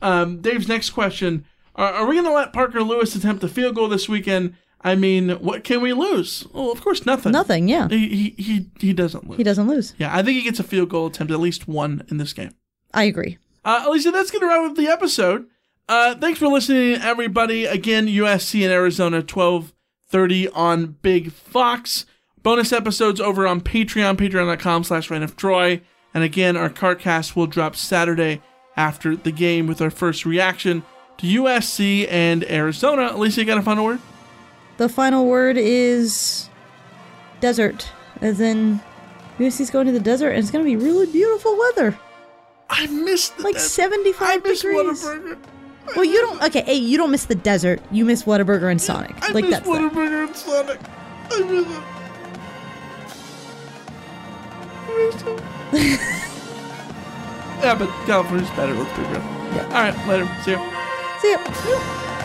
Um, 0.00 0.40
Dave's 0.40 0.68
next 0.68 0.90
question 0.90 1.44
Are, 1.74 1.92
are 1.92 2.06
we 2.06 2.14
going 2.14 2.24
to 2.24 2.32
let 2.32 2.52
Parker 2.52 2.82
Lewis 2.82 3.14
attempt 3.14 3.44
a 3.44 3.48
field 3.48 3.74
goal 3.74 3.88
this 3.88 4.08
weekend? 4.08 4.54
I 4.82 4.94
mean, 4.94 5.30
what 5.30 5.62
can 5.64 5.82
we 5.82 5.92
lose? 5.92 6.46
Well, 6.52 6.72
of 6.72 6.80
course, 6.80 7.04
nothing. 7.04 7.32
Nothing, 7.32 7.68
yeah. 7.68 7.88
He, 7.88 8.34
he, 8.38 8.66
he, 8.78 8.92
doesn't 8.92 9.28
lose. 9.28 9.36
He 9.36 9.44
doesn't 9.44 9.68
lose. 9.68 9.94
Yeah, 9.98 10.14
I 10.14 10.22
think 10.22 10.38
he 10.38 10.42
gets 10.42 10.58
a 10.58 10.64
field 10.64 10.88
goal 10.88 11.08
attempt, 11.08 11.32
at 11.32 11.40
least 11.40 11.68
one 11.68 12.02
in 12.08 12.16
this 12.16 12.32
game. 12.32 12.54
I 12.94 13.04
agree. 13.04 13.38
Uh, 13.64 13.84
Alicia, 13.86 14.10
that's 14.10 14.30
going 14.30 14.40
to 14.40 14.46
wrap 14.46 14.70
up 14.70 14.76
the 14.76 14.88
episode. 14.88 15.46
Uh, 15.88 16.14
thanks 16.14 16.38
for 16.38 16.48
listening, 16.48 16.94
everybody. 17.02 17.66
Again, 17.66 18.06
USC 18.06 18.62
and 18.62 18.72
Arizona, 18.72 19.18
1230 19.18 20.48
on 20.48 20.96
Big 21.02 21.32
Fox. 21.32 22.06
Bonus 22.42 22.72
episodes 22.72 23.20
over 23.20 23.46
on 23.46 23.60
Patreon, 23.60 24.16
patreon.com 24.16 24.84
slash 24.84 25.08
Troy. 25.36 25.82
And 26.14 26.24
again, 26.24 26.56
our 26.56 26.70
CartCast 26.70 27.36
will 27.36 27.46
drop 27.46 27.76
Saturday 27.76 28.40
after 28.76 29.14
the 29.14 29.32
game 29.32 29.66
with 29.66 29.82
our 29.82 29.90
first 29.90 30.24
reaction 30.24 30.82
to 31.18 31.26
USC 31.26 32.06
and 32.10 32.44
Arizona. 32.50 33.10
Alicia, 33.12 33.42
you 33.42 33.46
got 33.46 33.58
a 33.58 33.62
final 33.62 33.84
word? 33.84 34.00
The 34.80 34.88
final 34.88 35.26
word 35.26 35.58
is 35.58 36.48
desert. 37.40 37.90
As 38.22 38.40
in, 38.40 38.80
USC's 39.38 39.68
going 39.68 39.84
to 39.84 39.92
the 39.92 40.00
desert 40.00 40.30
and 40.30 40.38
it's 40.38 40.50
going 40.50 40.64
to 40.64 40.70
be 40.70 40.82
really 40.82 41.04
beautiful 41.04 41.54
weather. 41.58 41.98
I 42.70 42.86
missed 42.86 43.38
like 43.40 43.56
desert. 43.56 43.68
75 43.68 44.26
I 44.26 44.36
miss 44.38 44.62
degrees. 44.62 45.04
Whataburger. 45.04 45.38
I 45.86 45.92
well, 45.96 46.04
you 46.06 46.22
don't. 46.22 46.42
Okay, 46.44 46.62
hey, 46.62 46.76
you 46.76 46.96
don't 46.96 47.10
miss 47.10 47.26
the 47.26 47.34
desert. 47.34 47.82
You 47.90 48.06
miss 48.06 48.22
Whataburger 48.22 48.70
and 48.70 48.80
Sonic. 48.80 49.14
I 49.22 49.32
like 49.32 49.44
miss 49.44 49.56
that's 49.56 49.68
Whataburger 49.68 50.26
and 50.26 50.34
Sonic. 50.34 50.80
I 51.30 51.40
miss 51.40 51.66
it. 55.20 55.40
yeah, 57.62 57.74
but 57.74 57.90
California's 58.06 58.48
better. 58.56 58.72
Let's 58.72 58.96
be 58.96 59.02
real. 59.02 59.12
Yeah. 59.12 59.64
All 59.64 59.72
right, 59.72 60.08
later. 60.08 60.26
See 60.42 60.52
you. 60.52 60.58
See 61.20 61.28
you. 61.68 62.16